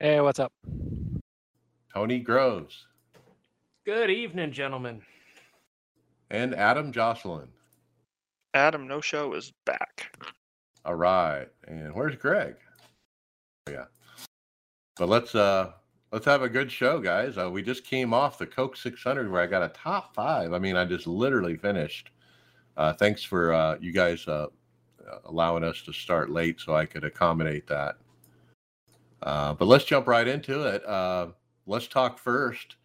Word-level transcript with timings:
Hey, 0.00 0.20
what's 0.20 0.38
up? 0.38 0.52
Tony 1.92 2.20
Groves, 2.20 2.86
Good 3.84 4.10
evening, 4.10 4.52
gentlemen. 4.52 5.02
and 6.30 6.54
Adam 6.54 6.92
Josselyn. 6.92 7.48
Adam 8.54 8.86
No 8.88 9.00
Show 9.00 9.34
is 9.34 9.52
back. 9.66 10.16
All 10.84 10.94
right. 10.94 11.46
And 11.68 11.94
where's 11.94 12.16
Greg? 12.16 12.54
Yeah. 13.68 13.84
But 14.96 15.08
let's 15.08 15.34
uh 15.34 15.72
let's 16.12 16.24
have 16.26 16.42
a 16.42 16.48
good 16.48 16.70
show, 16.70 17.00
guys. 17.00 17.36
Uh, 17.36 17.50
we 17.50 17.62
just 17.62 17.84
came 17.84 18.14
off 18.14 18.38
the 18.38 18.46
Coke 18.46 18.76
600 18.76 19.30
where 19.30 19.42
I 19.42 19.46
got 19.46 19.62
a 19.62 19.68
top 19.68 20.14
five. 20.14 20.52
I 20.52 20.58
mean, 20.58 20.76
I 20.76 20.84
just 20.84 21.06
literally 21.06 21.56
finished. 21.56 22.10
Uh, 22.76 22.92
thanks 22.92 23.22
for 23.22 23.52
uh, 23.52 23.76
you 23.80 23.92
guys 23.92 24.26
uh, 24.26 24.46
allowing 25.24 25.64
us 25.64 25.82
to 25.82 25.92
start 25.92 26.30
late 26.30 26.60
so 26.60 26.74
I 26.74 26.86
could 26.86 27.04
accommodate 27.04 27.66
that. 27.66 27.96
Uh, 29.22 29.54
but 29.54 29.66
let's 29.66 29.84
jump 29.84 30.06
right 30.06 30.26
into 30.26 30.62
it. 30.62 30.84
Uh, 30.86 31.28
let's 31.66 31.86
talk 31.86 32.18
first 32.18 32.76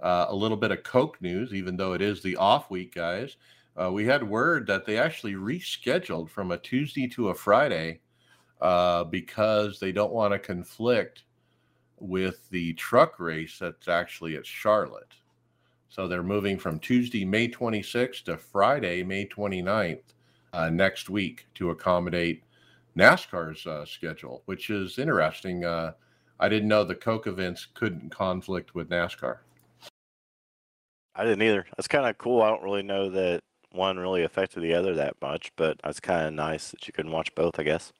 uh, 0.00 0.26
a 0.28 0.34
little 0.34 0.56
bit 0.56 0.70
of 0.70 0.82
Coke 0.82 1.20
news, 1.20 1.52
even 1.52 1.76
though 1.76 1.92
it 1.92 2.02
is 2.02 2.22
the 2.22 2.36
off 2.36 2.70
week, 2.70 2.94
guys. 2.94 3.36
Uh, 3.80 3.90
we 3.90 4.04
had 4.04 4.22
word 4.22 4.66
that 4.66 4.84
they 4.84 4.98
actually 4.98 5.34
rescheduled 5.34 6.28
from 6.28 6.50
a 6.50 6.58
Tuesday 6.58 7.06
to 7.08 7.30
a 7.30 7.34
Friday 7.34 8.00
uh, 8.60 9.04
because 9.04 9.78
they 9.78 9.92
don't 9.92 10.12
want 10.12 10.32
to 10.32 10.38
conflict 10.38 11.24
with 11.98 12.48
the 12.50 12.72
truck 12.74 13.18
race 13.18 13.58
that's 13.58 13.88
actually 13.88 14.36
at 14.36 14.46
Charlotte. 14.46 15.14
So 15.88 16.06
they're 16.06 16.22
moving 16.22 16.58
from 16.58 16.78
Tuesday, 16.78 17.24
May 17.24 17.48
26th 17.48 18.24
to 18.24 18.36
Friday, 18.36 19.02
May 19.02 19.26
29th 19.26 20.02
uh, 20.52 20.70
next 20.70 21.10
week 21.10 21.46
to 21.54 21.70
accommodate 21.70 22.42
NASCAR's 22.96 23.66
uh, 23.66 23.84
schedule, 23.84 24.42
which 24.46 24.70
is 24.70 24.98
interesting. 24.98 25.64
Uh, 25.64 25.92
I 26.38 26.48
didn't 26.48 26.68
know 26.68 26.84
the 26.84 26.94
Coke 26.94 27.26
events 27.26 27.66
couldn't 27.74 28.10
conflict 28.10 28.74
with 28.74 28.88
NASCAR. 28.88 29.38
I 31.14 31.24
didn't 31.24 31.42
either. 31.42 31.66
That's 31.76 31.88
kind 31.88 32.06
of 32.06 32.18
cool. 32.18 32.42
I 32.42 32.48
don't 32.48 32.62
really 32.62 32.82
know 32.82 33.10
that 33.10 33.40
one 33.72 33.98
really 33.98 34.24
affected 34.24 34.62
the 34.62 34.74
other 34.74 34.94
that 34.94 35.16
much, 35.20 35.52
but 35.56 35.78
that's 35.82 36.00
kind 36.00 36.26
of 36.26 36.34
nice 36.34 36.70
that 36.70 36.86
you 36.86 36.92
can 36.92 37.10
watch 37.10 37.34
both, 37.34 37.58
I 37.58 37.62
guess. 37.62 37.92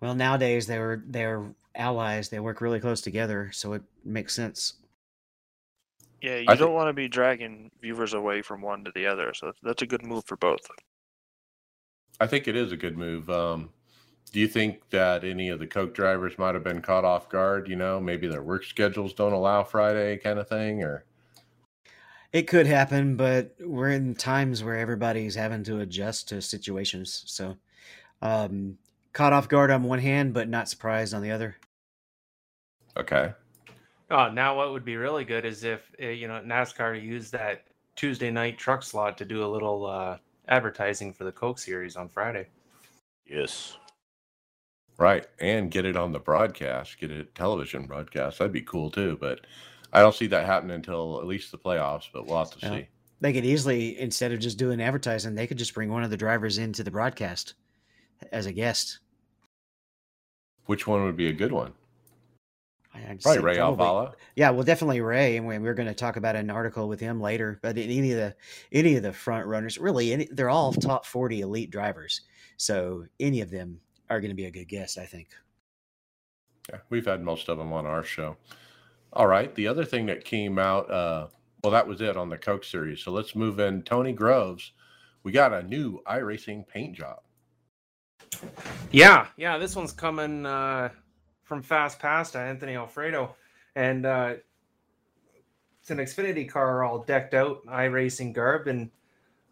Well, 0.00 0.14
nowadays 0.14 0.66
they 0.66 0.78
were 0.78 1.02
they're 1.06 1.44
allies. 1.74 2.28
They 2.28 2.40
work 2.40 2.60
really 2.60 2.80
close 2.80 3.00
together, 3.00 3.50
so 3.52 3.74
it 3.74 3.82
makes 4.04 4.34
sense. 4.34 4.74
Yeah, 6.22 6.36
you 6.36 6.46
I 6.48 6.54
don't 6.54 6.70
thi- 6.70 6.74
want 6.74 6.88
to 6.88 6.92
be 6.92 7.08
dragging 7.08 7.70
viewers 7.80 8.14
away 8.14 8.42
from 8.42 8.62
one 8.62 8.84
to 8.84 8.92
the 8.94 9.06
other, 9.06 9.32
so 9.34 9.52
that's 9.62 9.82
a 9.82 9.86
good 9.86 10.04
move 10.04 10.24
for 10.26 10.36
both. 10.36 10.66
I 12.18 12.26
think 12.26 12.48
it 12.48 12.56
is 12.56 12.72
a 12.72 12.76
good 12.76 12.96
move. 12.96 13.28
Um, 13.28 13.70
do 14.36 14.40
you 14.40 14.48
think 14.48 14.90
that 14.90 15.24
any 15.24 15.48
of 15.48 15.58
the 15.58 15.66
Coke 15.66 15.94
drivers 15.94 16.36
might 16.36 16.54
have 16.54 16.62
been 16.62 16.82
caught 16.82 17.06
off 17.06 17.30
guard? 17.30 17.68
You 17.68 17.76
know, 17.76 17.98
maybe 17.98 18.26
their 18.26 18.42
work 18.42 18.64
schedules 18.64 19.14
don't 19.14 19.32
allow 19.32 19.64
Friday 19.64 20.18
kind 20.18 20.38
of 20.38 20.46
thing, 20.46 20.82
or 20.82 21.06
It 22.34 22.42
could 22.42 22.66
happen, 22.66 23.16
but 23.16 23.54
we're 23.58 23.88
in 23.92 24.14
times 24.14 24.62
where 24.62 24.76
everybody's 24.76 25.36
having 25.36 25.64
to 25.64 25.80
adjust 25.80 26.28
to 26.28 26.42
situations. 26.42 27.22
So, 27.24 27.56
um, 28.20 28.76
caught 29.14 29.32
off 29.32 29.48
guard 29.48 29.70
on 29.70 29.84
one 29.84 30.00
hand, 30.00 30.34
but 30.34 30.50
not 30.50 30.68
surprised 30.68 31.14
on 31.14 31.22
the 31.22 31.30
other. 31.30 31.56
okay. 32.94 33.32
Oh, 34.10 34.28
now 34.30 34.54
what 34.54 34.70
would 34.72 34.84
be 34.84 34.96
really 34.96 35.24
good 35.24 35.46
is 35.46 35.64
if 35.64 35.90
uh, 36.02 36.08
you 36.08 36.28
know 36.28 36.42
NASCAR 36.44 37.02
used 37.02 37.32
that 37.32 37.64
Tuesday 37.94 38.30
night 38.30 38.58
truck 38.58 38.82
slot 38.82 39.16
to 39.16 39.24
do 39.24 39.46
a 39.46 39.48
little 39.48 39.86
uh, 39.86 40.18
advertising 40.46 41.14
for 41.14 41.24
the 41.24 41.32
Coke 41.32 41.58
series 41.58 41.96
on 41.96 42.10
Friday. 42.10 42.48
Yes. 43.26 43.78
Right. 44.98 45.26
And 45.40 45.70
get 45.70 45.84
it 45.84 45.96
on 45.96 46.12
the 46.12 46.18
broadcast, 46.18 46.98
get 46.98 47.10
it 47.10 47.34
television 47.34 47.86
broadcast. 47.86 48.38
That'd 48.38 48.52
be 48.52 48.62
cool 48.62 48.90
too. 48.90 49.18
But 49.20 49.40
I 49.92 50.00
don't 50.00 50.14
see 50.14 50.26
that 50.28 50.46
happening 50.46 50.76
until 50.76 51.20
at 51.20 51.26
least 51.26 51.52
the 51.52 51.58
playoffs, 51.58 52.08
but 52.12 52.26
we'll 52.26 52.38
have 52.38 52.50
to 52.52 52.58
Yeah. 52.66 52.70
see. 52.78 52.88
They 53.20 53.32
could 53.32 53.44
easily, 53.46 53.98
instead 53.98 54.32
of 54.32 54.40
just 54.40 54.58
doing 54.58 54.80
advertising, 54.80 55.34
they 55.34 55.46
could 55.46 55.58
just 55.58 55.74
bring 55.74 55.90
one 55.90 56.02
of 56.04 56.10
the 56.10 56.16
drivers 56.16 56.58
into 56.58 56.82
the 56.84 56.90
broadcast 56.90 57.54
as 58.32 58.46
a 58.46 58.52
guest. 58.52 58.98
Which 60.66 60.86
one 60.86 61.04
would 61.04 61.16
be 61.16 61.28
a 61.28 61.32
good 61.32 61.52
one? 61.52 61.72
Probably 63.22 63.42
Ray 63.42 63.56
probably- 63.56 63.84
Alfalla. 63.84 64.14
Yeah, 64.36 64.50
well, 64.50 64.64
definitely 64.64 65.02
Ray, 65.02 65.36
and 65.36 65.46
we- 65.46 65.58
we're 65.58 65.74
going 65.74 65.88
to 65.88 65.94
talk 65.94 66.16
about 66.16 66.34
an 66.34 66.48
article 66.50 66.88
with 66.88 66.98
him 66.98 67.20
later. 67.20 67.58
But 67.62 67.76
any 67.76 68.12
of 68.12 68.16
the 68.18 68.34
any 68.72 68.96
of 68.96 69.02
the 69.02 69.12
front 69.12 69.46
runners, 69.46 69.76
really, 69.78 70.12
any, 70.14 70.28
they're 70.32 70.48
all 70.48 70.72
top 70.72 71.04
forty 71.04 71.42
elite 71.42 71.70
drivers. 71.70 72.22
So 72.56 73.06
any 73.20 73.42
of 73.42 73.50
them 73.50 73.80
are 74.08 74.20
going 74.20 74.30
to 74.30 74.36
be 74.36 74.46
a 74.46 74.50
good 74.50 74.68
guest, 74.68 74.98
I 74.98 75.06
think. 75.06 75.28
Yeah, 76.70 76.78
we've 76.90 77.06
had 77.06 77.22
most 77.22 77.48
of 77.48 77.58
them 77.58 77.72
on 77.72 77.86
our 77.86 78.02
show. 78.02 78.36
All 79.12 79.26
right. 79.26 79.54
The 79.54 79.68
other 79.68 79.84
thing 79.84 80.06
that 80.06 80.24
came 80.24 80.58
out, 80.58 80.90
uh, 80.90 81.28
well, 81.62 81.72
that 81.72 81.86
was 81.86 82.00
it 82.00 82.16
on 82.16 82.28
the 82.28 82.38
Coke 82.38 82.64
series. 82.64 83.00
So 83.00 83.12
let's 83.12 83.34
move 83.34 83.60
in. 83.60 83.82
Tony 83.82 84.12
Groves, 84.12 84.72
we 85.22 85.32
got 85.32 85.52
a 85.52 85.62
new 85.62 86.02
iRacing 86.06 86.66
paint 86.66 86.96
job. 86.96 87.20
Yeah, 88.90 89.26
yeah, 89.36 89.58
this 89.58 89.76
one's 89.76 89.92
coming 89.92 90.46
uh, 90.46 90.90
from 91.44 91.62
Fast 91.62 91.98
Pass 91.98 92.32
to 92.32 92.38
Anthony 92.38 92.76
Alfredo, 92.76 93.34
and 93.74 94.04
uh, 94.04 94.34
it's 95.80 95.90
an 95.90 95.98
Xfinity 95.98 96.48
car 96.48 96.84
all 96.84 96.98
decked 96.98 97.34
out, 97.34 97.64
iRacing 97.66 98.32
garb, 98.32 98.66
and 98.66 98.90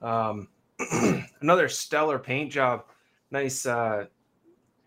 um, 0.03 0.49
another 1.41 1.69
stellar 1.69 2.19
paint 2.19 2.53
job. 2.53 2.85
Nice, 3.31 3.67
uh, 3.67 4.07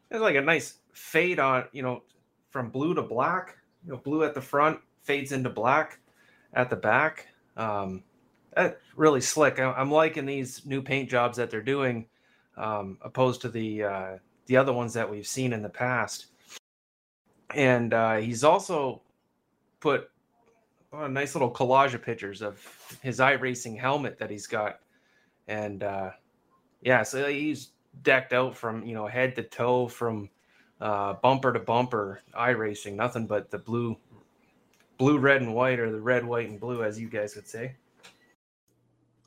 it's 0.10 0.22
like 0.22 0.36
a 0.36 0.42
nice 0.42 0.80
fade 0.94 1.40
on, 1.40 1.66
you 1.72 1.82
know, 1.82 2.04
from 2.50 2.70
blue 2.70 2.94
to 2.94 3.02
black. 3.02 3.58
You 3.86 3.94
know, 3.94 3.98
blue 3.98 4.24
at 4.24 4.34
the 4.34 4.42
front 4.42 4.80
fades 5.02 5.32
into 5.32 5.50
black 5.50 6.00
at 6.54 6.70
the 6.70 6.76
back. 6.76 7.28
Um, 7.56 8.04
that's 8.56 8.76
really 8.96 9.22
slick. 9.22 9.60
I- 9.60 9.74
I'm 9.74 9.92
liking 9.92 10.26
these 10.26 10.66
new 10.66 10.82
paint 10.82 11.10
jobs 11.10 11.38
that 11.38 11.50
they're 11.50 11.62
doing 11.62 12.08
um, 12.58 12.98
opposed 13.02 13.42
to 13.42 13.50
the 13.50 13.84
uh, 13.84 14.18
the 14.48 14.58
other 14.58 14.74
ones 14.74 14.94
that 14.94 15.10
we've 15.10 15.28
seen 15.28 15.54
in 15.54 15.62
the 15.62 15.70
past. 15.70 16.28
And 17.54 17.94
uh, 17.94 18.16
he's 18.16 18.44
also 18.44 19.02
put 19.80 20.10
a 20.92 21.08
nice 21.08 21.36
little 21.36 21.52
collage 21.52 21.94
of 21.94 22.02
pictures 22.02 22.42
of 22.42 22.60
his 23.02 23.20
iRacing 23.20 23.80
helmet 23.80 24.18
that 24.20 24.30
he's 24.30 24.48
got, 24.48 24.80
and 25.48 25.84
uh, 25.84 26.12
yeah, 26.82 27.04
so 27.04 27.28
he's 27.28 27.70
decked 28.04 28.34
out 28.34 28.56
from 28.56 28.84
you 28.84 28.94
know 28.94 29.08
head 29.08 29.36
to 29.36 29.44
toe, 29.44 29.88
from 29.88 30.30
uh, 30.82 31.14
bumper 31.14 31.54
to 31.54 31.60
bumper, 31.60 32.22
iRacing, 32.38 32.96
nothing 32.96 33.28
but 33.28 33.50
the 33.50 33.58
blue, 33.58 33.98
blue, 34.98 35.18
red, 35.18 35.42
and 35.42 35.54
white, 35.54 35.80
or 35.80 35.92
the 35.92 36.00
red, 36.00 36.26
white, 36.26 36.50
and 36.50 36.60
blue, 36.60 36.84
as 36.84 37.00
you 37.00 37.10
guys 37.10 37.36
would 37.36 37.48
say. 37.48 37.76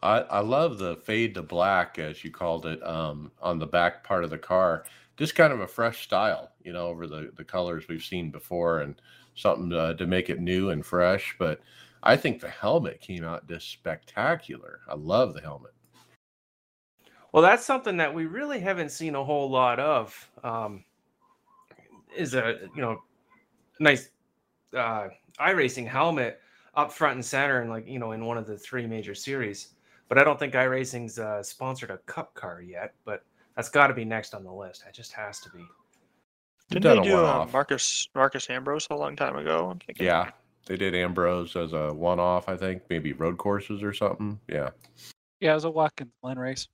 I, 0.02 0.20
I 0.20 0.40
love 0.40 0.78
the 0.78 0.96
fade 0.96 1.34
to 1.34 1.42
black, 1.42 1.98
as 1.98 2.24
you 2.24 2.30
called 2.30 2.66
it, 2.66 2.82
um, 2.86 3.30
on 3.42 3.58
the 3.58 3.66
back 3.66 4.02
part 4.04 4.24
of 4.24 4.30
the 4.30 4.38
car. 4.38 4.84
Just 5.16 5.34
kind 5.34 5.52
of 5.52 5.60
a 5.60 5.66
fresh 5.66 6.02
style, 6.02 6.52
you 6.64 6.72
know, 6.72 6.86
over 6.86 7.06
the, 7.06 7.30
the 7.36 7.44
colors 7.44 7.86
we've 7.88 8.02
seen 8.02 8.30
before 8.30 8.80
and 8.80 8.94
something 9.34 9.72
uh, 9.72 9.94
to 9.94 10.06
make 10.06 10.30
it 10.30 10.40
new 10.40 10.70
and 10.70 10.86
fresh. 10.86 11.36
But 11.38 11.60
I 12.02 12.16
think 12.16 12.40
the 12.40 12.48
helmet 12.48 13.02
came 13.02 13.24
out 13.24 13.46
just 13.46 13.70
spectacular. 13.70 14.80
I 14.88 14.94
love 14.94 15.34
the 15.34 15.42
helmet. 15.42 15.74
Well, 17.32 17.42
that's 17.42 17.64
something 17.64 17.96
that 17.98 18.12
we 18.12 18.26
really 18.26 18.60
haven't 18.60 18.90
seen 18.90 19.14
a 19.14 19.24
whole 19.24 19.50
lot 19.50 19.78
of. 19.78 20.30
Um, 20.42 20.84
is 22.16 22.34
a 22.34 22.58
you 22.74 22.82
know 22.82 23.02
nice 23.78 24.10
uh, 24.76 25.08
iRacing 25.38 25.86
helmet 25.86 26.40
up 26.74 26.92
front 26.92 27.14
and 27.14 27.24
center, 27.24 27.60
and 27.60 27.70
like 27.70 27.86
you 27.86 27.98
know 27.98 28.12
in 28.12 28.24
one 28.24 28.36
of 28.36 28.46
the 28.46 28.56
three 28.56 28.86
major 28.86 29.14
series. 29.14 29.74
But 30.08 30.18
I 30.18 30.24
don't 30.24 30.38
think 30.38 30.54
iRacing's 30.54 31.18
uh, 31.18 31.42
sponsored 31.42 31.90
a 31.90 31.98
Cup 31.98 32.34
car 32.34 32.62
yet. 32.62 32.94
But 33.04 33.24
that's 33.54 33.68
got 33.68 33.86
to 33.88 33.94
be 33.94 34.04
next 34.04 34.34
on 34.34 34.42
the 34.42 34.52
list. 34.52 34.84
It 34.88 34.94
just 34.94 35.12
has 35.12 35.38
to 35.40 35.50
be. 35.50 35.64
Didn't 36.70 36.82
done 36.82 36.96
they 36.98 37.08
do 37.10 37.24
uh. 37.24 37.46
Marcus 37.52 38.08
Marcos 38.14 38.50
Ambrose 38.50 38.88
a 38.90 38.96
long 38.96 39.14
time 39.14 39.36
ago? 39.36 39.70
I'm. 39.70 39.78
Yeah, 39.98 40.30
they 40.66 40.76
did 40.76 40.94
Ambrose 40.94 41.56
as 41.56 41.72
a 41.72 41.92
one 41.92 42.20
off, 42.20 42.48
I 42.48 42.56
think, 42.56 42.82
maybe 42.88 43.12
road 43.12 43.38
courses 43.38 43.82
or 43.82 43.92
something. 43.92 44.38
Yeah. 44.48 44.70
Yeah, 45.40 45.52
it 45.52 45.54
was 45.54 45.64
a 45.64 45.70
Watkins 45.70 46.12
Glen 46.22 46.38
race. 46.38 46.68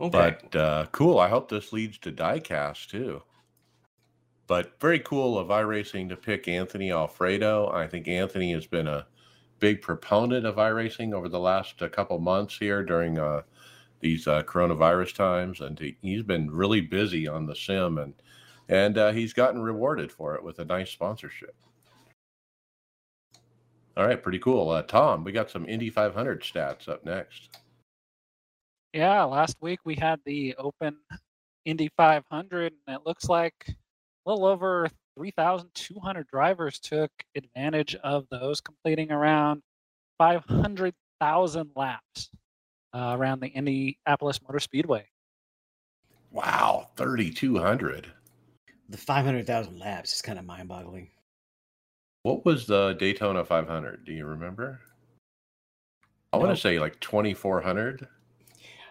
Okay. 0.00 0.36
But 0.42 0.56
uh, 0.56 0.86
cool. 0.92 1.18
I 1.18 1.28
hope 1.28 1.48
this 1.48 1.72
leads 1.72 1.98
to 1.98 2.12
diecast 2.12 2.88
too. 2.88 3.22
But 4.46 4.78
very 4.80 5.00
cool 5.00 5.38
of 5.38 5.48
iRacing 5.48 6.08
to 6.10 6.16
pick 6.16 6.46
Anthony 6.46 6.92
Alfredo. 6.92 7.70
I 7.72 7.86
think 7.88 8.06
Anthony 8.06 8.52
has 8.52 8.66
been 8.66 8.86
a 8.86 9.06
big 9.58 9.82
proponent 9.82 10.46
of 10.46 10.56
iRacing 10.56 11.12
over 11.12 11.28
the 11.28 11.40
last 11.40 11.82
uh, 11.82 11.88
couple 11.88 12.18
months 12.18 12.56
here 12.58 12.84
during 12.84 13.18
uh, 13.18 13.42
these 14.00 14.28
uh, 14.28 14.42
coronavirus 14.42 15.14
times, 15.14 15.60
and 15.60 15.78
he, 15.78 15.96
he's 16.02 16.22
been 16.22 16.50
really 16.50 16.80
busy 16.80 17.26
on 17.26 17.46
the 17.46 17.56
sim, 17.56 17.98
and 17.98 18.14
and 18.68 18.98
uh, 18.98 19.12
he's 19.12 19.32
gotten 19.32 19.62
rewarded 19.62 20.12
for 20.12 20.34
it 20.34 20.42
with 20.42 20.58
a 20.58 20.64
nice 20.64 20.90
sponsorship. 20.90 21.54
All 23.96 24.06
right, 24.06 24.22
pretty 24.22 24.40
cool. 24.40 24.68
Uh, 24.70 24.82
Tom, 24.82 25.24
we 25.24 25.32
got 25.32 25.50
some 25.50 25.66
Indy 25.66 25.88
500 25.88 26.42
stats 26.42 26.88
up 26.88 27.04
next. 27.04 27.58
Yeah, 28.92 29.24
last 29.24 29.56
week 29.60 29.80
we 29.84 29.94
had 29.94 30.20
the 30.24 30.54
Open 30.56 30.96
Indy 31.64 31.90
500, 31.96 32.72
and 32.86 32.96
it 32.96 33.06
looks 33.06 33.28
like 33.28 33.54
a 33.68 34.30
little 34.30 34.46
over 34.46 34.88
3,200 35.16 36.26
drivers 36.28 36.78
took 36.78 37.10
advantage 37.34 37.94
of 37.96 38.26
those, 38.30 38.60
completing 38.60 39.10
around 39.10 39.62
500,000 40.18 41.70
laps 41.74 42.30
uh, 42.94 43.16
around 43.18 43.40
the 43.40 43.48
Indianapolis 43.48 44.40
Motor 44.42 44.60
Speedway. 44.60 45.06
Wow, 46.30 46.88
3,200. 46.96 48.12
The 48.88 48.96
500,000 48.96 49.78
laps 49.78 50.14
is 50.14 50.22
kind 50.22 50.38
of 50.38 50.44
mind 50.44 50.68
boggling. 50.68 51.10
What 52.22 52.44
was 52.44 52.66
the 52.66 52.94
Daytona 52.98 53.44
500? 53.44 54.04
Do 54.04 54.12
you 54.12 54.26
remember? 54.26 54.80
I 56.32 56.38
want 56.38 56.54
to 56.54 56.60
say 56.60 56.78
like 56.78 56.98
2,400. 57.00 58.06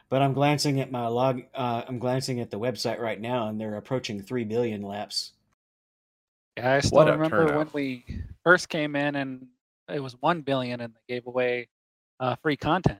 But 0.10 0.22
I'm 0.22 0.34
glancing 0.34 0.80
at 0.80 0.92
my 0.92 1.07
log. 1.07 1.42
Uh, 1.54 1.84
I'm 1.88 2.00
glancing 2.00 2.40
at 2.40 2.52
the 2.52 2.60
website 2.60 3.00
right 3.00 3.19
now, 3.19 3.48
and 3.48 3.60
they're 3.60 3.78
approaching 3.78 4.22
three 4.22 4.44
billion 4.44 4.81
laps. 4.81 5.34
Yeah, 6.57 6.75
I 6.75 6.80
still 6.80 6.98
What 6.98 7.10
a 7.10 7.13
remember 7.13 7.57
when 7.57 7.69
we 7.74 8.06
first 8.44 8.69
came 8.69 8.96
in 8.96 9.16
and 9.16 9.48
it 9.90 10.02
was 10.02 10.13
1 10.22 10.42
billion 10.42 10.81
and 10.81 10.94
they 10.94 11.16
gave 11.16 11.28
away 11.28 11.68
uh, 12.19 12.36
free 12.42 12.57
content. 12.57 13.00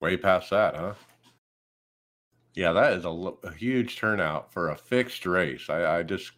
Way 0.00 0.16
past 0.16 0.50
that, 0.50 0.76
huh? 0.76 0.94
Yeah, 2.54 2.72
that 2.72 2.94
is 2.94 3.04
a, 3.04 3.08
a 3.08 3.52
huge 3.52 3.96
turnout 3.96 4.52
for 4.52 4.70
a 4.70 4.76
fixed 4.76 5.24
race. 5.26 5.66
I, 5.68 5.98
I 5.98 6.02
just, 6.02 6.32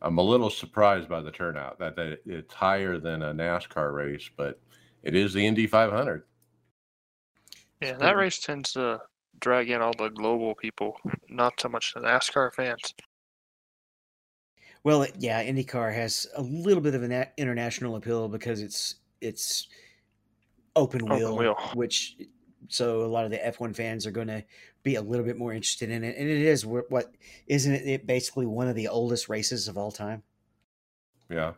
I'm 0.00 0.18
a 0.18 0.22
little 0.22 0.50
surprised 0.50 1.08
by 1.08 1.20
the 1.20 1.32
turnout 1.32 1.78
that, 1.80 1.96
that 1.96 2.20
it's 2.24 2.54
higher 2.54 2.98
than 2.98 3.22
a 3.22 3.34
NASCAR 3.34 3.92
race, 3.92 4.30
but 4.36 4.60
it 5.02 5.16
is 5.16 5.32
the 5.32 5.44
Indy 5.44 5.66
500. 5.66 6.22
Yeah, 7.80 7.92
that 7.98 8.16
race 8.16 8.38
tends 8.38 8.72
to 8.72 9.00
drag 9.40 9.70
in 9.70 9.80
all 9.80 9.92
the 9.96 10.08
global 10.08 10.54
people, 10.54 10.96
not 11.28 11.60
so 11.60 11.68
much 11.68 11.94
the 11.94 12.00
NASCAR 12.00 12.52
fans. 12.52 12.94
Well, 14.84 15.06
yeah, 15.18 15.44
IndyCar 15.44 15.94
has 15.94 16.26
a 16.36 16.42
little 16.42 16.80
bit 16.82 16.94
of 16.94 17.02
an 17.02 17.26
international 17.36 17.96
appeal 17.96 18.28
because 18.28 18.60
it's 18.60 18.96
it's 19.20 19.68
open 20.76 21.02
Open 21.02 21.16
wheel, 21.18 21.36
wheel. 21.36 21.56
which 21.74 22.16
so 22.68 23.02
a 23.02 23.06
lot 23.06 23.24
of 23.24 23.30
the 23.30 23.38
F1 23.38 23.74
fans 23.74 24.06
are 24.06 24.10
going 24.10 24.28
to 24.28 24.44
be 24.82 24.94
a 24.96 25.02
little 25.02 25.24
bit 25.24 25.36
more 25.38 25.52
interested 25.52 25.90
in 25.90 26.04
it. 26.04 26.16
And 26.16 26.28
it 26.28 26.38
is 26.38 26.62
wh- 26.62 26.90
what 26.90 27.14
isn't 27.46 27.72
it, 27.72 27.86
it 27.86 28.06
basically 28.06 28.46
one 28.46 28.68
of 28.68 28.76
the 28.76 28.88
oldest 28.88 29.28
races 29.28 29.68
of 29.68 29.76
all 29.78 29.90
time? 29.90 30.22
Yeah. 31.30 31.54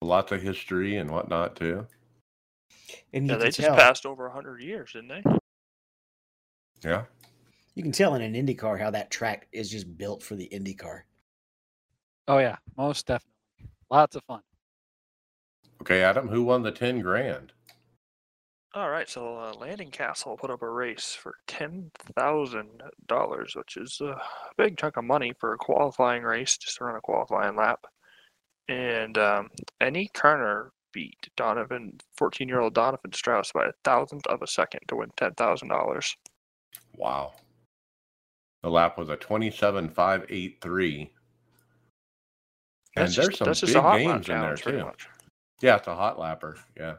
Lots 0.00 0.32
of 0.32 0.42
history 0.42 0.96
and 0.96 1.10
whatnot, 1.10 1.56
too. 1.56 1.86
And 3.12 3.26
you 3.26 3.32
Yeah, 3.32 3.38
they 3.38 3.50
just 3.50 3.58
tell 3.60 3.76
passed 3.76 4.06
over 4.06 4.24
100 4.26 4.60
years, 4.62 4.92
didn't 4.92 5.08
they? 5.08 5.24
Yeah. 6.82 7.04
you 7.74 7.82
can 7.82 7.92
tell 7.92 8.14
in 8.14 8.22
an 8.22 8.34
IndyCar 8.34 8.78
how 8.80 8.90
that 8.90 9.10
track 9.10 9.48
is 9.52 9.70
just 9.70 9.96
built 9.98 10.22
for 10.22 10.34
the 10.36 10.48
IndyCar. 10.52 11.02
Oh, 12.28 12.38
yeah, 12.38 12.56
most 12.76 13.06
definitely. 13.06 13.32
Lots 13.90 14.16
of 14.16 14.22
fun. 14.24 14.42
Okay, 15.82 16.02
Adam, 16.02 16.28
who 16.28 16.42
won 16.44 16.62
the 16.62 16.72
10 16.72 17.00
grand? 17.00 17.52
All 18.74 18.90
right, 18.90 19.08
so 19.08 19.38
uh, 19.38 19.54
Landon 19.54 19.90
Cassill 19.90 20.38
put 20.38 20.50
up 20.50 20.62
a 20.62 20.68
race 20.70 21.14
for 21.14 21.34
ten 21.46 21.90
thousand 22.14 22.82
dollars, 23.06 23.54
which 23.56 23.76
is 23.78 24.00
a 24.02 24.20
big 24.58 24.76
chunk 24.76 24.96
of 24.98 25.04
money 25.04 25.32
for 25.40 25.54
a 25.54 25.58
qualifying 25.58 26.22
race, 26.22 26.58
just 26.58 26.76
to 26.76 26.84
run 26.84 26.94
a 26.96 27.00
qualifying 27.00 27.56
lap. 27.56 27.86
And 28.68 29.16
um, 29.16 29.48
Annie 29.80 30.10
Kerner 30.12 30.72
beat 30.92 31.28
Donovan, 31.36 31.98
fourteen-year-old 32.16 32.74
Donovan 32.74 33.12
Strauss, 33.12 33.52
by 33.52 33.66
a 33.66 33.72
thousandth 33.84 34.26
of 34.26 34.42
a 34.42 34.46
second 34.46 34.80
to 34.88 34.96
win 34.96 35.10
ten 35.16 35.34
thousand 35.34 35.68
dollars. 35.68 36.16
Wow. 36.96 37.32
The 38.62 38.70
lap 38.70 38.98
was 38.98 39.08
a 39.08 39.16
27.583. 39.16 41.00
And 41.00 41.08
That's 42.96 43.14
there's 43.14 43.38
just, 43.38 43.60
some 43.60 43.66
big 43.68 43.76
a 43.76 43.82
hot 43.82 43.92
lap 43.92 44.00
names 44.00 44.28
in 44.28 44.40
there, 44.40 44.56
too. 44.56 44.84
much. 44.84 45.06
Yeah, 45.60 45.76
it's 45.76 45.86
a 45.86 45.94
hot 45.94 46.18
lapper. 46.18 46.56
Yeah. 46.76 46.94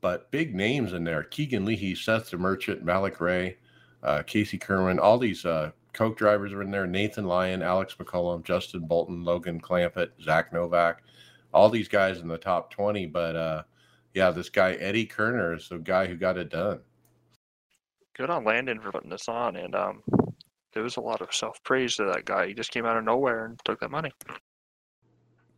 But 0.00 0.30
big 0.30 0.54
names 0.54 0.92
in 0.92 1.04
there 1.04 1.22
Keegan 1.22 1.64
Leahy, 1.64 1.94
Seth 1.94 2.30
the 2.30 2.38
Merchant, 2.38 2.84
Malik 2.84 3.20
Ray, 3.20 3.56
uh, 4.02 4.22
Casey 4.26 4.58
Kirwan, 4.58 4.98
all 4.98 5.18
these 5.18 5.44
uh, 5.44 5.70
Coke 5.92 6.16
drivers 6.16 6.52
are 6.52 6.62
in 6.62 6.70
there 6.70 6.86
Nathan 6.86 7.26
Lyon, 7.26 7.62
Alex 7.62 7.94
McCollum, 7.98 8.44
Justin 8.44 8.86
Bolton, 8.86 9.24
Logan 9.24 9.60
Clampett, 9.60 10.10
Zach 10.22 10.52
Novak, 10.52 11.02
all 11.52 11.70
these 11.70 11.88
guys 11.88 12.18
in 12.18 12.28
the 12.28 12.38
top 12.38 12.70
20. 12.70 13.06
But 13.06 13.36
uh, 13.36 13.62
yeah, 14.14 14.30
this 14.30 14.48
guy, 14.48 14.72
Eddie 14.72 15.06
Kerner, 15.06 15.54
is 15.54 15.68
the 15.68 15.78
guy 15.78 16.06
who 16.06 16.16
got 16.16 16.38
it 16.38 16.50
done. 16.50 16.80
Good 18.16 18.30
on 18.30 18.44
Landon 18.44 18.80
for 18.80 18.92
putting 18.92 19.10
this 19.10 19.28
on, 19.28 19.56
and 19.56 19.74
um, 19.74 20.02
there 20.72 20.82
was 20.82 20.96
a 20.96 21.00
lot 21.00 21.22
of 21.22 21.32
self-praise 21.32 21.96
to 21.96 22.04
that 22.06 22.24
guy. 22.24 22.48
He 22.48 22.54
just 22.54 22.70
came 22.70 22.84
out 22.84 22.96
of 22.96 23.04
nowhere 23.04 23.46
and 23.46 23.58
took 23.64 23.80
that 23.80 23.90
money. 23.90 24.10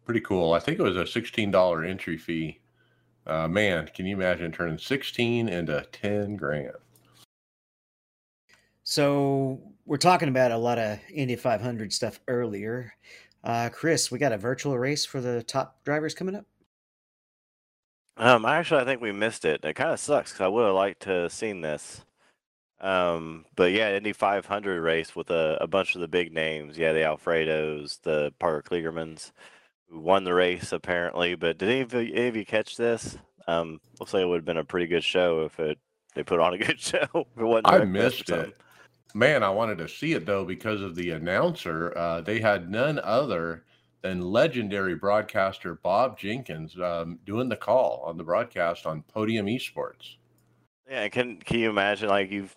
Pretty 0.05 0.21
cool. 0.21 0.53
I 0.53 0.59
think 0.59 0.79
it 0.79 0.83
was 0.83 0.97
a 0.97 1.05
$16 1.05 1.89
entry 1.89 2.19
fee. 2.19 2.61
Uh, 3.27 3.49
man, 3.49 3.89
can 3.95 4.07
you 4.07 4.17
imagine 4.17 4.53
turning 4.53 4.79
16 4.79 5.49
into 5.49 5.87
10 5.93 6.37
grand? 6.37 6.73
So 8.83 9.61
we're 9.87 9.97
talking 9.97 10.29
about 10.29 10.51
a 10.51 10.57
lot 10.57 10.79
of 10.79 10.99
Indy 11.13 11.37
500 11.37 11.93
stuff 11.93 12.21
earlier. 12.27 12.93
Uh, 13.45 13.69
Chris, 13.73 14.11
we 14.11 14.19
got 14.19 14.33
a 14.33 14.39
virtual 14.39 14.79
race 14.79 15.05
for 15.05 15.21
the 15.21 15.43
top 15.43 15.83
drivers 15.85 16.15
coming 16.15 16.35
up. 16.35 16.47
Um, 18.17 18.45
actually, 18.45 18.83
I 18.83 18.85
think 18.85 19.01
we 19.01 19.11
missed 19.13 19.45
it. 19.45 19.65
It 19.65 19.75
kind 19.75 19.91
of 19.91 19.99
sucks 19.99 20.33
because 20.33 20.45
I 20.45 20.49
would 20.49 20.67
have 20.67 20.75
liked 20.75 21.03
to 21.03 21.11
have 21.11 21.33
seen 21.33 21.61
this. 21.63 22.05
Um, 22.81 23.47
but 23.57 23.73
yeah, 23.73 23.95
Indy 23.97 24.13
500 24.13 24.81
race 24.83 25.15
with 25.17 25.31
a, 25.31 25.57
a 25.61 25.67
bunch 25.67 25.95
of 25.95 26.01
the 26.01 26.09
big 26.09 26.33
names. 26.33 26.77
Yeah, 26.77 26.93
the 26.93 27.01
Alfredos, 27.01 28.01
the 28.03 28.33
Parker 28.39 28.69
Kligermans, 28.69 29.33
who 29.89 30.01
won 30.01 30.25
the 30.25 30.35
race 30.35 30.73
apparently. 30.73 31.35
But 31.35 31.59
did 31.59 31.69
any 31.69 31.81
of 31.81 31.95
you, 31.95 32.13
any 32.15 32.29
of 32.29 32.37
you 32.37 32.45
catch 32.45 32.77
this? 32.77 33.17
Um, 33.47 33.81
looks 33.99 34.13
like 34.15 34.23
it 34.23 34.27
would 34.27 34.37
have 34.39 34.45
been 34.45 34.57
a 34.59 34.65
pretty 34.65 34.87
good 34.87 35.05
show 35.05 35.43
if 35.43 35.59
it 35.61 35.79
they 36.15 36.23
put 36.23 36.41
on 36.41 36.55
a 36.55 36.59
good 36.67 36.81
show. 36.81 37.07
If 37.15 37.39
it 37.39 37.45
wasn't 37.45 37.69
I 37.69 37.79
Wreckfest 37.79 37.83
or 37.83 37.87
missed 37.87 38.27
something. 38.27 38.51
it. 38.51 38.57
Man, 39.15 39.43
I 39.43 39.51
wanted 39.51 39.79
to 39.79 39.89
see 39.89 40.13
it 40.13 40.27
though 40.27 40.45
because 40.45 40.81
of 40.81 40.95
the 40.95 41.11
announcer. 41.11 41.97
Uh, 41.97 42.21
they 42.21 42.41
had 42.41 42.71
none 42.71 42.99
other 43.03 43.65
than 44.03 44.21
legendary 44.21 44.95
broadcaster 44.95 45.77
Bob 45.77 46.19
Jenkins 46.19 46.79
um, 46.81 47.19
doing 47.25 47.49
the 47.49 47.57
call 47.57 48.03
on 48.05 48.17
the 48.17 48.25
broadcast 48.25 48.85
on 48.85 49.03
Podium 49.03 49.47
Esports. 49.47 50.17
Yeah, 50.91 51.09
can 51.09 51.39
can 51.39 51.61
you 51.61 51.71
imagine 51.71 52.09
like 52.09 52.31
you've 52.31 52.55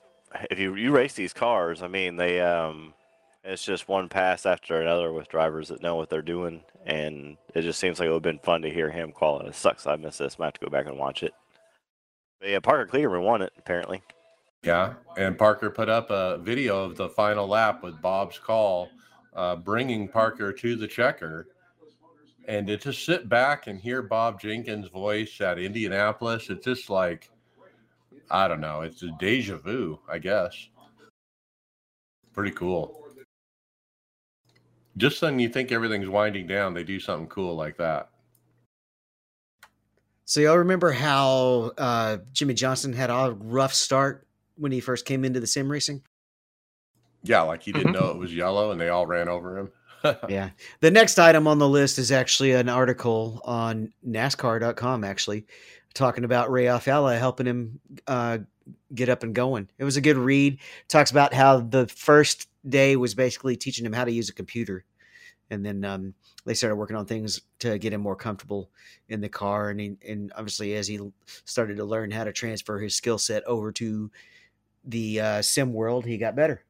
if 0.49 0.59
you 0.59 0.75
you 0.75 0.91
race 0.91 1.13
these 1.13 1.33
cars, 1.33 1.81
I 1.81 1.87
mean 1.87 2.15
they 2.15 2.41
um 2.41 2.93
it's 3.43 3.63
just 3.63 3.87
one 3.87 4.09
pass 4.09 4.45
after 4.45 4.81
another 4.81 5.13
with 5.13 5.29
drivers 5.29 5.67
that 5.67 5.81
know 5.81 5.95
what 5.95 6.09
they're 6.09 6.23
doing 6.23 6.63
and 6.85 7.37
it 7.53 7.61
just 7.61 7.79
seems 7.79 7.99
like 7.99 8.07
it 8.07 8.09
would 8.09 8.25
have 8.25 8.33
been 8.33 8.39
fun 8.39 8.61
to 8.63 8.69
hear 8.69 8.89
him 8.89 9.11
call 9.11 9.39
it. 9.39 9.47
It 9.47 9.55
sucks 9.55 9.85
I 9.85 9.95
missed 9.95 10.19
this. 10.19 10.37
I 10.39 10.45
have 10.45 10.53
to 10.53 10.65
go 10.65 10.71
back 10.71 10.87
and 10.87 10.97
watch 10.97 11.21
it. 11.21 11.33
But 12.39 12.49
yeah, 12.49 12.59
Parker 12.59 12.91
Kligerman 12.91 13.23
won 13.23 13.41
it 13.41 13.53
apparently. 13.57 14.01
Yeah, 14.65 14.95
and 15.15 15.37
Parker 15.37 15.69
put 15.69 15.89
up 15.89 16.09
a 16.09 16.39
video 16.39 16.83
of 16.83 16.97
the 16.97 17.07
final 17.07 17.47
lap 17.47 17.83
with 17.83 18.01
Bob's 18.01 18.39
call, 18.39 18.89
uh, 19.35 19.55
bringing 19.55 20.07
Parker 20.07 20.51
to 20.51 20.75
the 20.75 20.87
checker. 20.87 21.49
And 22.47 22.65
to 22.67 22.77
just 22.77 23.05
sit 23.05 23.29
back 23.29 23.67
and 23.67 23.79
hear 23.79 24.01
Bob 24.01 24.41
Jenkins' 24.41 24.87
voice 24.87 25.39
at 25.39 25.59
Indianapolis, 25.59 26.49
it's 26.49 26.65
just 26.65 26.89
like, 26.89 27.29
I 28.31 28.47
don't 28.47 28.59
know, 28.59 28.81
it's 28.81 29.03
a 29.03 29.11
deja 29.19 29.57
vu, 29.57 29.99
I 30.09 30.17
guess. 30.17 30.69
Pretty 32.33 32.51
cool. 32.51 33.03
Just 34.97 35.21
when 35.21 35.37
you 35.37 35.49
think 35.49 35.71
everything's 35.71 36.09
winding 36.09 36.47
down, 36.47 36.73
they 36.73 36.83
do 36.83 36.99
something 36.99 37.27
cool 37.27 37.55
like 37.55 37.77
that. 37.77 38.09
So 40.25 40.41
y'all 40.41 40.57
remember 40.57 40.91
how 40.91 41.71
uh, 41.77 42.17
Jimmie 42.33 42.55
Johnson 42.55 42.93
had 42.93 43.11
a 43.11 43.37
rough 43.39 43.73
start 43.73 44.24
when 44.57 44.71
he 44.71 44.79
first 44.79 45.05
came 45.05 45.25
into 45.25 45.39
the 45.39 45.47
sim 45.47 45.71
racing? 45.71 46.03
Yeah, 47.23 47.41
like 47.41 47.63
he 47.63 47.71
didn't 47.71 47.93
know 47.93 48.11
it 48.11 48.17
was 48.17 48.33
yellow 48.33 48.71
and 48.71 48.79
they 48.79 48.89
all 48.89 49.05
ran 49.05 49.27
over 49.27 49.57
him. 49.57 49.71
yeah. 50.29 50.51
The 50.81 50.91
next 50.91 51.17
item 51.17 51.47
on 51.47 51.57
the 51.57 51.67
list 51.67 51.97
is 51.97 52.11
actually 52.11 52.51
an 52.51 52.69
article 52.69 53.41
on 53.43 53.91
NASCAR.com, 54.07 55.03
actually, 55.03 55.45
talking 55.93 56.23
about 56.23 56.51
Ray 56.51 56.65
Alfalla 56.65 57.17
helping 57.17 57.47
him 57.47 57.79
uh, 58.07 58.39
get 58.93 59.09
up 59.09 59.23
and 59.23 59.33
going. 59.33 59.69
It 59.77 59.83
was 59.83 59.97
a 59.97 60.01
good 60.01 60.17
read. 60.17 60.59
Talks 60.87 61.11
about 61.11 61.33
how 61.33 61.59
the 61.59 61.87
first 61.87 62.47
day 62.67 62.95
was 62.95 63.15
basically 63.15 63.55
teaching 63.55 63.85
him 63.85 63.93
how 63.93 64.05
to 64.05 64.11
use 64.11 64.29
a 64.29 64.33
computer, 64.33 64.85
and 65.49 65.65
then 65.65 65.83
um, 65.83 66.13
they 66.45 66.53
started 66.53 66.75
working 66.75 66.95
on 66.95 67.05
things 67.05 67.41
to 67.59 67.77
get 67.77 67.93
him 67.93 68.01
more 68.01 68.15
comfortable 68.15 68.69
in 69.09 69.21
the 69.21 69.29
car. 69.29 69.69
And 69.69 69.79
he, 69.79 69.97
and 70.07 70.31
obviously, 70.35 70.75
as 70.75 70.87
he 70.87 70.99
started 71.45 71.77
to 71.77 71.85
learn 71.85 72.11
how 72.11 72.23
to 72.23 72.33
transfer 72.33 72.79
his 72.79 72.95
skill 72.95 73.17
set 73.17 73.43
over 73.45 73.71
to 73.73 74.11
the 74.85 75.19
uh, 75.19 75.41
sim 75.41 75.73
world, 75.73 76.05
he 76.05 76.17
got 76.17 76.35
better. 76.35 76.63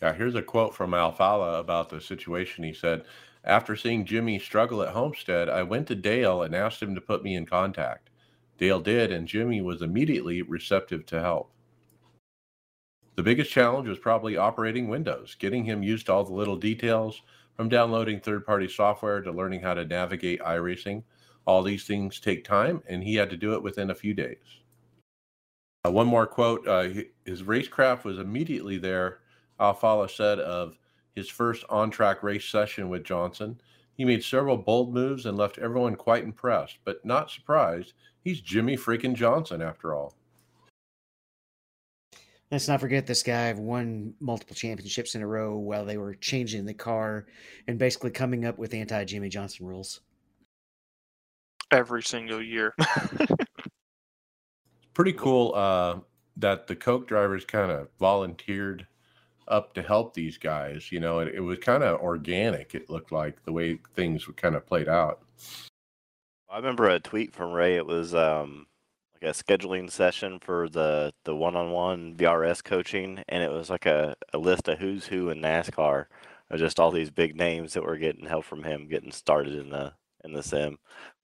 Yeah, 0.00 0.12
here's 0.12 0.34
a 0.34 0.42
quote 0.42 0.74
from 0.74 0.92
Alfalla 0.92 1.58
about 1.58 1.88
the 1.88 2.00
situation. 2.00 2.62
He 2.62 2.72
said, 2.72 3.04
After 3.44 3.74
seeing 3.74 4.04
Jimmy 4.04 4.38
struggle 4.38 4.82
at 4.82 4.90
Homestead, 4.90 5.48
I 5.48 5.64
went 5.64 5.88
to 5.88 5.94
Dale 5.94 6.42
and 6.42 6.54
asked 6.54 6.82
him 6.82 6.94
to 6.94 7.00
put 7.00 7.24
me 7.24 7.34
in 7.34 7.46
contact. 7.46 8.10
Dale 8.58 8.80
did, 8.80 9.10
and 9.10 9.26
Jimmy 9.26 9.60
was 9.60 9.82
immediately 9.82 10.42
receptive 10.42 11.04
to 11.06 11.20
help. 11.20 11.52
The 13.16 13.22
biggest 13.24 13.50
challenge 13.50 13.88
was 13.88 13.98
probably 13.98 14.36
operating 14.36 14.88
Windows, 14.88 15.34
getting 15.36 15.64
him 15.64 15.82
used 15.82 16.06
to 16.06 16.12
all 16.12 16.24
the 16.24 16.34
little 16.34 16.56
details, 16.56 17.22
from 17.56 17.68
downloading 17.68 18.20
third 18.20 18.46
party 18.46 18.68
software 18.68 19.20
to 19.20 19.32
learning 19.32 19.62
how 19.62 19.74
to 19.74 19.84
navigate 19.84 20.40
iRacing. 20.40 21.02
All 21.44 21.64
these 21.64 21.84
things 21.84 22.20
take 22.20 22.44
time, 22.44 22.82
and 22.86 23.02
he 23.02 23.16
had 23.16 23.30
to 23.30 23.36
do 23.36 23.54
it 23.54 23.62
within 23.64 23.90
a 23.90 23.96
few 23.96 24.14
days. 24.14 24.60
Uh, 25.88 25.90
one 25.90 26.06
more 26.06 26.26
quote 26.26 26.66
uh, 26.68 26.88
his 27.24 27.42
racecraft 27.42 28.04
was 28.04 28.18
immediately 28.18 28.76
there 28.76 29.20
Alfalla 29.58 30.10
said 30.10 30.38
of 30.38 30.78
his 31.14 31.28
first 31.28 31.64
on 31.70 31.90
track 31.90 32.22
race 32.22 32.44
session 32.44 32.88
with 32.88 33.04
Johnson. 33.04 33.60
He 33.94 34.04
made 34.04 34.22
several 34.22 34.56
bold 34.56 34.92
moves 34.92 35.24
and 35.26 35.36
left 35.36 35.58
everyone 35.58 35.96
quite 35.96 36.22
impressed, 36.22 36.78
but 36.84 37.04
not 37.04 37.30
surprised. 37.30 37.94
He's 38.22 38.40
Jimmie 38.40 38.76
freaking 38.76 39.14
Johnson 39.14 39.62
after 39.62 39.94
all. 39.94 40.14
Let's 42.52 42.68
not 42.68 42.80
forget 42.80 43.06
this 43.06 43.22
guy 43.22 43.52
won 43.52 44.14
multiple 44.20 44.54
championships 44.54 45.14
in 45.14 45.22
a 45.22 45.26
row 45.26 45.56
while 45.56 45.84
they 45.84 45.96
were 45.96 46.14
changing 46.14 46.66
the 46.66 46.74
car 46.74 47.26
and 47.66 47.78
basically 47.78 48.10
coming 48.10 48.44
up 48.44 48.58
with 48.58 48.74
anti 48.74 49.04
Jimmie 49.04 49.28
Johnson 49.28 49.66
rules. 49.66 50.00
Every 51.70 52.02
single 52.02 52.42
year. 52.42 52.74
Pretty 54.98 55.12
cool 55.12 55.54
uh, 55.54 56.00
that 56.38 56.66
the 56.66 56.74
Coke 56.74 57.06
drivers 57.06 57.44
kind 57.44 57.70
of 57.70 57.86
volunteered 58.00 58.84
up 59.46 59.72
to 59.74 59.82
help 59.82 60.12
these 60.12 60.38
guys. 60.38 60.90
You 60.90 60.98
know, 60.98 61.20
it, 61.20 61.36
it 61.36 61.40
was 61.40 61.60
kind 61.60 61.84
of 61.84 62.00
organic. 62.00 62.74
It 62.74 62.90
looked 62.90 63.12
like 63.12 63.44
the 63.44 63.52
way 63.52 63.78
things 63.94 64.26
were 64.26 64.34
kind 64.34 64.56
of 64.56 64.66
played 64.66 64.88
out. 64.88 65.22
I 66.50 66.56
remember 66.56 66.88
a 66.88 66.98
tweet 66.98 67.32
from 67.32 67.52
Ray. 67.52 67.76
It 67.76 67.86
was 67.86 68.12
um, 68.12 68.66
like 69.14 69.30
a 69.30 69.32
scheduling 69.32 69.88
session 69.88 70.40
for 70.40 70.68
the 70.68 71.12
the 71.22 71.36
one-on-one 71.36 72.16
VRS 72.16 72.64
coaching, 72.64 73.22
and 73.28 73.40
it 73.40 73.52
was 73.52 73.70
like 73.70 73.86
a, 73.86 74.16
a 74.34 74.38
list 74.38 74.66
of 74.66 74.80
who's 74.80 75.06
who 75.06 75.30
in 75.30 75.38
NASCAR 75.40 76.06
just 76.56 76.80
all 76.80 76.90
these 76.90 77.10
big 77.10 77.36
names 77.36 77.74
that 77.74 77.84
were 77.84 77.98
getting 77.98 78.26
help 78.26 78.44
from 78.44 78.64
him 78.64 78.88
getting 78.88 79.12
started 79.12 79.54
in 79.54 79.70
the 79.70 79.92
in 80.24 80.32
the 80.32 80.42
sim, 80.42 80.78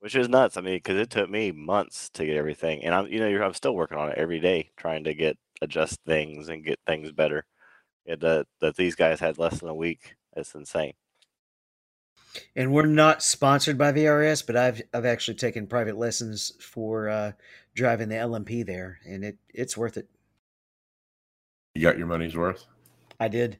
which 0.04 0.14
is 0.14 0.28
nuts. 0.28 0.58
I 0.58 0.60
mean, 0.60 0.74
because 0.74 0.98
it 0.98 1.08
took 1.08 1.30
me 1.30 1.50
months 1.50 2.10
to 2.10 2.26
get 2.26 2.36
everything, 2.36 2.84
and 2.84 2.94
I'm 2.94 3.06
you 3.06 3.18
know 3.20 3.42
I'm 3.42 3.54
still 3.54 3.74
working 3.74 3.96
on 3.96 4.10
it 4.10 4.18
every 4.18 4.38
day, 4.38 4.70
trying 4.76 5.02
to 5.04 5.14
get 5.14 5.38
adjust 5.62 5.98
things 6.06 6.50
and 6.50 6.62
get 6.62 6.78
things 6.86 7.10
better 7.10 7.46
that 8.06 8.46
that 8.60 8.76
these 8.76 8.96
guys 8.96 9.18
had 9.18 9.38
less 9.38 9.60
than 9.60 9.70
a 9.70 9.74
week. 9.74 10.16
It's 10.36 10.54
insane. 10.54 10.92
And 12.54 12.74
we're 12.74 12.84
not 12.84 13.22
sponsored 13.22 13.78
by 13.78 13.92
VRS, 13.92 14.46
but 14.46 14.56
I've 14.56 14.82
I've 14.92 15.06
actually 15.06 15.36
taken 15.36 15.66
private 15.66 15.96
lessons 15.96 16.52
for 16.60 17.08
uh, 17.08 17.32
driving 17.74 18.10
the 18.10 18.16
LMP 18.16 18.66
there, 18.66 18.98
and 19.06 19.24
it 19.24 19.38
it's 19.54 19.74
worth 19.74 19.96
it. 19.96 20.10
You 21.74 21.80
got 21.80 21.96
your 21.96 22.08
money's 22.08 22.36
worth. 22.36 22.66
I 23.18 23.28
did. 23.28 23.58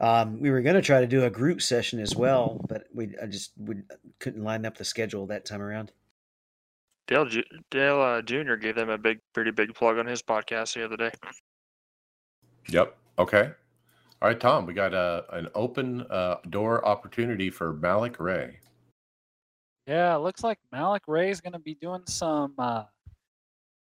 Um, 0.00 0.40
we 0.40 0.50
were 0.50 0.62
going 0.62 0.76
to 0.76 0.82
try 0.82 1.00
to 1.00 1.06
do 1.06 1.24
a 1.24 1.30
group 1.30 1.60
session 1.60 2.00
as 2.00 2.16
well, 2.16 2.64
but 2.68 2.84
we 2.94 3.14
I 3.22 3.26
just 3.26 3.52
we 3.58 3.76
couldn't 4.18 4.42
line 4.42 4.64
up 4.64 4.78
the 4.78 4.84
schedule 4.84 5.26
that 5.26 5.44
time 5.44 5.60
around. 5.60 5.92
Dale 7.06 7.28
Dale 7.70 8.00
uh, 8.00 8.22
Jr. 8.22 8.54
gave 8.54 8.76
them 8.76 8.88
a 8.88 8.96
big, 8.96 9.20
pretty 9.34 9.50
big 9.50 9.74
plug 9.74 9.98
on 9.98 10.06
his 10.06 10.22
podcast 10.22 10.74
the 10.74 10.84
other 10.84 10.96
day. 10.96 11.10
Yep. 12.68 12.96
Okay. 13.18 13.50
All 14.22 14.28
right, 14.28 14.38
Tom, 14.38 14.66
we 14.66 14.74
got 14.74 14.92
a, 14.92 14.96
uh, 14.96 15.22
an 15.32 15.48
open 15.54 16.02
uh, 16.10 16.36
door 16.50 16.86
opportunity 16.86 17.48
for 17.50 17.72
Malik 17.72 18.20
Ray. 18.20 18.58
Yeah, 19.86 20.16
looks 20.16 20.44
like 20.44 20.58
Malik 20.72 21.02
Ray 21.06 21.30
is 21.30 21.40
going 21.40 21.54
to 21.54 21.58
be 21.58 21.74
doing 21.74 22.02
some 22.06 22.52
uh, 22.58 22.84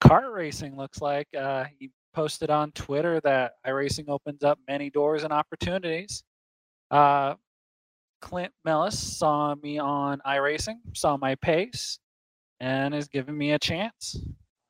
kart 0.01 0.33
racing. 0.33 0.77
Looks 0.77 1.01
like 1.01 1.27
uh, 1.37 1.65
he 1.79 1.91
posted 2.13 2.51
on 2.51 2.73
Twitter 2.73 3.21
that 3.21 3.53
iRacing 3.67 4.09
opens 4.09 4.43
up 4.43 4.59
many 4.69 4.91
doors 4.91 5.25
and 5.25 5.33
opportunities. 5.33 6.25
Uh, 6.91 7.35
Clint 8.21 8.53
Mellis 8.65 8.99
saw 8.99 9.55
me 9.57 9.79
on 9.79 10.21
iRacing, 10.27 10.77
saw 10.95 11.17
my 11.17 11.35
pace, 11.37 11.99
and 12.61 12.95
is 12.95 13.09
giving 13.09 13.37
me 13.37 13.53
a 13.53 13.59
chance. 13.59 14.21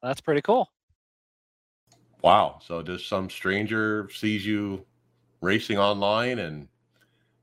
That's 0.02 0.20
pretty 0.20 0.42
cool. 0.42 0.68
Wow. 2.22 2.60
So 2.64 2.82
does 2.82 3.04
some 3.04 3.28
stranger 3.28 4.08
sees 4.14 4.46
you 4.46 4.84
racing 5.40 5.78
online 5.78 6.38
and 6.38 6.68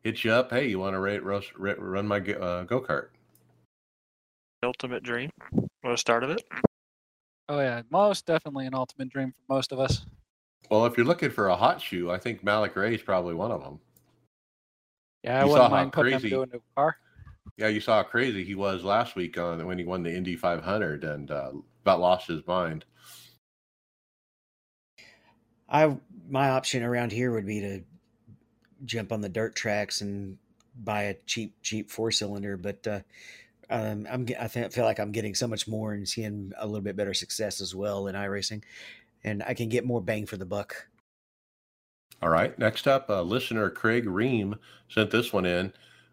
hit 0.03 0.23
you 0.23 0.31
up. 0.31 0.51
Hey, 0.51 0.67
you 0.67 0.79
want 0.79 0.93
to 0.95 0.99
rate, 0.99 1.23
run 1.23 2.07
my 2.07 2.17
uh, 2.17 2.63
go 2.63 2.81
kart? 2.81 3.09
Ultimate 4.63 5.03
dream. 5.03 5.29
Want 5.51 5.95
to 5.95 5.97
start 5.97 6.23
of 6.23 6.31
it? 6.31 6.41
Oh 7.49 7.59
yeah, 7.59 7.81
most 7.89 8.27
definitely 8.27 8.67
an 8.67 8.75
ultimate 8.75 9.09
dream 9.09 9.31
for 9.31 9.53
most 9.53 9.71
of 9.71 9.79
us. 9.79 10.05
Well, 10.69 10.85
if 10.85 10.95
you're 10.95 11.05
looking 11.05 11.31
for 11.31 11.47
a 11.47 11.55
hot 11.55 11.81
shoe, 11.81 12.11
I 12.11 12.19
think 12.19 12.43
Malik 12.43 12.75
Ray 12.75 12.93
is 12.93 13.01
probably 13.01 13.33
one 13.33 13.51
of 13.51 13.63
them. 13.63 13.79
Yeah, 15.23 15.41
I 15.41 15.45
you 15.45 15.51
wouldn't 15.51 15.71
mind 15.71 15.91
putting 15.91 16.13
crazy, 16.13 16.29
him 16.29 16.43
into 16.43 16.57
a 16.57 16.61
car. 16.75 16.97
Yeah, 17.57 17.69
you 17.69 17.81
saw 17.81 17.97
how 17.97 18.03
crazy 18.03 18.43
he 18.43 18.53
was 18.53 18.83
last 18.83 19.15
week 19.15 19.39
on 19.39 19.65
when 19.65 19.79
he 19.79 19.83
won 19.83 20.03
the 20.03 20.15
Indy 20.15 20.35
500 20.35 21.03
and 21.03 21.31
uh, 21.31 21.51
about 21.81 21.99
lost 21.99 22.27
his 22.27 22.45
mind. 22.45 22.85
I 25.67 25.97
my 26.29 26.49
option 26.49 26.83
around 26.83 27.11
here 27.11 27.31
would 27.31 27.47
be 27.47 27.61
to 27.61 27.81
jump 28.85 29.11
on 29.11 29.21
the 29.21 29.29
dirt 29.29 29.55
tracks 29.55 30.01
and 30.01 30.37
buy 30.83 31.03
a 31.03 31.15
cheap 31.25 31.55
cheap 31.63 31.89
four 31.89 32.11
cylinder, 32.11 32.57
but 32.57 32.85
uh, 32.85 32.99
um, 33.69 34.07
I'm 34.09 34.27
I 34.39 34.47
feel 34.47 34.85
like 34.85 34.99
I'm 34.99 35.11
getting 35.11 35.35
so 35.35 35.47
much 35.47 35.67
more 35.67 35.93
and 35.93 36.07
seeing 36.07 36.51
a 36.57 36.65
little 36.65 36.81
bit 36.81 36.95
better 36.95 37.13
success 37.13 37.61
as 37.61 37.75
well 37.75 38.07
in 38.07 38.15
iRacing, 38.15 38.63
and 39.23 39.43
I 39.43 39.53
can 39.53 39.69
get 39.69 39.85
more 39.85 40.01
bang 40.01 40.25
for 40.25 40.37
the 40.37 40.45
buck. 40.45 40.87
All 42.21 42.29
right. 42.29 42.57
Next 42.59 42.87
up, 42.87 43.09
uh, 43.09 43.21
listener 43.21 43.69
Craig 43.69 44.05
Ream 44.05 44.55
sent 44.89 45.11
this 45.11 45.31
one 45.31 45.45
in. 45.45 45.71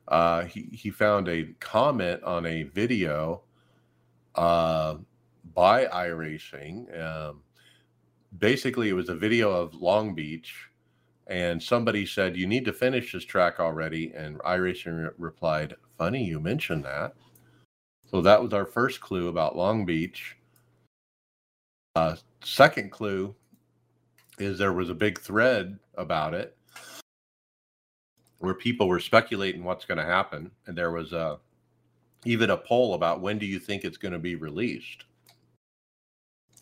Uh, 0.09 0.45
he 0.45 0.69
he 0.73 0.91
found 0.91 1.29
a 1.29 1.55
comment 1.61 2.23
on 2.23 2.47
a 2.47 2.65
video 2.65 3.43
uh, 4.35 4.97
by 5.55 5.87
iRacing. 5.87 7.01
Um, 7.01 7.43
basically, 8.39 8.89
it 8.89 8.95
was 8.95 9.09
a 9.09 9.15
video 9.15 9.51
of 9.51 9.75
Long 9.75 10.15
Beach 10.15 10.69
and 11.27 11.61
somebody 11.63 12.07
said 12.07 12.37
you 12.37 12.47
need 12.47 12.65
to 12.65 12.73
finish 12.73 13.13
this 13.13 13.25
track 13.25 13.59
already 13.59 14.13
and 14.15 14.39
iRacing 14.41 15.11
replied 15.19 15.75
funny 15.99 16.25
you 16.25 16.39
mentioned 16.39 16.85
that 16.85 17.15
so 18.11 18.21
that 18.21 18.43
was 18.43 18.53
our 18.53 18.65
first 18.65 19.01
clue 19.01 19.29
about 19.29 19.57
long 19.57 19.85
beach 19.85 20.37
uh, 21.95 22.17
second 22.43 22.91
clue 22.91 23.35
is 24.39 24.59
there 24.59 24.73
was 24.73 24.91
a 24.91 24.95
big 24.95 25.19
thread 25.19 25.79
about 25.97 26.35
it 26.35 26.57
where 28.39 28.55
people 28.55 28.87
were 28.87 29.01
speculating 29.01 29.65
what's 29.65 29.87
going 29.87 29.99
to 29.99 30.05
happen 30.05 30.51
and 30.67 30.77
there 30.77 30.91
was 30.91 31.13
a 31.13 31.39
even 32.25 32.51
a 32.51 32.57
poll 32.57 32.95
about 32.95 33.21
when 33.21 33.39
do 33.39 33.47
you 33.47 33.59
think 33.59 33.85
it's 33.85 33.97
going 33.97 34.13
to 34.13 34.19
be 34.19 34.35
released 34.35 35.05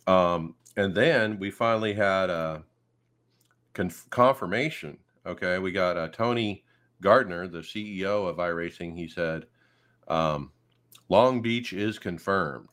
um, 0.06 0.54
and 0.76 0.94
then 0.94 1.38
we 1.38 1.50
finally 1.50 1.94
had 1.94 2.30
a 2.30 2.62
conf- 3.72 4.08
confirmation. 4.10 4.98
Okay, 5.26 5.58
we 5.58 5.72
got 5.72 5.96
uh, 5.96 6.08
Tony 6.08 6.64
Gardner, 7.00 7.46
the 7.46 7.60
CEO 7.60 8.28
of 8.28 8.36
iRacing. 8.36 8.96
He 8.96 9.08
said, 9.08 9.46
um, 10.08 10.50
"Long 11.08 11.42
Beach 11.42 11.72
is 11.72 11.98
confirmed," 11.98 12.68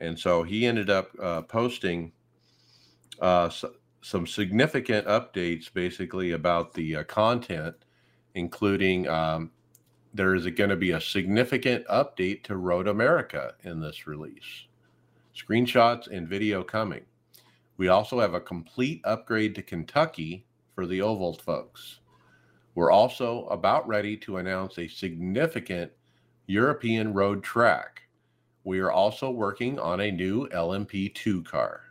and 0.00 0.18
so 0.18 0.42
he 0.42 0.66
ended 0.66 0.90
up 0.90 1.10
uh, 1.20 1.42
posting 1.42 2.12
uh, 3.20 3.50
some 4.00 4.26
significant 4.26 5.06
updates, 5.06 5.72
basically 5.72 6.32
about 6.32 6.72
the 6.72 6.96
uh, 6.96 7.04
content, 7.04 7.74
including 8.34 9.08
um, 9.08 9.50
there 10.14 10.34
is 10.34 10.46
going 10.46 10.70
to 10.70 10.76
be 10.76 10.92
a 10.92 11.00
significant 11.00 11.86
update 11.88 12.42
to 12.44 12.56
Road 12.56 12.88
America 12.88 13.54
in 13.64 13.80
this 13.80 14.06
release. 14.06 14.66
Screenshots 15.36 16.08
and 16.08 16.28
video 16.28 16.62
coming. 16.62 17.02
We 17.76 17.88
also 17.88 18.18
have 18.18 18.34
a 18.34 18.40
complete 18.40 19.00
upgrade 19.04 19.54
to 19.54 19.62
Kentucky 19.62 20.46
for 20.74 20.86
the 20.86 21.02
Oval 21.02 21.34
folks. 21.34 22.00
We're 22.74 22.90
also 22.90 23.46
about 23.46 23.86
ready 23.86 24.16
to 24.18 24.38
announce 24.38 24.78
a 24.78 24.88
significant 24.88 25.92
European 26.48 27.12
road 27.12 27.44
track. 27.44 28.02
We 28.64 28.80
are 28.80 28.90
also 28.90 29.30
working 29.30 29.78
on 29.78 30.00
a 30.00 30.10
new 30.10 30.48
LMP2 30.48 31.44
car. 31.44 31.82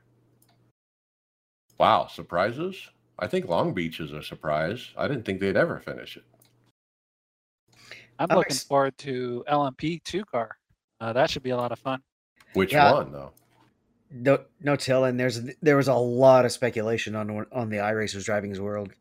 Wow, 1.78 2.08
surprises? 2.08 2.90
I 3.20 3.28
think 3.28 3.48
Long 3.48 3.74
Beach 3.74 4.00
is 4.00 4.12
a 4.12 4.22
surprise. 4.22 4.90
I 4.98 5.08
didn't 5.08 5.26
think 5.26 5.40
they'd 5.40 5.56
ever 5.56 5.80
finish 5.80 6.18
it. 6.18 6.24
I'm 8.20 8.32
I'm 8.32 8.38
looking 8.38 8.52
ex- 8.54 8.64
forward 8.64 8.98
to 9.00 9.44
LMP 9.48 10.04
two 10.04 10.26
car. 10.26 10.58
Uh, 11.00 11.14
that 11.14 11.30
should 11.30 11.44
be 11.44 11.52
a 11.52 11.58
lot 11.58 11.72
of 11.72 11.78
fun. 11.80 12.02
Which 12.54 12.74
Yeah. 12.74 12.92
one 12.92 13.12
though? 13.12 13.32
No, 14.10 14.40
no 14.62 14.76
telling. 14.76 15.18
There's 15.18 15.42
there 15.62 15.78
was 15.78 15.88
a 15.88 15.94
lot 15.94 16.46
of 16.46 16.52
speculation 16.52 17.16
on 17.16 17.30
on 17.52 17.70
the 17.70 17.78
iRacers 17.78 18.24
Driving's 18.26 18.60
World 18.60 18.92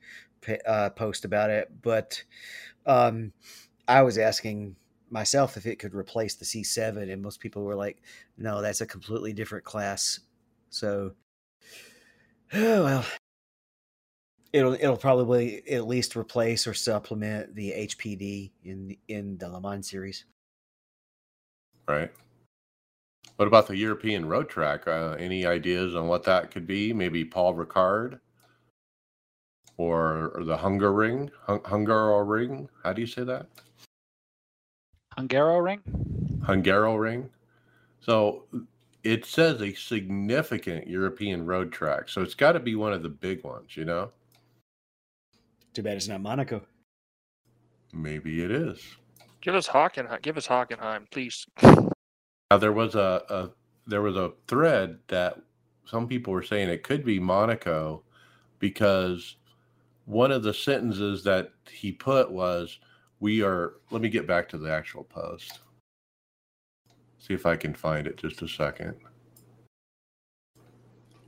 uh, 0.67 0.91
post 0.91 1.25
about 1.25 1.49
it, 1.49 1.71
but 1.81 2.23
um, 2.85 3.33
I 3.89 4.03
was 4.03 4.19
asking 4.19 4.77
myself 5.11 5.57
if 5.57 5.67
it 5.67 5.79
could 5.79 5.95
replace 5.95 6.35
the 6.35 6.45
C7, 6.45 7.13
and 7.13 7.23
most 7.23 7.41
people 7.41 7.63
were 7.63 7.75
like, 7.75 8.03
"No, 8.37 8.63
that's 8.63 8.81
a 8.81 8.87
completely 8.87 9.33
different 9.33 9.65
class." 9.65 10.21
So, 10.71 11.13
oh 12.55 12.85
well, 12.85 13.05
it'll 14.53 14.75
it'll 14.75 14.97
probably 14.97 15.67
at 15.69 15.87
least 15.87 16.17
replace 16.17 16.67
or 16.67 16.75
supplement 16.75 17.55
the 17.55 17.73
HPD 17.73 18.53
in 18.65 18.97
in 19.09 19.39
the 19.39 19.49
Le 19.49 19.61
Mans 19.61 19.89
series. 19.89 20.25
Right. 21.89 22.11
What 23.37 23.49
about 23.49 23.67
the 23.67 23.77
European 23.77 24.27
road 24.27 24.49
track? 24.49 24.89
Uh, 24.89 25.15
any 25.19 25.45
ideas 25.45 25.95
on 25.95 26.09
what 26.09 26.25
that 26.25 26.51
could 26.51 26.67
be? 26.67 26.93
Maybe 26.93 27.25
Paul 27.25 27.55
Ricard 27.55 28.19
or, 29.77 30.29
or 30.35 30.45
the 30.45 30.57
Hungaroring, 30.57 31.31
Hun- 31.47 31.61
Hungaroring. 31.61 32.69
How 32.83 32.93
do 32.93 33.01
you 33.01 33.07
say 33.07 33.25
that? 33.25 33.47
Hungaro 35.19 35.63
ring. 35.63 35.81
Hungaro 36.41 37.01
ring. 37.01 37.31
So 38.01 38.45
it 39.03 39.25
says 39.25 39.63
a 39.63 39.73
significant 39.75 40.87
European 40.87 41.47
road 41.47 41.73
track. 41.73 42.09
So 42.09 42.23
it's 42.23 42.35
got 42.35 42.53
to 42.53 42.61
be 42.61 42.75
one 42.75 42.93
of 42.93 43.03
the 43.03 43.09
big 43.09 43.45
ones, 43.45 43.77
you 43.77 43.85
know? 43.85 44.11
Too 45.75 45.83
bad 45.83 45.97
it's 45.97 46.09
not 46.09 46.21
Monaco. 46.21 46.63
Maybe 47.93 48.43
it 48.43 48.51
is. 48.51 48.97
Give 49.41 49.55
us 49.55 49.69
Hockenheim. 49.69 50.21
Give 50.23 50.37
us 50.37 50.47
Hockenheim, 50.47 51.11
please. 51.11 51.47
Now 51.63 52.59
there 52.59 52.73
was 52.73 52.95
a, 52.95 53.23
a 53.29 53.51
there 53.87 54.03
was 54.03 54.17
a 54.17 54.33
thread 54.49 54.99
that 55.09 55.37
some 55.85 56.09
people 56.09 56.33
were 56.33 56.43
saying 56.43 56.69
it 56.69 56.83
could 56.83 57.05
be 57.05 57.21
Monaco 57.21 58.03
because 58.59 59.37
one 60.05 60.33
of 60.33 60.43
the 60.43 60.55
sentences 60.55 61.23
that 61.25 61.53
he 61.71 61.93
put 61.93 62.31
was 62.31 62.79
we 63.21 63.43
are 63.43 63.75
let 63.91 64.03
me 64.03 64.09
get 64.09 64.27
back 64.27 64.49
to 64.51 64.59
the 64.59 64.71
actual 64.71 65.05
post. 65.05 65.61
See 67.19 67.35
if 67.35 67.47
I 67.47 67.57
can 67.57 67.75
find 67.75 68.07
it 68.07 68.17
just 68.17 68.43
a 68.43 68.49
second. 68.49 68.95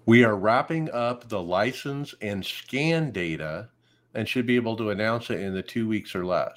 We 0.06 0.24
are 0.24 0.36
wrapping 0.36 0.90
up 0.90 1.28
the 1.28 1.42
license 1.42 2.14
and 2.22 2.44
scan 2.44 3.10
data 3.10 3.68
and 4.14 4.26
should 4.26 4.46
be 4.46 4.56
able 4.56 4.76
to 4.76 4.90
announce 4.90 5.30
it 5.30 5.40
in 5.40 5.52
the 5.52 5.62
2 5.62 5.86
weeks 5.86 6.14
or 6.14 6.24
less. 6.24 6.56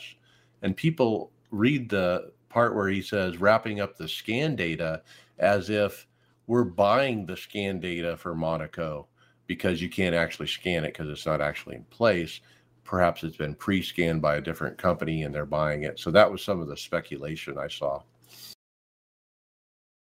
And 0.62 0.78
people 0.78 1.32
read 1.50 1.90
the 1.90 2.32
part 2.50 2.76
where 2.76 2.88
he 2.88 3.02
says 3.02 3.38
wrapping 3.38 3.82
up 3.82 3.98
the 3.98 4.08
scan 4.08 4.56
data 4.56 5.02
as 5.40 5.70
if 5.70 6.08
we're 6.48 6.64
buying 6.64 7.26
the 7.26 7.36
scan 7.36 7.80
data 7.80 8.16
for 8.16 8.36
Monaco 8.36 9.08
because 9.48 9.82
you 9.82 9.90
can't 9.90 10.16
actually 10.16 10.48
scan 10.48 10.84
it 10.86 10.94
because 10.94 11.10
it's 11.10 11.26
not 11.26 11.42
actually 11.42 11.76
in 11.76 11.84
place. 11.86 12.40
Perhaps 12.84 13.24
it's 13.24 13.38
been 13.38 13.56
pre 13.56 13.82
scanned 13.82 14.22
by 14.22 14.36
a 14.36 14.42
different 14.42 14.78
company 14.78 15.24
and 15.24 15.34
they're 15.34 15.46
buying 15.46 15.84
it. 15.84 16.00
So 16.00 16.12
that 16.12 16.30
was 16.30 16.44
some 16.44 16.60
of 16.60 16.68
the 16.68 16.78
speculation 16.78 17.58
I 17.58 17.68
saw. 17.68 18.02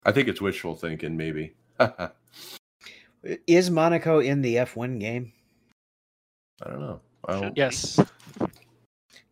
I 0.06 0.12
think 0.12 0.27
it's 0.27 0.42
wishful 0.42 0.75
thinking, 0.75 1.15
maybe. 1.15 1.53
Is 3.48 3.72
Monaco 3.72 4.20
in 4.20 4.42
the 4.42 4.56
F1 4.58 5.00
game? 5.00 5.31
I 6.62 6.70
don't 6.70 6.81
know. 6.81 7.00
I 7.25 7.40
don't, 7.40 7.57
Yes. 7.57 8.00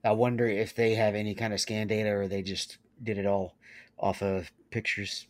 I 0.03 0.11
wonder 0.11 0.47
if 0.47 0.73
they 0.73 0.95
have 0.95 1.13
any 1.13 1.35
kind 1.35 1.53
of 1.53 1.59
scan 1.59 1.87
data 1.87 2.09
or 2.09 2.27
they 2.27 2.41
just 2.41 2.77
did 3.03 3.17
it 3.17 3.25
all 3.25 3.55
off 3.99 4.21
of 4.23 4.49
pictures 4.71 5.27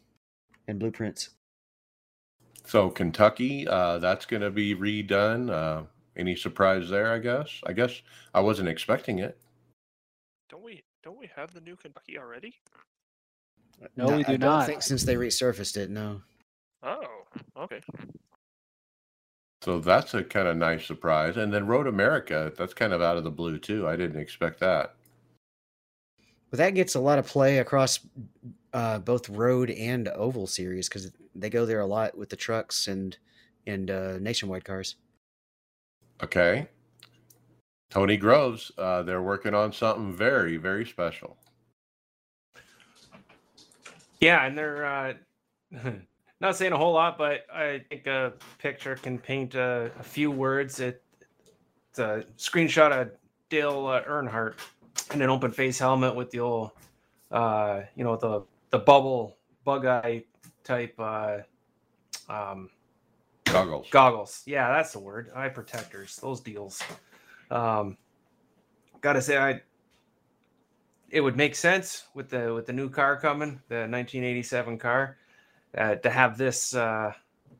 and 0.67 0.80
blueprints. 0.80 1.30
So 2.65 2.89
Kentucky, 2.89 3.67
uh, 3.67 3.97
that's 3.97 4.26
going 4.26 4.43
to 4.43 4.52
be 4.52 4.76
redone. 4.76 5.52
Uh, 5.52 5.84
any 6.17 6.36
surprise 6.36 6.89
there? 6.89 7.12
I 7.12 7.19
guess. 7.19 7.50
I 7.65 7.74
guess 7.74 8.02
I 8.34 8.39
wasn't 8.39 8.69
expecting 8.69 9.19
it. 9.19 9.38
Don't 10.50 10.63
we? 10.63 10.84
Don't 11.04 11.17
we 11.17 11.30
have 11.36 11.54
the 11.54 11.62
new 11.62 11.76
Kentucky 11.76 12.17
already? 12.17 12.56
No, 13.95 14.17
we 14.17 14.24
do 14.24 14.34
I 14.34 14.38
don't 14.38 14.39
not. 14.39 14.65
think 14.67 14.82
since 14.82 15.04
they 15.04 15.15
resurfaced 15.15 15.78
it, 15.78 15.89
no. 15.89 16.21
Oh, 16.84 17.04
okay. 17.58 17.82
So 19.63 19.80
that's 19.80 20.13
a 20.13 20.24
kind 20.24 20.47
of 20.47 20.58
nice 20.58 20.86
surprise. 20.86 21.38
And 21.38 21.54
then 21.54 21.67
Road 21.67 21.88
America, 21.88 22.52
that's 22.58 22.74
kind 22.74 22.93
of 22.93 23.02
out 23.02 23.17
of 23.17 23.24
the 23.24 23.32
blue 23.32 23.58
too. 23.60 23.88
I 23.88 23.95
didn't 23.95 24.19
expect 24.19 24.60
that. 24.60 24.95
But 26.50 26.58
that 26.58 26.71
gets 26.71 26.95
a 26.95 27.00
lot 27.00 27.19
of 27.19 27.28
play 27.28 27.60
across 27.60 28.00
uh, 28.74 29.00
both 29.00 29.30
road 29.30 29.69
and 29.69 30.08
oval 30.10 30.47
series 30.47 30.89
because 30.89 31.12
they 31.36 31.50
go 31.50 31.65
there 31.65 31.80
a 31.80 31.86
lot 31.86 32.17
with 32.17 32.30
the 32.30 32.36
trucks 32.36 32.88
and 32.88 33.17
and 33.67 33.91
uh, 33.91 34.17
nationwide 34.19 34.65
cars. 34.65 34.95
Okay. 36.23 36.67
Tony 37.89 38.15
Groves, 38.15 38.71
uh, 38.77 39.03
they're 39.03 39.21
working 39.21 39.53
on 39.53 39.73
something 39.73 40.13
very, 40.13 40.57
very 40.57 40.86
special. 40.86 41.36
Yeah, 44.21 44.45
and 44.45 44.57
they're 44.57 44.86
uh, 44.86 45.13
not 46.39 46.55
saying 46.55 46.71
a 46.71 46.77
whole 46.77 46.93
lot, 46.93 47.17
but 47.17 47.45
I 47.53 47.84
think 47.89 48.07
a 48.07 48.34
picture 48.60 48.95
can 48.95 49.17
paint 49.17 49.55
a, 49.55 49.91
a 49.99 50.03
few 50.03 50.31
words. 50.31 50.79
It, 50.79 51.03
it's 51.89 51.99
a 51.99 52.23
screenshot 52.38 52.91
of 52.91 53.12
Dale 53.49 53.88
uh, 53.88 54.03
Earnhardt 54.03 54.53
in 55.13 55.21
an 55.21 55.29
open 55.29 55.51
face 55.51 55.77
helmet 55.77 56.15
with 56.15 56.31
the 56.31 56.39
old, 56.39 56.71
uh, 57.31 57.81
you 57.95 58.03
know, 58.03 58.15
the 58.15 58.43
the 58.69 58.79
bubble 58.79 59.38
bug 59.65 59.86
eye 59.86 60.23
type 60.63 60.95
uh, 60.97 61.39
um, 62.29 62.69
Goggles. 63.52 63.88
goggles. 63.92 64.44
Yeah, 64.46 64.70
that's 64.70 64.94
the 64.94 65.00
word. 65.00 65.32
Eye 65.36 65.50
protectors. 65.50 66.16
Those 66.18 66.40
deals. 66.40 66.82
Um, 67.50 67.98
gotta 69.02 69.22
say, 69.22 69.38
I 69.38 69.62
it 71.10 71.22
would 71.22 71.36
make 71.36 71.56
sense 71.56 72.06
with 72.14 72.30
the 72.30 72.54
with 72.54 72.66
the 72.66 72.74
new 72.74 72.90
car 72.90 73.18
coming, 73.18 73.62
the 73.68 73.88
1987 73.88 74.78
car, 74.78 75.18
uh, 75.78 75.96
to 75.96 76.10
have 76.10 76.38
this 76.38 76.74
uh, 76.74 77.12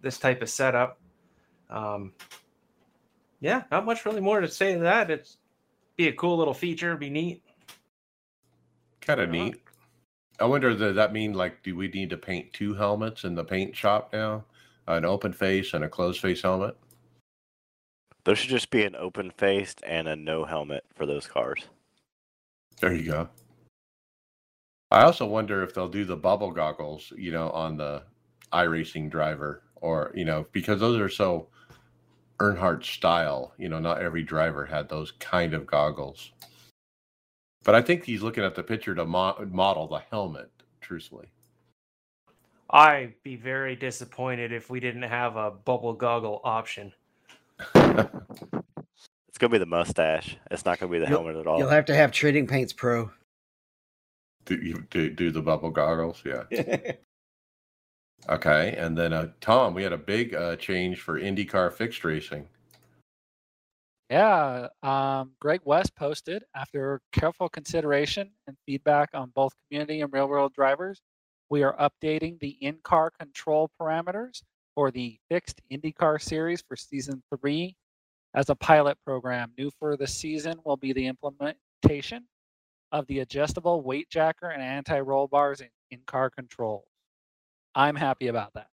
this 0.02 0.18
type 0.18 0.42
of 0.42 0.50
setup. 0.50 1.00
Um, 1.70 2.14
yeah, 3.40 3.64
not 3.72 3.86
much 3.86 4.06
really 4.06 4.22
more 4.22 4.40
to 4.40 4.48
say 4.48 4.74
to 4.74 4.80
that. 4.80 5.12
It's 5.12 5.38
be 5.98 6.08
a 6.08 6.14
cool 6.14 6.38
little 6.38 6.54
feature. 6.54 6.96
Be 6.96 7.10
neat. 7.10 7.44
Kind 9.02 9.20
of 9.20 9.30
neat. 9.30 9.62
I 10.40 10.46
wonder, 10.46 10.74
does 10.74 10.96
that 10.96 11.14
mean 11.14 11.34
like, 11.34 11.62
do 11.62 11.76
we 11.76 11.88
need 11.88 12.10
to 12.10 12.18
paint 12.18 12.52
two 12.54 12.74
helmets 12.74 13.24
in 13.24 13.36
the 13.36 13.44
paint 13.44 13.76
shop 13.76 14.12
now? 14.12 14.44
An 14.88 15.06
open 15.06 15.34
face 15.34 15.74
and 15.74 15.84
a 15.84 15.90
closed 15.90 16.20
face 16.20 16.42
helmet? 16.42 16.76
There 18.24 18.36
should 18.36 18.50
just 18.50 18.70
be 18.70 18.84
an 18.84 18.96
open 18.96 19.32
faced 19.32 19.82
and 19.86 20.08
a 20.08 20.16
no 20.16 20.46
helmet 20.46 20.86
for 20.96 21.06
those 21.06 21.28
cars. 21.28 21.66
There 22.80 22.94
you 22.94 23.04
go. 23.04 23.30
I 24.92 25.04
also 25.04 25.26
wonder 25.26 25.64
if 25.64 25.74
they'll 25.74 25.88
do 25.88 26.06
the 26.06 26.18
bubble 26.18 26.52
goggles, 26.52 27.14
you 27.16 27.32
know, 27.32 27.50
on 27.52 27.78
the 27.78 28.04
iRacing 28.52 29.10
driver, 29.10 29.64
or 29.76 30.12
you 30.14 30.26
know, 30.26 30.46
because 30.52 30.80
those 30.80 31.00
are 31.00 31.10
so 31.10 31.48
Earnhardt 32.40 32.84
style. 32.84 33.54
You 33.58 33.70
know, 33.70 33.80
not 33.80 34.02
every 34.02 34.24
driver 34.24 34.66
had 34.66 34.90
those 34.90 35.12
kind 35.14 35.54
of 35.54 35.66
goggles. 35.66 36.32
But 37.64 37.76
I 37.76 37.82
think 37.82 38.04
he's 38.04 38.22
looking 38.22 38.44
at 38.44 38.56
the 38.56 38.64
picture 38.64 38.96
to 38.96 39.06
mo- 39.06 39.48
model 39.50 39.88
the 39.88 40.00
helmet. 40.12 40.52
Truthfully, 40.82 41.32
I'd 42.72 43.16
be 43.24 43.36
very 43.36 43.76
disappointed 43.76 44.52
if 44.54 44.70
we 44.70 44.80
didn't 44.80 45.04
have 45.04 45.36
a 45.36 45.52
bubble 45.52 45.94
goggle 45.94 46.40
option. 46.44 46.94
It's 47.76 49.38
gonna 49.38 49.52
be 49.52 49.58
the 49.58 49.66
mustache. 49.66 50.38
It's 50.50 50.66
not 50.66 50.80
gonna 50.80 50.92
be 50.92 51.00
the 51.00 51.06
You'll- 51.08 51.24
helmet 51.24 51.36
at 51.36 51.48
all. 51.48 51.60
You'll 51.60 51.70
have 51.70 51.86
to 51.86 51.96
have 51.96 52.12
Trading 52.12 52.48
Paints 52.48 52.74
Pro. 52.74 53.12
do, 54.46 54.56
you, 54.56 54.86
do 54.90 55.10
do 55.10 55.32
the 55.32 55.42
bubble 55.42 55.70
goggles, 55.72 56.24
yeah. 56.26 56.44
Okay, 58.30 58.76
and 58.78 58.96
then 58.96 59.14
uh, 59.14 59.30
Tom, 59.42 59.74
we 59.74 59.82
had 59.82 59.94
a 59.94 59.98
big 59.98 60.36
uh, 60.36 60.56
change 60.56 61.00
for 61.02 61.20
IndyCar 61.20 61.74
fixed 61.74 62.04
racing. 62.04 62.48
Yeah, 64.12 64.68
um, 64.84 65.32
Greg 65.40 65.62
West 65.64 65.96
posted 65.96 66.44
after 66.56 67.02
careful 67.12 67.50
consideration 67.50 68.30
and 68.46 68.56
feedback 68.68 69.10
on 69.16 69.32
both 69.34 69.54
community 69.68 70.02
and 70.02 70.14
real 70.14 70.28
world 70.28 70.54
drivers, 70.54 71.02
we 71.52 71.64
are 71.64 71.76
updating 71.76 72.40
the 72.40 72.58
in 72.62 72.78
car 72.82 73.12
control 73.12 73.70
parameters 73.80 74.42
for 74.74 74.90
the 74.90 75.20
fixed 75.30 75.62
IndyCar 75.70 76.20
series 76.22 76.64
for 76.66 76.78
season 76.78 77.22
three 77.36 77.76
as 78.34 78.50
a 78.50 78.56
pilot 78.56 78.98
program. 79.06 79.52
New 79.58 79.70
for 79.78 79.98
the 79.98 80.08
season 80.08 80.58
will 80.64 80.78
be 80.78 80.94
the 80.94 81.06
implementation 81.06 82.24
of 82.94 83.06
the 83.08 83.20
adjustable 83.20 83.82
weight 83.82 84.10
jacker 84.10 84.48
and 84.48 84.64
anti 84.64 85.02
roll 85.02 85.28
bars 85.28 85.60
in 85.60 85.68
in 85.92 86.00
car 86.08 86.30
controls. 86.30 86.86
I'm 87.76 87.98
happy 87.98 88.28
about 88.28 88.54
that. 88.54 88.68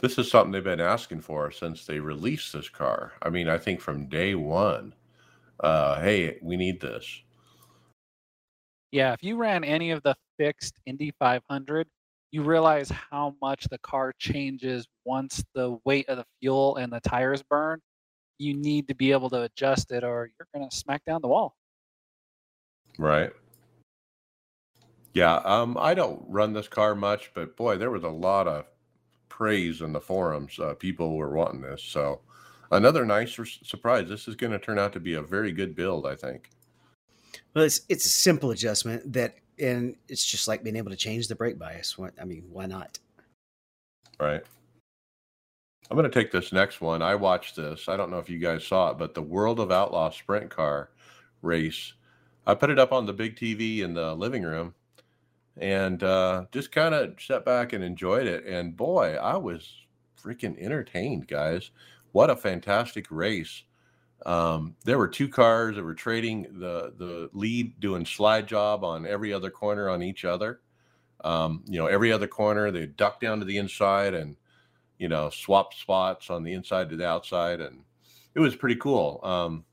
This 0.00 0.18
is 0.18 0.28
something 0.28 0.50
they've 0.50 0.64
been 0.64 0.80
asking 0.80 1.20
for 1.20 1.52
since 1.52 1.86
they 1.86 2.00
released 2.00 2.52
this 2.52 2.68
car. 2.68 3.12
I 3.22 3.30
mean, 3.30 3.48
I 3.48 3.58
think 3.58 3.80
from 3.80 4.08
day 4.08 4.34
one, 4.34 4.94
uh, 5.60 6.00
hey, 6.00 6.38
we 6.42 6.56
need 6.56 6.80
this. 6.80 7.22
Yeah, 8.90 9.12
if 9.12 9.22
you 9.22 9.36
ran 9.36 9.62
any 9.62 9.92
of 9.92 10.02
the 10.02 10.16
fixed 10.40 10.80
Indy 10.86 11.12
500, 11.18 11.86
you 12.32 12.42
realize 12.42 12.90
how 12.90 13.34
much 13.42 13.66
the 13.70 13.78
car 13.78 14.14
changes 14.18 14.86
once 15.04 15.44
the 15.54 15.76
weight 15.84 16.08
of 16.08 16.16
the 16.16 16.24
fuel 16.40 16.76
and 16.76 16.90
the 16.90 17.00
tires 17.00 17.42
burn. 17.42 17.78
You 18.38 18.54
need 18.54 18.88
to 18.88 18.94
be 18.94 19.12
able 19.12 19.28
to 19.30 19.42
adjust 19.42 19.92
it 19.92 20.02
or 20.02 20.30
you're 20.38 20.48
going 20.54 20.68
to 20.68 20.74
smack 20.74 21.04
down 21.04 21.20
the 21.20 21.28
wall. 21.28 21.54
Right. 22.98 23.32
Yeah, 25.12 25.36
um, 25.44 25.76
I 25.78 25.92
don't 25.92 26.22
run 26.26 26.54
this 26.54 26.68
car 26.68 26.94
much, 26.94 27.32
but 27.34 27.56
boy, 27.56 27.76
there 27.76 27.90
was 27.90 28.04
a 28.04 28.08
lot 28.08 28.46
of 28.46 28.64
praise 29.28 29.82
in 29.82 29.92
the 29.92 30.00
forums. 30.00 30.58
Uh, 30.58 30.74
people 30.74 31.16
were 31.16 31.34
wanting 31.34 31.60
this, 31.60 31.82
so 31.82 32.20
another 32.70 33.04
nice 33.04 33.32
sur- 33.32 33.44
surprise. 33.44 34.08
This 34.08 34.28
is 34.28 34.36
going 34.36 34.52
to 34.52 34.58
turn 34.58 34.78
out 34.78 34.92
to 34.92 35.00
be 35.00 35.14
a 35.14 35.22
very 35.22 35.50
good 35.50 35.74
build, 35.74 36.06
I 36.06 36.14
think. 36.14 36.50
Well, 37.54 37.64
it's 37.64 37.80
it's 37.88 38.06
a 38.06 38.10
simple 38.10 38.52
adjustment 38.52 39.12
that, 39.12 39.34
and 39.60 39.96
it's 40.08 40.24
just 40.24 40.48
like 40.48 40.62
being 40.62 40.76
able 40.76 40.90
to 40.90 40.96
change 40.96 41.28
the 41.28 41.34
brake 41.34 41.58
bias. 41.58 41.98
What 41.98 42.14
I 42.20 42.24
mean, 42.24 42.44
why 42.50 42.66
not? 42.66 42.98
Right. 44.18 44.42
I'm 45.90 45.96
going 45.96 46.08
to 46.08 46.20
take 46.20 46.30
this 46.30 46.52
next 46.52 46.80
one. 46.80 47.02
I 47.02 47.16
watched 47.16 47.56
this. 47.56 47.88
I 47.88 47.96
don't 47.96 48.10
know 48.10 48.18
if 48.18 48.30
you 48.30 48.38
guys 48.38 48.64
saw 48.64 48.90
it, 48.90 48.98
but 48.98 49.14
the 49.14 49.22
World 49.22 49.58
of 49.58 49.72
Outlaw 49.72 50.10
sprint 50.10 50.50
car 50.50 50.90
race. 51.42 51.94
I 52.46 52.54
put 52.54 52.70
it 52.70 52.78
up 52.78 52.92
on 52.92 53.06
the 53.06 53.12
big 53.12 53.36
TV 53.36 53.80
in 53.80 53.94
the 53.94 54.14
living 54.14 54.44
room 54.44 54.74
and 55.56 56.02
uh, 56.02 56.44
just 56.52 56.70
kind 56.70 56.94
of 56.94 57.20
sat 57.20 57.44
back 57.44 57.72
and 57.72 57.82
enjoyed 57.82 58.26
it. 58.26 58.46
And 58.46 58.76
boy, 58.76 59.16
I 59.16 59.36
was 59.36 59.68
freaking 60.22 60.58
entertained, 60.60 61.26
guys. 61.26 61.70
What 62.12 62.30
a 62.30 62.36
fantastic 62.36 63.06
race! 63.10 63.64
Um, 64.26 64.76
there 64.84 64.98
were 64.98 65.08
two 65.08 65.28
cars 65.28 65.76
that 65.76 65.84
were 65.84 65.94
trading 65.94 66.42
the 66.58 66.92
the 66.96 67.30
lead, 67.32 67.80
doing 67.80 68.04
slide 68.04 68.46
job 68.46 68.84
on 68.84 69.06
every 69.06 69.32
other 69.32 69.50
corner 69.50 69.88
on 69.88 70.02
each 70.02 70.24
other. 70.24 70.60
Um, 71.22 71.64
you 71.66 71.78
know, 71.78 71.86
every 71.86 72.12
other 72.12 72.26
corner 72.26 72.70
they 72.70 72.86
duck 72.86 73.20
down 73.20 73.38
to 73.40 73.44
the 73.44 73.58
inside 73.58 74.14
and 74.14 74.36
you 74.98 75.08
know 75.08 75.30
swap 75.30 75.74
spots 75.74 76.30
on 76.30 76.42
the 76.42 76.52
inside 76.52 76.90
to 76.90 76.96
the 76.96 77.06
outside, 77.06 77.60
and 77.60 77.82
it 78.34 78.40
was 78.40 78.56
pretty 78.56 78.76
cool. 78.76 79.20
Um, 79.22 79.64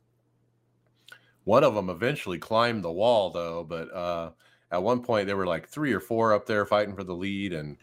one 1.43 1.63
of 1.63 1.75
them 1.75 1.89
eventually 1.89 2.37
climbed 2.37 2.83
the 2.83 2.91
wall 2.91 3.29
though, 3.29 3.63
but 3.63 3.93
uh, 3.93 4.31
at 4.71 4.83
one 4.83 5.01
point 5.01 5.27
there 5.27 5.37
were 5.37 5.47
like 5.47 5.67
three 5.67 5.93
or 5.93 5.99
four 5.99 6.33
up 6.33 6.45
there 6.45 6.65
fighting 6.65 6.95
for 6.95 7.03
the 7.03 7.15
lead 7.15 7.53
and 7.53 7.77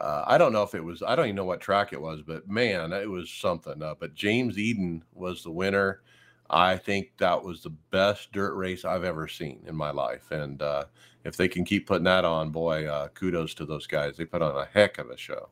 uh, 0.00 0.24
I 0.26 0.38
don't 0.38 0.52
know 0.52 0.62
if 0.62 0.74
it 0.74 0.82
was 0.82 1.02
I 1.02 1.14
don't 1.14 1.26
even 1.26 1.36
know 1.36 1.44
what 1.44 1.60
track 1.60 1.92
it 1.92 2.00
was, 2.00 2.22
but 2.22 2.48
man, 2.48 2.92
it 2.92 3.08
was 3.08 3.30
something. 3.30 3.82
Uh, 3.82 3.94
but 3.98 4.14
James 4.14 4.58
Eden 4.58 5.04
was 5.14 5.42
the 5.42 5.50
winner. 5.50 6.02
I 6.48 6.76
think 6.76 7.12
that 7.18 7.42
was 7.42 7.62
the 7.62 7.70
best 7.90 8.32
dirt 8.32 8.54
race 8.54 8.84
I've 8.84 9.04
ever 9.04 9.28
seen 9.28 9.62
in 9.66 9.76
my 9.76 9.90
life, 9.90 10.30
and 10.32 10.60
uh, 10.62 10.84
if 11.24 11.36
they 11.36 11.48
can 11.48 11.64
keep 11.64 11.86
putting 11.86 12.04
that 12.04 12.24
on, 12.24 12.50
boy, 12.50 12.86
uh, 12.86 13.08
kudos 13.08 13.54
to 13.54 13.64
those 13.64 13.86
guys. 13.86 14.16
They 14.16 14.24
put 14.24 14.42
on 14.42 14.56
a 14.56 14.68
heck 14.72 14.98
of 14.98 15.10
a 15.10 15.16
show. 15.16 15.50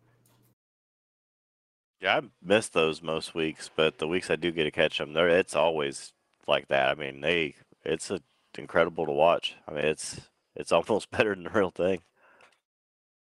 Yeah, 2.00 2.18
I 2.18 2.22
miss 2.42 2.68
those 2.68 3.02
most 3.02 3.34
weeks, 3.34 3.70
but 3.74 3.98
the 3.98 4.06
weeks 4.08 4.30
I 4.30 4.37
do 4.37 4.52
get 4.52 4.64
to 4.64 4.70
catch 4.70 4.98
them, 4.98 5.14
there 5.14 5.28
it's 5.28 5.56
always 5.56 6.12
like 6.46 6.68
that. 6.68 6.90
I 6.90 6.94
mean, 6.94 7.20
they 7.20 7.54
it's 7.84 8.11
a, 8.11 8.20
incredible 8.56 9.06
to 9.06 9.12
watch. 9.12 9.56
I 9.66 9.72
mean, 9.72 9.84
it's 9.84 10.20
it's 10.56 10.72
almost 10.72 11.11
better 11.11 11.34
than 11.34 11.44
the 11.44 11.50
real 11.50 11.70
thing. 11.70 12.02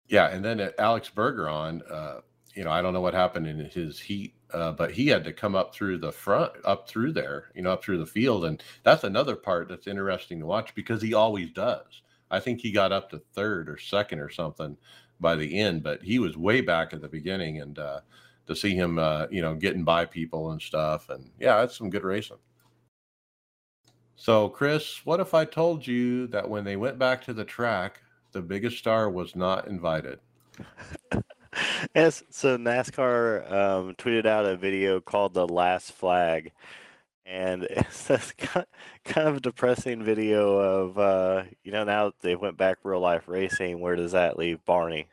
Yeah, 0.08 0.28
and 0.28 0.44
then 0.44 0.70
Alex 0.78 1.10
Bergeron, 1.14 1.80
uh, 1.90 2.20
you 2.54 2.64
know, 2.64 2.70
I 2.70 2.82
don't 2.82 2.92
know 2.92 3.00
what 3.00 3.14
happened 3.14 3.46
in 3.46 3.58
his 3.58 3.98
heat, 3.98 4.34
uh, 4.52 4.72
but 4.72 4.92
he 4.92 5.08
had 5.08 5.24
to 5.24 5.32
come 5.32 5.54
up 5.54 5.74
through 5.74 5.98
the 5.98 6.12
front, 6.12 6.52
up 6.64 6.88
through 6.88 7.12
there, 7.12 7.50
you 7.54 7.62
know, 7.62 7.72
up 7.72 7.82
through 7.82 7.98
the 7.98 8.06
field, 8.06 8.44
and 8.44 8.62
that's 8.82 9.04
another 9.04 9.34
part 9.36 9.68
that's 9.68 9.86
interesting 9.86 10.40
to 10.40 10.46
watch 10.46 10.74
because 10.74 11.02
he 11.02 11.14
always 11.14 11.50
does. 11.50 12.02
I 12.30 12.40
think 12.40 12.60
he 12.60 12.70
got 12.70 12.92
up 12.92 13.10
to 13.10 13.22
third 13.32 13.68
or 13.68 13.78
second 13.78 14.20
or 14.20 14.30
something 14.30 14.76
by 15.20 15.36
the 15.36 15.58
end, 15.58 15.82
but 15.82 16.02
he 16.02 16.18
was 16.18 16.36
way 16.36 16.60
back 16.60 16.92
at 16.92 17.00
the 17.00 17.08
beginning, 17.08 17.60
and 17.60 17.78
uh, 17.78 18.00
to 18.46 18.54
see 18.54 18.74
him, 18.74 18.98
uh, 18.98 19.26
you 19.30 19.40
know, 19.42 19.54
getting 19.54 19.84
by 19.84 20.04
people 20.04 20.50
and 20.50 20.60
stuff, 20.60 21.08
and 21.08 21.30
yeah, 21.40 21.56
that's 21.58 21.76
some 21.78 21.90
good 21.90 22.04
racing. 22.04 22.36
So, 24.16 24.48
Chris, 24.48 25.04
what 25.04 25.20
if 25.20 25.34
I 25.34 25.44
told 25.44 25.86
you 25.86 26.26
that 26.28 26.48
when 26.48 26.64
they 26.64 26.76
went 26.76 26.98
back 26.98 27.24
to 27.24 27.32
the 27.34 27.44
track, 27.44 28.00
the 28.34 28.42
biggest 28.42 28.76
star 28.76 29.08
was 29.08 29.34
not 29.34 29.66
invited? 29.66 30.20
yes. 31.94 32.22
So 32.28 32.58
NASCAR 32.58 33.50
um, 33.50 33.94
tweeted 33.94 34.26
out 34.26 34.44
a 34.44 34.56
video 34.56 35.00
called 35.00 35.32
"The 35.32 35.48
Last 35.48 35.92
Flag," 35.92 36.52
and 37.24 37.62
it's 37.70 38.06
this 38.06 38.32
kind 38.32 38.66
of 39.28 39.36
a 39.36 39.40
depressing 39.40 40.04
video 40.04 40.58
of 40.58 40.98
uh, 40.98 41.44
you 41.62 41.72
know 41.72 41.84
now 41.84 42.12
they 42.20 42.36
went 42.36 42.58
back 42.58 42.78
real 42.82 43.00
life 43.00 43.26
racing. 43.26 43.80
Where 43.80 43.96
does 43.96 44.12
that 44.12 44.38
leave 44.38 44.62
Barney? 44.66 45.08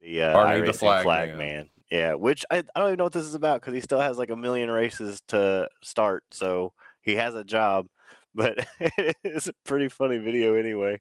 The 0.00 0.22
uh, 0.22 0.32
Barney, 0.32 0.66
the 0.66 0.72
flag, 0.72 1.04
flag 1.04 1.28
man. 1.30 1.38
man. 1.38 1.70
Yeah, 1.90 2.14
which 2.14 2.44
I, 2.50 2.58
I 2.58 2.80
don't 2.80 2.88
even 2.88 2.98
know 2.98 3.04
what 3.04 3.12
this 3.12 3.26
is 3.26 3.34
about 3.34 3.60
because 3.60 3.74
he 3.74 3.80
still 3.80 4.00
has 4.00 4.18
like 4.18 4.30
a 4.30 4.36
million 4.36 4.70
races 4.70 5.22
to 5.28 5.68
start, 5.82 6.24
so 6.32 6.72
he 7.02 7.16
has 7.16 7.34
a 7.34 7.44
job 7.44 7.86
but 8.34 8.66
it's 9.24 9.48
a 9.48 9.54
pretty 9.64 9.88
funny 9.88 10.18
video 10.18 10.54
anyway. 10.54 11.00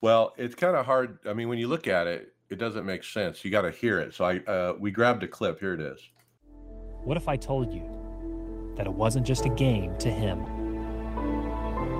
Well, 0.00 0.34
it's 0.36 0.54
kind 0.54 0.76
of 0.76 0.84
hard. 0.84 1.18
I 1.26 1.32
mean, 1.32 1.48
when 1.48 1.58
you 1.58 1.68
look 1.68 1.86
at 1.86 2.06
it, 2.06 2.32
it 2.50 2.58
doesn't 2.58 2.84
make 2.84 3.02
sense. 3.02 3.44
You 3.44 3.50
got 3.50 3.62
to 3.62 3.70
hear 3.70 3.98
it. 3.98 4.14
So 4.14 4.24
I 4.24 4.38
uh, 4.50 4.74
we 4.78 4.90
grabbed 4.90 5.22
a 5.22 5.28
clip. 5.28 5.58
Here 5.58 5.74
it 5.74 5.80
is. 5.80 6.00
What 7.02 7.16
if 7.16 7.28
I 7.28 7.36
told 7.36 7.72
you 7.72 8.74
that 8.76 8.86
it 8.86 8.92
wasn't 8.92 9.26
just 9.26 9.46
a 9.46 9.48
game 9.48 9.96
to 9.98 10.10
him? 10.10 10.44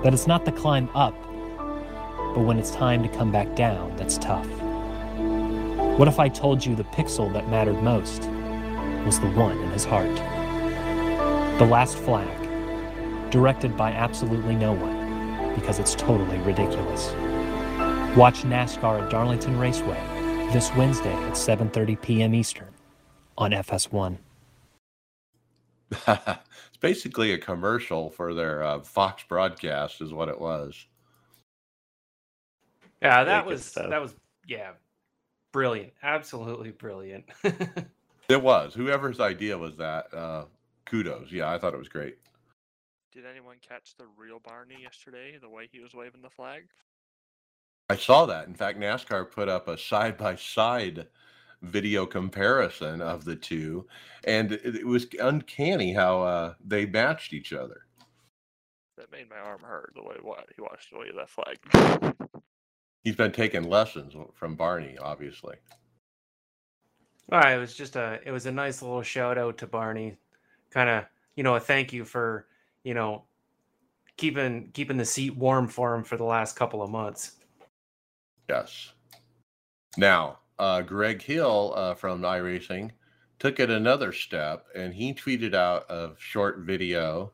That 0.03 0.13
it's 0.13 0.27
not 0.27 0.45
the 0.45 0.51
climb 0.51 0.89
up, 0.95 1.15
but 2.35 2.41
when 2.41 2.59
it's 2.59 2.71
time 2.71 3.01
to 3.03 3.09
come 3.09 3.31
back 3.31 3.55
down, 3.55 3.95
that's 3.95 4.17
tough. 4.17 4.47
What 5.97 6.07
if 6.07 6.19
I 6.19 6.29
told 6.29 6.63
you 6.63 6.75
the 6.75 6.83
pixel 6.83 7.33
that 7.33 7.49
mattered 7.49 7.81
most 7.81 8.29
was 9.05 9.19
the 9.19 9.31
one 9.31 9.57
in 9.57 9.71
his 9.71 9.83
heart? 9.83 10.15
The 11.57 11.65
last 11.65 11.97
flag 11.97 13.31
directed 13.31 13.75
by 13.75 13.91
absolutely 13.91 14.55
no 14.55 14.73
one 14.73 15.55
because 15.55 15.79
it's 15.79 15.95
totally 15.95 16.37
ridiculous. 16.39 17.11
Watch 18.15 18.43
NASCAR 18.43 19.03
at 19.03 19.09
Darlington 19.09 19.59
Raceway 19.59 20.01
this 20.53 20.73
Wednesday 20.75 21.13
at 21.13 21.33
7:30 21.33 22.01
p.m. 22.01 22.33
Eastern 22.33 22.73
on 23.37 23.51
FS1. 23.51 24.17
it's 26.07 26.77
basically 26.79 27.33
a 27.33 27.37
commercial 27.37 28.09
for 28.09 28.33
their 28.33 28.63
uh, 28.63 28.79
Fox 28.79 29.23
broadcast, 29.27 30.01
is 30.01 30.13
what 30.13 30.29
it 30.29 30.39
was. 30.39 30.85
Yeah, 33.01 33.23
that 33.23 33.45
was 33.45 33.73
that 33.73 34.01
was 34.01 34.15
yeah, 34.47 34.71
brilliant, 35.53 35.93
absolutely 36.01 36.71
brilliant. 36.71 37.25
it 38.29 38.41
was. 38.41 38.73
Whoever's 38.73 39.19
idea 39.19 39.57
was 39.57 39.77
that, 39.77 40.13
uh, 40.13 40.45
kudos. 40.85 41.31
Yeah, 41.31 41.51
I 41.51 41.59
thought 41.59 41.73
it 41.73 41.79
was 41.79 41.89
great. 41.89 42.17
Did 43.13 43.25
anyone 43.25 43.57
catch 43.67 43.95
the 43.97 44.05
real 44.17 44.39
Barney 44.39 44.77
yesterday? 44.81 45.37
The 45.39 45.49
way 45.49 45.69
he 45.71 45.79
was 45.79 45.93
waving 45.93 46.21
the 46.21 46.29
flag? 46.29 46.65
I 47.89 47.95
saw 47.95 48.25
that. 48.25 48.47
In 48.47 48.53
fact, 48.53 48.79
NASCAR 48.79 49.31
put 49.31 49.47
up 49.47 49.67
a 49.67 49.77
side 49.77 50.17
by 50.17 50.35
side 50.35 51.07
video 51.61 52.05
comparison 52.05 53.01
of 53.01 53.23
the 53.23 53.35
two, 53.35 53.87
and 54.25 54.51
it, 54.51 54.75
it 54.75 54.85
was 54.85 55.07
uncanny 55.19 55.93
how 55.93 56.21
uh, 56.21 56.53
they 56.63 56.85
matched 56.85 57.33
each 57.33 57.53
other. 57.53 57.85
That 58.97 59.11
made 59.11 59.29
my 59.29 59.37
arm 59.37 59.61
hurt 59.61 59.93
the 59.95 60.03
way 60.03 60.17
what 60.21 60.47
he 60.55 60.61
watched 60.61 60.91
the 60.91 60.99
way 60.99 61.11
that 61.15 61.29
flag. 61.29 62.31
He's 63.03 63.15
been 63.15 63.31
taking 63.31 63.63
lessons 63.63 64.13
from 64.33 64.55
Barney, 64.55 64.97
obviously. 65.01 65.55
All 67.31 67.39
right, 67.39 67.55
it 67.55 67.59
was 67.59 67.73
just 67.73 67.95
a 67.95 68.19
it 68.25 68.31
was 68.31 68.47
a 68.47 68.51
nice 68.51 68.81
little 68.81 69.01
shout 69.01 69.37
out 69.37 69.57
to 69.59 69.67
Barney, 69.67 70.17
kind 70.71 70.89
of 70.89 71.05
you 71.35 71.43
know 71.43 71.55
a 71.55 71.59
thank 71.59 71.93
you 71.93 72.03
for 72.03 72.47
you 72.83 72.93
know 72.93 73.23
keeping 74.17 74.71
keeping 74.73 74.97
the 74.97 75.05
seat 75.05 75.37
warm 75.37 75.67
for 75.67 75.95
him 75.95 76.03
for 76.03 76.17
the 76.17 76.25
last 76.25 76.57
couple 76.57 76.81
of 76.81 76.89
months. 76.89 77.36
Yes. 78.49 78.93
Now, 79.97 80.39
uh, 80.59 80.81
Greg 80.81 81.21
Hill 81.21 81.73
uh, 81.75 81.93
from 81.95 82.21
iRacing 82.21 82.91
took 83.39 83.59
it 83.59 83.69
another 83.69 84.11
step 84.11 84.65
and 84.75 84.93
he 84.93 85.13
tweeted 85.13 85.53
out 85.53 85.85
a 85.89 86.13
short 86.17 86.59
video 86.59 87.31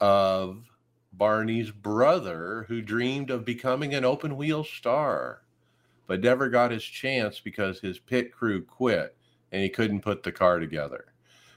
of 0.00 0.64
Barney's 1.12 1.70
brother 1.70 2.66
who 2.68 2.82
dreamed 2.82 3.30
of 3.30 3.44
becoming 3.44 3.94
an 3.94 4.04
open 4.04 4.36
wheel 4.36 4.62
star, 4.62 5.42
but 6.06 6.20
never 6.20 6.48
got 6.48 6.70
his 6.70 6.84
chance 6.84 7.40
because 7.40 7.80
his 7.80 7.98
pit 7.98 8.32
crew 8.32 8.62
quit 8.62 9.16
and 9.52 9.62
he 9.62 9.68
couldn't 9.68 10.02
put 10.02 10.22
the 10.22 10.32
car 10.32 10.58
together. 10.58 11.06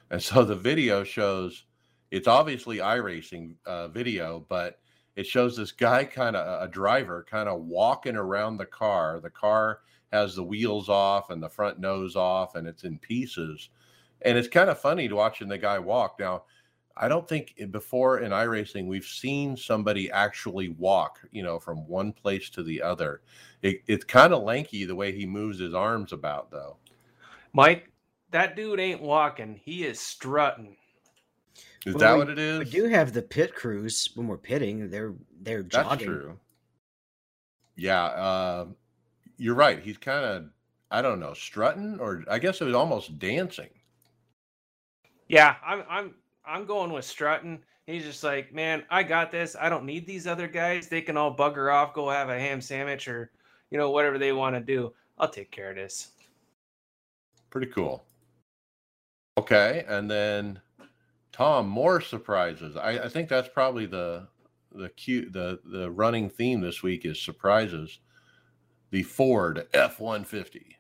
And 0.09 0.21
so 0.21 0.43
the 0.43 0.55
video 0.55 1.03
shows 1.03 1.65
it's 2.11 2.27
obviously 2.27 2.77
iRacing 2.77 3.55
uh, 3.65 3.89
video, 3.89 4.45
but 4.49 4.79
it 5.19 5.27
shows 5.27 5.57
this 5.57 5.73
guy 5.73 6.05
kind 6.05 6.37
of 6.37 6.63
a 6.63 6.71
driver 6.71 7.25
kind 7.29 7.49
of 7.49 7.63
walking 7.63 8.15
around 8.15 8.55
the 8.55 8.65
car. 8.65 9.19
The 9.19 9.29
car 9.29 9.81
has 10.13 10.33
the 10.33 10.43
wheels 10.45 10.87
off 10.87 11.29
and 11.29 11.43
the 11.43 11.49
front 11.49 11.77
nose 11.77 12.15
off 12.15 12.55
and 12.55 12.65
it's 12.65 12.85
in 12.85 12.97
pieces. 12.99 13.69
And 14.21 14.37
it's 14.37 14.47
kind 14.47 14.69
of 14.69 14.79
funny 14.79 15.09
to 15.09 15.15
watching 15.15 15.49
the 15.49 15.57
guy 15.57 15.77
walk. 15.77 16.21
Now, 16.21 16.43
I 16.95 17.09
don't 17.09 17.27
think 17.27 17.53
eh, 17.59 17.65
before 17.65 18.19
in 18.19 18.31
iRacing 18.31 18.87
we've 18.87 19.03
seen 19.03 19.57
somebody 19.57 20.09
actually 20.09 20.69
walk, 20.69 21.19
you 21.31 21.43
know, 21.43 21.59
from 21.59 21.85
one 21.85 22.13
place 22.13 22.49
to 22.51 22.63
the 22.63 22.81
other. 22.81 23.19
It, 23.61 23.81
it's 23.87 24.05
kind 24.05 24.33
of 24.33 24.43
lanky 24.43 24.85
the 24.85 24.95
way 24.95 25.11
he 25.11 25.25
moves 25.25 25.59
his 25.59 25.73
arms 25.73 26.13
about, 26.13 26.49
though. 26.49 26.77
Mike, 27.51 27.91
that 28.31 28.55
dude 28.55 28.79
ain't 28.79 29.01
walking. 29.01 29.59
He 29.61 29.83
is 29.83 29.99
strutting. 29.99 30.77
Is 31.85 31.95
Well, 31.95 31.99
that 31.99 32.13
we- 32.13 32.19
what 32.19 32.29
it 32.29 32.39
is? 32.39 32.59
We 32.59 32.65
do 32.65 32.85
have 32.89 33.13
the 33.13 33.21
pit 33.21 33.55
crews 33.55 34.09
when 34.15 34.27
we're 34.27 34.37
pitting. 34.37 34.89
They're 34.89 35.13
they're 35.41 35.63
jogging. 35.63 35.89
That's 35.89 36.03
true. 36.03 36.39
Yeah, 37.75 38.03
uh, 38.03 38.67
you're 39.37 39.55
right. 39.55 39.81
He's 39.81 39.97
kind 39.97 40.25
of, 40.25 40.49
I 40.91 41.01
don't 41.01 41.21
know, 41.21 41.33
strutting, 41.33 41.97
or 41.99 42.25
I 42.29 42.37
guess 42.39 42.59
it 42.59 42.65
was 42.65 42.75
almost 42.75 43.17
dancing. 43.19 43.69
Yeah, 45.29 45.55
I'm 45.65 45.83
I'm 45.89 46.15
I'm 46.45 46.65
going 46.65 46.91
with 46.91 47.05
strutting. 47.05 47.63
He's 47.85 48.03
just 48.03 48.23
like, 48.23 48.53
man, 48.53 48.83
I 48.89 49.01
got 49.01 49.31
this. 49.31 49.55
I 49.59 49.69
don't 49.69 49.85
need 49.85 50.05
these 50.05 50.27
other 50.27 50.47
guys. 50.47 50.87
They 50.89 51.01
can 51.01 51.17
all 51.17 51.35
bugger 51.35 51.73
off, 51.73 51.93
go 51.93 52.09
have 52.09 52.29
a 52.29 52.37
ham 52.37 52.59
sandwich 52.61 53.07
or 53.07 53.31
you 53.71 53.77
know 53.77 53.89
whatever 53.91 54.17
they 54.17 54.33
want 54.33 54.55
to 54.55 54.61
do. 54.61 54.93
I'll 55.17 55.29
take 55.29 55.51
care 55.51 55.69
of 55.69 55.75
this. 55.77 56.09
Pretty 57.49 57.67
cool. 57.67 58.03
Okay, 59.37 59.85
and 59.87 60.11
then 60.11 60.59
Tom, 61.31 61.67
more 61.67 62.01
surprises. 62.01 62.75
I, 62.75 62.99
I 62.99 63.09
think 63.09 63.29
that's 63.29 63.49
probably 63.49 63.85
the 63.85 64.27
the 64.71 64.89
cute 64.89 65.33
the 65.33 65.59
the 65.63 65.89
running 65.89 66.29
theme 66.29 66.61
this 66.61 66.83
week 66.83 67.05
is 67.05 67.19
surprises. 67.21 67.99
The 68.91 69.03
Ford 69.03 69.67
F 69.73 69.99
one 69.99 70.23
fifty. 70.23 70.77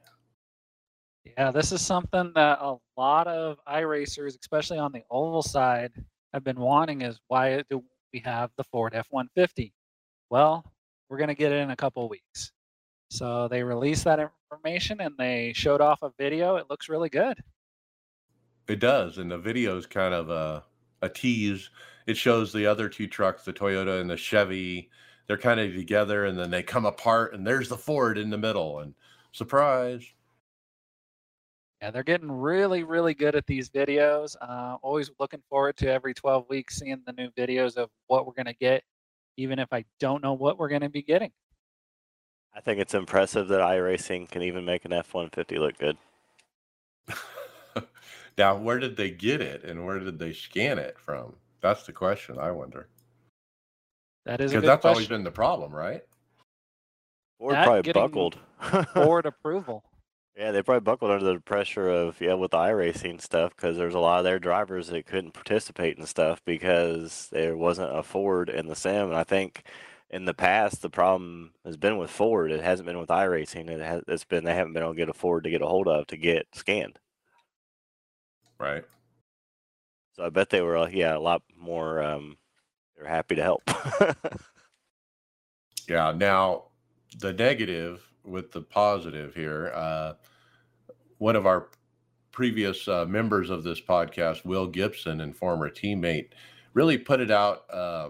Yeah, 1.37 1.51
this 1.51 1.71
is 1.71 1.81
something 1.81 2.31
that 2.35 2.59
a 2.61 2.75
lot 2.97 3.27
of 3.27 3.57
iRacers, 3.67 4.37
especially 4.39 4.79
on 4.79 4.91
the 4.91 5.03
oval 5.11 5.41
side, 5.41 5.91
have 6.33 6.43
been 6.43 6.59
wanting 6.59 7.01
is 7.01 7.19
why 7.27 7.63
do 7.69 7.83
we 8.13 8.19
have 8.19 8.51
the 8.57 8.63
Ford 8.63 8.93
F-150? 8.95 9.71
Well, 10.29 10.63
we're 11.09 11.17
going 11.17 11.29
to 11.29 11.35
get 11.35 11.51
it 11.51 11.59
in 11.59 11.71
a 11.71 11.75
couple 11.75 12.07
weeks. 12.09 12.51
So 13.09 13.47
they 13.47 13.63
released 13.63 14.03
that 14.03 14.19
information 14.51 15.01
and 15.01 15.15
they 15.17 15.53
showed 15.55 15.81
off 15.81 16.01
a 16.03 16.11
video. 16.17 16.57
It 16.57 16.67
looks 16.69 16.89
really 16.89 17.09
good. 17.09 17.41
It 18.69 18.79
does, 18.79 19.17
and 19.17 19.31
the 19.31 19.37
video 19.39 19.77
is 19.77 19.87
kind 19.87 20.13
of 20.13 20.29
a 20.29 20.63
a 21.01 21.09
tease. 21.09 21.71
It 22.05 22.17
shows 22.17 22.53
the 22.53 22.67
other 22.67 22.87
two 22.87 23.07
trucks, 23.07 23.43
the 23.43 23.51
Toyota 23.51 23.99
and 23.99 24.09
the 24.09 24.15
Chevy. 24.15 24.91
They're 25.27 25.37
kind 25.37 25.59
of 25.59 25.73
together, 25.73 26.25
and 26.25 26.37
then 26.37 26.51
they 26.51 26.61
come 26.61 26.85
apart, 26.85 27.33
and 27.33 27.45
there's 27.45 27.69
the 27.69 27.77
Ford 27.77 28.17
in 28.19 28.29
the 28.29 28.37
middle, 28.37 28.79
and 28.79 28.93
surprise. 29.31 30.05
Yeah, 31.81 31.89
they're 31.89 32.03
getting 32.03 32.31
really, 32.31 32.83
really 32.83 33.15
good 33.15 33.35
at 33.35 33.47
these 33.47 33.69
videos. 33.69 34.35
Uh, 34.41 34.77
always 34.83 35.09
looking 35.19 35.41
forward 35.49 35.77
to 35.77 35.89
every 35.91 36.13
12 36.13 36.45
weeks 36.49 36.77
seeing 36.77 37.01
the 37.05 37.13
new 37.13 37.29
videos 37.31 37.75
of 37.75 37.89
what 38.07 38.27
we're 38.27 38.33
going 38.33 38.47
to 38.47 38.53
get, 38.53 38.83
even 39.37 39.57
if 39.57 39.71
I 39.71 39.85
don't 39.99 40.21
know 40.21 40.33
what 40.33 40.59
we're 40.59 40.69
going 40.69 40.81
to 40.81 40.89
be 40.89 41.01
getting. 41.01 41.31
I 42.53 42.61
think 42.61 42.79
it's 42.79 42.93
impressive 42.93 43.47
that 43.47 43.61
iRacing 43.61 44.29
can 44.29 44.43
even 44.43 44.65
make 44.65 44.85
an 44.85 44.93
F-150 44.93 45.57
look 45.57 45.77
good. 45.77 45.97
now, 48.39 48.55
where 48.55 48.79
did 48.79 48.95
they 48.95 49.11
get 49.11 49.41
it, 49.41 49.65
and 49.65 49.85
where 49.85 49.99
did 49.99 50.17
they 50.17 50.31
scan 50.31 50.79
it 50.79 50.97
from? 50.97 51.35
That's 51.61 51.83
the 51.83 51.91
question. 51.91 52.39
I 52.39 52.51
wonder 52.51 52.87
That 54.25 54.39
is 54.39 54.51
because 54.51 54.61
good 54.61 54.69
that's 54.69 54.85
always 54.85 55.07
been 55.07 55.25
the 55.25 55.29
problem, 55.29 55.75
right? 55.75 56.01
Ford 57.37 57.53
That 57.53 57.65
probably 57.65 57.91
buckled. 57.91 58.37
Board 58.95 59.25
approval. 59.25 59.83
yeah, 60.37 60.51
they 60.51 60.63
probably 60.63 60.79
buckled 60.79 61.11
under 61.11 61.33
the 61.33 61.41
pressure 61.41 61.89
of 61.89 62.19
yeah 62.21 62.33
with 62.33 62.51
the 62.51 62.57
iRacing 62.57 63.21
stuff 63.21 63.53
because 63.55 63.75
there's 63.75 63.93
a 63.93 63.99
lot 63.99 64.19
of 64.19 64.23
their 64.23 64.39
drivers 64.39 64.87
that 64.87 65.05
couldn't 65.05 65.33
participate 65.33 65.97
in 65.97 66.05
stuff 66.05 66.41
because 66.45 67.27
there 67.33 67.57
wasn't 67.57 67.95
a 67.95 68.03
Ford 68.03 68.49
in 68.49 68.67
the 68.67 68.75
sim. 68.75 69.09
And 69.09 69.17
I 69.17 69.25
think 69.25 69.63
in 70.09 70.23
the 70.23 70.33
past 70.33 70.81
the 70.81 70.89
problem 70.89 71.51
has 71.65 71.75
been 71.75 71.97
with 71.97 72.09
Ford. 72.09 72.51
It 72.51 72.63
hasn't 72.63 72.87
been 72.87 72.99
with 72.99 73.09
iRacing. 73.09 73.69
It 73.69 73.81
has. 73.81 74.01
It's 74.07 74.23
been 74.23 74.45
they 74.45 74.55
haven't 74.55 74.73
been 74.73 74.83
able 74.83 74.93
to 74.93 74.97
get 74.97 75.09
a 75.09 75.13
Ford 75.13 75.43
to 75.43 75.49
get 75.49 75.61
a 75.61 75.67
hold 75.67 75.89
of 75.89 76.07
to 76.07 76.15
get 76.17 76.47
scanned. 76.53 76.99
Right. 78.59 78.83
So 80.13 80.25
I 80.25 80.29
bet 80.29 80.49
they 80.49 80.61
were 80.61 80.77
uh, 80.77 80.87
yeah 80.87 81.15
a 81.15 81.19
lot 81.19 81.43
more. 81.57 82.01
Um, 82.03 82.37
they're 82.97 83.07
happy 83.07 83.35
to 83.35 83.43
help. 83.43 83.63
Yeah. 85.89 86.13
Now, 86.15 86.65
the 87.17 87.33
negative 87.33 88.03
with 88.23 88.51
the 88.51 88.61
positive 88.61 89.33
here. 89.33 89.71
Uh, 89.73 90.13
one 91.17 91.35
of 91.35 91.45
our 91.47 91.69
previous 92.31 92.87
uh, 92.87 93.05
members 93.05 93.49
of 93.49 93.63
this 93.63 93.81
podcast, 93.81 94.45
Will 94.45 94.67
Gibson, 94.67 95.21
and 95.21 95.35
former 95.35 95.69
teammate, 95.69 96.29
really 96.73 96.97
put 96.97 97.19
it 97.19 97.31
out 97.31 97.63
uh, 97.73 98.09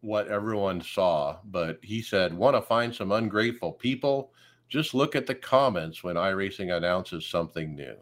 what 0.00 0.28
everyone 0.28 0.80
saw. 0.80 1.38
But 1.44 1.80
he 1.82 2.00
said, 2.00 2.32
"Want 2.32 2.56
to 2.56 2.62
find 2.62 2.94
some 2.94 3.10
ungrateful 3.10 3.72
people? 3.72 4.32
Just 4.68 4.94
look 4.94 5.16
at 5.16 5.26
the 5.26 5.34
comments 5.34 6.04
when 6.04 6.16
iRacing 6.16 6.74
announces 6.74 7.26
something 7.26 7.74
new." 7.74 7.96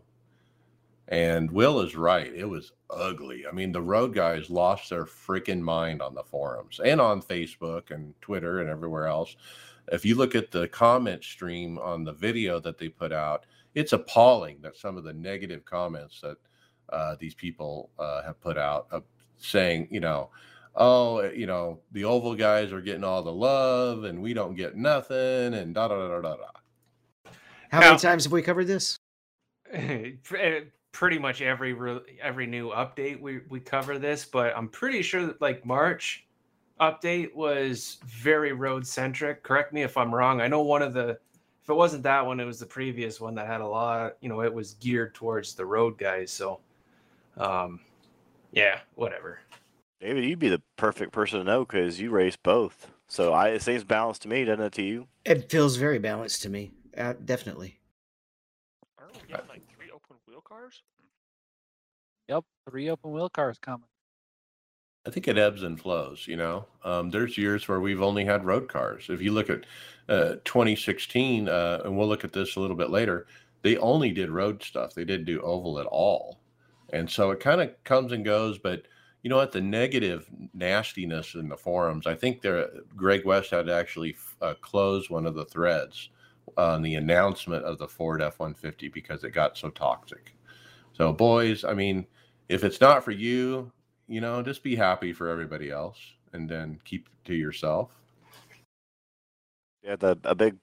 And 1.09 1.51
Will 1.51 1.81
is 1.81 1.97
right. 1.97 2.33
It 2.35 2.45
was 2.49 2.73
ugly. 2.89 3.45
I 3.47 3.53
mean, 3.53 3.73
the 3.73 3.83
road 3.83 4.15
guys 4.15 4.49
lost 4.51 4.91
their 4.91 5.05
freaking 5.05 5.61
mind 5.61 6.01
on 6.01 6.15
the 6.15 6.23
forums 6.23 6.81
and 6.85 7.01
on 7.01 7.21
Facebook 7.21 7.91
and 7.91 8.15
Twitter 8.21 8.61
and 8.61 8.71
everywhere 8.71 9.07
else. 9.07 9.37
If 9.91 10.05
you 10.05 10.15
look 10.15 10.35
at 10.35 10.51
the 10.53 10.69
comment 10.69 11.25
stream 11.25 11.77
on 11.79 12.05
the 12.05 12.13
video 12.13 12.61
that 12.61 12.79
they 12.79 12.89
put 12.89 13.13
out, 13.13 13.47
it's 13.75 13.93
appalling 13.93 14.61
that 14.63 14.77
some 14.77 14.97
of 14.97 15.05
the 15.05 15.13
negative 15.13 15.65
comments 15.65 16.21
that 16.21 16.37
uh, 16.91 17.17
these 17.19 17.35
people 17.35 17.91
uh, 17.99 18.23
have 18.23 18.41
put 18.41 18.57
out 18.57 18.87
uh, 18.93 19.01
saying, 19.39 19.89
you 19.91 19.99
know, 20.01 20.31
oh, 20.77 21.23
you 21.31 21.47
know, 21.47 21.81
the 21.93 22.05
oval 22.05 22.35
guys 22.35 22.73
are 22.73 22.81
getting 22.81 23.05
all 23.05 23.23
the 23.23 23.33
love 23.33 24.05
and 24.05 24.23
we 24.23 24.35
don't 24.35 24.55
get 24.55 24.77
nothing 24.77 25.55
and 25.55 25.75
da 25.75 25.89
da 25.89 25.97
da 25.97 26.09
da 26.09 26.21
da. 26.21 26.37
da. 26.37 27.31
How 27.71 27.81
Now- 27.81 27.87
many 27.89 27.99
times 27.99 28.25
have 28.25 28.33
we 28.33 28.43
covered 28.43 28.67
this? 28.67 28.99
Pre- 30.93 30.99
pretty 30.99 31.19
much 31.19 31.43
every 31.43 31.73
re- 31.73 32.01
every 32.21 32.47
new 32.47 32.71
update 32.71 33.21
we 33.21 33.41
we 33.49 33.61
cover 33.61 33.99
this, 33.99 34.25
but 34.25 34.57
I'm 34.57 34.69
pretty 34.69 35.03
sure 35.03 35.27
that 35.27 35.41
like 35.41 35.67
March 35.67 36.27
update 36.81 37.35
was 37.35 37.99
very 38.07 38.53
road 38.53 38.87
centric. 38.87 39.43
Correct 39.43 39.73
me 39.73 39.83
if 39.83 39.97
I'm 39.97 40.15
wrong. 40.15 40.41
I 40.41 40.49
know 40.49 40.63
one 40.63 40.83
of 40.83 40.93
the 40.93 41.19
if 41.63 41.69
it 41.69 41.75
wasn't 41.75 42.03
that 42.03 42.27
one, 42.27 42.41
it 42.41 42.45
was 42.45 42.59
the 42.59 42.67
previous 42.67 43.21
one 43.21 43.35
that 43.37 43.47
had 43.47 43.61
a 43.61 43.67
lot. 43.67 44.17
You 44.21 44.29
know, 44.29 44.43
it 44.43 44.53
was 44.53 44.75
geared 44.75 45.15
towards 45.15 45.55
the 45.55 45.65
road 45.65 45.97
guys. 45.97 46.33
So, 46.33 46.61
um, 47.37 47.81
yeah, 48.51 48.81
whatever. 48.97 49.39
David, 50.01 50.25
you'd 50.25 50.41
be 50.41 50.49
the 50.49 50.61
perfect 50.77 51.13
person 51.13 51.39
to 51.39 51.45
know 51.45 51.65
because 51.65 52.01
you 52.01 52.11
race 52.11 52.37
both. 52.37 52.91
So 53.07 53.33
I, 53.33 53.51
it 53.51 53.63
seems 53.63 53.85
balanced 53.85 54.23
to 54.23 54.29
me, 54.29 54.45
doesn't 54.45 54.65
it? 54.65 54.73
To 54.73 54.83
you? 54.83 55.07
It 55.25 55.49
feels 55.49 55.77
very 55.77 56.01
balanced 56.01 56.43
to 56.43 56.49
me. 56.49 56.73
Uh, 56.99 57.15
definitely. 57.25 57.79
Aren't 58.99 59.15
we 59.15 59.21
getting 59.29 59.49
like 59.49 59.63
three 59.69 59.72
open 59.72 59.72
wheel 59.72 59.72
cars? 60.53 60.83
Yep, 62.29 62.45
three 62.69 62.91
open 62.91 63.13
wheel 63.13 63.31
cars 63.31 63.59
coming. 63.59 63.87
I 65.07 65.11
think 65.11 65.27
it 65.27 65.39
ebbs 65.39 65.63
and 65.63 65.81
flows. 65.81 66.27
You 66.29 66.37
know, 66.37 66.67
um, 66.85 67.11
there's 67.11 67.39
years 67.39 67.67
where 67.67 67.81
we've 67.81 68.03
only 68.03 68.25
had 68.25 68.45
road 68.45 68.69
cars. 68.69 69.07
If 69.09 69.21
you 69.21 69.33
look 69.33 69.51
at 69.51 69.65
uh, 70.09 70.37
2016, 70.45 71.49
uh, 71.49 71.81
and 71.85 71.97
we'll 71.97 72.07
look 72.07 72.25
at 72.25 72.33
this 72.33 72.57
a 72.57 72.61
little 72.61 72.77
bit 72.77 72.91
later, 72.91 73.27
they 73.63 73.77
only 73.79 74.13
did 74.13 74.31
road 74.31 74.63
stuff. 74.63 74.95
They 74.95 75.05
didn't 75.05 75.27
do 75.27 75.41
oval 75.41 75.81
at 75.81 75.87
all, 75.87 76.41
and 76.93 77.11
so 77.11 77.31
it 77.31 77.41
kind 77.41 77.61
of 77.61 77.71
comes 77.85 78.13
and 78.13 78.25
goes. 78.25 78.59
But 78.59 78.83
you 79.23 79.31
know 79.31 79.37
what? 79.37 79.53
The 79.53 79.61
negative 79.61 80.29
nastiness 80.53 81.35
in 81.35 81.49
the 81.49 81.57
forums. 81.57 82.07
I 82.07 82.15
think 82.15 82.43
there, 82.43 82.69
Greg 82.95 83.25
West 83.25 83.51
had 83.51 83.67
to 83.67 83.75
actually 83.75 84.17
uh, 84.41 84.55
close 84.61 85.09
one 85.09 85.27
of 85.27 85.35
the 85.35 85.47
threads 85.47 86.11
on 86.57 86.83
the 86.83 86.97
announcement 86.97 87.65
of 87.65 87.79
the 87.79 87.89
Ford 87.89 88.21
F-150 88.21 88.93
because 88.93 89.25
it 89.25 89.31
got 89.31 89.57
so 89.57 89.71
toxic. 89.71 90.35
So, 91.03 91.13
boys, 91.13 91.65
I 91.65 91.75
mean, 91.75 92.07
if 92.49 92.63
it's 92.63 92.81
not 92.81 93.03
for 93.03 93.11
you, 93.11 93.73
you 94.07 94.21
know, 94.21 94.41
just 94.41 94.63
be 94.63 94.77
happy 94.77 95.13
for 95.13 95.27
everybody 95.27 95.69
else 95.69 95.99
and 96.33 96.49
then 96.49 96.79
keep 96.85 97.09
to 97.25 97.35
yourself. 97.35 97.91
Yeah, 99.83 99.97
the 99.97 100.17
a 100.23 100.37
big, 100.37 100.59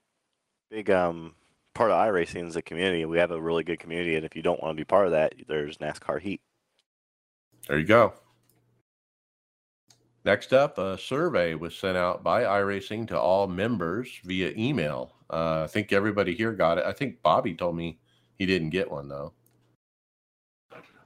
big 0.70 0.88
um 0.88 1.34
part 1.74 1.90
of 1.90 1.98
iRacing 1.98 2.48
is 2.48 2.54
the 2.54 2.62
community. 2.62 3.04
We 3.04 3.18
have 3.18 3.32
a 3.32 3.38
really 3.38 3.64
good 3.64 3.80
community, 3.80 4.16
and 4.16 4.24
if 4.24 4.34
you 4.34 4.40
don't 4.40 4.62
want 4.62 4.74
to 4.74 4.80
be 4.80 4.86
part 4.86 5.04
of 5.04 5.12
that, 5.12 5.34
there's 5.46 5.76
NASCAR 5.76 6.18
Heat. 6.22 6.40
There 7.68 7.78
you 7.78 7.84
go. 7.84 8.14
Next 10.24 10.54
up, 10.54 10.78
a 10.78 10.96
survey 10.96 11.54
was 11.54 11.76
sent 11.76 11.98
out 11.98 12.24
by 12.24 12.44
iRacing 12.44 13.08
to 13.08 13.20
all 13.20 13.46
members 13.46 14.08
via 14.24 14.54
email. 14.56 15.12
Uh, 15.28 15.64
I 15.64 15.66
think 15.66 15.92
everybody 15.92 16.34
here 16.34 16.54
got 16.54 16.78
it. 16.78 16.86
I 16.86 16.92
think 16.92 17.20
Bobby 17.20 17.52
told 17.52 17.76
me 17.76 17.98
he 18.38 18.46
didn't 18.46 18.70
get 18.70 18.90
one 18.90 19.06
though. 19.06 19.34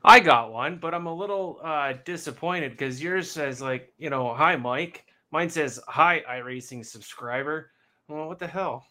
I 0.04 0.20
got 0.20 0.52
one, 0.52 0.76
but 0.76 0.92
I'm 0.92 1.06
a 1.06 1.14
little 1.14 1.60
uh, 1.64 1.94
disappointed 2.04 2.72
because 2.72 3.02
yours 3.02 3.30
says 3.30 3.62
like, 3.62 3.92
you 3.96 4.10
know, 4.10 4.34
hi 4.34 4.54
Mike. 4.54 5.06
Mine 5.30 5.48
says 5.48 5.80
hi 5.88 6.22
iRacing 6.30 6.84
subscriber. 6.84 7.70
Well, 8.08 8.28
what 8.28 8.38
the 8.38 8.46
hell? 8.46 8.86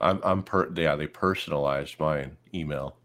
I'm 0.00 0.18
I'm 0.24 0.42
per 0.42 0.72
yeah 0.74 0.96
they 0.96 1.06
personalized 1.06 2.00
mine 2.00 2.36
email. 2.54 2.96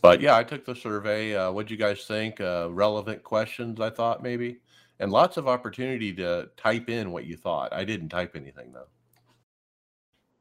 But 0.00 0.20
yeah, 0.20 0.36
I 0.36 0.42
took 0.42 0.64
the 0.64 0.74
survey. 0.74 1.36
Uh, 1.36 1.52
what'd 1.52 1.70
you 1.70 1.76
guys 1.76 2.04
think? 2.06 2.40
Uh, 2.40 2.68
relevant 2.72 3.22
questions, 3.22 3.80
I 3.80 3.90
thought 3.90 4.20
maybe, 4.20 4.58
and 4.98 5.12
lots 5.12 5.36
of 5.36 5.46
opportunity 5.46 6.12
to 6.14 6.50
type 6.56 6.90
in 6.90 7.12
what 7.12 7.24
you 7.24 7.36
thought. 7.36 7.72
I 7.72 7.84
didn't 7.84 8.08
type 8.08 8.34
anything 8.34 8.72
though. 8.72 8.88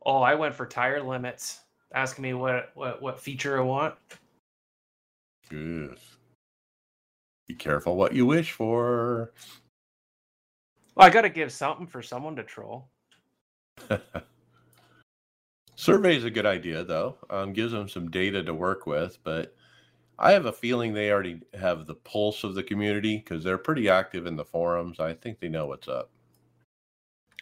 Oh, 0.03 0.23
I 0.23 0.33
went 0.33 0.55
for 0.55 0.65
tire 0.65 1.03
limits, 1.03 1.59
asking 1.93 2.23
me 2.23 2.33
what 2.33 2.71
what 2.73 3.03
what 3.03 3.19
feature 3.19 3.59
I 3.59 3.61
want. 3.61 3.93
Good. 5.51 5.99
Be 7.49 7.55
careful 7.55 7.97
what 7.97 8.13
you 8.13 8.25
wish 8.25 8.53
for. 8.53 9.33
Well, 10.95 11.05
I 11.05 11.09
got 11.09 11.23
to 11.23 11.29
give 11.29 11.51
something 11.51 11.87
for 11.87 12.01
someone 12.01 12.37
to 12.37 12.43
troll. 12.43 12.87
Survey 15.75 16.15
is 16.15 16.23
a 16.23 16.31
good 16.31 16.45
idea, 16.45 16.85
though. 16.85 17.17
Um, 17.29 17.51
gives 17.51 17.73
them 17.73 17.89
some 17.89 18.09
data 18.09 18.41
to 18.43 18.53
work 18.53 18.85
with, 18.85 19.17
but 19.25 19.53
I 20.17 20.31
have 20.31 20.45
a 20.45 20.53
feeling 20.53 20.93
they 20.93 21.11
already 21.11 21.41
have 21.53 21.85
the 21.85 21.95
pulse 21.95 22.45
of 22.45 22.55
the 22.55 22.63
community 22.63 23.17
because 23.17 23.43
they're 23.43 23.57
pretty 23.57 23.89
active 23.89 24.25
in 24.27 24.37
the 24.37 24.45
forums. 24.45 25.01
I 25.01 25.15
think 25.15 25.41
they 25.41 25.49
know 25.49 25.65
what's 25.65 25.89
up. 25.89 26.11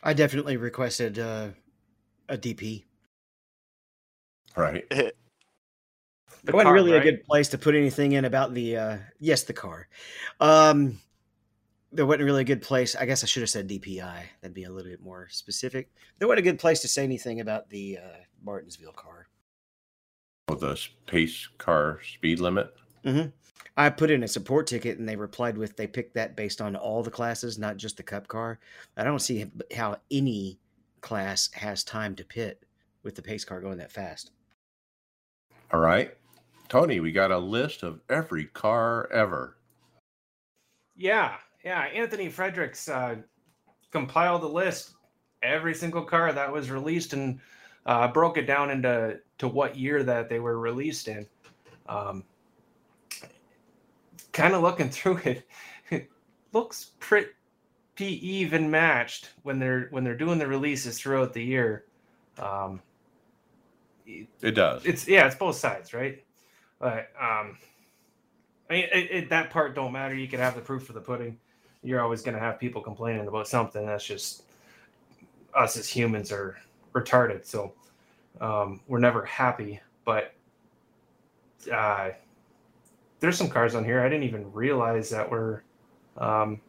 I 0.02 0.14
definitely 0.14 0.58
requested 0.58 1.20
uh, 1.20 1.50
a 2.28 2.40
DP. 2.40 2.86
Right. 4.58 4.92
It 6.48 6.54
wasn't 6.54 6.68
car, 6.68 6.74
really 6.74 6.94
right? 6.94 7.02
a 7.02 7.12
good 7.12 7.24
place 7.26 7.50
to 7.50 7.58
put 7.58 7.76
anything 7.76 8.14
in 8.14 8.26
about 8.26 8.54
the 8.54 8.78
uh 8.78 8.98
yes 9.20 9.44
the 9.44 9.54
car. 9.54 9.88
Um 10.40 11.00
there 11.92 12.06
wasn't 12.06 12.24
really 12.24 12.42
a 12.42 12.46
good 12.46 12.62
place. 12.62 12.96
I 12.96 13.06
guess 13.06 13.24
I 13.24 13.28
should 13.28 13.42
have 13.42 13.50
said 13.50 13.68
DPI. 13.68 14.22
That'd 14.42 14.54
be 14.54 14.66
a 14.66 14.70
little 14.70 14.92
bit 14.92 15.02
more 15.02 15.28
specific. 15.30 15.90
There 16.20 16.28
wasn't 16.28 16.46
a 16.46 16.50
good 16.52 16.60
place 16.60 16.82
to 16.82 16.88
say 16.88 17.04
anything 17.04 17.40
about 17.40 17.70
the 17.70 17.98
uh, 17.98 18.18
Martinsville 18.44 18.92
car. 18.92 19.28
Oh, 20.50 20.56
the 20.56 20.80
pace 21.08 21.48
car 21.58 22.00
speed 22.04 22.40
limit. 22.40 22.72
I 23.78 23.90
put 23.90 24.12
in 24.12 24.24
a 24.24 24.28
support 24.28 24.68
ticket 24.68 25.00
and 25.00 25.08
they 25.08 25.16
replied 25.16 25.58
with 25.58 25.78
they 25.78 25.88
picked 25.88 26.14
that 26.16 26.36
based 26.36 26.60
on 26.60 26.76
all 26.76 27.02
the 27.02 27.10
classes, 27.10 27.58
not 27.58 27.78
just 27.78 27.98
the 27.98 28.04
cup 28.04 28.28
car. 28.28 28.60
I 28.98 29.04
don't 29.04 29.20
see 29.20 29.50
how 29.76 29.98
any 30.12 30.60
class 31.02 31.50
has 31.54 31.84
time 31.84 32.16
to 32.16 32.26
pit 32.26 32.66
with 33.04 33.16
the 33.16 33.22
pace 33.22 33.46
car 33.46 33.62
going 33.62 33.78
that 33.78 33.92
fast. 33.92 34.32
All 35.72 35.80
right. 35.80 36.14
Tony, 36.70 37.00
we 37.00 37.12
got 37.12 37.32
a 37.32 37.38
list 37.38 37.82
of 37.82 38.00
every 38.10 38.46
car 38.46 39.12
ever. 39.12 39.58
Yeah, 40.96 41.36
yeah. 41.66 41.82
Anthony 41.82 42.30
Fredericks 42.30 42.88
uh, 42.88 43.16
compiled 43.92 44.44
the 44.44 44.50
list, 44.50 44.92
every 45.42 45.74
single 45.74 46.04
car 46.04 46.32
that 46.32 46.52
was 46.52 46.70
released, 46.70 47.14
and 47.14 47.40
uh, 47.88 48.08
broke 48.10 48.38
it 48.38 48.46
down 48.46 48.70
into 48.70 49.20
to 49.40 49.48
what 49.48 49.76
year 49.76 50.04
that 50.04 50.30
they 50.30 50.40
were 50.40 50.60
released 50.60 51.08
in. 51.08 51.26
Um, 51.88 52.24
kind 54.32 54.54
of 54.54 54.62
looking 54.62 54.90
through 54.92 55.18
it, 55.26 55.48
it 55.90 56.10
looks 56.54 56.92
pretty 57.00 57.32
even 58.00 58.70
matched 58.70 59.32
when 59.42 59.58
they're 59.58 59.88
when 59.90 60.04
they're 60.04 60.16
doing 60.16 60.38
the 60.38 60.48
releases 60.48 61.00
throughout 61.00 61.34
the 61.34 61.44
year. 61.44 61.86
Um, 62.38 62.82
It 64.06 64.52
does. 64.52 64.86
it's 64.86 65.08
yeah, 65.08 65.26
it's 65.26 65.36
both 65.36 65.56
sides, 65.56 65.94
right? 65.94 66.24
But 66.80 67.12
um, 67.20 67.58
I 68.70 68.74
mean, 68.74 68.86
it, 68.94 69.12
it, 69.12 69.30
that 69.30 69.50
part 69.50 69.76
don't 69.76 69.92
matter. 69.92 70.16
You 70.16 70.28
can 70.28 70.40
have 70.40 70.56
the 70.56 70.62
proof 70.62 70.86
for 70.86 70.94
the 70.94 71.02
pudding. 71.02 71.38
You're 71.84 72.02
always 72.02 72.22
going 72.22 72.36
to 72.36 72.42
have 72.42 72.60
people 72.60 72.82
complaining 72.82 73.28
about 73.28 73.48
something. 73.48 73.86
That's 73.86 74.06
just 74.06 74.44
us 75.56 75.78
as 75.78 75.88
humans 75.88 76.32
are 76.32 76.58
retarded. 76.94 77.46
So 77.46 77.74
um, 78.42 78.82
we're 78.88 79.00
never 79.00 79.26
happy. 79.26 79.82
But 80.06 80.34
uh, 81.72 82.12
there's 83.20 83.38
some 83.38 83.50
cars 83.50 83.76
on 83.76 83.84
here 83.84 84.02
I 84.02 84.10
didn't 84.10 84.24
even 84.24 84.52
realize 84.54 85.10
that 85.10 85.30
were 85.30 85.64
um, 86.18 86.62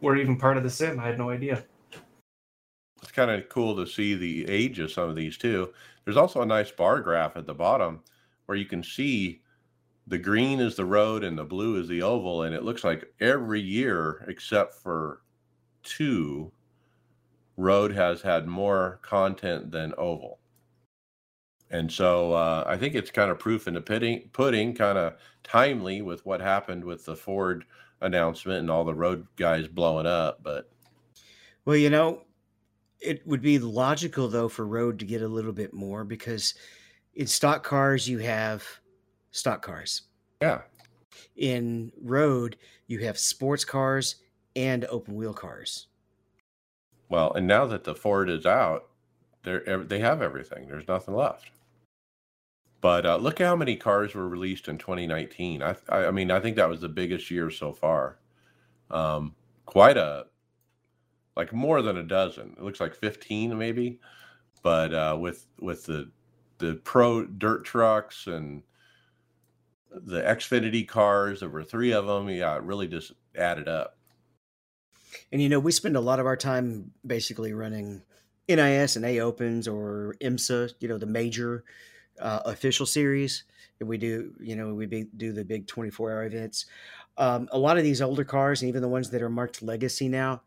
were 0.00 0.16
even 0.16 0.36
part 0.36 0.56
of 0.56 0.62
the 0.62 0.70
sim. 0.70 1.00
I 1.00 1.06
had 1.06 1.18
no 1.18 1.30
idea. 1.30 1.64
it's 3.02 3.12
kind 3.12 3.30
of 3.30 3.48
cool 3.48 3.76
to 3.76 3.86
see 3.86 4.14
the 4.14 4.48
age 4.48 4.78
of 4.78 4.92
some 4.92 5.08
of 5.08 5.16
these 5.16 5.36
too. 5.36 5.72
There's 6.04 6.16
also 6.16 6.42
a 6.42 6.46
nice 6.46 6.70
bar 6.70 7.00
graph 7.00 7.36
at 7.36 7.46
the 7.46 7.54
bottom 7.54 8.00
where 8.46 8.58
you 8.58 8.64
can 8.64 8.82
see 8.82 9.42
the 10.06 10.18
green 10.18 10.60
is 10.60 10.76
the 10.76 10.84
road 10.84 11.24
and 11.24 11.36
the 11.36 11.44
blue 11.44 11.80
is 11.80 11.88
the 11.88 12.02
oval, 12.02 12.42
and 12.42 12.54
it 12.54 12.62
looks 12.62 12.84
like 12.84 13.12
every 13.20 13.60
year 13.60 14.24
except 14.28 14.74
for 14.74 15.22
two, 15.82 16.52
road 17.56 17.92
has 17.92 18.22
had 18.22 18.46
more 18.46 19.00
content 19.02 19.70
than 19.70 19.94
oval. 19.98 20.38
And 21.70 21.90
so 21.90 22.32
uh, 22.32 22.64
I 22.66 22.76
think 22.76 22.94
it's 22.94 23.10
kind 23.10 23.30
of 23.30 23.38
proof 23.38 23.66
in 23.66 23.74
the 23.74 23.80
pudding, 23.80 24.30
pudding 24.32 24.74
kind 24.74 24.96
of 24.96 25.14
timely 25.42 26.00
with 26.02 26.24
what 26.24 26.40
happened 26.40 26.84
with 26.84 27.04
the 27.04 27.16
Ford 27.16 27.64
announcement 28.00 28.60
and 28.60 28.70
all 28.70 28.84
the 28.84 28.94
road 28.94 29.26
guys 29.36 29.66
blowing 29.66 30.06
up. 30.06 30.42
But 30.42 30.70
Well, 31.64 31.76
you 31.76 31.90
know, 31.90 32.22
it 33.00 33.26
would 33.26 33.42
be 33.42 33.58
logical 33.58 34.28
though 34.28 34.48
for 34.48 34.66
road 34.66 35.00
to 35.00 35.04
get 35.04 35.22
a 35.22 35.28
little 35.28 35.52
bit 35.52 35.74
more 35.74 36.04
because 36.04 36.54
in 37.16 37.26
stock 37.26 37.64
cars 37.64 38.08
you 38.08 38.18
have 38.18 38.64
stock 39.30 39.62
cars. 39.62 40.02
yeah, 40.40 40.62
In 41.36 41.92
road 42.00 42.56
you 42.86 43.00
have 43.00 43.18
sports 43.18 43.64
cars 43.64 44.16
and 44.54 44.84
open 44.86 45.14
wheel 45.14 45.34
cars. 45.34 45.88
Well, 47.08 47.32
and 47.34 47.46
now 47.46 47.66
that 47.66 47.84
the 47.84 47.94
Ford 47.94 48.30
is 48.30 48.46
out, 48.46 48.88
they 49.42 49.98
have 50.00 50.22
everything. 50.22 50.66
There's 50.66 50.88
nothing 50.88 51.14
left. 51.14 51.50
But 52.80 53.06
uh, 53.06 53.16
look 53.16 53.38
how 53.38 53.56
many 53.56 53.76
cars 53.76 54.14
were 54.14 54.28
released 54.28 54.68
in 54.68 54.76
2019. 54.78 55.62
I, 55.62 55.76
I 55.88 56.06
I 56.06 56.10
mean, 56.10 56.30
I 56.30 56.40
think 56.40 56.56
that 56.56 56.68
was 56.68 56.80
the 56.80 56.88
biggest 56.88 57.30
year 57.30 57.50
so 57.50 57.72
far. 57.72 58.18
Um, 58.90 59.34
quite 59.64 59.96
a 59.96 60.26
like 61.36 61.52
more 61.52 61.82
than 61.82 61.98
a 61.98 62.02
dozen. 62.02 62.54
It 62.58 62.62
looks 62.62 62.80
like 62.80 62.94
15 62.94 63.56
maybe. 63.56 64.00
But 64.62 64.92
uh, 64.92 65.16
with 65.18 65.46
with 65.60 65.84
the 65.84 66.10
the 66.58 66.74
pro 66.84 67.24
dirt 67.24 67.64
trucks 67.64 68.26
and 68.26 68.62
the 69.90 70.20
Xfinity 70.22 70.86
cars, 70.86 71.40
there 71.40 71.48
were 71.48 71.64
three 71.64 71.92
of 71.92 72.06
them. 72.06 72.28
Yeah, 72.28 72.56
it 72.56 72.62
really 72.62 72.88
just 72.88 73.12
added 73.36 73.68
up. 73.68 73.96
And 75.32 75.40
you 75.40 75.48
know, 75.48 75.60
we 75.60 75.72
spend 75.72 75.96
a 75.96 76.00
lot 76.00 76.20
of 76.20 76.26
our 76.26 76.36
time 76.36 76.92
basically 77.06 77.52
running 77.52 78.02
NIS 78.48 78.96
and 78.96 79.04
A 79.04 79.20
Opens 79.20 79.66
or 79.66 80.14
IMSA, 80.20 80.74
you 80.80 80.88
know, 80.88 80.98
the 80.98 81.06
major 81.06 81.64
uh, 82.20 82.40
official 82.44 82.86
series. 82.86 83.44
And 83.80 83.88
we 83.88 83.98
do, 83.98 84.34
you 84.40 84.56
know, 84.56 84.74
we 84.74 84.86
be, 84.86 85.04
do 85.16 85.32
the 85.32 85.44
big 85.44 85.66
24 85.66 86.12
hour 86.12 86.24
events. 86.24 86.66
Um, 87.18 87.48
a 87.52 87.58
lot 87.58 87.78
of 87.78 87.84
these 87.84 88.02
older 88.02 88.24
cars, 88.24 88.62
and 88.62 88.68
even 88.68 88.82
the 88.82 88.88
ones 88.88 89.10
that 89.10 89.22
are 89.22 89.30
marked 89.30 89.62
legacy 89.62 90.08
now, 90.08 90.42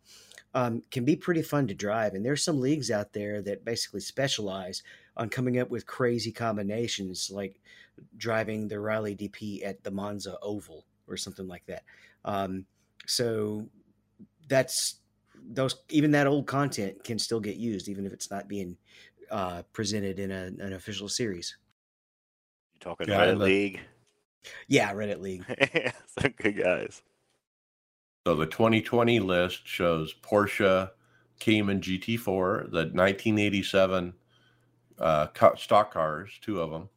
um, 0.54 0.84
can 0.92 1.06
be 1.06 1.16
pretty 1.16 1.42
fun 1.42 1.68
to 1.68 1.74
drive. 1.74 2.14
And 2.14 2.26
there's 2.26 2.44
some 2.44 2.60
leagues 2.60 2.90
out 2.90 3.14
there 3.14 3.42
that 3.44 3.66
basically 3.66 4.00
specialize 4.00 4.82
on 5.20 5.30
coming 5.30 5.60
up 5.60 5.70
with 5.70 5.86
crazy 5.86 6.32
combinations, 6.32 7.30
like 7.32 7.60
driving 8.18 8.68
the 8.68 8.80
Riley 8.80 9.16
DP 9.16 9.64
at 9.66 9.84
the 9.84 9.92
Monza 9.92 10.38
Oval 10.42 10.86
or 11.08 11.18
something 11.18 11.48
like 11.48 11.66
that. 11.68 11.84
Um, 12.26 12.66
so 13.06 13.68
that's 14.48 14.96
those 15.52 15.76
even 15.90 16.12
that 16.12 16.26
old 16.26 16.48
content 16.48 17.04
can 17.04 17.20
still 17.20 17.40
get 17.40 17.58
used 17.58 17.88
even 17.90 18.06
if 18.06 18.14
it's 18.14 18.32
not 18.32 18.48
being 18.48 18.78
uh, 19.30 19.62
presented 19.74 20.20
in 20.20 20.32
a, 20.32 20.46
an 20.64 20.74
official 20.74 21.10
series. 21.10 21.56
You're 22.74 22.92
talking 22.96 23.10
Yeah, 23.10 23.26
Reddit 23.26 23.38
the- 23.40 23.44
League? 23.46 23.80
Yeah, 24.70 24.94
Reddit 24.94 25.20
League. 25.20 25.44
Some 26.20 26.34
good 26.42 26.58
guys. 26.64 27.02
So 28.26 28.36
the 28.36 28.46
2020 28.46 29.20
list 29.20 29.68
shows 29.68 30.16
Porsche 30.22 30.90
Cayman 31.40 31.82
GT4, 31.82 32.72
the 32.72 32.88
1987 32.94 34.14
uh, 35.00 35.28
stock 35.58 35.94
cars, 35.94 36.32
two 36.42 36.62
of 36.62 36.72
them, 36.72 36.90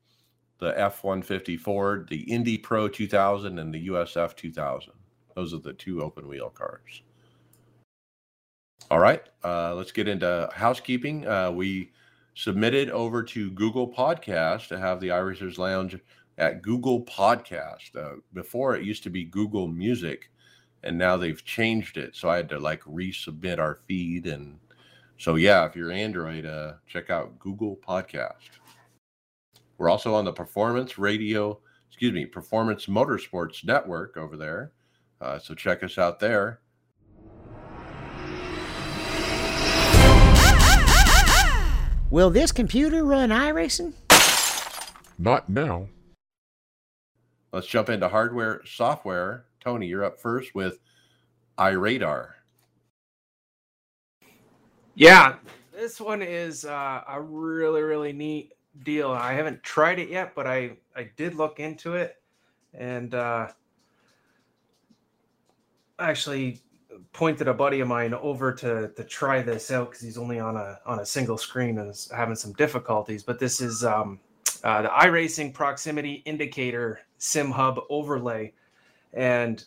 the 0.58 0.78
F-150 0.78 1.58
Ford, 1.58 2.08
the 2.08 2.20
Indy 2.30 2.58
Pro 2.58 2.88
2000, 2.88 3.58
and 3.58 3.74
the 3.74 3.88
USF 3.88 4.36
2000. 4.36 4.92
Those 5.34 5.54
are 5.54 5.58
the 5.58 5.72
two 5.72 6.02
open 6.02 6.28
wheel 6.28 6.50
cars. 6.50 7.02
All 8.90 8.98
right, 8.98 9.22
uh, 9.44 9.74
let's 9.74 9.92
get 9.92 10.08
into 10.08 10.48
housekeeping. 10.52 11.26
Uh, 11.26 11.50
we 11.50 11.92
submitted 12.34 12.90
over 12.90 13.22
to 13.22 13.50
Google 13.52 13.90
Podcast 13.90 14.68
to 14.68 14.78
have 14.78 15.00
the 15.00 15.08
iRacers 15.08 15.58
Lounge 15.58 15.98
at 16.38 16.62
Google 16.62 17.04
Podcast. 17.04 17.96
Uh, 17.96 18.16
before 18.32 18.74
it 18.74 18.84
used 18.84 19.02
to 19.04 19.10
be 19.10 19.24
Google 19.24 19.68
Music 19.68 20.30
and 20.84 20.98
now 20.98 21.16
they've 21.16 21.44
changed 21.44 21.96
it 21.96 22.14
so 22.14 22.28
i 22.28 22.36
had 22.36 22.48
to 22.48 22.58
like 22.58 22.82
resubmit 22.82 23.58
our 23.58 23.76
feed 23.86 24.26
and 24.26 24.58
so 25.22 25.36
yeah 25.36 25.64
if 25.64 25.76
you're 25.76 25.92
android 25.92 26.44
uh 26.44 26.72
check 26.88 27.08
out 27.08 27.38
google 27.38 27.76
podcast 27.76 28.50
we're 29.78 29.88
also 29.88 30.12
on 30.12 30.24
the 30.24 30.32
performance 30.32 30.98
radio 30.98 31.56
excuse 31.88 32.12
me 32.12 32.26
performance 32.26 32.86
motorsports 32.86 33.64
network 33.64 34.16
over 34.16 34.36
there 34.36 34.72
uh, 35.20 35.38
so 35.38 35.54
check 35.54 35.84
us 35.84 35.96
out 35.96 36.18
there 36.18 36.58
Will 42.10 42.28
this 42.28 42.52
computer 42.52 43.04
run 43.04 43.30
iRacing? 43.30 43.94
Not 45.18 45.48
now. 45.48 45.88
Let's 47.52 47.66
jump 47.66 47.88
into 47.88 48.06
hardware, 48.06 48.60
software. 48.66 49.46
Tony, 49.64 49.86
you're 49.86 50.04
up 50.04 50.20
first 50.20 50.54
with 50.54 50.78
iRadar. 51.56 52.32
Yeah, 54.94 55.36
this 55.72 56.00
one 56.00 56.22
is 56.22 56.64
uh, 56.64 57.02
a 57.08 57.20
really 57.20 57.82
really 57.82 58.12
neat 58.12 58.52
deal. 58.84 59.10
I 59.10 59.32
haven't 59.32 59.62
tried 59.62 59.98
it 59.98 60.08
yet, 60.08 60.34
but 60.34 60.46
I 60.46 60.76
I 60.94 61.10
did 61.16 61.34
look 61.34 61.60
into 61.60 61.94
it, 61.94 62.20
and 62.74 63.14
uh, 63.14 63.48
actually 65.98 66.60
pointed 67.12 67.48
a 67.48 67.54
buddy 67.54 67.80
of 67.80 67.88
mine 67.88 68.14
over 68.14 68.52
to 68.52 68.88
to 68.88 69.04
try 69.04 69.42
this 69.42 69.70
out 69.70 69.90
because 69.90 70.02
he's 70.02 70.18
only 70.18 70.38
on 70.38 70.56
a 70.56 70.78
on 70.84 71.00
a 71.00 71.06
single 71.06 71.38
screen 71.38 71.78
and 71.78 71.90
is 71.90 72.10
having 72.14 72.36
some 72.36 72.52
difficulties. 72.52 73.22
But 73.22 73.38
this 73.38 73.60
is 73.60 73.84
um, 73.84 74.20
uh, 74.62 74.82
the 74.82 74.88
iRacing 74.88 75.54
proximity 75.54 76.22
indicator 76.26 77.00
sim 77.18 77.50
hub 77.50 77.80
overlay, 77.88 78.52
and 79.14 79.64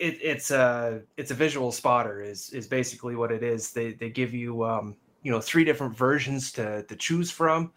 it, 0.00 0.18
it's 0.22 0.50
a 0.50 1.02
it's 1.18 1.30
a 1.30 1.34
visual 1.34 1.70
spotter 1.70 2.22
is 2.22 2.50
is 2.50 2.66
basically 2.66 3.14
what 3.14 3.30
it 3.30 3.42
is. 3.42 3.70
They 3.70 3.92
they 3.92 4.08
give 4.08 4.32
you 4.32 4.64
um, 4.64 4.96
you 5.22 5.30
know 5.30 5.40
three 5.40 5.62
different 5.62 5.96
versions 5.96 6.50
to 6.52 6.82
to 6.84 6.96
choose 6.96 7.30
from. 7.30 7.70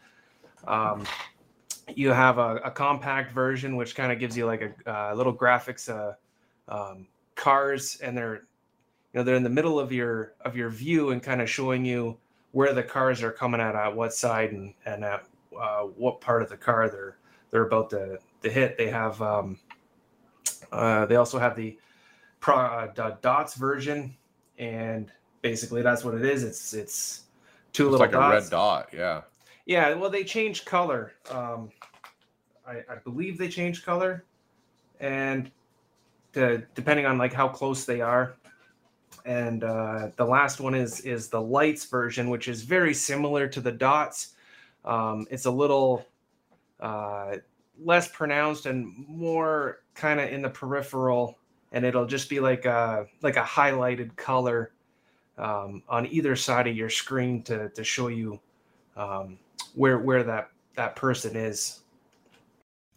Um, 0.65 1.05
you 1.93 2.09
have 2.09 2.37
a, 2.37 2.55
a 2.63 2.71
compact 2.71 3.33
version 3.33 3.75
which 3.75 3.93
kind 3.93 4.11
of 4.11 4.17
gives 4.17 4.37
you 4.37 4.45
like 4.45 4.61
a, 4.85 5.11
a 5.11 5.15
little 5.15 5.35
graphics 5.35 5.89
uh, 5.89 6.13
um, 6.69 7.05
cars 7.35 7.99
and 8.01 8.17
they're 8.17 8.35
you 8.35 9.19
know 9.19 9.23
they're 9.23 9.35
in 9.35 9.43
the 9.43 9.49
middle 9.49 9.77
of 9.77 9.91
your 9.91 10.33
of 10.45 10.55
your 10.55 10.69
view 10.69 11.09
and 11.09 11.21
kind 11.21 11.41
of 11.41 11.49
showing 11.49 11.83
you 11.83 12.17
where 12.53 12.73
the 12.73 12.81
cars 12.81 13.21
are 13.21 13.33
coming 13.33 13.59
at 13.59 13.75
at 13.75 13.93
what 13.93 14.13
side 14.13 14.53
and 14.53 14.73
and 14.85 15.03
at 15.03 15.25
uh, 15.59 15.81
what 15.81 16.21
part 16.21 16.41
of 16.41 16.47
the 16.47 16.57
car 16.57 16.89
they're 16.89 17.17
they're 17.51 17.65
about 17.65 17.89
to, 17.89 18.17
to 18.41 18.49
hit. 18.49 18.77
They 18.77 18.89
have 18.89 19.21
um, 19.21 19.59
uh, 20.71 21.05
they 21.05 21.17
also 21.17 21.37
have 21.37 21.57
the 21.57 21.77
pro, 22.43 22.57
uh, 22.57 23.15
dots 23.21 23.55
version, 23.55 24.13
and 24.59 25.09
basically 25.41 25.81
that's 25.81 26.03
what 26.03 26.13
it 26.13 26.25
is. 26.25 26.43
It's 26.43 26.73
it's 26.73 27.23
two 27.71 27.85
It's 27.85 27.91
little 27.91 27.99
like 27.99 28.11
dots. 28.11 28.31
a 28.31 28.41
red 28.41 28.49
dot. 28.51 28.89
Yeah. 28.93 29.21
Yeah, 29.65 29.93
well, 29.93 30.09
they 30.09 30.25
changed 30.25 30.65
color. 30.65 31.13
Um, 31.31 31.69
I, 32.67 32.79
I 32.89 32.95
believe 33.03 33.37
they 33.37 33.47
changed 33.47 33.85
color, 33.85 34.25
and 34.99 35.49
to, 36.33 36.61
depending 36.75 37.05
on 37.05 37.17
like 37.17 37.31
how 37.33 37.47
close 37.47 37.85
they 37.85 38.01
are. 38.01 38.35
And 39.25 39.63
uh, 39.63 40.09
the 40.17 40.25
last 40.25 40.59
one 40.59 40.75
is 40.75 40.99
is 41.01 41.29
the 41.29 41.41
lights 41.41 41.85
version, 41.85 42.29
which 42.29 42.49
is 42.49 42.63
very 42.63 42.93
similar 42.93 43.47
to 43.47 43.61
the 43.61 43.71
dots. 43.71 44.35
Um, 44.83 45.25
it's 45.31 45.45
a 45.45 45.51
little 45.51 46.05
uh, 46.81 47.37
less 47.81 48.09
pronounced 48.09 48.65
and 48.65 48.93
more 49.07 49.79
kind 49.95 50.19
of 50.19 50.29
in 50.29 50.41
the 50.41 50.49
peripheral, 50.49 51.37
and 51.73 51.83
it'll 51.83 52.05
just 52.05 52.29
be 52.29 52.39
like 52.39 52.65
a 52.65 53.05
like 53.21 53.35
a 53.35 53.43
highlighted 53.43 54.15
color 54.15 54.71
um, 55.37 55.83
on 55.89 56.05
either 56.07 56.35
side 56.35 56.67
of 56.67 56.75
your 56.75 56.89
screen 56.89 57.43
to 57.43 57.69
to 57.69 57.83
show 57.83 58.07
you 58.07 58.39
um, 58.95 59.37
where 59.75 59.99
where 59.99 60.23
that 60.23 60.49
that 60.75 60.95
person 60.95 61.35
is. 61.35 61.81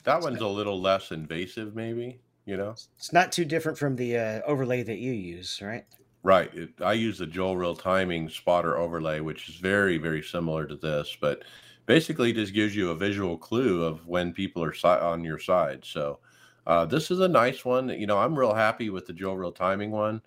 That 0.05 0.21
one's 0.21 0.41
a 0.41 0.47
little 0.47 0.81
less 0.81 1.11
invasive, 1.11 1.75
maybe, 1.75 2.21
you 2.45 2.57
know? 2.57 2.77
It's 2.97 3.13
not 3.13 3.33
too 3.33 3.45
different 3.45 3.77
from 3.77 3.97
the 3.97 4.17
uh, 4.17 4.41
overlay 4.47 4.85
that 4.85 4.99
you 4.99 5.11
use, 5.11 5.61
right? 5.61 5.85
Right. 6.23 6.55
It, 6.55 6.71
I 6.81 6.93
use 6.93 7.19
the 7.19 7.27
Joel 7.27 7.57
Real 7.57 7.75
Timing 7.75 8.29
spotter 8.29 8.79
overlay, 8.79 9.19
which 9.19 9.49
is 9.49 9.57
very, 9.57 9.99
very 9.99 10.23
similar 10.23 10.65
to 10.67 10.77
this, 10.77 11.17
but 11.21 11.43
basically 11.87 12.33
just 12.33 12.55
gives 12.55 12.77
you 12.77 12.91
a 12.91 12.97
visual 12.97 13.37
clue 13.37 13.83
of 13.83 14.07
when 14.07 14.33
people 14.33 14.63
are 14.63 14.73
si- 14.73 14.87
on 14.87 15.25
your 15.25 15.41
side. 15.41 15.85
So 15.85 16.21
uh, 16.67 16.85
this 16.85 17.11
is 17.11 17.21
a 17.21 17.29
nice 17.29 17.65
one. 17.65 17.89
You 17.89 18.07
know, 18.07 18.19
I'm 18.19 18.39
real 18.39 18.55
happy 18.55 18.91
with 18.91 19.07
the 19.07 19.13
Joel 19.13 19.37
Real 19.37 19.53
Timing 19.53 19.91
one, 19.91 20.21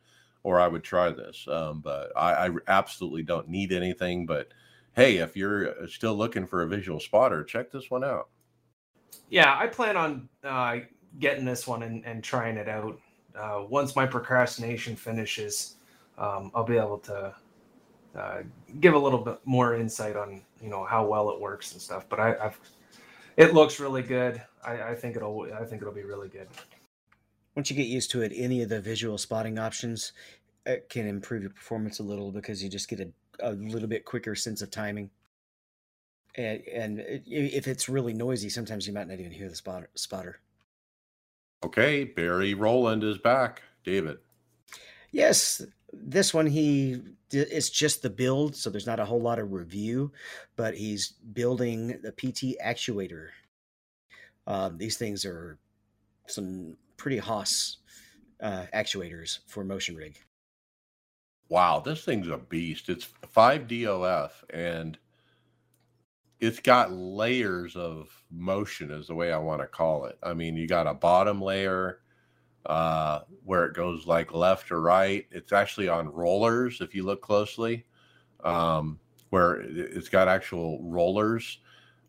or 0.44 0.60
I 0.60 0.68
would 0.68 0.84
try 0.84 1.10
this. 1.10 1.46
Um, 1.50 1.82
but 1.82 2.12
I, 2.16 2.48
I 2.48 2.50
absolutely 2.68 3.24
don't 3.24 3.50
need 3.50 3.72
anything. 3.72 4.26
But 4.26 4.48
hey, 4.96 5.18
if 5.18 5.36
you're 5.36 5.70
uh, 5.70 5.88
still 5.88 6.16
looking 6.16 6.48
for 6.48 6.62
a 6.62 6.68
visual 6.68 7.00
spotter, 7.00 7.44
check 7.44 7.72
this 7.72 7.92
one 7.92 8.04
out. 8.04 8.30
Yeah, 9.30 9.56
I 9.58 9.68
plan 9.68 9.98
on 9.98 10.30
uh, 10.44 10.78
getting 11.20 11.46
this 11.46 11.68
one 11.68 11.84
and, 11.84 12.06
and 12.06 12.24
trying 12.24 12.58
it 12.58 12.70
out. 12.70 13.00
Uh, 13.36 13.64
once 13.70 13.96
my 13.96 14.06
procrastination 14.06 14.96
finishes, 14.96 15.76
um, 16.18 16.52
I'll 16.56 16.64
be 16.64 16.78
able 16.78 16.98
to 17.00 17.34
uh, 18.16 18.38
give 18.80 18.94
a 18.94 19.00
little 19.00 19.20
bit 19.20 19.40
more 19.46 19.76
insight 19.76 20.16
on 20.16 20.42
you 20.62 20.70
know 20.70 20.84
how 20.84 21.06
well 21.06 21.30
it 21.30 21.40
works 21.40 21.74
and 21.74 21.82
stuff. 21.82 22.08
But 22.10 22.20
I, 22.20 22.36
I've 22.42 22.60
it 23.40 23.54
looks 23.54 23.80
really 23.80 24.04
good. 24.04 24.42
I, 24.64 24.82
I 24.82 24.96
think 24.96 25.16
it'll 25.16 25.48
I 25.54 25.66
think 25.66 25.82
it'll 25.82 25.94
be 25.94 26.04
really 26.04 26.28
good. 26.28 26.48
Once 27.56 27.70
you 27.70 27.76
get 27.76 27.88
used 27.88 28.12
to 28.12 28.22
it, 28.22 28.32
any 28.36 28.62
of 28.62 28.70
the 28.70 28.80
visual 28.80 29.18
spotting 29.18 29.58
options 29.58 30.14
uh, 30.68 30.76
can 30.90 31.08
improve 31.08 31.42
your 31.42 31.52
performance 31.52 32.00
a 32.00 32.04
little 32.04 32.32
because 32.32 32.64
you 32.64 32.70
just 32.70 32.88
get 32.88 33.00
a, 33.00 33.10
a 33.40 33.54
little 33.54 33.88
bit 33.88 34.06
quicker 34.06 34.36
sense 34.36 34.62
of 34.62 34.70
timing. 34.70 35.10
And, 36.36 36.62
and 36.72 37.04
if 37.26 37.68
it's 37.68 37.90
really 37.90 38.14
noisy, 38.14 38.50
sometimes 38.50 38.88
you 38.88 38.94
might 38.94 39.08
not 39.08 39.20
even 39.20 39.32
hear 39.32 39.50
the 39.50 39.56
spotter. 39.56 39.90
spotter. 39.96 40.40
Okay, 41.64 42.04
Barry 42.04 42.54
Rowland 42.54 43.04
is 43.04 43.18
back. 43.18 43.64
David. 43.84 44.20
Yes, 45.12 45.62
this 45.94 46.34
one 46.34 46.48
he 46.48 47.02
it's 47.32 47.70
just 47.70 48.02
the 48.02 48.10
build, 48.10 48.56
so 48.56 48.70
there's 48.70 48.88
not 48.88 49.00
a 49.00 49.06
whole 49.06 49.22
lot 49.22 49.38
of 49.38 49.52
review, 49.52 50.12
but 50.56 50.76
he's 50.76 51.14
building 51.34 52.00
the 52.02 52.12
PT 52.12 52.58
actuator. 52.64 53.28
Um, 54.48 54.78
these 54.78 54.98
things 54.98 55.26
are 55.26 55.60
some 56.28 56.76
pretty 56.98 57.20
hoss 57.20 57.78
uh, 58.42 58.66
actuators 58.74 59.40
for 59.48 59.64
motion 59.64 59.96
rig. 59.96 60.18
Wow, 61.50 61.80
this 61.80 62.04
thing's 62.04 62.28
a 62.28 62.38
beast. 62.38 62.90
It's 62.90 63.08
5 63.28 63.68
DOF 63.68 64.44
and 64.52 64.98
it's 66.40 66.60
got 66.60 66.92
layers 66.92 67.76
of 67.76 68.10
motion 68.32 68.92
is 68.92 69.08
the 69.08 69.16
way 69.16 69.32
I 69.32 69.38
want 69.38 69.62
to 69.62 69.68
call 69.68 70.06
it. 70.06 70.18
I 70.24 70.34
mean, 70.34 70.56
you 70.56 70.68
got 70.68 70.88
a 70.88 70.94
bottom 70.94 71.42
layer 71.42 72.00
uh 72.66 73.22
where 73.46 73.66
it 73.66 73.74
goes 73.74 74.06
like 74.06 74.34
left 74.34 74.72
or 74.72 74.82
right. 74.82 75.26
It's 75.32 75.54
actually 75.54 75.88
on 75.88 76.10
rollers 76.12 76.82
if 76.82 76.94
you 76.94 77.04
look 77.04 77.22
closely. 77.22 77.86
Um 78.44 79.00
where 79.30 79.62
it- 79.62 79.78
it's 79.78 80.10
got 80.10 80.28
actual 80.28 80.82
rollers. 80.84 81.60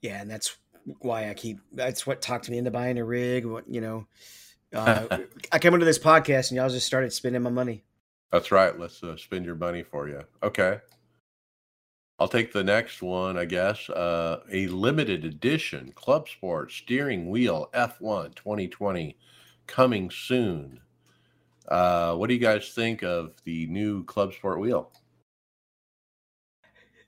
Yeah, 0.00 0.20
and 0.20 0.30
that's 0.30 0.56
why 1.00 1.28
I 1.28 1.34
keep. 1.34 1.60
That's 1.72 2.06
what 2.06 2.22
talked 2.22 2.48
me 2.48 2.58
into 2.58 2.70
buying 2.70 2.98
a 2.98 3.04
rig. 3.04 3.44
What 3.44 3.68
you 3.68 3.80
know, 3.80 4.06
uh, 4.74 5.18
I 5.52 5.58
came 5.58 5.74
into 5.74 5.86
this 5.86 5.98
podcast 5.98 6.50
and 6.50 6.56
y'all 6.56 6.70
just 6.70 6.86
started 6.86 7.12
spending 7.12 7.42
my 7.42 7.50
money. 7.50 7.84
That's 8.34 8.50
right. 8.50 8.76
Let's 8.76 9.00
uh, 9.00 9.16
spend 9.16 9.46
your 9.46 9.54
money 9.54 9.84
for 9.84 10.08
you. 10.08 10.20
Okay. 10.42 10.80
I'll 12.18 12.26
take 12.26 12.52
the 12.52 12.64
next 12.64 13.00
one, 13.00 13.38
I 13.38 13.44
guess. 13.44 13.88
Uh, 13.88 14.40
a 14.50 14.66
limited 14.66 15.24
edition 15.24 15.92
Club 15.94 16.28
Sport 16.28 16.72
steering 16.72 17.30
wheel 17.30 17.70
F1 17.72 18.34
2020 18.34 19.16
coming 19.68 20.10
soon. 20.10 20.80
Uh, 21.68 22.16
what 22.16 22.26
do 22.26 22.34
you 22.34 22.40
guys 22.40 22.70
think 22.70 23.04
of 23.04 23.34
the 23.44 23.68
new 23.68 24.02
Club 24.02 24.32
Sport 24.32 24.58
wheel? 24.58 24.90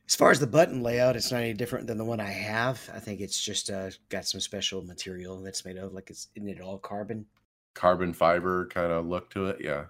As 0.07 0.15
far 0.15 0.31
as 0.31 0.39
the 0.39 0.47
button 0.47 0.81
layout, 0.81 1.17
it's 1.17 1.33
not 1.33 1.43
any 1.43 1.55
different 1.55 1.89
than 1.89 1.99
the 1.99 2.05
one 2.05 2.21
I 2.21 2.31
have. 2.31 2.89
I 2.95 3.01
think 3.01 3.21
it's 3.21 3.43
just 3.43 3.69
uh, 3.69 3.91
got 4.11 4.27
some 4.27 4.41
special 4.41 4.81
material 4.85 5.43
that's 5.43 5.65
made 5.65 5.77
of 5.77 5.93
like 5.93 6.09
it's 6.09 6.29
isn't 6.37 6.49
it 6.49 6.61
all 6.61 6.79
carbon? 6.79 7.27
Carbon 7.75 8.13
fiber 8.13 8.69
kind 8.69 8.93
of 8.93 9.07
look 9.07 9.29
to 9.31 9.47
it. 9.47 9.57
Yeah. 9.61 9.87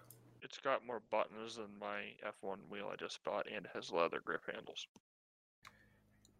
It's 0.46 0.58
got 0.58 0.86
more 0.86 1.02
buttons 1.10 1.56
than 1.56 1.76
my 1.80 2.02
F1 2.24 2.58
wheel 2.70 2.88
I 2.92 2.94
just 2.94 3.24
bought 3.24 3.48
and 3.52 3.64
it 3.64 3.70
has 3.74 3.90
leather 3.90 4.20
grip 4.24 4.42
handles. 4.54 4.86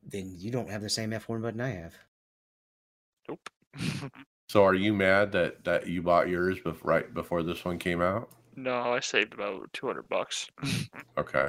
Then 0.09 0.33
you 0.39 0.53
don't 0.53 0.71
have 0.71 0.81
the 0.81 0.89
same 0.89 1.11
F1 1.11 1.43
button 1.43 1.61
I 1.61 1.71
have. 1.71 1.95
Nope. 3.29 3.51
So 4.49 4.63
are 4.65 4.75
you 4.75 4.95
mad 4.95 5.33
that 5.33 5.65
that 5.65 5.89
you 5.89 6.03
bought 6.03 6.29
yours 6.29 6.61
bef- 6.61 6.85
right 6.85 7.13
before 7.13 7.43
this 7.43 7.65
one 7.65 7.81
came 7.81 8.01
out? 8.01 8.31
no, 8.55 8.93
I 8.93 9.01
saved 9.01 9.35
about 9.35 9.73
200 9.73 10.09
bucks. 10.09 10.49
Okay. 11.19 11.49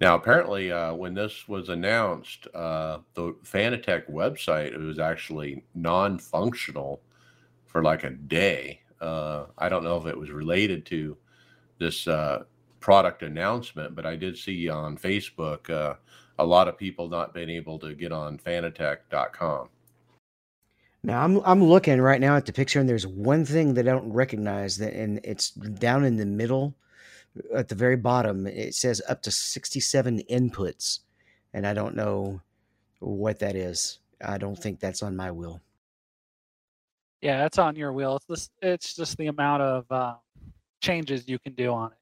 Now, 0.00 0.16
apparently, 0.16 0.72
uh, 0.72 0.92
when 0.94 1.14
this 1.14 1.46
was 1.46 1.68
announced, 1.68 2.48
uh, 2.52 2.98
the 3.14 3.34
Fanatec 3.44 4.10
website 4.10 4.72
it 4.72 4.80
was 4.80 4.98
actually 4.98 5.64
non-functional 5.74 7.00
for 7.66 7.84
like 7.84 8.02
a 8.02 8.10
day. 8.10 8.82
Uh, 9.00 9.46
I 9.56 9.68
don't 9.68 9.84
know 9.84 9.96
if 9.96 10.06
it 10.06 10.18
was 10.18 10.30
related 10.30 10.84
to 10.86 11.16
this 11.78 12.08
uh, 12.08 12.44
product 12.80 13.22
announcement, 13.22 13.94
but 13.94 14.06
I 14.06 14.16
did 14.16 14.36
see 14.36 14.68
on 14.68 14.96
Facebook 14.96 15.70
uh, 15.70 15.94
a 16.38 16.44
lot 16.44 16.68
of 16.68 16.78
people 16.78 17.08
not 17.08 17.34
being 17.34 17.50
able 17.50 17.78
to 17.80 17.94
get 17.94 18.12
on 18.12 18.38
Fanatec.com. 18.38 19.68
Now 21.04 21.22
I'm 21.22 21.40
I'm 21.44 21.62
looking 21.62 22.00
right 22.00 22.20
now 22.20 22.36
at 22.36 22.44
the 22.44 22.52
picture, 22.52 22.80
and 22.80 22.88
there's 22.88 23.06
one 23.06 23.44
thing 23.44 23.74
that 23.74 23.86
I 23.88 23.92
don't 23.92 24.12
recognize 24.12 24.76
that, 24.78 24.94
and 24.94 25.20
it's 25.22 25.50
down 25.50 26.04
in 26.04 26.16
the 26.16 26.26
middle, 26.26 26.74
at 27.54 27.68
the 27.68 27.74
very 27.74 27.96
bottom. 27.96 28.46
It 28.46 28.74
says 28.74 29.00
up 29.08 29.22
to 29.22 29.30
67 29.30 30.22
inputs, 30.30 31.00
and 31.54 31.66
I 31.66 31.72
don't 31.72 31.94
know 31.94 32.40
what 32.98 33.38
that 33.38 33.54
is. 33.54 34.00
I 34.24 34.38
don't 34.38 34.58
think 34.58 34.80
that's 34.80 35.02
on 35.02 35.16
my 35.16 35.30
wheel. 35.30 35.60
Yeah, 37.20 37.46
it's 37.46 37.58
on 37.58 37.74
your 37.76 37.92
wheel. 37.92 38.16
It's 38.16 38.26
this. 38.26 38.50
It's 38.62 38.94
just 38.94 39.16
the 39.16 39.26
amount 39.26 39.62
of 39.62 39.84
uh, 39.90 40.14
changes 40.80 41.28
you 41.28 41.38
can 41.38 41.54
do 41.54 41.72
on 41.72 41.92
it. 41.92 41.98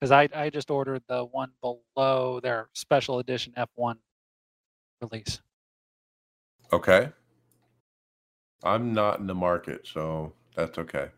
Because 0.00 0.12
I 0.12 0.28
I 0.34 0.50
just 0.50 0.70
ordered 0.70 1.02
the 1.08 1.24
one 1.24 1.50
below 1.60 2.40
their 2.40 2.68
special 2.72 3.18
edition 3.18 3.52
F1 3.56 3.96
release. 5.02 5.40
Okay. 6.72 7.10
I'm 8.62 8.92
not 8.92 9.20
in 9.20 9.26
the 9.26 9.34
market, 9.34 9.86
so 9.86 10.32
that's 10.54 10.78
okay. 10.78 11.08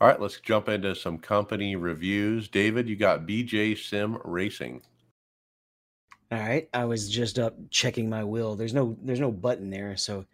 All 0.00 0.08
right, 0.08 0.20
let's 0.20 0.40
jump 0.40 0.68
into 0.68 0.94
some 0.94 1.18
company 1.18 1.76
reviews. 1.76 2.48
David, 2.48 2.88
you 2.88 2.96
got 2.96 3.26
BJ 3.26 3.76
Sim 3.78 4.18
Racing. 4.24 4.82
All 6.34 6.40
right, 6.40 6.68
I 6.74 6.84
was 6.84 7.08
just 7.08 7.38
up 7.38 7.54
checking 7.70 8.10
my 8.10 8.24
wheel. 8.24 8.56
There's 8.56 8.74
no 8.74 8.96
there's 9.02 9.20
no 9.20 9.30
button 9.30 9.70
there, 9.70 9.96
so 9.96 10.24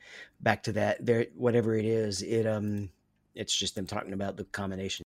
back 0.40 0.62
to 0.62 0.72
that. 0.72 1.04
There, 1.04 1.26
whatever 1.34 1.74
it 1.74 1.84
is, 1.84 2.22
it 2.22 2.46
um, 2.46 2.88
it's 3.34 3.54
just 3.54 3.74
them 3.74 3.84
talking 3.84 4.14
about 4.14 4.38
the 4.38 4.44
combination. 4.44 5.04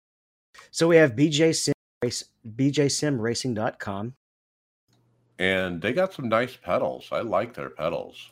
So 0.70 0.88
we 0.88 0.98
have 0.98 1.16
BJ 1.16 1.56
Sim 1.56 1.74
Race, 2.04 2.26
BJSimRacing.com. 2.48 4.14
And 5.39 5.82
they 5.82 5.94
got 5.94 6.14
some 6.14 6.30
nice 6.30 6.56
pedals. 6.58 7.08
I 7.12 7.22
like 7.22 7.56
their 7.56 7.72
pedals. 7.72 8.30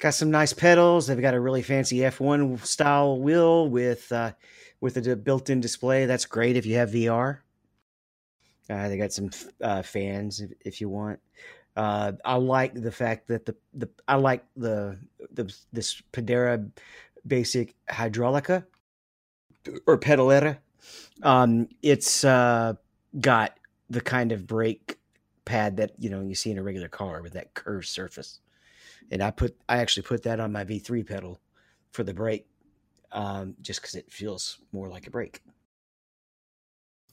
Got 0.00 0.14
some 0.14 0.32
nice 0.32 0.52
pedals. 0.52 1.06
They've 1.06 1.20
got 1.20 1.34
a 1.34 1.40
really 1.40 1.62
fancy 1.62 1.98
F1 1.98 2.66
style 2.66 3.20
wheel 3.20 3.68
with 3.68 4.10
uh, 4.10 4.32
with 4.80 4.96
a 4.96 5.14
built-in 5.14 5.60
display. 5.60 6.06
That's 6.06 6.26
great 6.26 6.56
if 6.56 6.66
you 6.66 6.74
have 6.74 6.90
VR. 6.90 7.42
Uh, 8.68 8.88
they 8.88 8.96
got 8.96 9.12
some 9.12 9.30
uh, 9.62 9.82
fans 9.82 10.40
if, 10.40 10.50
if 10.64 10.80
you 10.80 10.88
want. 10.88 11.20
Uh, 11.76 12.12
I 12.24 12.36
like 12.36 12.74
the 12.74 12.90
fact 12.90 13.28
that 13.28 13.44
the, 13.44 13.54
the 13.74 13.88
I 14.08 14.16
like 14.16 14.44
the 14.56 14.98
the 15.30 15.54
this 15.72 16.02
Pedera 16.12 16.70
basic 17.26 17.74
hydraulica 17.90 18.64
or 19.86 19.98
pedalera. 19.98 20.58
Um, 21.22 21.68
it's 21.82 22.24
uh, 22.24 22.74
got 23.20 23.58
the 23.90 24.00
kind 24.00 24.32
of 24.32 24.46
brake 24.46 24.98
pad 25.44 25.76
that 25.76 25.92
you 25.98 26.10
know 26.10 26.22
you 26.22 26.34
see 26.34 26.50
in 26.50 26.58
a 26.58 26.62
regular 26.62 26.88
car 26.88 27.22
with 27.22 27.34
that 27.34 27.54
curved 27.54 27.86
surface 27.86 28.40
and 29.10 29.22
I 29.22 29.30
put 29.30 29.56
I 29.68 29.78
actually 29.78 30.02
put 30.02 30.22
that 30.24 30.40
on 30.40 30.52
my 30.52 30.64
V3 30.64 31.06
pedal 31.06 31.40
for 31.92 32.04
the 32.04 32.14
brake, 32.14 32.46
um, 33.12 33.54
just 33.60 33.80
because 33.80 33.94
it 33.94 34.10
feels 34.10 34.58
more 34.72 34.88
like 34.88 35.06
a 35.06 35.10
brake. 35.10 35.42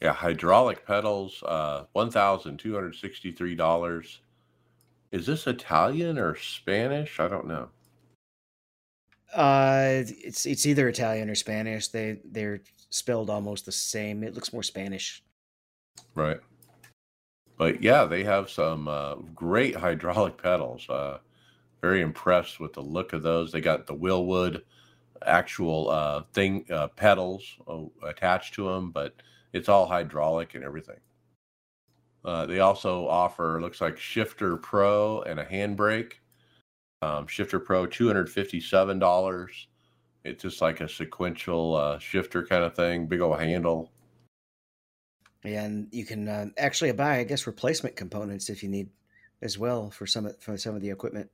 Yeah, 0.02 0.14
hydraulic 0.14 0.86
pedals, 0.86 1.41
uh, 1.44 1.86
one 1.94 2.12
thousand 2.12 2.58
two 2.58 2.74
hundred 2.74 2.96
sixty-three 2.96 3.56
dollars. 3.56 4.20
Is 5.12 5.26
this 5.26 5.48
Italian 5.48 6.18
or 6.18 6.36
Spanish? 6.36 7.20
I 7.20 7.28
don't 7.28 7.48
know. 7.48 7.70
Uh, 9.34 10.04
it's 10.08 10.46
it's 10.46 10.66
either 10.66 10.89
Italian 10.89 11.30
or 11.30 11.36
Spanish. 11.36 11.88
They 11.88 12.20
they're 12.26 12.62
spelled 12.89 13.30
almost 13.30 13.66
the 13.66 13.72
same. 13.72 14.24
It 14.24 14.34
looks 14.34 14.52
more 14.52 14.64
Spanish. 14.64 15.24
Right. 16.16 16.39
But 17.58 17.82
yeah, 17.82 18.06
they 18.06 18.24
have 18.24 18.50
some 18.50 18.88
uh, 18.88 19.16
great 19.34 19.76
hydraulic 19.76 20.41
pedals. 20.41 20.89
Uh, 20.89 21.20
very 21.82 22.02
impressed 22.02 22.60
with 22.60 22.74
the 22.74 22.82
look 22.82 23.14
of 23.14 23.24
those. 23.24 23.52
They 23.52 23.62
got 23.62 23.88
the 23.88 23.96
Willwood 23.96 24.64
actual 25.26 25.89
uh, 25.89 26.24
thing 26.34 26.66
uh, 26.72 26.88
pedals 26.88 27.44
uh, 27.68 27.84
attached 28.08 28.54
to 28.56 28.68
them, 28.68 28.91
but 28.91 29.16
it's 29.54 29.70
all 29.70 29.86
hydraulic 29.86 30.56
and 30.56 30.64
everything. 30.64 30.99
Uh, 32.26 32.45
they 32.45 32.60
also 32.60 33.08
offer 33.08 33.62
looks 33.62 33.82
like 33.82 33.97
Shifter 33.97 34.58
Pro 34.58 35.22
and 35.22 35.39
a 35.39 35.45
handbrake. 35.45 36.14
Um, 37.01 37.28
Shifter 37.28 37.60
Pro 37.60 37.86
two 37.86 38.08
hundred 38.08 38.30
fifty 38.30 38.60
seven 38.60 38.99
dollars. 38.99 39.68
It's 40.24 40.41
just 40.41 40.62
like 40.62 40.80
a 40.80 40.88
sequential 40.88 41.76
uh, 41.76 41.99
shifter 41.99 42.45
kind 42.45 42.64
of 42.64 42.76
thing, 42.76 43.08
big 43.08 43.20
old 43.20 43.39
handle. 43.39 43.91
And 45.43 45.89
you 45.91 46.06
can 46.06 46.30
uh, 46.30 46.45
actually 46.58 46.93
buy, 46.93 47.18
I 47.18 47.26
guess, 47.26 47.45
replacement 47.45 47.97
components 47.97 48.49
if 48.49 48.64
you 48.64 48.70
need 48.70 48.89
as 49.41 49.60
well 49.60 49.91
for 49.91 50.08
some 50.08 50.26
of- 50.26 50.39
for 50.39 50.58
some 50.58 50.76
of 50.76 50.82
the 50.82 50.89
equipment. 50.89 51.30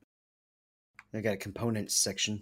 They 1.11 1.21
got 1.21 1.33
a 1.33 1.37
components 1.37 1.95
section. 1.95 2.41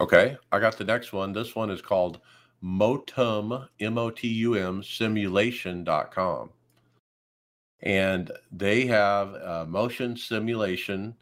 Okay, 0.00 0.36
I 0.50 0.58
got 0.58 0.76
the 0.76 0.84
next 0.84 1.12
one. 1.12 1.32
This 1.32 1.54
one 1.54 1.70
is 1.70 1.80
called 1.80 2.20
Motum, 2.62 3.68
M 3.80 3.98
O 3.98 4.10
T 4.10 4.28
U 4.28 4.54
M, 4.54 4.82
simulation.com. 4.82 6.50
And 7.80 8.30
they 8.52 8.86
have 8.86 9.34
a 9.34 9.66
motion 9.66 10.16
simulation 10.16 11.14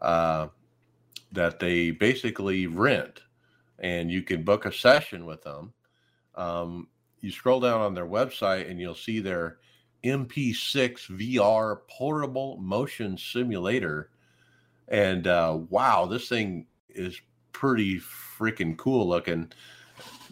uh, 0.00 0.48
that 1.32 1.58
they 1.58 1.90
basically 1.90 2.66
rent, 2.68 3.22
and 3.80 4.10
you 4.10 4.22
can 4.22 4.44
book 4.44 4.66
a 4.66 4.72
session 4.72 5.26
with 5.26 5.42
them. 5.42 5.72
Um, 6.36 6.88
you 7.20 7.32
scroll 7.32 7.60
down 7.60 7.80
on 7.80 7.94
their 7.94 8.06
website, 8.06 8.70
and 8.70 8.80
you'll 8.80 8.94
see 8.94 9.18
their 9.18 9.58
MP6 10.04 11.10
VR 11.18 11.78
portable 11.88 12.56
motion 12.58 13.18
simulator. 13.18 14.10
And 14.88 15.26
uh, 15.26 15.58
wow, 15.68 16.06
this 16.06 16.28
thing 16.28 16.66
is 16.88 17.20
pretty 17.52 17.98
freaking 17.98 18.76
cool 18.76 19.08
looking. 19.08 19.50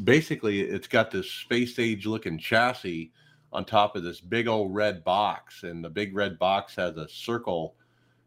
Basically, 0.03 0.61
it's 0.61 0.89
got 0.89 1.11
this 1.11 1.31
space 1.31 1.79
age 1.79 2.07
looking 2.07 2.39
chassis 2.39 3.13
on 3.53 3.65
top 3.65 3.95
of 3.95 4.03
this 4.03 4.21
big 4.21 4.49
old 4.49 4.75
red 4.75 5.05
box, 5.05 5.63
and 5.63 5.85
the 5.85 5.91
big 5.91 6.15
red 6.17 6.39
box 6.39 6.75
has 6.75 6.97
a 6.97 7.09
circle 7.09 7.77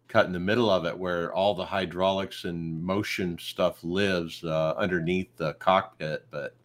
cut 0.08 0.26
in 0.26 0.32
the 0.32 0.40
middle 0.40 0.70
of 0.70 0.86
it 0.86 0.98
where 0.98 1.34
all 1.34 1.54
the 1.54 1.66
hydraulics 1.66 2.46
and 2.46 2.82
motion 2.82 3.38
stuff 3.38 3.84
lives 3.84 4.44
uh, 4.44 4.74
underneath 4.78 5.36
the 5.36 5.54
cockpit. 5.56 6.26
But 6.32 6.56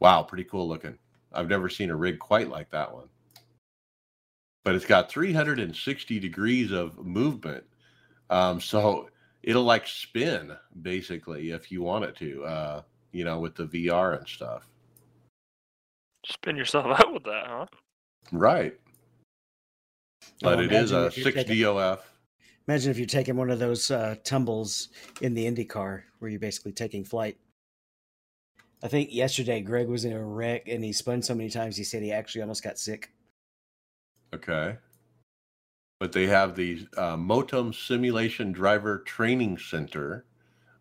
wow, 0.00 0.22
pretty 0.22 0.44
cool 0.44 0.66
looking. 0.66 0.98
I've 1.32 1.48
never 1.48 1.68
seen 1.68 1.90
a 1.90 1.96
rig 1.96 2.18
quite 2.18 2.48
like 2.48 2.70
that 2.70 2.92
one. 2.92 3.08
But 4.64 4.74
it's 4.74 4.86
got 4.86 5.10
360 5.10 6.18
degrees 6.20 6.70
of 6.70 7.04
movement. 7.04 7.64
Um, 8.30 8.60
so 8.60 9.10
it'll 9.42 9.64
like 9.64 9.86
spin 9.86 10.56
basically 10.80 11.50
if 11.50 11.70
you 11.70 11.82
want 11.82 12.04
it 12.04 12.16
to, 12.16 12.44
uh, 12.44 12.82
you 13.12 13.24
know, 13.24 13.38
with 13.38 13.54
the 13.54 13.64
VR 13.64 14.18
and 14.18 14.28
stuff. 14.28 14.66
Spin 16.26 16.56
yourself 16.56 16.86
out 17.00 17.12
with 17.12 17.24
that, 17.24 17.44
huh? 17.46 17.66
Right. 18.30 18.74
But 20.40 20.58
Oh, 20.58 20.62
it 20.62 20.72
is 20.72 20.92
a 20.92 21.06
if 21.06 21.14
six 21.14 21.34
taking- 21.36 21.60
DOF. 21.62 22.08
Imagine 22.68 22.92
if 22.92 22.98
you're 22.98 23.06
taking 23.06 23.36
one 23.36 23.50
of 23.50 23.58
those 23.58 23.90
uh, 23.90 24.14
tumbles 24.22 24.88
in 25.20 25.34
the 25.34 25.44
IndyCar 25.50 26.02
where 26.20 26.30
you're 26.30 26.38
basically 26.38 26.70
taking 26.70 27.04
flight. 27.04 27.36
I 28.84 28.88
think 28.88 29.12
yesterday 29.12 29.60
Greg 29.60 29.88
was 29.88 30.04
in 30.04 30.12
a 30.12 30.24
wreck 30.24 30.68
and 30.68 30.82
he 30.84 30.92
spun 30.92 31.22
so 31.22 31.34
many 31.34 31.50
times 31.50 31.76
he 31.76 31.82
said 31.82 32.02
he 32.02 32.12
actually 32.12 32.42
almost 32.42 32.62
got 32.62 32.78
sick. 32.78 33.10
Okay. 34.32 34.76
But 35.98 36.12
they 36.12 36.26
have 36.28 36.54
the 36.54 36.86
uh, 36.96 37.16
Motum 37.16 37.74
Simulation 37.74 38.52
Driver 38.52 38.98
Training 39.00 39.58
Center 39.58 40.24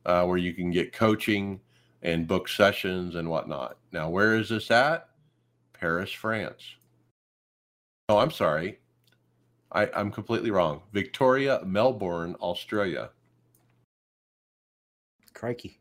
uh, 0.05 0.23
where 0.25 0.37
you 0.37 0.53
can 0.53 0.69
get 0.69 0.93
coaching 0.93 1.59
and 2.01 2.27
book 2.27 2.47
sessions 2.47 3.15
and 3.15 3.29
whatnot. 3.29 3.77
Now, 3.91 4.09
where 4.09 4.35
is 4.35 4.49
this 4.49 4.71
at? 4.71 5.09
Paris, 5.73 6.11
France. 6.11 6.75
Oh, 8.09 8.17
I'm 8.17 8.31
sorry. 8.31 8.79
I, 9.71 9.89
I'm 9.95 10.11
completely 10.11 10.51
wrong. 10.51 10.81
Victoria, 10.91 11.61
Melbourne, 11.65 12.35
Australia. 12.41 13.11
Crikey. 15.33 15.79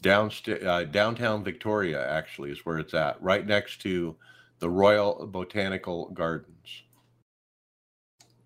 Downsta- 0.00 0.64
uh, 0.64 0.84
downtown 0.84 1.42
Victoria, 1.42 2.08
actually, 2.10 2.50
is 2.50 2.66
where 2.66 2.78
it's 2.78 2.94
at, 2.94 3.20
right 3.22 3.46
next 3.46 3.80
to 3.82 4.16
the 4.58 4.68
Royal 4.68 5.26
Botanical 5.26 6.10
Gardens. 6.10 6.82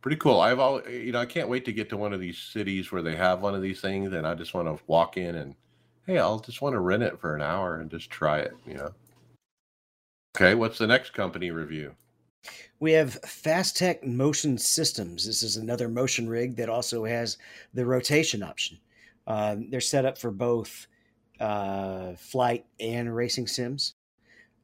Pretty 0.02 0.16
cool. 0.16 0.40
I've 0.40 0.58
all 0.58 0.80
you 0.88 1.12
know. 1.12 1.20
I 1.20 1.26
can't 1.26 1.48
wait 1.48 1.66
to 1.66 1.72
get 1.72 1.90
to 1.90 1.96
one 1.96 2.14
of 2.14 2.20
these 2.20 2.38
cities 2.38 2.90
where 2.90 3.02
they 3.02 3.16
have 3.16 3.42
one 3.42 3.54
of 3.54 3.60
these 3.60 3.82
things, 3.82 4.12
and 4.12 4.26
I 4.26 4.34
just 4.34 4.54
want 4.54 4.66
to 4.66 4.82
walk 4.86 5.18
in 5.18 5.34
and, 5.34 5.54
hey, 6.10 6.18
I'll 6.18 6.40
just 6.40 6.60
want 6.60 6.74
to 6.74 6.80
rent 6.80 7.04
it 7.04 7.20
for 7.20 7.36
an 7.36 7.42
hour 7.42 7.76
and 7.76 7.88
just 7.88 8.10
try 8.10 8.40
it. 8.40 8.52
You 8.66 8.74
know. 8.74 8.90
Okay, 10.36 10.54
what's 10.54 10.78
the 10.78 10.86
next 10.86 11.12
company 11.12 11.52
review? 11.52 11.94
We 12.80 12.92
have 12.92 13.14
Fast 13.26 13.76
Tech 13.76 14.04
Motion 14.04 14.58
Systems. 14.58 15.24
This 15.24 15.42
is 15.42 15.56
another 15.56 15.88
motion 15.88 16.28
rig 16.28 16.56
that 16.56 16.68
also 16.68 17.04
has 17.04 17.38
the 17.74 17.86
rotation 17.86 18.42
option. 18.42 18.78
Um, 19.26 19.70
they're 19.70 19.80
set 19.80 20.04
up 20.04 20.18
for 20.18 20.32
both 20.32 20.86
uh, 21.38 22.14
flight 22.16 22.64
and 22.80 23.14
racing 23.14 23.46
sims. 23.46 23.94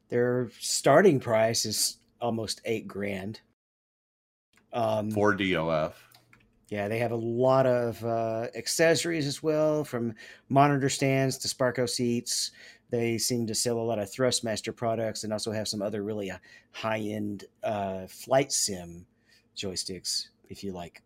Their 0.09 0.49
starting 0.59 1.19
price 1.19 1.65
is 1.65 1.97
almost 2.19 2.59
eight 2.65 2.87
grand. 2.87 3.39
Um, 4.73 5.11
For 5.11 5.33
DOF. 5.33 6.06
Yeah, 6.69 6.89
they 6.89 6.99
have 6.99 7.11
a 7.11 7.15
lot 7.15 7.65
of 7.65 8.03
uh, 8.03 8.47
accessories 8.55 9.25
as 9.25 9.41
well, 9.41 9.85
from 9.85 10.13
monitor 10.49 10.89
stands 10.89 11.37
to 11.39 11.47
Sparco 11.47 11.89
seats. 11.89 12.51
They 12.89 13.17
seem 13.17 13.47
to 13.47 13.55
sell 13.55 13.77
a 13.77 13.79
lot 13.79 13.99
of 13.99 14.09
Thrustmaster 14.09 14.75
products 14.75 15.23
and 15.23 15.31
also 15.31 15.51
have 15.51 15.67
some 15.67 15.81
other 15.81 16.03
really 16.03 16.29
uh, 16.29 16.37
high 16.71 16.99
end 16.99 17.45
uh, 17.63 18.07
flight 18.07 18.51
sim 18.51 19.05
joysticks, 19.55 20.27
if 20.49 20.63
you 20.63 20.73
like. 20.73 21.01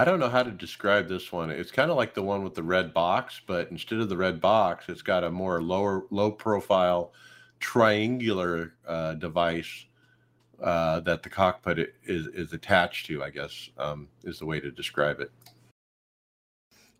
I 0.00 0.04
don't 0.04 0.18
know 0.18 0.28
how 0.28 0.42
to 0.42 0.50
describe 0.50 1.08
this 1.08 1.30
one. 1.30 1.50
It's 1.50 1.70
kind 1.70 1.90
of 1.90 1.96
like 1.96 2.14
the 2.14 2.22
one 2.22 2.42
with 2.42 2.54
the 2.54 2.62
red 2.64 2.92
box, 2.92 3.40
but 3.46 3.70
instead 3.70 4.00
of 4.00 4.08
the 4.08 4.16
red 4.16 4.40
box, 4.40 4.86
it's 4.88 5.02
got 5.02 5.22
a 5.22 5.30
more 5.30 5.62
lower, 5.62 6.06
low 6.10 6.32
profile, 6.32 7.12
triangular 7.60 8.74
uh, 8.86 9.14
device 9.14 9.86
uh, 10.60 11.00
that 11.00 11.22
the 11.22 11.28
cockpit 11.28 11.94
is 12.04 12.26
is 12.28 12.52
attached 12.52 13.06
to. 13.06 13.22
I 13.22 13.30
guess 13.30 13.70
um, 13.78 14.08
is 14.24 14.38
the 14.38 14.46
way 14.46 14.60
to 14.60 14.70
describe 14.70 15.20
it. 15.20 15.30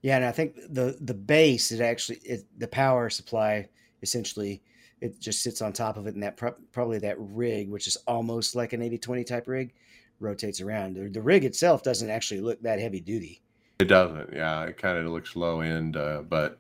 Yeah, 0.03 0.16
and 0.16 0.24
I 0.24 0.32
think 0.32 0.57
the 0.70 0.96
the 1.00 1.14
base 1.14 1.72
is 1.72 1.80
actually 1.80 2.18
it, 2.18 2.44
the 2.59 2.68
power 2.68 3.11
supply 3.11 3.68
essentially 4.03 4.62
it 5.00 5.18
just 5.18 5.42
sits 5.42 5.61
on 5.61 5.72
top 5.72 5.96
of 5.96 6.07
it, 6.07 6.14
and 6.14 6.22
that 6.22 6.36
pro- 6.36 6.55
probably 6.70 6.98
that 7.00 7.16
rig, 7.18 7.68
which 7.68 7.88
is 7.88 7.96
almost 8.07 8.55
like 8.55 8.72
an 8.72 8.80
80-20 8.80 9.26
type 9.26 9.48
rig, 9.48 9.74
rotates 10.20 10.61
around. 10.61 10.94
The, 10.94 11.09
the 11.09 11.20
rig 11.20 11.44
itself 11.44 11.82
doesn't 11.82 12.09
actually 12.09 12.40
look 12.40 12.62
that 12.62 12.78
heavy 12.78 13.00
duty. 13.00 13.42
It 13.80 13.86
doesn't. 13.86 14.32
Yeah, 14.32 14.62
it 14.62 14.78
kind 14.78 14.96
of 14.96 15.07
looks 15.07 15.34
low 15.34 15.61
end, 15.61 15.96
uh, 15.96 16.22
but 16.22 16.59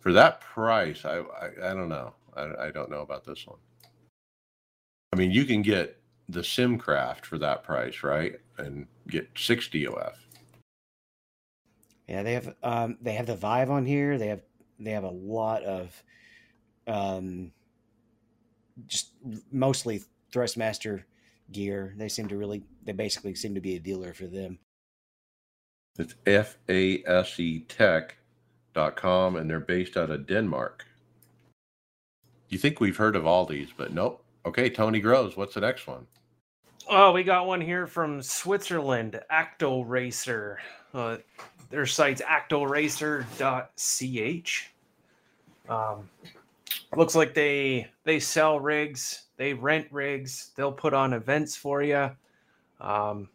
for 0.00 0.12
that 0.14 0.40
price, 0.40 1.04
I 1.04 1.18
I, 1.18 1.70
I 1.70 1.74
don't 1.74 1.90
know. 1.90 2.14
I, 2.34 2.66
I 2.66 2.70
don't 2.70 2.90
know 2.90 3.02
about 3.02 3.24
this 3.24 3.46
one. 3.46 3.58
I 5.12 5.16
mean, 5.16 5.30
you 5.30 5.44
can 5.44 5.60
get 5.60 6.00
the 6.28 6.40
Simcraft 6.40 7.24
for 7.24 7.38
that 7.38 7.62
price, 7.62 8.02
right? 8.02 8.34
And 8.58 8.86
get 9.08 9.28
six 9.36 9.68
DOF. 9.68 10.18
Yeah, 12.08 12.22
they 12.22 12.34
have 12.34 12.54
um, 12.62 12.98
they 13.00 13.12
have 13.12 13.26
the 13.26 13.36
Vive 13.36 13.70
on 13.70 13.86
here. 13.86 14.18
They 14.18 14.28
have 14.28 14.42
they 14.78 14.90
have 14.90 15.04
a 15.04 15.10
lot 15.10 15.62
of 15.62 16.02
um, 16.86 17.52
just 18.86 19.10
mostly 19.50 20.02
Thrustmaster 20.32 21.04
gear. 21.52 21.94
They 21.96 22.08
seem 22.08 22.28
to 22.28 22.36
really 22.36 22.64
they 22.84 22.92
basically 22.92 23.34
seem 23.34 23.54
to 23.54 23.60
be 23.60 23.76
a 23.76 23.80
dealer 23.80 24.12
for 24.14 24.26
them. 24.26 24.58
It's 25.98 26.14
F 26.26 26.56
A 26.68 27.02
S 27.04 27.38
E 27.38 27.60
Tech 27.60 28.16
dot 28.74 28.96
com 28.96 29.36
and 29.36 29.48
they're 29.48 29.60
based 29.60 29.96
out 29.96 30.10
of 30.10 30.26
Denmark. 30.26 30.86
You 32.48 32.58
think 32.58 32.80
we've 32.80 32.96
heard 32.96 33.16
of 33.16 33.26
all 33.26 33.46
these, 33.46 33.68
but 33.76 33.92
nope. 33.92 34.21
Okay, 34.44 34.68
Tony 34.68 35.00
Groves, 35.00 35.36
what's 35.36 35.54
the 35.54 35.60
next 35.60 35.86
one? 35.86 36.06
Oh, 36.88 37.12
we 37.12 37.22
got 37.22 37.46
one 37.46 37.60
here 37.60 37.86
from 37.86 38.20
Switzerland, 38.20 39.20
Acto 39.30 39.84
Racer. 39.86 40.58
Uh, 40.92 41.18
their 41.70 41.86
site's 41.86 42.20
actoracer.ch. 42.22 43.28
Um, 45.68 46.10
looks 46.96 47.14
like 47.14 47.34
they 47.34 47.88
they 48.04 48.18
sell 48.20 48.58
rigs, 48.58 49.26
they 49.36 49.54
rent 49.54 49.86
rigs, 49.90 50.50
they'll 50.56 50.72
put 50.72 50.92
on 50.92 51.12
events 51.12 51.56
for 51.56 51.82
you. 51.82 52.10
Um, 52.80 53.28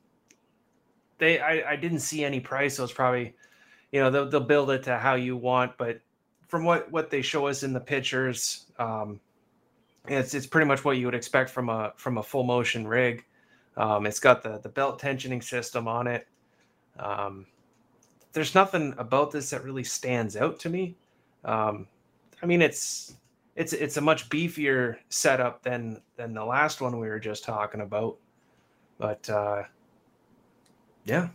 they 1.17 1.39
I, 1.39 1.71
I 1.71 1.75
didn't 1.77 2.01
see 2.01 2.23
any 2.23 2.39
price, 2.39 2.75
so 2.75 2.83
it's 2.83 2.93
probably 2.93 3.33
you 3.91 4.01
know 4.01 4.11
they'll, 4.11 4.29
they'll 4.29 4.41
build 4.41 4.69
it 4.71 4.83
to 4.83 4.97
how 4.97 5.15
you 5.15 5.37
want, 5.37 5.77
but 5.77 5.99
from 6.47 6.63
what 6.63 6.91
what 6.91 7.09
they 7.09 7.21
show 7.21 7.47
us 7.47 7.63
in 7.63 7.73
the 7.73 7.79
pictures, 7.79 8.65
um, 8.77 9.19
it's 10.07 10.33
it's 10.33 10.47
pretty 10.47 10.67
much 10.67 10.83
what 10.83 10.97
you 10.97 11.05
would 11.05 11.15
expect 11.15 11.49
from 11.49 11.69
a 11.69 11.93
from 11.97 12.17
a 12.17 12.23
full 12.23 12.43
motion 12.43 12.87
rig. 12.87 13.25
Um, 13.75 14.05
it's 14.05 14.19
got 14.19 14.43
the 14.43 14.59
the 14.59 14.69
belt 14.69 15.01
tensioning 15.01 15.43
system 15.43 15.87
on 15.87 16.07
it. 16.07 16.27
Um, 16.99 17.45
there's 18.33 18.55
nothing 18.55 18.93
about 18.97 19.31
this 19.31 19.49
that 19.51 19.63
really 19.63 19.83
stands 19.83 20.35
out 20.35 20.59
to 20.59 20.69
me. 20.69 20.95
Um, 21.45 21.87
I 22.41 22.45
mean, 22.45 22.61
it's 22.61 23.15
it's 23.55 23.73
it's 23.73 23.97
a 23.97 24.01
much 24.01 24.29
beefier 24.29 24.97
setup 25.09 25.63
than 25.63 26.01
than 26.15 26.33
the 26.33 26.45
last 26.45 26.81
one 26.81 26.99
we 26.99 27.07
were 27.07 27.19
just 27.19 27.43
talking 27.43 27.81
about. 27.81 28.17
But 28.97 29.29
uh, 29.29 29.63
yeah, 31.05 31.29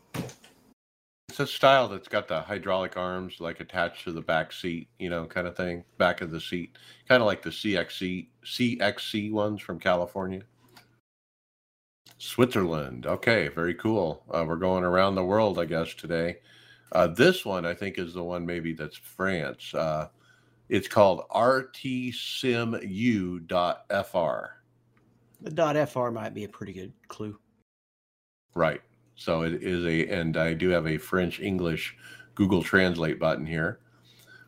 It's 1.33 1.41
a 1.41 1.47
style 1.47 1.89
that's 1.89 2.09
got 2.09 2.29
the 2.29 2.43
hydraulic 2.43 2.99
arms 2.99 3.41
like 3.41 3.61
attached 3.61 4.05
to 4.05 4.13
the 4.13 4.21
back 4.21 4.53
seat, 4.53 4.89
you 4.99 5.09
know, 5.09 5.25
kind 5.25 5.47
of 5.47 5.57
thing, 5.57 5.83
back 5.97 6.21
of 6.21 6.31
the 6.31 6.39
seat, 6.39 6.77
kind 7.09 7.23
of 7.23 7.27
like 7.27 7.41
the 7.41 7.49
CXC 7.49 8.27
CXC 8.45 9.33
ones 9.33 9.63
from 9.63 9.81
California. 9.81 10.43
Switzerland. 12.19 13.07
Okay, 13.07 13.49
very 13.49 13.73
cool. 13.73 14.25
Uh, 14.31 14.45
we're 14.47 14.57
going 14.57 14.85
around 14.85 15.15
the 15.15 15.25
world, 15.25 15.59
I 15.59 15.65
guess, 15.65 15.95
today. 15.95 16.37
Uh, 16.93 17.07
this 17.07 17.47
one, 17.47 17.65
I 17.65 17.73
think, 17.73 17.99
is 17.99 18.13
the 18.13 18.23
one 18.23 18.45
maybe 18.45 18.75
that's 18.75 18.99
France. 18.99 19.73
Uh, 19.73 20.09
it's 20.69 20.87
called 20.87 21.27
rtsimu.fr. 21.31 22.11
The 25.41 25.51
dot 25.51 25.89
.fr 25.89 26.11
might 26.11 26.35
be 26.35 26.45
a 26.45 26.49
pretty 26.51 26.75
good 26.75 26.93
clue. 27.09 27.39
Right. 28.55 28.83
So 29.23 29.43
it 29.43 29.63
is 29.63 29.85
a, 29.85 30.09
and 30.09 30.37
I 30.37 30.55
do 30.55 30.69
have 30.71 30.87
a 30.87 30.99
French 30.99 31.41
English 31.41 31.97
Google 32.35 32.63
Translate 32.63 33.19
button 33.21 33.47
here. 33.47 33.79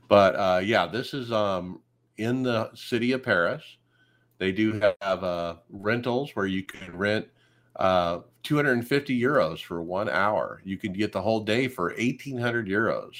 But 0.09 0.35
uh, 0.37 0.61
yeah, 0.65 0.87
this 0.87 1.15
is 1.15 1.31
um, 1.33 1.81
in 2.17 2.43
the 2.43 2.71
city 2.75 3.13
of 3.13 3.23
Paris. 3.23 3.63
They 4.39 4.53
do 4.53 4.81
have 5.01 5.25
uh, 5.25 5.57
rentals 5.71 6.33
where 6.35 6.47
you 6.47 6.65
can 6.65 6.97
rent 6.97 7.29
uh, 7.77 8.21
250 8.43 9.21
euros 9.21 9.63
for 9.63 9.83
one 9.83 10.09
hour. 10.09 10.61
You 10.65 10.77
can 10.77 10.93
get 10.93 11.13
the 11.13 11.23
whole 11.23 11.41
day 11.41 11.69
for 11.69 11.95
1,800 11.97 12.67
euros. 12.67 13.15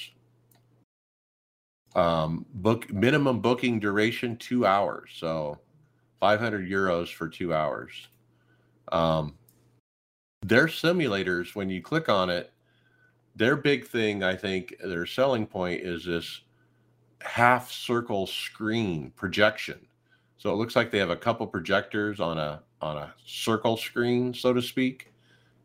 Um, 1.95 2.45
book 2.53 2.91
minimum 2.91 3.39
booking 3.39 3.79
duration 3.79 4.35
two 4.35 4.65
hours, 4.65 5.11
so 5.15 5.59
500 6.19 6.69
euros 6.69 7.11
for 7.11 7.29
two 7.29 7.53
hours. 7.53 8.09
Um, 8.91 9.35
their 10.47 10.67
simulators, 10.67 11.55
when 11.55 11.69
you 11.69 11.81
click 11.81 12.07
on 12.07 12.29
it, 12.29 12.51
their 13.35 13.55
big 13.55 13.87
thing, 13.87 14.23
I 14.23 14.35
think, 14.35 14.75
their 14.83 15.05
selling 15.05 15.47
point 15.47 15.81
is 15.81 16.05
this 16.05 16.41
half 17.21 17.71
circle 17.71 18.27
screen 18.27 19.11
projection. 19.15 19.79
So 20.37 20.51
it 20.51 20.55
looks 20.55 20.75
like 20.75 20.91
they 20.91 20.99
have 20.99 21.09
a 21.09 21.15
couple 21.15 21.47
projectors 21.47 22.19
on 22.19 22.37
a 22.37 22.61
on 22.81 22.97
a 22.97 23.13
circle 23.25 23.77
screen, 23.77 24.33
so 24.33 24.53
to 24.53 24.61
speak, 24.61 25.11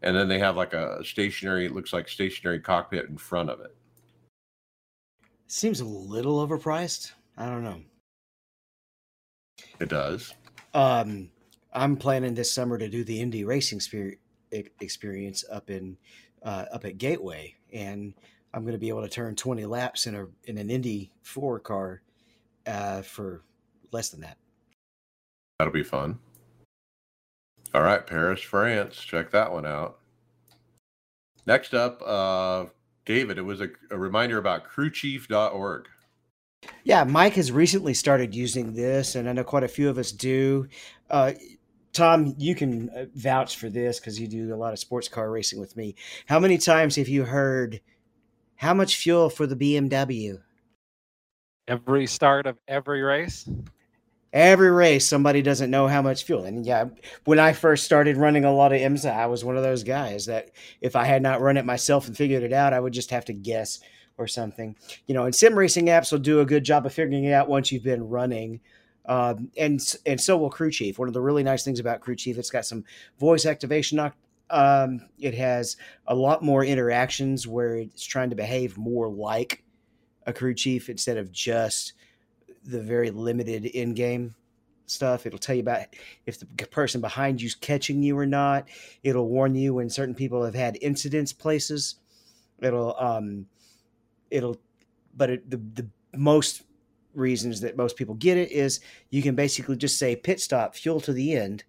and 0.02 0.16
then 0.16 0.28
they 0.28 0.38
have 0.38 0.56
like 0.56 0.72
a 0.72 1.04
stationary, 1.04 1.66
it 1.66 1.72
looks 1.72 1.92
like 1.92 2.08
stationary 2.08 2.60
cockpit 2.60 3.10
in 3.10 3.18
front 3.18 3.50
of 3.50 3.60
it. 3.60 3.76
Seems 5.48 5.80
a 5.80 5.84
little 5.84 6.46
overpriced. 6.46 7.12
I 7.36 7.46
don't 7.46 7.64
know. 7.64 7.80
It 9.80 9.90
does. 9.90 10.32
Um, 10.72 11.28
I'm 11.74 11.96
planning 11.96 12.32
this 12.32 12.50
summer 12.50 12.78
to 12.78 12.88
do 12.88 13.04
the 13.04 13.20
Indy 13.20 13.44
racing 13.44 13.80
spirit 13.80 14.18
experience 14.52 15.44
up 15.50 15.70
in 15.70 15.96
uh, 16.42 16.66
up 16.72 16.84
at 16.84 16.98
Gateway, 16.98 17.54
and 17.72 18.14
I'm 18.52 18.62
going 18.62 18.72
to 18.72 18.78
be 18.78 18.88
able 18.88 19.02
to 19.02 19.08
turn 19.08 19.34
20 19.36 19.64
laps 19.66 20.06
in 20.06 20.14
a 20.14 20.26
in 20.44 20.58
an 20.58 20.70
Indy 20.70 21.10
four 21.22 21.58
car 21.58 22.02
uh, 22.66 23.02
for 23.02 23.42
less 23.92 24.08
than 24.10 24.20
that. 24.20 24.36
That'll 25.58 25.72
be 25.72 25.82
fun. 25.82 26.18
All 27.74 27.82
right, 27.82 28.04
Paris, 28.04 28.40
France. 28.40 28.96
Check 28.96 29.30
that 29.30 29.52
one 29.52 29.66
out. 29.66 29.98
Next 31.46 31.74
up, 31.74 32.02
uh, 32.04 32.66
David, 33.04 33.38
it 33.38 33.42
was 33.42 33.60
a, 33.60 33.68
a 33.90 33.98
reminder 33.98 34.38
about 34.38 34.68
crewchief.org. 34.68 35.86
Yeah, 36.84 37.04
Mike 37.04 37.34
has 37.34 37.52
recently 37.52 37.94
started 37.94 38.34
using 38.34 38.74
this, 38.74 39.14
and 39.14 39.28
I 39.28 39.32
know 39.32 39.44
quite 39.44 39.64
a 39.64 39.68
few 39.68 39.88
of 39.88 39.98
us 39.98 40.12
do. 40.12 40.68
Uh, 41.08 41.32
Tom, 41.92 42.34
you 42.38 42.54
can 42.54 42.88
uh, 42.90 43.06
vouch 43.14 43.56
for 43.56 43.68
this 43.68 43.98
because 43.98 44.20
you 44.20 44.28
do 44.28 44.54
a 44.54 44.56
lot 44.56 44.72
of 44.72 44.78
sports 44.78 45.08
car 45.08 45.30
racing 45.30 45.58
with 45.58 45.76
me. 45.76 45.96
How 46.26 46.38
many 46.38 46.58
times 46.58 46.96
have 46.96 47.08
you 47.08 47.24
heard, 47.24 47.80
how 48.56 48.74
much 48.74 48.96
fuel 48.96 49.28
for 49.28 49.46
the 49.46 49.56
BMW? 49.56 50.40
Every 51.66 52.06
start 52.06 52.46
of 52.46 52.58
every 52.68 53.02
race? 53.02 53.48
Every 54.32 54.70
race, 54.70 55.08
somebody 55.08 55.42
doesn't 55.42 55.72
know 55.72 55.88
how 55.88 56.02
much 56.02 56.22
fuel. 56.22 56.44
And 56.44 56.64
yeah, 56.64 56.84
when 57.24 57.40
I 57.40 57.52
first 57.52 57.84
started 57.84 58.16
running 58.16 58.44
a 58.44 58.52
lot 58.52 58.72
of 58.72 58.80
IMSA, 58.80 59.12
I 59.12 59.26
was 59.26 59.44
one 59.44 59.56
of 59.56 59.64
those 59.64 59.82
guys 59.82 60.26
that 60.26 60.50
if 60.80 60.94
I 60.94 61.04
had 61.04 61.22
not 61.22 61.40
run 61.40 61.56
it 61.56 61.64
myself 61.64 62.06
and 62.06 62.16
figured 62.16 62.44
it 62.44 62.52
out, 62.52 62.72
I 62.72 62.78
would 62.78 62.92
just 62.92 63.10
have 63.10 63.24
to 63.24 63.32
guess 63.32 63.80
or 64.18 64.28
something. 64.28 64.76
You 65.06 65.14
know, 65.14 65.24
and 65.24 65.34
sim 65.34 65.58
racing 65.58 65.86
apps 65.86 66.12
will 66.12 66.20
do 66.20 66.40
a 66.40 66.46
good 66.46 66.62
job 66.62 66.86
of 66.86 66.94
figuring 66.94 67.24
it 67.24 67.32
out 67.32 67.48
once 67.48 67.72
you've 67.72 67.82
been 67.82 68.08
running. 68.08 68.60
Um, 69.06 69.50
and 69.56 69.80
and 70.06 70.20
so 70.20 70.36
will 70.36 70.50
Crew 70.50 70.70
Chief. 70.70 70.98
One 70.98 71.08
of 71.08 71.14
the 71.14 71.20
really 71.20 71.42
nice 71.42 71.64
things 71.64 71.80
about 71.80 72.00
Crew 72.00 72.16
Chief, 72.16 72.38
it's 72.38 72.50
got 72.50 72.66
some 72.66 72.84
voice 73.18 73.46
activation. 73.46 74.12
Um, 74.50 75.02
it 75.18 75.34
has 75.34 75.76
a 76.06 76.14
lot 76.14 76.42
more 76.42 76.64
interactions 76.64 77.46
where 77.46 77.76
it's 77.76 78.04
trying 78.04 78.30
to 78.30 78.36
behave 78.36 78.76
more 78.76 79.08
like 79.08 79.62
a 80.26 80.32
crew 80.32 80.54
chief 80.54 80.88
instead 80.88 81.16
of 81.16 81.30
just 81.32 81.92
the 82.64 82.80
very 82.80 83.10
limited 83.10 83.64
in-game 83.64 84.34
stuff. 84.86 85.24
It'll 85.24 85.38
tell 85.38 85.54
you 85.54 85.62
about 85.62 85.86
if 86.26 86.40
the 86.40 86.46
person 86.66 87.00
behind 87.00 87.40
you's 87.40 87.54
catching 87.54 88.02
you 88.02 88.18
or 88.18 88.26
not. 88.26 88.68
It'll 89.02 89.28
warn 89.28 89.54
you 89.54 89.74
when 89.74 89.88
certain 89.88 90.14
people 90.14 90.44
have 90.44 90.54
had 90.54 90.78
incidents 90.82 91.32
places. 91.32 91.96
It'll 92.60 92.96
um, 92.98 93.46
it'll, 94.30 94.60
but 95.16 95.30
it, 95.30 95.50
the 95.50 95.56
the 95.56 95.86
most 96.16 96.64
reasons 97.14 97.60
that 97.60 97.76
most 97.76 97.96
people 97.96 98.14
get 98.14 98.36
it 98.36 98.50
is 98.50 98.80
you 99.10 99.22
can 99.22 99.34
basically 99.34 99.76
just 99.76 99.98
say 99.98 100.16
pit 100.16 100.40
stop 100.40 100.74
fuel 100.74 101.00
to 101.00 101.12
the 101.12 101.36
end, 101.36 101.64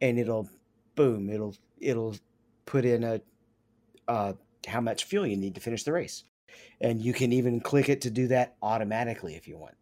and 0.00 0.18
it'll 0.18 0.48
boom 0.94 1.30
it'll 1.30 1.54
it'll 1.78 2.16
put 2.64 2.84
in 2.84 3.04
a 3.04 3.20
uh, 4.08 4.32
how 4.66 4.80
much 4.80 5.04
fuel 5.04 5.26
you 5.26 5.36
need 5.36 5.54
to 5.54 5.60
finish 5.60 5.84
the 5.84 5.92
race, 5.92 6.24
and 6.80 7.02
you 7.02 7.12
can 7.12 7.32
even 7.32 7.60
click 7.60 7.88
it 7.88 8.00
to 8.02 8.10
do 8.10 8.28
that 8.28 8.56
automatically 8.62 9.34
if 9.34 9.46
you 9.48 9.56
want. 9.56 9.74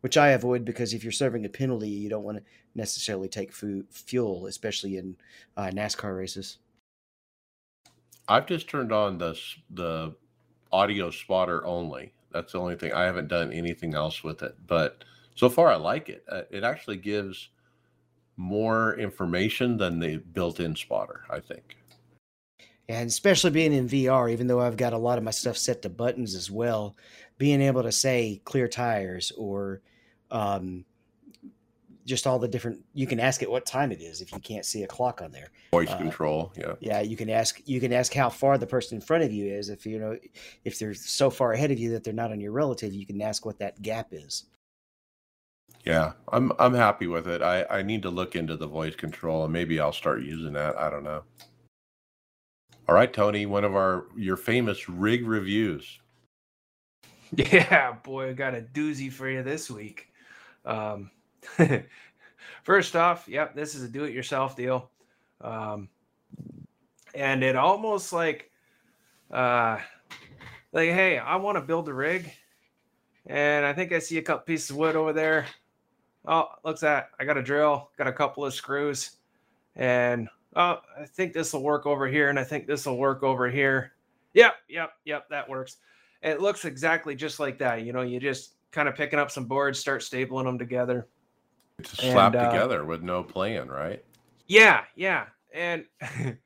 Which 0.00 0.16
I 0.16 0.30
avoid 0.30 0.64
because 0.64 0.92
if 0.92 1.02
you're 1.02 1.12
serving 1.12 1.44
a 1.44 1.48
penalty, 1.48 1.88
you 1.88 2.10
don't 2.10 2.24
want 2.24 2.38
to 2.38 2.44
necessarily 2.74 3.28
take 3.28 3.52
fuel, 3.52 4.46
especially 4.46 4.96
in 4.96 5.16
uh, 5.56 5.70
NASCAR 5.72 6.16
races. 6.16 6.58
I've 8.28 8.46
just 8.46 8.68
turned 8.68 8.92
on 8.92 9.18
the 9.18 9.38
the 9.70 10.14
audio 10.70 11.10
spotter 11.10 11.64
only. 11.64 12.12
That's 12.38 12.52
the 12.52 12.60
only 12.60 12.76
thing. 12.76 12.92
I 12.92 13.02
haven't 13.02 13.26
done 13.26 13.52
anything 13.52 13.94
else 13.94 14.22
with 14.22 14.44
it, 14.44 14.54
but 14.68 15.02
so 15.34 15.48
far 15.48 15.72
I 15.72 15.74
like 15.74 16.08
it. 16.08 16.24
Uh, 16.30 16.42
it 16.52 16.62
actually 16.62 16.96
gives 16.96 17.48
more 18.36 18.96
information 18.96 19.76
than 19.76 19.98
the 19.98 20.18
built-in 20.18 20.76
spotter. 20.76 21.24
I 21.28 21.40
think. 21.40 21.76
And 22.88 23.08
especially 23.08 23.50
being 23.50 23.72
in 23.72 23.88
VR, 23.88 24.30
even 24.30 24.46
though 24.46 24.60
I've 24.60 24.76
got 24.76 24.92
a 24.92 24.98
lot 24.98 25.18
of 25.18 25.24
my 25.24 25.32
stuff 25.32 25.56
set 25.56 25.82
to 25.82 25.88
buttons 25.88 26.36
as 26.36 26.48
well, 26.48 26.96
being 27.38 27.60
able 27.60 27.82
to 27.82 27.90
say 27.90 28.40
clear 28.44 28.68
tires 28.68 29.32
or 29.36 29.82
um, 30.30 30.84
just 32.08 32.26
all 32.26 32.38
the 32.38 32.48
different 32.48 32.82
you 32.94 33.06
can 33.06 33.20
ask 33.20 33.42
it 33.42 33.50
what 33.50 33.66
time 33.66 33.92
it 33.92 34.00
is 34.00 34.22
if 34.22 34.32
you 34.32 34.40
can't 34.40 34.64
see 34.64 34.82
a 34.82 34.86
clock 34.86 35.20
on 35.20 35.30
there. 35.30 35.50
Voice 35.72 35.90
uh, 35.90 35.98
control 35.98 36.52
yeah. 36.56 36.74
yeah 36.80 37.00
you 37.00 37.16
can 37.16 37.28
ask 37.28 37.60
you 37.66 37.80
can 37.80 37.92
ask 37.92 38.12
how 38.14 38.30
far 38.30 38.56
the 38.56 38.66
person 38.66 38.96
in 38.96 39.02
front 39.02 39.22
of 39.22 39.32
you 39.32 39.46
is 39.46 39.68
if 39.68 39.84
you 39.84 39.98
know 39.98 40.16
if 40.64 40.78
they're 40.78 40.94
so 40.94 41.28
far 41.28 41.52
ahead 41.52 41.70
of 41.70 41.78
you 41.78 41.90
that 41.90 42.02
they're 42.02 42.14
not 42.14 42.32
on 42.32 42.40
your 42.40 42.52
relative 42.52 42.94
you 42.94 43.06
can 43.06 43.20
ask 43.20 43.44
what 43.44 43.58
that 43.58 43.80
gap 43.82 44.08
is. 44.10 44.44
Yeah 45.84 46.12
i'm 46.32 46.50
i'm 46.58 46.74
happy 46.74 47.06
with 47.06 47.28
it. 47.28 47.42
I 47.42 47.64
i 47.70 47.82
need 47.82 48.02
to 48.02 48.10
look 48.10 48.34
into 48.34 48.56
the 48.56 48.66
voice 48.66 48.96
control 48.96 49.44
and 49.44 49.52
maybe 49.52 49.78
i'll 49.78 49.92
start 49.92 50.22
using 50.22 50.54
that. 50.54 50.76
I 50.78 50.88
don't 50.88 51.04
know. 51.04 51.22
All 52.88 52.94
right 52.94 53.12
tony 53.12 53.44
one 53.44 53.64
of 53.64 53.76
our 53.76 54.06
your 54.16 54.38
famous 54.38 54.88
rig 54.88 55.26
reviews. 55.26 56.00
Yeah 57.36 57.92
boy 57.92 58.30
i 58.30 58.32
got 58.32 58.54
a 58.54 58.62
doozy 58.62 59.12
for 59.12 59.28
you 59.28 59.42
this 59.42 59.70
week. 59.70 60.08
Um 60.64 61.10
First 62.62 62.96
off, 62.96 63.26
yep, 63.28 63.54
this 63.54 63.74
is 63.74 63.82
a 63.82 63.88
do-it-yourself 63.88 64.56
deal, 64.56 64.90
um, 65.40 65.88
and 67.14 67.42
it 67.42 67.56
almost 67.56 68.12
like, 68.12 68.50
uh, 69.30 69.78
like, 70.72 70.90
hey, 70.90 71.18
I 71.18 71.36
want 71.36 71.56
to 71.56 71.62
build 71.62 71.88
a 71.88 71.94
rig, 71.94 72.30
and 73.26 73.64
I 73.64 73.72
think 73.72 73.92
I 73.92 73.98
see 73.98 74.18
a 74.18 74.22
couple 74.22 74.44
pieces 74.44 74.70
of 74.70 74.76
wood 74.76 74.96
over 74.96 75.12
there. 75.12 75.46
Oh, 76.26 76.48
looks 76.64 76.82
at 76.82 77.10
I 77.18 77.24
got 77.24 77.38
a 77.38 77.42
drill, 77.42 77.90
got 77.96 78.06
a 78.06 78.12
couple 78.12 78.44
of 78.44 78.52
screws, 78.52 79.16
and 79.76 80.28
oh, 80.56 80.80
I 81.00 81.06
think 81.06 81.32
this 81.32 81.52
will 81.52 81.62
work 81.62 81.86
over 81.86 82.06
here, 82.06 82.28
and 82.28 82.38
I 82.38 82.44
think 82.44 82.66
this 82.66 82.84
will 82.84 82.98
work 82.98 83.22
over 83.22 83.48
here. 83.48 83.92
Yep, 84.34 84.54
yep, 84.68 84.92
yep, 85.04 85.28
that 85.30 85.48
works. 85.48 85.78
it 86.22 86.40
looks 86.42 86.64
exactly 86.64 87.14
just 87.14 87.40
like 87.40 87.58
that. 87.58 87.82
You 87.82 87.92
know, 87.92 88.02
you 88.02 88.20
just 88.20 88.54
kind 88.72 88.88
of 88.88 88.94
picking 88.94 89.18
up 89.18 89.30
some 89.30 89.46
boards, 89.46 89.78
start 89.78 90.02
stapling 90.02 90.44
them 90.44 90.58
together 90.58 91.08
to 91.82 91.96
slap 91.96 92.34
uh, 92.34 92.50
together 92.50 92.84
with 92.84 93.02
no 93.02 93.22
plan, 93.22 93.68
right? 93.68 94.04
Yeah, 94.46 94.84
yeah. 94.96 95.26
And 95.54 95.84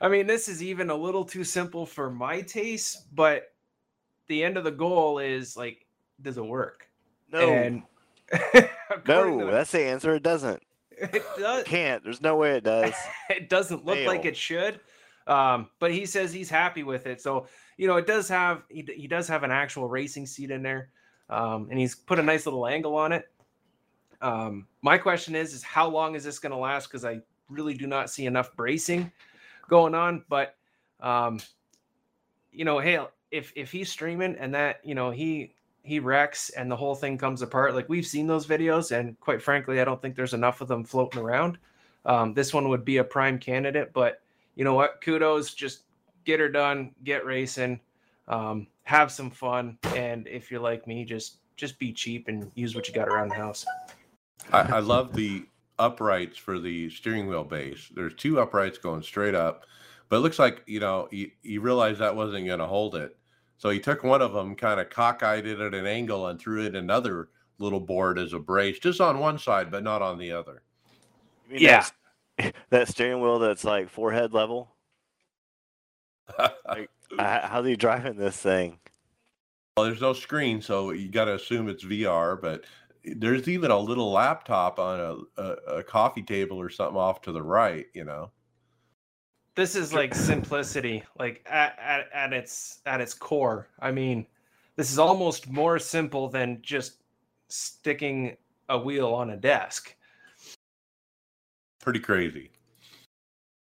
I 0.00 0.08
mean, 0.08 0.26
this 0.26 0.48
is 0.48 0.62
even 0.62 0.90
a 0.90 0.94
little 0.94 1.24
too 1.24 1.44
simple 1.44 1.86
for 1.86 2.10
my 2.10 2.40
taste, 2.42 3.14
but 3.14 3.52
the 4.28 4.44
end 4.44 4.56
of 4.56 4.64
the 4.64 4.70
goal 4.70 5.18
is 5.18 5.56
like, 5.56 5.86
does 6.20 6.38
it 6.38 6.44
work? 6.44 6.88
No. 7.32 7.48
And 7.48 7.82
no, 9.06 9.38
the, 9.38 9.50
that's 9.50 9.72
the 9.72 9.82
answer. 9.82 10.14
It 10.14 10.22
doesn't. 10.22 10.62
It 10.96 11.24
does. 11.36 11.62
It 11.62 11.66
can't. 11.66 12.04
There's 12.04 12.20
no 12.20 12.36
way 12.36 12.56
it 12.56 12.62
does. 12.62 12.94
it 13.28 13.48
doesn't 13.48 13.84
look 13.84 13.96
Fail. 13.96 14.06
like 14.06 14.24
it 14.24 14.36
should. 14.36 14.78
Um, 15.26 15.68
but 15.80 15.90
he 15.90 16.06
says 16.06 16.32
he's 16.32 16.48
happy 16.48 16.84
with 16.84 17.08
it. 17.08 17.20
So, 17.20 17.48
you 17.76 17.88
know, 17.88 17.96
it 17.96 18.06
does 18.06 18.28
have, 18.28 18.62
he, 18.68 18.86
he 18.96 19.08
does 19.08 19.26
have 19.26 19.42
an 19.42 19.50
actual 19.50 19.88
racing 19.88 20.26
seat 20.26 20.52
in 20.52 20.62
there. 20.62 20.90
Um, 21.28 21.66
and 21.68 21.80
he's 21.80 21.96
put 21.96 22.20
a 22.20 22.22
nice 22.22 22.46
little 22.46 22.64
angle 22.64 22.94
on 22.94 23.10
it. 23.10 23.28
Um, 24.24 24.66
my 24.80 24.96
question 24.96 25.34
is, 25.34 25.52
is 25.52 25.62
how 25.62 25.86
long 25.86 26.14
is 26.14 26.24
this 26.24 26.38
going 26.38 26.52
to 26.52 26.58
last? 26.58 26.88
Because 26.88 27.04
I 27.04 27.20
really 27.50 27.74
do 27.74 27.86
not 27.86 28.08
see 28.08 28.24
enough 28.24 28.56
bracing 28.56 29.12
going 29.68 29.94
on. 29.94 30.24
But 30.30 30.56
um, 31.00 31.38
you 32.50 32.64
know, 32.64 32.78
hey, 32.78 32.98
if 33.30 33.52
if 33.54 33.70
he's 33.70 33.92
streaming 33.92 34.34
and 34.36 34.54
that 34.54 34.80
you 34.82 34.94
know 34.94 35.10
he 35.10 35.54
he 35.82 35.98
wrecks 35.98 36.48
and 36.50 36.70
the 36.70 36.76
whole 36.76 36.94
thing 36.94 37.18
comes 37.18 37.42
apart, 37.42 37.74
like 37.74 37.90
we've 37.90 38.06
seen 38.06 38.26
those 38.26 38.46
videos, 38.46 38.98
and 38.98 39.20
quite 39.20 39.42
frankly, 39.42 39.78
I 39.78 39.84
don't 39.84 40.00
think 40.00 40.16
there's 40.16 40.34
enough 40.34 40.62
of 40.62 40.68
them 40.68 40.84
floating 40.84 41.20
around. 41.20 41.58
Um, 42.06 42.32
this 42.32 42.54
one 42.54 42.70
would 42.70 42.84
be 42.84 42.96
a 42.96 43.04
prime 43.04 43.38
candidate, 43.38 43.92
but 43.92 44.22
you 44.54 44.64
know 44.64 44.74
what? 44.74 45.02
Kudos, 45.02 45.52
just 45.52 45.82
get 46.24 46.40
her 46.40 46.48
done, 46.48 46.92
get 47.04 47.26
racing, 47.26 47.78
um, 48.28 48.68
have 48.84 49.12
some 49.12 49.30
fun, 49.30 49.76
and 49.94 50.26
if 50.26 50.50
you're 50.50 50.60
like 50.60 50.86
me, 50.86 51.04
just 51.04 51.40
just 51.56 51.78
be 51.78 51.92
cheap 51.92 52.28
and 52.28 52.50
use 52.54 52.74
what 52.74 52.88
you 52.88 52.94
got 52.94 53.08
around 53.08 53.28
the 53.28 53.34
house. 53.34 53.66
I, 54.52 54.60
I 54.60 54.78
love 54.80 55.14
the 55.14 55.46
uprights 55.78 56.36
for 56.36 56.58
the 56.58 56.90
steering 56.90 57.26
wheel 57.26 57.44
base. 57.44 57.90
There's 57.94 58.14
two 58.14 58.40
uprights 58.40 58.78
going 58.78 59.02
straight 59.02 59.34
up, 59.34 59.64
but 60.08 60.16
it 60.16 60.20
looks 60.20 60.38
like 60.38 60.62
you 60.66 60.80
know 60.80 61.08
he, 61.10 61.32
he 61.42 61.58
realized 61.58 62.00
that 62.00 62.16
wasn't 62.16 62.46
going 62.46 62.58
to 62.58 62.66
hold 62.66 62.94
it, 62.94 63.16
so 63.58 63.70
he 63.70 63.80
took 63.80 64.02
one 64.02 64.22
of 64.22 64.32
them, 64.32 64.54
kind 64.54 64.80
of 64.80 64.90
cockeyed 64.90 65.46
it 65.46 65.60
at 65.60 65.74
an 65.74 65.86
angle, 65.86 66.26
and 66.28 66.40
threw 66.40 66.64
it 66.64 66.74
another 66.74 67.28
little 67.58 67.80
board 67.80 68.18
as 68.18 68.32
a 68.32 68.38
brace, 68.38 68.78
just 68.78 69.00
on 69.00 69.18
one 69.18 69.38
side, 69.38 69.70
but 69.70 69.82
not 69.82 70.02
on 70.02 70.18
the 70.18 70.32
other. 70.32 70.62
yeah, 71.50 71.86
that 72.70 72.88
steering 72.88 73.20
wheel 73.20 73.38
that's 73.38 73.64
like 73.64 73.88
forehead 73.88 74.32
level. 74.32 74.74
like, 76.38 76.90
how 77.18 77.60
are 77.60 77.68
you 77.68 77.76
driving 77.76 78.16
this 78.16 78.36
thing? 78.36 78.78
Well, 79.76 79.86
there's 79.86 80.00
no 80.00 80.12
screen, 80.12 80.62
so 80.62 80.92
you 80.92 81.08
got 81.08 81.24
to 81.24 81.34
assume 81.34 81.68
it's 81.68 81.84
VR. 81.84 82.40
But 82.40 82.64
there's 83.04 83.48
even 83.48 83.70
a 83.70 83.78
little 83.78 84.10
laptop 84.12 84.78
on 84.78 85.00
a, 85.00 85.40
a, 85.40 85.50
a, 85.78 85.82
coffee 85.82 86.22
table 86.22 86.58
or 86.60 86.70
something 86.70 86.96
off 86.96 87.20
to 87.20 87.32
the 87.32 87.42
right 87.42 87.86
you 87.94 88.04
know 88.04 88.30
this 89.56 89.76
is 89.76 89.92
like 89.92 90.14
simplicity 90.14 91.02
like 91.18 91.44
at, 91.50 91.78
at, 91.78 92.08
at 92.12 92.32
its 92.32 92.80
at 92.86 93.00
its 93.00 93.14
core 93.14 93.68
i 93.80 93.90
mean 93.90 94.26
this 94.76 94.90
is 94.90 94.98
almost 94.98 95.48
more 95.48 95.78
simple 95.78 96.28
than 96.28 96.58
just 96.62 97.02
sticking 97.48 98.36
a 98.68 98.78
wheel 98.78 99.12
on 99.12 99.30
a 99.30 99.36
desk 99.36 99.94
pretty 101.84 102.00
crazy. 102.00 102.50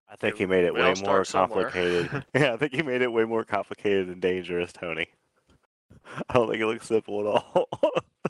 I 0.09 0.15
think 0.15 0.35
Yeah, 0.35 0.39
he 0.39 0.45
made 0.45 0.63
it 0.63 0.73
way 0.73 0.93
more 1.03 1.25
complicated. 1.25 2.25
yeah, 2.33 2.53
I 2.53 2.57
think 2.57 2.73
he 2.73 2.81
made 2.81 3.01
it 3.01 3.11
way 3.11 3.25
more 3.25 3.43
complicated 3.43 4.07
and 4.07 4.21
dangerous, 4.21 4.71
Tony. 4.71 5.07
I 6.29 6.33
don't 6.33 6.49
think 6.49 6.61
it 6.61 6.65
looks 6.65 6.87
simple 6.87 7.19
at 7.19 7.25
all. 7.25 7.67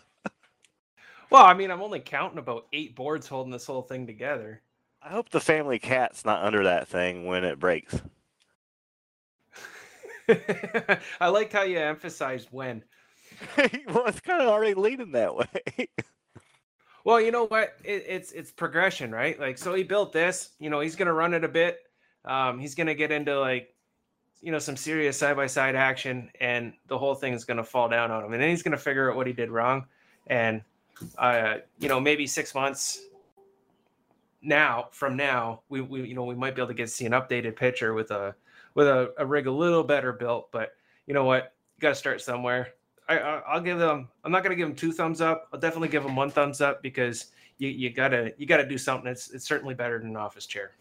Well, 1.29 1.45
I 1.45 1.53
mean, 1.53 1.71
I'm 1.71 1.81
only 1.81 1.99
counting 1.99 2.39
about 2.39 2.67
eight 2.73 2.95
boards 2.95 3.27
holding 3.27 3.51
this 3.51 3.65
whole 3.65 3.81
thing 3.81 4.07
together. 4.07 4.61
I 5.01 5.09
hope 5.09 5.29
the 5.29 5.39
family 5.39 5.79
cat's 5.79 6.25
not 6.25 6.43
under 6.43 6.63
that 6.63 6.87
thing 6.87 7.25
when 7.25 7.43
it 7.43 7.59
breaks. 7.59 8.01
I 11.19 11.27
liked 11.27 11.53
how 11.53 11.63
you 11.63 11.79
emphasized 11.79 12.49
when. 12.51 12.83
well, 13.87 14.07
it's 14.07 14.19
kind 14.19 14.41
of 14.41 14.47
already 14.47 14.73
leaning 14.73 15.11
that 15.11 15.35
way. 15.35 15.89
Well, 17.07 17.21
you 17.21 17.31
know 17.31 17.45
what? 17.45 17.77
It, 17.85 18.03
it's 18.05 18.33
it's 18.33 18.51
progression, 18.51 19.13
right? 19.13 19.39
Like, 19.39 19.57
so 19.57 19.73
he 19.73 19.83
built 19.83 20.11
this. 20.11 20.49
You 20.59 20.69
know, 20.69 20.81
he's 20.81 20.97
gonna 20.97 21.13
run 21.13 21.33
it 21.33 21.45
a 21.45 21.47
bit. 21.47 21.79
Um, 22.25 22.59
he's 22.59 22.75
gonna 22.75 22.95
get 22.95 23.13
into 23.13 23.39
like, 23.39 23.73
you 24.41 24.51
know, 24.51 24.59
some 24.59 24.75
serious 24.75 25.17
side 25.17 25.37
by 25.37 25.47
side 25.47 25.77
action, 25.77 26.29
and 26.41 26.73
the 26.87 26.97
whole 26.97 27.15
thing 27.15 27.31
is 27.31 27.45
gonna 27.45 27.63
fall 27.63 27.87
down 27.87 28.11
on 28.11 28.25
him. 28.25 28.33
And 28.33 28.41
then 28.41 28.49
he's 28.49 28.61
gonna 28.61 28.75
figure 28.75 29.09
out 29.09 29.15
what 29.15 29.25
he 29.25 29.31
did 29.31 29.49
wrong, 29.49 29.85
and 30.27 30.61
uh, 31.17 31.55
you 31.79 31.89
know, 31.89 31.99
maybe 31.99 32.27
six 32.27 32.53
months 32.55 33.01
now 34.41 34.87
from 34.91 35.15
now, 35.17 35.61
we, 35.69 35.81
we 35.81 36.07
you 36.07 36.13
know 36.13 36.23
we 36.23 36.35
might 36.35 36.55
be 36.55 36.61
able 36.61 36.69
to 36.69 36.73
get 36.73 36.89
see 36.89 37.05
an 37.05 37.11
updated 37.11 37.55
picture 37.55 37.93
with 37.93 38.11
a 38.11 38.35
with 38.75 38.87
a, 38.87 39.13
a 39.17 39.25
rig 39.25 39.47
a 39.47 39.51
little 39.51 39.83
better 39.83 40.13
built. 40.13 40.51
But 40.51 40.73
you 41.05 41.13
know 41.13 41.23
what? 41.23 41.53
You 41.77 41.81
got 41.81 41.89
to 41.89 41.95
start 41.95 42.21
somewhere. 42.21 42.69
I, 43.09 43.19
I 43.19 43.37
I'll 43.47 43.61
give 43.61 43.79
them. 43.79 44.09
I'm 44.23 44.31
not 44.31 44.43
gonna 44.43 44.55
give 44.55 44.67
them 44.67 44.75
two 44.75 44.91
thumbs 44.91 45.21
up. 45.21 45.47
I'll 45.53 45.59
definitely 45.59 45.89
give 45.89 46.03
them 46.03 46.15
one 46.15 46.29
thumbs 46.29 46.61
up 46.61 46.81
because 46.83 47.27
you, 47.57 47.69
you 47.69 47.89
gotta 47.89 48.33
you 48.37 48.45
gotta 48.45 48.67
do 48.67 48.77
something. 48.77 49.09
It's 49.09 49.31
it's 49.31 49.47
certainly 49.47 49.73
better 49.73 49.99
than 49.99 50.09
an 50.09 50.17
office 50.17 50.45
chair. 50.45 50.71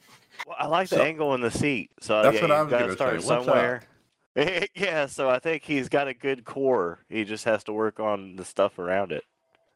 Well, 0.47 0.57
I 0.59 0.67
like 0.67 0.89
the 0.89 0.97
So- 0.97 1.03
angle 1.03 1.35
in 1.35 1.41
the 1.41 1.51
seat. 1.51 1.91
So 2.01 2.23
That's 2.23 2.37
yeah, 2.37 2.43
what 2.43 2.51
I 2.51 2.61
you've 2.63 2.71
was 2.71 2.81
gonna 2.81 2.93
start 2.93 3.23
say. 3.23 3.27
Somewhere. 3.27 3.83
yeah, 4.75 5.07
so 5.07 5.31
I 5.31 5.39
think 5.39 5.63
he's 5.65 5.89
got 5.89 6.09
a 6.09 6.15
good 6.15 6.45
core. 6.45 6.99
He 7.09 7.25
just 7.25 7.45
has 7.47 7.65
to 7.65 7.73
work 7.73 8.01
on 8.01 8.37
the 8.37 8.45
stuff 8.45 8.79
around 8.79 9.13
it. 9.13 9.25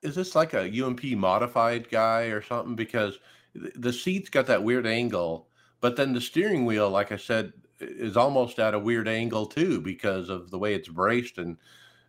Is 0.03 0.15
this 0.15 0.35
like 0.35 0.55
a 0.55 0.85
UMP 0.85 1.05
modified 1.17 1.91
guy 1.91 2.25
or 2.25 2.43
something? 2.43 2.75
Because 2.75 3.19
the 3.55 3.93
seat's 3.93 4.31
got 4.31 4.47
that 4.47 4.63
weird 4.63 4.87
angle, 4.87 5.49
but 5.81 5.97
then 5.97 6.13
the 6.13 6.21
steering 6.21 6.65
wheel, 6.65 6.89
like 6.91 7.13
I 7.13 7.17
said, 7.17 7.53
is 7.81 8.17
almost 8.17 8.59
at 8.59 8.75
a 8.75 8.79
weird 8.79 9.09
angle 9.09 9.47
too 9.47 9.81
because 9.81 10.29
of 10.29 10.51
the 10.51 10.59
way 10.59 10.75
it's 10.75 10.89
braced, 10.89 11.39
and 11.39 11.57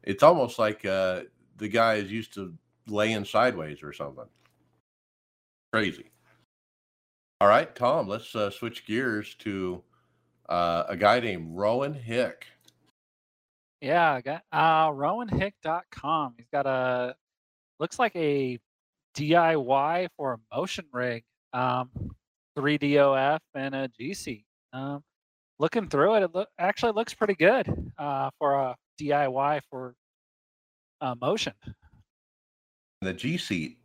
it's 0.04 0.24
almost 0.24 0.60
like 0.60 0.86
uh, 0.86 1.22
the 1.58 1.68
guy 1.68 1.96
is 1.96 2.12
used 2.12 2.34
to 2.36 2.54
laying 2.88 3.26
sideways 3.26 3.84
or 3.84 3.94
something. 3.94 4.28
Crazy. 5.74 6.12
All 7.40 7.48
right, 7.48 7.74
Tom, 7.76 8.08
let's 8.08 8.36
uh, 8.36 8.52
switch 8.52 8.86
gears 8.86 9.36
to 9.36 9.82
uh, 10.50 10.84
a 10.88 10.96
guy 10.96 11.20
named 11.20 11.58
Rowan 11.58 11.94
Hick. 11.94 12.46
Yeah, 13.82 14.14
I 14.14 14.22
got 14.22 14.44
uh 14.52 14.90
rowanhick.com. 14.90 16.36
He's 16.38 16.46
got 16.52 16.68
a 16.68 17.16
looks 17.82 18.00
like 18.00 18.16
a 18.16 18.60
DIY 19.18 20.08
for 20.16 20.34
a 20.34 20.56
motion 20.56 20.86
rig, 20.94 21.24
um, 21.52 21.90
3DOF 22.58 23.40
and 23.56 23.76
a 23.76 23.90
G 24.00 24.14
seat. 24.14 24.46
Um, 24.72 25.04
looking 25.60 25.90
through 25.90 26.16
it, 26.16 26.24
it 26.24 26.34
look, 26.34 26.48
actually 26.60 26.94
looks 26.94 27.14
pretty 27.14 27.34
good 27.34 27.68
uh, 27.98 28.30
for 28.38 28.54
a 28.54 28.76
DIY 29.02 29.62
for 29.70 29.96
uh, 31.02 31.16
motion. 31.20 31.54
the 33.02 33.14
G 33.14 33.38
seat, 33.38 33.80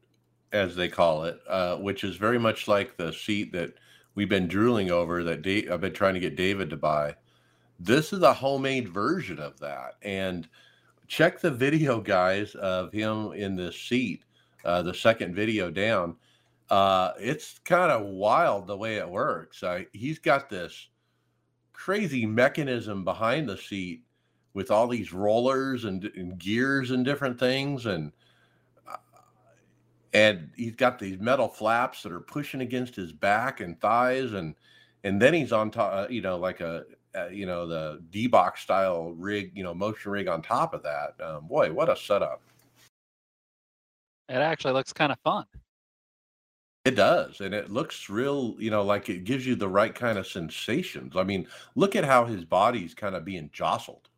as 0.53 0.77
they 0.77 0.89
call 0.89 1.25
it, 1.25 1.41
uh, 1.49 1.77
which 1.77 2.05
is 2.05 2.17
very 2.17 2.39
much 2.39 2.69
like 2.69 2.97
the 2.99 3.13
seat 3.13 3.51
that 3.53 3.73
we've 4.15 4.29
been 4.29 4.47
drooling 4.47 4.91
over 4.91 5.25
that 5.25 5.41
Dave, 5.41 5.73
I've 5.73 5.81
been 5.81 5.95
trying 5.95 6.15
to 6.15 6.21
get 6.21 6.37
David 6.37 6.69
to 6.71 6.77
buy. 6.77 7.17
This 7.81 8.13
is 8.13 8.23
a 8.23 8.35
homemade 8.35 8.89
version 8.89 9.39
of 9.39 9.59
that. 9.61 9.95
And 10.03 10.47
check 11.09 11.41
the 11.41 11.51
video, 11.51 12.01
guys, 12.01 12.55
of 12.57 12.93
him 12.93 13.33
in 13.33 13.57
the 13.57 13.73
seat, 13.73 14.25
uh, 14.65 14.83
the 14.83 14.95
second 14.95 15.35
video 15.35 15.71
down. 15.71 16.17
Uh, 16.71 17.13
it's 17.19 17.59
kind 17.61 17.93
of 17.93 18.07
wild 18.07 18.67
the 18.67 18.77
way 18.77 18.97
it 18.97 19.09
works. 19.09 19.63
Uh, 19.63 19.83
he's 19.93 20.19
got 20.19 20.49
this 20.49 20.89
crazy 21.73 22.27
mechanism 22.27 23.05
behind 23.05 23.49
the 23.49 23.57
seat 23.57 24.03
with 24.55 24.71
all 24.71 24.89
these 24.89 25.13
rollers 25.13 25.85
and, 25.85 26.11
and 26.17 26.39
gears 26.39 26.91
and 26.91 27.05
different 27.05 27.39
things. 27.39 27.87
And 27.87 28.11
and 30.17 30.51
he's 30.57 30.75
got 30.75 30.99
these 30.99 31.21
metal 31.21 31.47
flaps 31.47 32.03
that 32.03 32.11
are 32.11 32.21
pushing 32.21 32.63
against 32.63 32.97
his 32.97 33.13
back 33.13 33.61
and 33.61 33.79
thighs 33.81 34.33
and 34.33 34.55
and 35.05 35.21
then 35.21 35.35
he's 35.35 35.53
on 35.53 35.71
top 35.71 35.93
uh, 35.93 36.07
you 36.09 36.23
know 36.23 36.39
like 36.39 36.61
a 36.61 36.85
uh, 37.17 37.29
you 37.29 37.47
know 37.47 37.67
the 37.67 38.03
d-box 38.11 38.61
style 38.63 39.13
rig 39.13 39.53
you 39.55 39.63
know 39.65 39.75
motion 39.75 40.11
rig 40.13 40.29
on 40.29 40.43
top 40.43 40.75
of 40.75 40.83
that 40.83 41.15
um, 41.25 41.47
boy 41.47 41.73
what 41.73 41.89
a 41.89 41.97
setup 41.97 42.43
It 44.29 44.35
actually 44.37 44.73
looks 44.75 44.93
kind 44.93 45.13
of 45.13 45.19
fun. 45.21 45.47
it 46.85 46.95
does 46.97 47.41
and 47.41 47.55
it 47.55 47.71
looks 47.71 48.09
real 48.09 48.55
you 48.59 48.71
know 48.71 48.83
like 48.83 49.09
it 49.09 49.25
gives 49.25 49.47
you 49.47 49.57
the 49.57 49.69
right 49.69 49.95
kind 49.95 50.19
of 50.19 50.27
sensations 50.27 51.17
i 51.17 51.23
mean 51.25 51.47
look 51.75 51.97
at 51.97 52.05
how 52.05 52.25
his 52.25 52.45
body's 52.45 52.95
kind 52.95 53.15
of 53.17 53.25
being 53.25 53.51
jostled 53.53 54.09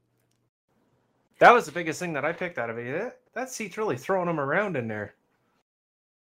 That 1.39 1.53
was 1.55 1.67
the 1.67 1.73
biggest 1.73 2.01
thing 2.01 2.13
that 2.15 2.25
I 2.25 2.33
picked 2.33 2.59
out 2.59 2.69
of 2.69 2.79
it. 2.79 2.99
That, 2.99 3.21
that 3.35 3.49
seat's 3.51 3.79
really 3.79 3.97
throwing 3.97 4.29
him 4.29 4.41
around 4.41 4.77
in 4.77 4.89
there. 4.89 5.15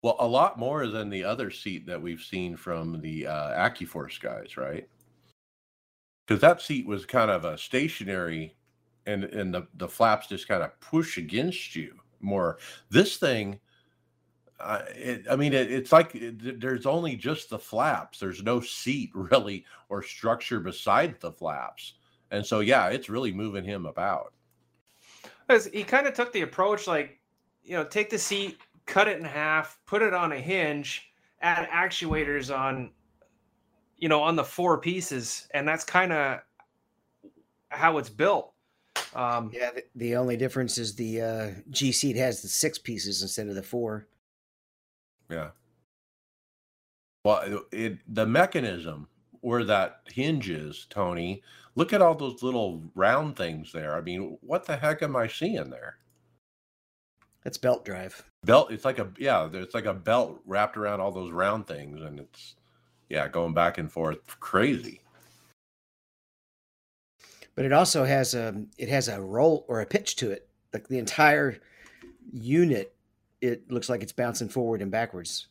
well 0.02 0.16
a 0.20 0.26
lot 0.26 0.58
more 0.58 0.86
than 0.88 1.10
the 1.10 1.22
other 1.24 1.50
seat 1.50 1.86
that 1.86 2.00
we've 2.00 2.22
seen 2.22 2.56
from 2.56 3.00
the 3.00 3.26
uh, 3.26 3.50
accuforce 3.68 4.18
guys 4.20 4.56
right 4.56 4.88
because 6.26 6.40
that 6.40 6.60
seat 6.62 6.86
was 6.86 7.06
kind 7.06 7.30
of 7.30 7.44
a 7.44 7.58
stationary 7.58 8.56
and 9.06 9.24
and 9.24 9.54
the, 9.54 9.66
the 9.74 9.88
flaps 9.88 10.26
just 10.28 10.48
kind 10.48 10.62
of 10.62 10.78
push 10.80 11.18
against 11.18 11.76
you 11.76 11.98
more. 12.20 12.58
This 12.90 13.16
thing 13.16 13.60
it, 14.94 15.26
i 15.30 15.36
mean 15.36 15.52
it, 15.52 15.70
it's 15.70 15.92
like 15.92 16.14
it, 16.14 16.60
there's 16.60 16.86
only 16.86 17.16
just 17.16 17.50
the 17.50 17.58
flaps. 17.58 18.18
There's 18.18 18.42
no 18.42 18.60
seat 18.60 19.10
really 19.14 19.64
or 19.88 20.02
structure 20.02 20.60
beside 20.60 21.20
the 21.20 21.32
flaps. 21.32 21.94
And 22.30 22.44
so 22.44 22.60
yeah 22.60 22.88
it's 22.88 23.08
really 23.08 23.32
moving 23.32 23.64
him 23.64 23.86
about. 23.86 24.32
'Cause 25.48 25.66
he 25.66 25.84
kind 25.84 26.06
of 26.06 26.14
took 26.14 26.32
the 26.32 26.42
approach 26.42 26.86
like, 26.86 27.20
you 27.62 27.76
know, 27.76 27.84
take 27.84 28.10
the 28.10 28.18
seat, 28.18 28.58
cut 28.86 29.08
it 29.08 29.18
in 29.18 29.24
half, 29.24 29.78
put 29.86 30.02
it 30.02 30.14
on 30.14 30.32
a 30.32 30.38
hinge, 30.40 31.12
add 31.40 31.68
actuators 31.70 32.54
on, 32.56 32.92
you 33.98 34.08
know, 34.08 34.22
on 34.22 34.36
the 34.36 34.44
four 34.44 34.78
pieces, 34.78 35.48
and 35.52 35.66
that's 35.66 35.84
kind 35.84 36.12
of 36.12 36.40
how 37.68 37.98
it's 37.98 38.10
built. 38.10 38.52
Um, 39.14 39.50
Yeah, 39.52 39.70
the, 39.72 39.84
the 39.94 40.16
only 40.16 40.36
difference 40.36 40.78
is 40.78 40.94
the 40.94 41.20
uh, 41.20 41.50
G 41.70 41.92
seat 41.92 42.16
has 42.16 42.42
the 42.42 42.48
six 42.48 42.78
pieces 42.78 43.22
instead 43.22 43.48
of 43.48 43.54
the 43.54 43.62
four. 43.62 44.06
Yeah. 45.30 45.50
Well, 47.24 47.40
it, 47.72 47.76
it 47.76 47.98
the 48.08 48.26
mechanism 48.26 49.08
where 49.40 49.64
that 49.64 50.00
hinges, 50.06 50.86
Tony. 50.90 51.42
Look 51.76 51.92
at 51.92 52.00
all 52.00 52.14
those 52.14 52.42
little 52.42 52.82
round 52.94 53.36
things 53.36 53.72
there. 53.72 53.96
I 53.96 54.00
mean, 54.00 54.38
what 54.42 54.64
the 54.64 54.76
heck 54.76 55.02
am 55.02 55.16
I 55.16 55.26
seeing 55.26 55.70
there? 55.70 55.96
That's 57.42 57.58
belt 57.58 57.84
drive. 57.84 58.24
Belt. 58.44 58.70
It's 58.70 58.84
like 58.84 58.98
a 58.98 59.10
yeah. 59.18 59.48
There's 59.50 59.74
like 59.74 59.86
a 59.86 59.94
belt 59.94 60.40
wrapped 60.46 60.76
around 60.76 61.00
all 61.00 61.12
those 61.12 61.32
round 61.32 61.66
things, 61.66 62.00
and 62.00 62.20
it's 62.20 62.54
yeah, 63.14 63.28
going 63.28 63.54
back 63.54 63.78
and 63.78 63.90
forth. 63.90 64.18
Crazy. 64.40 65.00
But 67.54 67.64
it 67.64 67.72
also 67.72 68.04
has 68.04 68.34
a 68.34 68.64
it 68.76 68.88
has 68.88 69.06
a 69.08 69.20
roll 69.20 69.64
or 69.68 69.80
a 69.80 69.86
pitch 69.86 70.16
to 70.16 70.32
it. 70.32 70.48
Like 70.72 70.88
the 70.88 70.98
entire 70.98 71.60
unit, 72.32 72.92
it 73.40 73.70
looks 73.70 73.88
like 73.88 74.02
it's 74.02 74.10
bouncing 74.12 74.48
forward 74.48 74.82
and 74.82 74.90
backwards. 74.90 75.46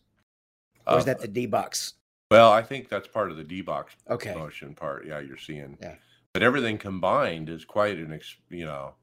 Or 0.86 0.98
is 0.98 1.04
Uh, 1.04 1.06
that 1.06 1.22
the 1.22 1.30
D 1.30 1.46
box? 1.46 1.94
Well, 2.30 2.52
I 2.52 2.62
think 2.62 2.90
that's 2.90 3.08
part 3.08 3.32
of 3.32 3.38
the 3.38 3.44
D 3.46 3.62
box 3.62 3.96
Okay. 4.10 4.36
motion 4.36 4.76
part. 4.76 5.06
Yeah, 5.08 5.20
you're 5.20 5.38
seeing. 5.38 5.78
Yeah. 5.82 5.96
But 6.34 6.44
everything 6.44 6.78
combined 6.78 7.48
is 7.48 7.64
quite 7.64 7.98
an 7.98 8.12
ex. 8.12 8.36
You 8.50 8.66
know, 8.66 8.96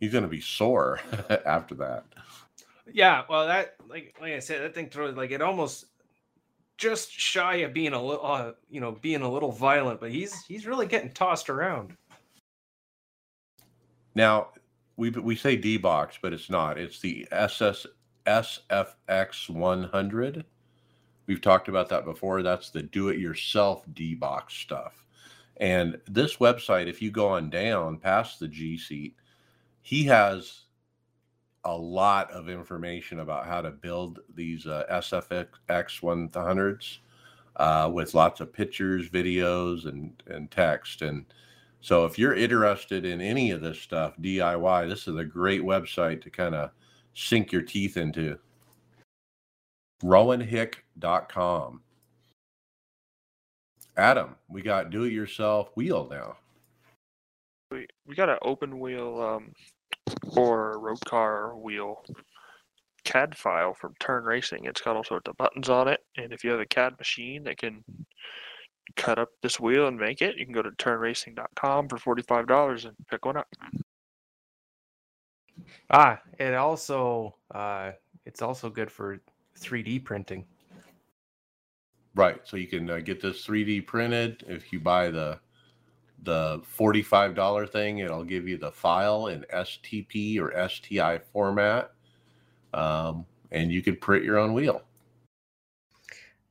he's 0.00 0.12
going 0.12 0.24
to 0.24 0.30
be 0.30 0.40
sore 0.40 1.00
after 1.44 1.74
that. 1.74 2.04
yeah, 2.90 3.24
well, 3.28 3.46
that 3.46 3.74
like 3.88 4.14
like 4.18 4.32
I 4.32 4.38
said, 4.38 4.62
that 4.62 4.74
thing 4.74 4.88
throws 4.88 5.14
like 5.14 5.32
it 5.32 5.42
almost 5.42 5.84
just 6.78 7.12
shy 7.12 7.56
of 7.56 7.72
being 7.72 7.92
a 7.92 8.02
little, 8.02 8.26
uh, 8.26 8.52
you 8.68 8.80
know, 8.80 8.92
being 8.92 9.22
a 9.22 9.30
little 9.30 9.52
violent, 9.52 10.00
but 10.00 10.10
he's 10.10 10.44
he's 10.44 10.66
really 10.66 10.86
getting 10.86 11.12
tossed 11.12 11.48
around. 11.48 11.96
Now 14.14 14.48
we 14.96 15.10
we 15.10 15.36
say 15.36 15.56
D 15.56 15.76
box, 15.76 16.18
but 16.20 16.32
it's 16.32 16.50
not. 16.50 16.78
It's 16.78 17.00
the 17.00 17.26
SS 17.30 17.86
SFX 18.26 19.48
100. 19.48 20.44
We've 21.26 21.40
talked 21.40 21.68
about 21.68 21.88
that 21.90 22.04
before. 22.04 22.42
That's 22.42 22.70
the 22.70 22.82
do-it-yourself 22.82 23.84
D 23.92 24.14
box 24.14 24.54
stuff. 24.54 25.06
And 25.58 25.98
this 26.08 26.36
website, 26.36 26.88
if 26.88 27.00
you 27.00 27.10
go 27.10 27.28
on 27.28 27.50
down 27.50 27.98
past 27.98 28.40
the 28.40 28.48
G 28.48 28.76
seat, 28.76 29.16
he 29.82 30.04
has 30.04 30.61
a 31.64 31.76
lot 31.76 32.30
of 32.32 32.48
information 32.48 33.20
about 33.20 33.46
how 33.46 33.60
to 33.62 33.70
build 33.70 34.20
these 34.34 34.66
uh, 34.66 34.84
SFX 34.90 35.48
100s. 35.68 36.98
uh, 37.56 37.90
with 37.92 38.14
lots 38.14 38.40
of 38.40 38.52
pictures, 38.52 39.08
videos, 39.08 39.86
and 39.86 40.22
and 40.26 40.50
text. 40.50 41.02
And 41.02 41.26
so, 41.80 42.04
if 42.04 42.18
you're 42.18 42.34
interested 42.34 43.04
in 43.04 43.20
any 43.20 43.50
of 43.50 43.60
this 43.60 43.78
stuff 43.78 44.16
DIY, 44.20 44.88
this 44.88 45.06
is 45.08 45.16
a 45.16 45.24
great 45.24 45.62
website 45.62 46.22
to 46.22 46.30
kind 46.30 46.54
of 46.54 46.70
sink 47.14 47.52
your 47.52 47.62
teeth 47.62 47.96
into. 47.96 48.38
RowanHick.com. 50.02 51.82
Adam, 53.96 54.36
we 54.48 54.62
got 54.62 54.90
do-it-yourself 54.90 55.70
wheel 55.76 56.08
now. 56.10 56.36
We 57.70 57.86
we 58.06 58.14
got 58.14 58.30
an 58.30 58.38
open 58.42 58.80
wheel 58.80 59.20
um, 59.20 59.52
or 60.36 60.78
road 60.78 61.04
car 61.04 61.56
wheel 61.56 62.04
CAD 63.04 63.36
file 63.36 63.74
from 63.74 63.94
Turn 63.98 64.24
Racing. 64.24 64.64
It's 64.64 64.80
got 64.80 64.96
all 64.96 65.04
sorts 65.04 65.28
of 65.28 65.36
buttons 65.36 65.68
on 65.68 65.88
it, 65.88 66.00
and 66.16 66.32
if 66.32 66.44
you 66.44 66.50
have 66.50 66.60
a 66.60 66.66
CAD 66.66 66.98
machine 66.98 67.44
that 67.44 67.58
can 67.58 67.84
cut 68.96 69.18
up 69.18 69.30
this 69.42 69.58
wheel 69.58 69.88
and 69.88 69.98
make 69.98 70.22
it, 70.22 70.36
you 70.36 70.44
can 70.44 70.54
go 70.54 70.62
to 70.62 70.70
turnracing.com 70.70 71.88
for 71.88 71.98
forty-five 71.98 72.46
dollars 72.46 72.84
and 72.84 72.94
pick 73.10 73.24
one 73.24 73.36
up. 73.36 73.48
Ah, 75.90 76.20
it 76.38 76.54
also 76.54 77.34
uh, 77.54 77.92
it's 78.24 78.42
also 78.42 78.70
good 78.70 78.90
for 78.90 79.20
3D 79.58 80.04
printing. 80.04 80.44
Right. 82.14 82.40
So 82.44 82.56
you 82.56 82.66
can 82.66 82.88
uh, 82.90 82.98
get 82.98 83.20
this 83.20 83.46
3D 83.46 83.86
printed. 83.86 84.44
If 84.46 84.72
you 84.72 84.80
buy 84.80 85.10
the 85.10 85.38
the 86.22 86.62
$45 86.78 87.68
thing, 87.70 87.98
it'll 87.98 88.24
give 88.24 88.46
you 88.48 88.56
the 88.56 88.70
file 88.70 89.26
in 89.26 89.44
STP 89.52 90.38
or 90.38 90.68
STI 90.68 91.18
format. 91.32 91.92
Um, 92.72 93.26
and 93.50 93.70
you 93.70 93.82
could 93.82 94.00
print 94.00 94.24
your 94.24 94.38
own 94.38 94.54
wheel. 94.54 94.82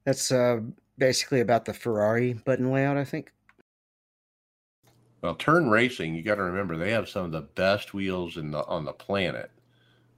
That's 0.05 0.31
uh, 0.31 0.61
basically 0.97 1.39
about 1.39 1.65
the 1.65 1.73
Ferrari 1.73 2.33
button 2.33 2.71
layout, 2.71 2.97
I 2.97 3.03
think. 3.03 3.31
Well, 5.21 5.35
Turn 5.35 5.69
Racing, 5.69 6.15
you 6.15 6.23
got 6.23 6.35
to 6.35 6.43
remember 6.43 6.75
they 6.77 6.91
have 6.91 7.07
some 7.07 7.25
of 7.25 7.31
the 7.31 7.41
best 7.41 7.93
wheels 7.93 8.37
in 8.37 8.51
the 8.51 8.65
on 8.65 8.85
the 8.85 8.93
planet. 8.93 9.51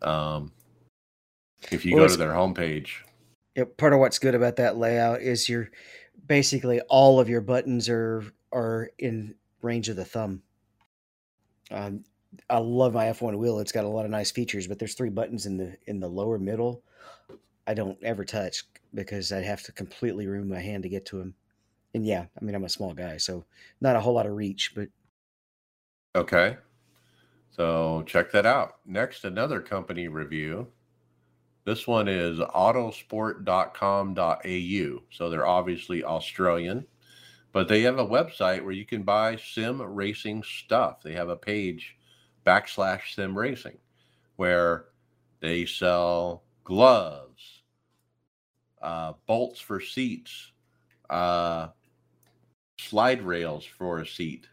Um, 0.02 0.52
if 1.72 1.86
you 1.86 1.96
Well, 1.96 2.06
go 2.06 2.12
to 2.12 2.18
their 2.18 2.32
homepage, 2.32 3.02
Yeah, 3.56 3.66
part 3.78 3.94
of 3.94 4.00
what's 4.00 4.20
good 4.20 4.36
about 4.36 4.56
that 4.58 4.78
layout 4.78 5.22
is 5.22 5.50
you're 5.50 5.70
basically 6.28 6.80
all 6.90 7.20
of 7.20 7.30
your 7.30 7.42
buttons 7.42 7.90
are 7.90 8.24
are 8.54 8.92
in 9.00 9.36
range 9.64 9.90
of 9.90 9.96
the 9.96 10.06
thumb. 10.06 10.44
Um, 11.72 12.04
I 12.50 12.58
love 12.58 12.94
my 12.94 13.06
F1 13.06 13.38
wheel. 13.38 13.60
It's 13.60 13.72
got 13.72 13.86
a 13.86 13.90
lot 13.90 14.06
of 14.06 14.12
nice 14.12 14.32
features, 14.32 14.68
but 14.68 14.80
there's 14.80 14.96
three 14.96 15.10
buttons 15.10 15.46
in 15.46 15.58
the 15.58 15.78
in 15.86 16.00
the 16.00 16.08
lower 16.08 16.40
middle. 16.40 16.84
I 17.68 17.74
don't 17.74 18.02
ever 18.04 18.26
touch 18.26 18.64
because 18.94 19.32
I'd 19.32 19.46
have 19.46 19.64
to 19.64 19.72
completely 19.72 20.28
ruin 20.28 20.50
my 20.50 20.60
hand 20.60 20.84
to 20.84 20.90
get 20.90 21.06
to 21.08 21.20
them. 21.20 21.36
And 21.94 22.06
yeah, 22.06 22.26
I 22.40 22.44
mean 22.44 22.56
I'm 22.56 22.66
a 22.66 22.70
small 22.70 22.94
guy, 22.94 23.18
so 23.18 23.46
not 23.82 23.96
a 23.96 24.00
whole 24.00 24.16
lot 24.16 24.26
of 24.26 24.34
reach, 24.34 24.74
but 24.76 24.90
Okay. 26.16 26.58
So 27.52 28.04
check 28.08 28.32
that 28.32 28.46
out. 28.46 28.78
Next, 28.86 29.26
another 29.26 29.62
company 29.62 30.08
review. 30.08 30.68
This 31.66 31.88
one 31.88 32.08
is 32.08 32.40
autosport.com.au. 32.40 35.04
So 35.12 35.30
they're 35.30 35.48
obviously 35.48 36.04
Australian, 36.04 36.86
but 37.54 37.68
they 37.68 37.84
have 37.84 38.00
a 38.00 38.06
website 38.06 38.64
where 38.64 38.74
you 38.74 38.86
can 38.86 39.04
buy 39.04 39.38
sim 39.38 39.82
racing 39.82 40.44
stuff. 40.44 41.02
They 41.04 41.14
have 41.14 41.30
a 41.30 41.36
page 41.36 41.96
backslash 42.46 43.14
sim 43.16 43.38
racing 43.38 43.78
where 44.36 44.86
they 45.40 45.66
sell 45.66 46.44
gloves, 46.64 47.62
uh, 48.82 49.14
bolts 49.28 49.60
for 49.60 49.80
seats, 49.80 50.52
uh, 51.10 51.68
slide 52.80 53.22
rails 53.22 53.66
for 53.66 54.00
a 54.00 54.08
seat, 54.08 54.48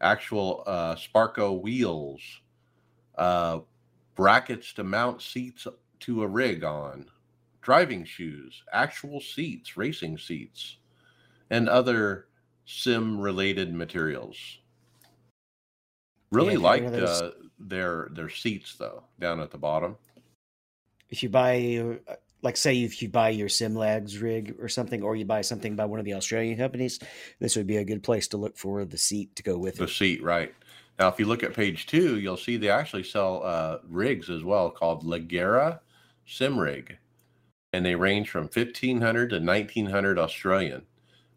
actual 0.00 0.64
uh, 0.66 0.96
Sparco 0.96 1.60
wheels, 1.60 2.22
uh, 3.18 3.60
brackets 4.14 4.72
to 4.72 4.82
mount 4.84 5.20
seats 5.20 5.66
to 6.00 6.22
a 6.22 6.26
rig 6.26 6.64
on, 6.64 7.06
driving 7.60 8.04
shoes, 8.04 8.62
actual 8.72 9.20
seats, 9.20 9.76
racing 9.76 10.16
seats, 10.16 10.78
and 11.50 11.68
other 11.68 12.25
sim 12.66 13.18
related 13.18 13.72
materials. 13.72 14.58
Really 16.30 16.56
Yeah, 16.56 16.60
liked 16.62 16.98
uh, 16.98 17.32
their 17.58 18.08
their 18.12 18.28
seats 18.28 18.76
though 18.76 19.04
down 19.18 19.40
at 19.40 19.50
the 19.50 19.58
bottom. 19.58 19.96
if 21.08 21.22
you 21.22 21.28
buy 21.28 21.96
uh, 22.08 22.14
like 22.42 22.56
say 22.56 22.82
if 22.82 23.02
you 23.02 23.08
buy 23.08 23.30
your 23.30 23.48
SimLabs 23.48 24.20
rig 24.22 24.56
or 24.60 24.68
something, 24.68 25.02
or 25.02 25.16
you 25.16 25.24
buy 25.24 25.40
something 25.40 25.74
by 25.76 25.84
one 25.84 25.98
of 25.98 26.04
the 26.04 26.14
Australian 26.14 26.58
companies, 26.58 26.98
this 27.40 27.56
would 27.56 27.66
be 27.66 27.78
a 27.78 27.84
good 27.84 28.02
place 28.02 28.28
to 28.28 28.36
look 28.36 28.56
for 28.56 28.84
the 28.84 28.98
seat 28.98 29.34
to 29.36 29.42
go 29.42 29.58
with 29.58 29.78
The 29.78 29.84
it. 29.84 29.88
seat, 29.88 30.22
right. 30.22 30.54
Now, 30.98 31.08
if 31.08 31.18
you 31.18 31.26
look 31.26 31.42
at 31.42 31.54
page 31.54 31.86
two, 31.86 32.18
you'll 32.18 32.36
see 32.36 32.56
they 32.56 32.70
actually 32.70 33.04
sell 33.04 33.42
uh, 33.44 33.78
rigs 33.88 34.30
as 34.30 34.42
well 34.44 34.70
called 34.70 35.04
Ligera 35.04 35.80
Sim 36.26 36.58
Rig. 36.58 36.98
And 37.72 37.84
they 37.84 37.94
range 37.94 38.30
from 38.30 38.44
1500 38.48 39.30
to 39.30 39.38
1900 39.40 40.18
Australian. 40.18 40.86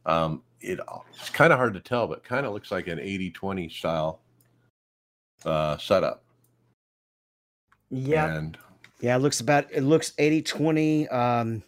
Um, 0.05 0.43
it, 0.61 0.79
it's 1.13 1.29
kind 1.29 1.53
of 1.53 1.59
hard 1.59 1.73
to 1.73 1.79
tell, 1.79 2.07
but 2.07 2.23
kind 2.23 2.45
of 2.45 2.53
looks 2.53 2.71
like 2.71 2.87
an 2.87 2.99
80 2.99 3.31
20 3.31 3.69
style 3.69 4.19
uh, 5.45 5.77
setup. 5.77 6.23
Yeah, 7.89 8.35
And 8.35 8.57
Yeah, 8.99 9.15
it 9.15 9.19
looks 9.19 9.39
about 9.39 9.65
it 9.71 9.81
looks 9.81 10.13
80 10.17 10.41
20. 10.43 11.07
Um 11.09 11.63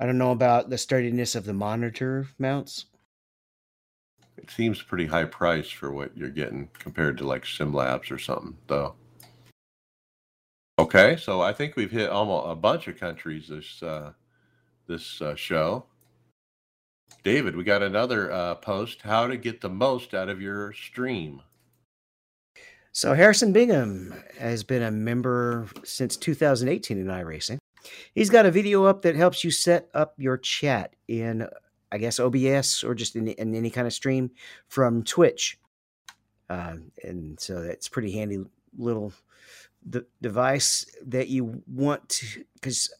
I 0.00 0.06
don't 0.06 0.18
know 0.18 0.32
about 0.32 0.70
the 0.70 0.78
sturdiness 0.78 1.36
of 1.36 1.44
the 1.44 1.52
monitor 1.52 2.26
mounts. 2.38 2.86
it 4.36 4.50
seems 4.50 4.82
pretty 4.82 5.06
high 5.06 5.24
price 5.24 5.70
for 5.70 5.92
what 5.92 6.16
you're 6.16 6.28
getting 6.28 6.68
compared 6.78 7.16
to 7.18 7.26
like 7.26 7.46
Sim 7.46 7.72
Labs 7.72 8.10
or 8.10 8.18
something, 8.18 8.56
though. 8.66 8.94
Okay, 10.78 11.16
so 11.16 11.40
I 11.40 11.52
think 11.52 11.76
we've 11.76 11.90
hit 11.90 12.10
almost 12.10 12.48
a 12.50 12.54
bunch 12.56 12.88
of 12.88 12.98
countries 12.98 13.46
this 13.48 13.82
uh, 13.82 14.12
this 14.88 15.22
uh, 15.22 15.36
show. 15.36 15.86
David, 17.22 17.56
we 17.56 17.64
got 17.64 17.82
another 17.82 18.30
uh, 18.30 18.54
post: 18.56 19.02
how 19.02 19.26
to 19.26 19.36
get 19.36 19.60
the 19.60 19.68
most 19.68 20.14
out 20.14 20.28
of 20.28 20.40
your 20.40 20.72
stream. 20.72 21.42
So 22.92 23.14
Harrison 23.14 23.52
Bingham 23.52 24.14
has 24.38 24.62
been 24.62 24.82
a 24.82 24.90
member 24.90 25.66
since 25.82 26.16
2018 26.16 26.96
in 26.96 27.06
iRacing. 27.06 27.58
He's 28.14 28.30
got 28.30 28.46
a 28.46 28.50
video 28.50 28.84
up 28.84 29.02
that 29.02 29.16
helps 29.16 29.42
you 29.42 29.50
set 29.50 29.88
up 29.94 30.14
your 30.16 30.38
chat 30.38 30.94
in 31.08 31.48
I 31.94 31.98
guess 31.98 32.18
OBS 32.18 32.82
or 32.82 32.94
just 32.94 33.14
in, 33.14 33.28
in 33.28 33.54
any 33.54 33.70
kind 33.70 33.86
of 33.86 33.92
stream 33.92 34.32
from 34.66 35.04
Twitch. 35.04 35.58
Um, 36.50 36.90
and 37.04 37.38
so 37.38 37.62
that's 37.62 37.88
pretty 37.88 38.10
handy 38.10 38.44
little 38.76 39.12
device 40.20 40.86
that 41.06 41.28
you 41.28 41.62
want 41.66 42.08
to 42.08 42.44
because 42.54 42.92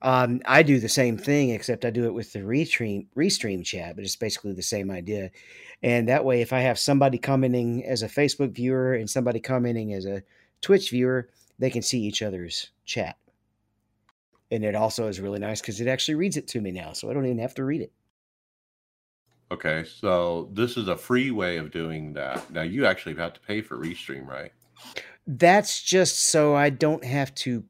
um, 0.00 0.40
I 0.46 0.62
do 0.62 0.78
the 0.78 0.88
same 0.88 1.18
thing 1.18 1.50
except 1.50 1.84
I 1.84 1.90
do 1.90 2.04
it 2.06 2.14
with 2.14 2.32
the 2.32 2.40
restream 2.40 3.06
restream 3.16 3.64
chat, 3.64 3.96
but 3.96 4.04
it's 4.04 4.16
basically 4.16 4.52
the 4.52 4.62
same 4.62 4.90
idea. 4.90 5.30
And 5.82 6.08
that 6.08 6.24
way, 6.24 6.40
if 6.40 6.52
I 6.52 6.60
have 6.60 6.78
somebody 6.78 7.18
commenting 7.18 7.84
as 7.84 8.02
a 8.02 8.08
Facebook 8.08 8.52
viewer 8.52 8.94
and 8.94 9.08
somebody 9.08 9.40
commenting 9.40 9.92
as 9.92 10.06
a 10.06 10.22
Twitch 10.60 10.90
viewer, 10.90 11.28
they 11.58 11.70
can 11.70 11.82
see 11.82 12.00
each 12.00 12.22
other's 12.22 12.70
chat. 12.84 13.16
And 14.50 14.64
it 14.64 14.74
also 14.74 15.08
is 15.08 15.20
really 15.20 15.40
nice 15.40 15.60
because 15.60 15.80
it 15.80 15.88
actually 15.88 16.14
reads 16.14 16.36
it 16.36 16.48
to 16.48 16.60
me 16.60 16.70
now, 16.70 16.92
so 16.92 17.10
I 17.10 17.14
don't 17.14 17.26
even 17.26 17.38
have 17.38 17.54
to 17.54 17.64
read 17.64 17.82
it. 17.82 17.92
Okay, 19.50 19.84
so 19.84 20.48
this 20.52 20.76
is 20.76 20.88
a 20.88 20.96
free 20.96 21.30
way 21.30 21.56
of 21.56 21.70
doing 21.70 22.12
that. 22.14 22.50
Now 22.52 22.62
you 22.62 22.86
actually 22.86 23.14
have 23.16 23.32
to 23.34 23.40
pay 23.40 23.62
for 23.62 23.78
Restream, 23.78 24.26
right? 24.26 24.52
That's 25.26 25.82
just 25.82 26.30
so 26.30 26.54
I 26.54 26.70
don't 26.70 27.04
have 27.04 27.34
to 27.36 27.64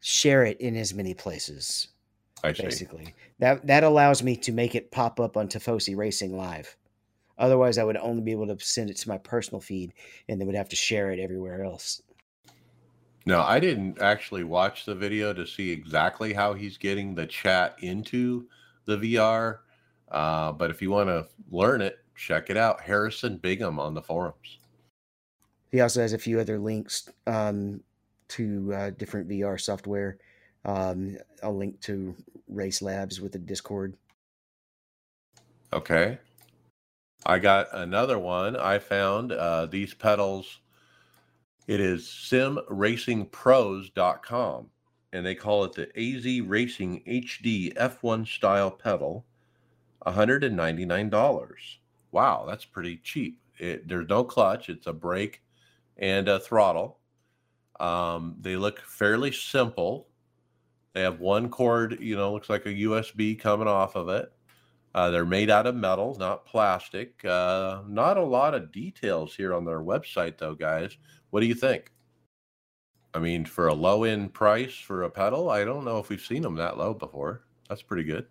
share 0.00 0.44
it 0.44 0.60
in 0.60 0.76
as 0.76 0.94
many 0.94 1.14
places. 1.14 1.88
I 2.44 2.52
see. 2.52 2.62
basically. 2.62 3.14
That 3.38 3.66
that 3.66 3.84
allows 3.84 4.22
me 4.22 4.36
to 4.36 4.52
make 4.52 4.74
it 4.74 4.90
pop 4.90 5.20
up 5.20 5.36
on 5.36 5.48
Tifosi 5.48 5.96
Racing 5.96 6.36
Live. 6.36 6.76
Otherwise, 7.38 7.78
I 7.78 7.84
would 7.84 7.96
only 7.96 8.22
be 8.22 8.32
able 8.32 8.48
to 8.48 8.58
send 8.64 8.90
it 8.90 8.96
to 8.98 9.08
my 9.08 9.18
personal 9.18 9.60
feed, 9.60 9.92
and 10.28 10.40
then 10.40 10.46
would 10.46 10.56
have 10.56 10.68
to 10.70 10.76
share 10.76 11.10
it 11.10 11.20
everywhere 11.20 11.62
else. 11.62 12.02
No, 13.26 13.42
I 13.42 13.60
didn't 13.60 14.00
actually 14.00 14.44
watch 14.44 14.86
the 14.86 14.94
video 14.94 15.32
to 15.34 15.46
see 15.46 15.70
exactly 15.70 16.32
how 16.32 16.54
he's 16.54 16.78
getting 16.78 17.14
the 17.14 17.26
chat 17.26 17.76
into 17.80 18.48
the 18.86 18.96
VR. 18.96 19.58
Uh, 20.10 20.52
but 20.52 20.70
if 20.70 20.80
you 20.80 20.90
want 20.90 21.08
to 21.08 21.28
learn 21.50 21.82
it, 21.82 21.98
check 22.16 22.50
it 22.50 22.56
out. 22.56 22.80
Harrison 22.80 23.36
Bingham 23.36 23.78
on 23.78 23.94
the 23.94 24.02
forums. 24.02 24.58
He 25.70 25.80
also 25.82 26.00
has 26.00 26.14
a 26.14 26.18
few 26.18 26.40
other 26.40 26.58
links 26.58 27.08
um, 27.26 27.82
to 28.28 28.72
uh, 28.74 28.90
different 28.90 29.28
VR 29.28 29.60
software. 29.60 30.18
Um, 30.64 31.16
I'll 31.42 31.56
link 31.56 31.80
to 31.82 32.14
Race 32.48 32.82
Labs 32.82 33.20
with 33.20 33.32
the 33.32 33.38
Discord. 33.38 33.96
Okay. 35.72 36.18
I 37.26 37.38
got 37.38 37.68
another 37.72 38.18
one. 38.18 38.56
I 38.56 38.78
found 38.78 39.32
uh, 39.32 39.66
these 39.66 39.94
pedals. 39.94 40.60
It 41.66 41.80
is 41.80 42.04
simracingpros.com. 42.04 44.70
and 45.12 45.26
they 45.26 45.34
call 45.34 45.64
it 45.64 45.72
the 45.72 45.88
AZ 45.98 46.40
Racing 46.46 47.02
HD 47.06 47.74
F1 47.74 48.26
style 48.26 48.70
pedal, 48.70 49.24
$199. 50.06 51.52
Wow, 52.10 52.46
that's 52.46 52.64
pretty 52.64 52.96
cheap. 52.98 53.38
It, 53.58 53.88
there's 53.88 54.08
no 54.08 54.24
clutch, 54.24 54.70
it's 54.70 54.86
a 54.86 54.92
brake 54.92 55.42
and 55.96 56.28
a 56.28 56.38
throttle. 56.38 56.97
Um, 57.80 58.36
they 58.40 58.56
look 58.56 58.80
fairly 58.80 59.32
simple. 59.32 60.08
They 60.94 61.02
have 61.02 61.20
one 61.20 61.48
cord, 61.48 61.98
you 62.00 62.16
know, 62.16 62.32
looks 62.32 62.50
like 62.50 62.66
a 62.66 62.70
USB 62.70 63.38
coming 63.38 63.68
off 63.68 63.94
of 63.94 64.08
it. 64.08 64.32
Uh, 64.94 65.10
they're 65.10 65.26
made 65.26 65.50
out 65.50 65.66
of 65.66 65.76
metal, 65.76 66.16
not 66.18 66.44
plastic. 66.46 67.24
Uh, 67.24 67.82
not 67.86 68.16
a 68.16 68.24
lot 68.24 68.54
of 68.54 68.72
details 68.72 69.34
here 69.34 69.54
on 69.54 69.64
their 69.64 69.80
website, 69.80 70.38
though, 70.38 70.54
guys. 70.54 70.96
What 71.30 71.40
do 71.40 71.46
you 71.46 71.54
think? 71.54 71.92
I 73.14 73.20
mean, 73.20 73.44
for 73.44 73.68
a 73.68 73.74
low 73.74 74.04
end 74.04 74.34
price 74.34 74.74
for 74.74 75.04
a 75.04 75.10
pedal, 75.10 75.50
I 75.50 75.64
don't 75.64 75.84
know 75.84 75.98
if 75.98 76.08
we've 76.08 76.20
seen 76.20 76.42
them 76.42 76.56
that 76.56 76.78
low 76.78 76.94
before. 76.94 77.42
That's 77.68 77.82
pretty 77.82 78.04
good. 78.04 78.26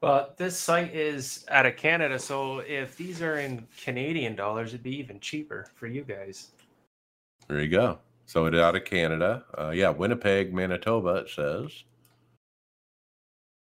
Well, 0.00 0.32
this 0.36 0.56
site 0.56 0.94
is 0.94 1.44
out 1.48 1.66
of 1.66 1.76
Canada, 1.76 2.18
so 2.18 2.60
if 2.60 2.96
these 2.96 3.20
are 3.20 3.38
in 3.38 3.66
Canadian 3.82 4.36
dollars, 4.36 4.68
it'd 4.68 4.82
be 4.82 4.96
even 4.96 5.18
cheaper 5.18 5.66
for 5.74 5.88
you 5.88 6.04
guys. 6.04 6.50
There 7.48 7.60
you 7.60 7.68
go. 7.68 7.98
So 8.26 8.44
it 8.46 8.54
out 8.54 8.76
of 8.76 8.84
Canada. 8.84 9.44
Uh, 9.56 9.70
yeah, 9.70 9.88
Winnipeg, 9.88 10.52
Manitoba, 10.52 11.16
it 11.16 11.30
says. 11.30 11.84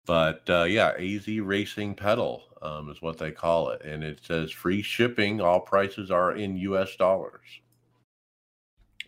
But 0.05 0.43
uh, 0.49 0.65
yeah, 0.65 0.95
AZ 0.99 1.29
Racing 1.29 1.95
Pedal 1.95 2.43
um, 2.61 2.91
is 2.91 3.01
what 3.01 3.19
they 3.19 3.31
call 3.31 3.71
it. 3.71 3.83
And 3.85 4.03
it 4.03 4.21
says 4.23 4.51
free 4.51 4.83
shipping. 4.83 5.41
All 5.41 5.61
prices 5.61 6.11
are 6.11 6.33
in 6.35 6.57
US 6.57 6.97
dollars. 6.97 7.45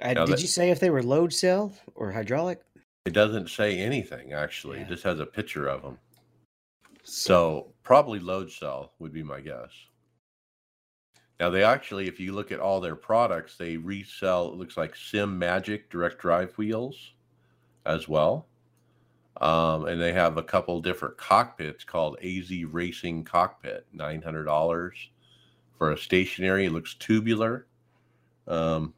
Uh, 0.00 0.14
did 0.14 0.28
that- 0.28 0.40
you 0.40 0.46
say 0.46 0.70
if 0.70 0.78
they 0.78 0.90
were 0.90 1.02
load 1.02 1.32
cell 1.32 1.72
or 1.94 2.12
hydraulic? 2.12 2.60
It 3.06 3.14
doesn't 3.14 3.48
say 3.48 3.78
anything, 3.78 4.34
actually. 4.34 4.80
It 4.80 4.88
just 4.88 5.02
has 5.04 5.20
a 5.20 5.26
picture 5.26 5.66
of 5.68 5.80
them. 5.82 5.98
So 7.02 7.72
probably 7.82 8.20
load 8.20 8.52
cell 8.52 8.92
would 8.98 9.12
be 9.12 9.22
my 9.22 9.40
guess. 9.40 9.70
Now 11.40 11.50
they 11.50 11.64
actually, 11.64 12.06
if 12.06 12.20
you 12.20 12.32
look 12.32 12.52
at 12.52 12.60
all 12.60 12.80
their 12.80 12.94
products, 12.94 13.56
they 13.56 13.78
resell. 13.78 14.48
It 14.48 14.56
looks 14.56 14.76
like 14.76 14.94
Simagic 14.94 15.88
direct 15.90 16.18
drive 16.18 16.56
wheels, 16.58 17.14
as 17.86 18.08
well, 18.08 18.46
um, 19.40 19.86
and 19.86 20.00
they 20.00 20.12
have 20.12 20.36
a 20.36 20.42
couple 20.42 20.80
different 20.80 21.16
cockpits 21.16 21.84
called 21.84 22.18
AZ 22.22 22.50
Racing 22.64 23.24
Cockpit, 23.24 23.86
nine 23.92 24.22
hundred 24.22 24.44
dollars 24.44 25.10
for 25.78 25.92
a 25.92 25.98
stationary. 25.98 26.66
It 26.66 26.72
looks 26.72 26.94
tubular, 26.94 27.66
um, 28.46 28.92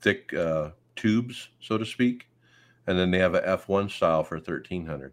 thick 0.00 0.32
uh, 0.34 0.70
tubes, 0.94 1.48
so 1.60 1.78
to 1.78 1.84
speak, 1.84 2.28
and 2.86 2.98
then 2.98 3.10
they 3.10 3.18
have 3.18 3.34
a 3.34 3.48
F 3.48 3.68
one 3.68 3.88
style 3.88 4.22
for 4.22 4.38
thirteen 4.38 4.86
hundred. 4.86 5.12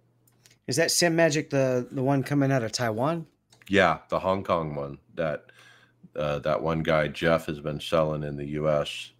Is 0.67 0.75
that 0.75 0.89
Simagic 0.89 1.49
the 1.49 1.87
the 1.91 2.03
one 2.03 2.23
coming 2.23 2.51
out 2.51 2.63
of 2.63 2.71
Taiwan? 2.71 3.25
Yeah, 3.67 3.99
the 4.09 4.19
Hong 4.19 4.43
Kong 4.43 4.75
one 4.75 4.99
that 5.15 5.45
uh, 6.15 6.39
that 6.39 6.61
one 6.61 6.83
guy 6.83 7.07
Jeff 7.07 7.45
has 7.47 7.59
been 7.59 7.79
selling 7.79 8.23
in 8.23 8.35
the 8.35 8.47
U.S. 8.49 9.11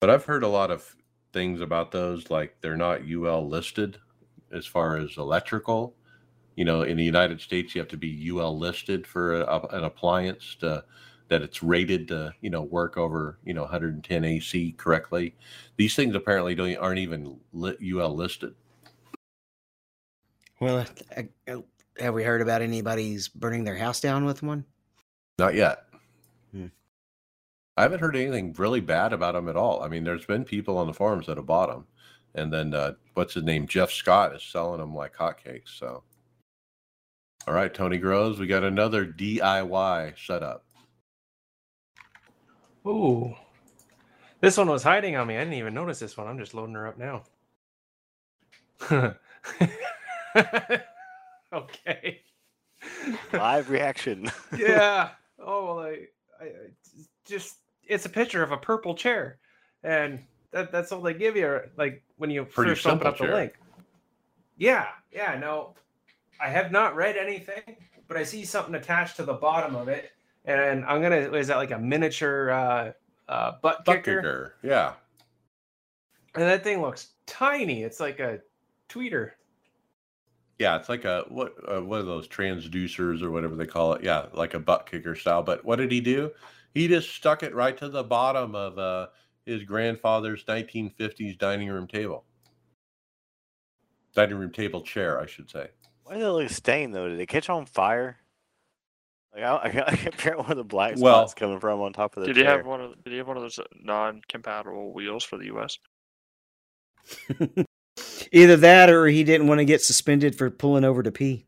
But 0.00 0.10
I've 0.10 0.24
heard 0.24 0.42
a 0.42 0.48
lot 0.48 0.70
of 0.70 0.94
things 1.32 1.60
about 1.60 1.90
those, 1.90 2.30
like 2.30 2.56
they're 2.60 2.76
not 2.76 3.02
UL 3.08 3.48
listed 3.48 3.98
as 4.52 4.66
far 4.66 4.96
as 4.96 5.16
electrical. 5.16 5.94
You 6.56 6.64
know, 6.64 6.82
in 6.82 6.96
the 6.96 7.04
United 7.04 7.40
States, 7.40 7.74
you 7.74 7.80
have 7.80 7.88
to 7.88 7.96
be 7.96 8.30
UL 8.30 8.58
listed 8.58 9.06
for 9.06 9.42
a, 9.42 9.66
an 9.70 9.84
appliance 9.84 10.56
to, 10.60 10.84
that 11.28 11.42
it's 11.42 11.62
rated 11.62 12.08
to 12.08 12.32
you 12.40 12.50
know 12.50 12.62
work 12.62 12.96
over 12.96 13.38
you 13.44 13.54
know 13.54 13.62
110 13.62 14.24
AC 14.24 14.74
correctly. 14.78 15.34
These 15.76 15.94
things 15.94 16.14
apparently 16.14 16.54
don't 16.54 16.76
aren't 16.76 16.98
even 16.98 17.38
lit, 17.52 17.78
UL 17.82 18.14
listed. 18.14 18.54
Well, 20.60 20.84
uh, 21.16 21.22
uh, 21.46 21.60
have 22.00 22.14
we 22.14 22.24
heard 22.24 22.40
about 22.40 22.62
anybody's 22.62 23.28
burning 23.28 23.64
their 23.64 23.76
house 23.76 24.00
down 24.00 24.24
with 24.24 24.42
one? 24.42 24.64
Not 25.38 25.54
yet. 25.54 25.87
I 27.78 27.82
haven't 27.82 28.00
heard 28.00 28.16
anything 28.16 28.54
really 28.58 28.80
bad 28.80 29.12
about 29.12 29.34
them 29.34 29.48
at 29.48 29.54
all. 29.54 29.84
I 29.84 29.88
mean, 29.88 30.02
there's 30.02 30.26
been 30.26 30.44
people 30.44 30.78
on 30.78 30.88
the 30.88 30.92
forums 30.92 31.26
that 31.26 31.36
have 31.36 31.46
bought 31.46 31.68
them, 31.68 31.86
and 32.34 32.52
then 32.52 32.74
uh, 32.74 32.94
what's 33.14 33.34
his 33.34 33.44
name? 33.44 33.68
Jeff 33.68 33.92
Scott 33.92 34.34
is 34.34 34.42
selling 34.42 34.80
them 34.80 34.96
like 34.96 35.14
hotcakes. 35.14 35.78
So, 35.78 36.02
all 37.46 37.54
right, 37.54 37.72
Tony 37.72 37.98
Groves, 37.98 38.40
we 38.40 38.48
got 38.48 38.64
another 38.64 39.06
DIY 39.06 40.14
setup. 40.18 40.64
Ooh. 42.84 43.32
This 44.40 44.56
one 44.56 44.68
was 44.68 44.82
hiding 44.82 45.14
on 45.14 45.28
me. 45.28 45.36
I 45.36 45.40
didn't 45.40 45.54
even 45.54 45.74
notice 45.74 46.00
this 46.00 46.16
one. 46.16 46.26
I'm 46.26 46.38
just 46.38 46.54
loading 46.54 46.74
her 46.74 46.88
up 46.88 46.98
now. 46.98 47.22
okay. 51.52 52.22
Live 53.32 53.70
reaction. 53.70 54.30
yeah. 54.58 55.10
Oh, 55.40 55.64
well, 55.66 55.78
I, 55.78 56.08
I, 56.40 56.46
I 56.46 56.70
just 57.24 57.58
it's 57.88 58.06
a 58.06 58.08
picture 58.08 58.42
of 58.42 58.52
a 58.52 58.56
purple 58.56 58.94
chair, 58.94 59.38
and 59.82 60.20
that 60.52 60.70
that's 60.70 60.92
all 60.92 61.00
they 61.00 61.14
give 61.14 61.36
you. 61.36 61.60
Like 61.76 62.02
when 62.16 62.30
you 62.30 62.44
Pretty 62.44 62.72
first 62.72 62.86
open 62.86 63.06
up 63.06 63.18
the 63.18 63.24
chair. 63.24 63.34
link. 63.34 63.52
Yeah, 64.56 64.86
yeah. 65.12 65.36
No, 65.38 65.74
I 66.40 66.48
have 66.48 66.70
not 66.70 66.94
read 66.96 67.16
anything, 67.16 67.76
but 68.06 68.16
I 68.16 68.22
see 68.22 68.44
something 68.44 68.74
attached 68.74 69.16
to 69.16 69.22
the 69.24 69.34
bottom 69.34 69.74
of 69.74 69.88
it, 69.88 70.12
and 70.44 70.84
I'm 70.84 71.02
gonna. 71.02 71.32
Is 71.32 71.48
that 71.48 71.56
like 71.56 71.70
a 71.70 71.78
miniature 71.78 72.50
uh, 72.50 72.92
uh, 73.28 73.52
butt, 73.62 73.84
Butt 73.84 73.96
kicker? 74.04 74.16
kicker. 74.16 74.54
Yeah. 74.62 74.92
And 76.34 76.44
that 76.44 76.62
thing 76.62 76.80
looks 76.82 77.08
tiny. 77.26 77.82
It's 77.82 78.00
like 78.00 78.20
a 78.20 78.40
tweeter. 78.88 79.32
Yeah, 80.58 80.76
it's 80.76 80.88
like 80.88 81.04
a 81.04 81.24
what 81.28 81.54
uh, 81.68 81.80
what 81.80 82.00
are 82.00 82.04
those 82.04 82.28
transducers 82.28 83.22
or 83.22 83.30
whatever 83.30 83.54
they 83.54 83.66
call 83.66 83.94
it? 83.94 84.02
Yeah, 84.02 84.26
like 84.34 84.54
a 84.54 84.58
butt 84.58 84.88
kicker 84.90 85.14
style. 85.14 85.42
But 85.42 85.64
what 85.64 85.76
did 85.76 85.90
he 85.92 86.00
do? 86.00 86.30
He 86.74 86.88
just 86.88 87.10
stuck 87.14 87.42
it 87.42 87.54
right 87.54 87.76
to 87.78 87.88
the 87.88 88.04
bottom 88.04 88.54
of 88.54 88.78
uh, 88.78 89.06
his 89.44 89.64
grandfather's 89.64 90.44
1950s 90.44 91.38
dining 91.38 91.68
room 91.68 91.86
table. 91.86 92.24
Dining 94.14 94.36
room 94.36 94.52
table 94.52 94.82
chair, 94.82 95.20
I 95.20 95.26
should 95.26 95.50
say. 95.50 95.68
Why 96.04 96.14
does 96.14 96.22
it 96.24 96.28
look 96.28 96.50
stained 96.50 96.94
though? 96.94 97.08
Did 97.08 97.20
it 97.20 97.26
catch 97.26 97.48
on 97.50 97.66
fire? 97.66 98.18
Like 99.34 99.44
I, 99.44 99.56
I, 99.56 99.84
I 99.88 99.96
can 99.96 100.12
figure 100.12 100.38
out 100.38 100.46
where 100.48 100.54
the 100.54 100.64
black 100.64 100.94
Well- 100.98 101.14
spot's 101.26 101.34
coming 101.34 101.60
from 101.60 101.80
on 101.80 101.92
top 101.92 102.16
of 102.16 102.22
the 102.22 102.28
Did 102.28 102.36
chair. 102.36 102.44
you 102.44 102.50
have 102.50 102.66
one 102.66 102.80
of 102.80 103.04
did 103.04 103.12
you 103.12 103.18
have 103.18 103.28
one 103.28 103.36
of 103.36 103.42
those 103.42 103.58
uh, 103.58 103.64
non-compatible 103.82 104.92
wheels 104.92 105.24
for 105.24 105.36
the 105.38 105.46
US? 105.56 105.78
Either 108.32 108.56
that 108.56 108.90
or 108.90 109.06
he 109.06 109.24
didn't 109.24 109.46
want 109.46 109.58
to 109.58 109.64
get 109.64 109.82
suspended 109.82 110.36
for 110.36 110.50
pulling 110.50 110.84
over 110.84 111.02
to 111.02 111.10
pee. 111.10 111.46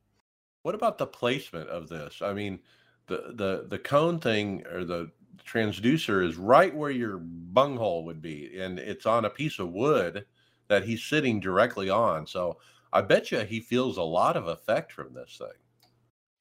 What 0.62 0.74
about 0.74 0.98
the 0.98 1.06
placement 1.06 1.68
of 1.68 1.88
this? 1.88 2.20
I 2.22 2.32
mean, 2.32 2.60
the 3.06 3.32
the 3.34 3.66
the 3.68 3.78
cone 3.78 4.18
thing 4.20 4.66
or 4.66 4.84
the 4.84 5.10
transducer 5.44 6.26
is 6.26 6.36
right 6.36 6.74
where 6.74 6.90
your 6.90 7.18
bunghole 7.18 8.04
would 8.04 8.22
be, 8.22 8.58
and 8.60 8.78
it's 8.78 9.06
on 9.06 9.24
a 9.24 9.30
piece 9.30 9.58
of 9.58 9.72
wood 9.72 10.26
that 10.68 10.84
he's 10.84 11.02
sitting 11.04 11.40
directly 11.40 11.90
on. 11.90 12.26
So 12.26 12.58
I 12.92 13.02
bet 13.02 13.30
you 13.32 13.40
he 13.40 13.60
feels 13.60 13.96
a 13.96 14.02
lot 14.02 14.36
of 14.36 14.46
effect 14.48 14.92
from 14.92 15.14
this 15.14 15.36
thing, 15.38 15.58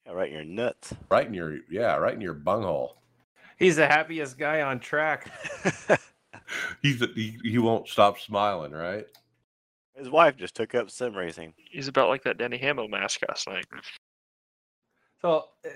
Yeah, 0.06 0.12
right 0.12 0.28
in 0.28 0.34
your 0.34 0.44
nuts. 0.44 0.94
right 1.10 1.26
in 1.26 1.34
your 1.34 1.58
yeah, 1.70 1.96
right 1.96 2.14
in 2.14 2.20
your 2.20 2.34
bunghole. 2.34 2.96
He's 3.58 3.76
the 3.76 3.86
happiest 3.86 4.38
guy 4.38 4.62
on 4.62 4.80
track. 4.80 5.30
He's 6.82 7.00
he, 7.14 7.38
he 7.42 7.58
won't 7.58 7.88
stop 7.88 8.18
smiling, 8.18 8.72
right? 8.72 9.06
His 9.94 10.10
wife 10.10 10.36
just 10.36 10.56
took 10.56 10.74
up 10.74 10.90
sim 10.90 11.14
racing. 11.16 11.54
He's 11.56 11.86
about 11.88 12.08
like 12.08 12.22
that 12.24 12.38
Denny 12.38 12.58
Hamlin 12.58 12.90
mask 12.90 13.20
last 13.28 13.46
night. 13.48 13.66
So 15.20 15.44
uh, 15.64 15.68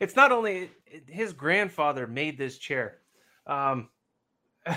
it's 0.00 0.16
not 0.16 0.32
only 0.32 0.70
his 1.08 1.32
grandfather 1.32 2.06
made 2.06 2.38
this 2.38 2.58
chair. 2.58 2.98
Um, 3.46 3.88
I, 4.66 4.76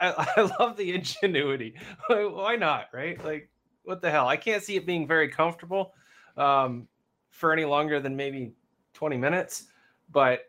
I 0.00 0.50
love 0.58 0.76
the 0.76 0.94
ingenuity. 0.94 1.74
Why 2.08 2.56
not? 2.56 2.86
Right? 2.92 3.22
Like, 3.24 3.50
what 3.84 4.02
the 4.02 4.10
hell? 4.10 4.28
I 4.28 4.36
can't 4.36 4.62
see 4.62 4.76
it 4.76 4.86
being 4.86 5.06
very 5.06 5.28
comfortable 5.28 5.94
um, 6.36 6.88
for 7.30 7.52
any 7.52 7.64
longer 7.64 8.00
than 8.00 8.16
maybe 8.16 8.52
20 8.94 9.16
minutes. 9.16 9.64
But 10.10 10.40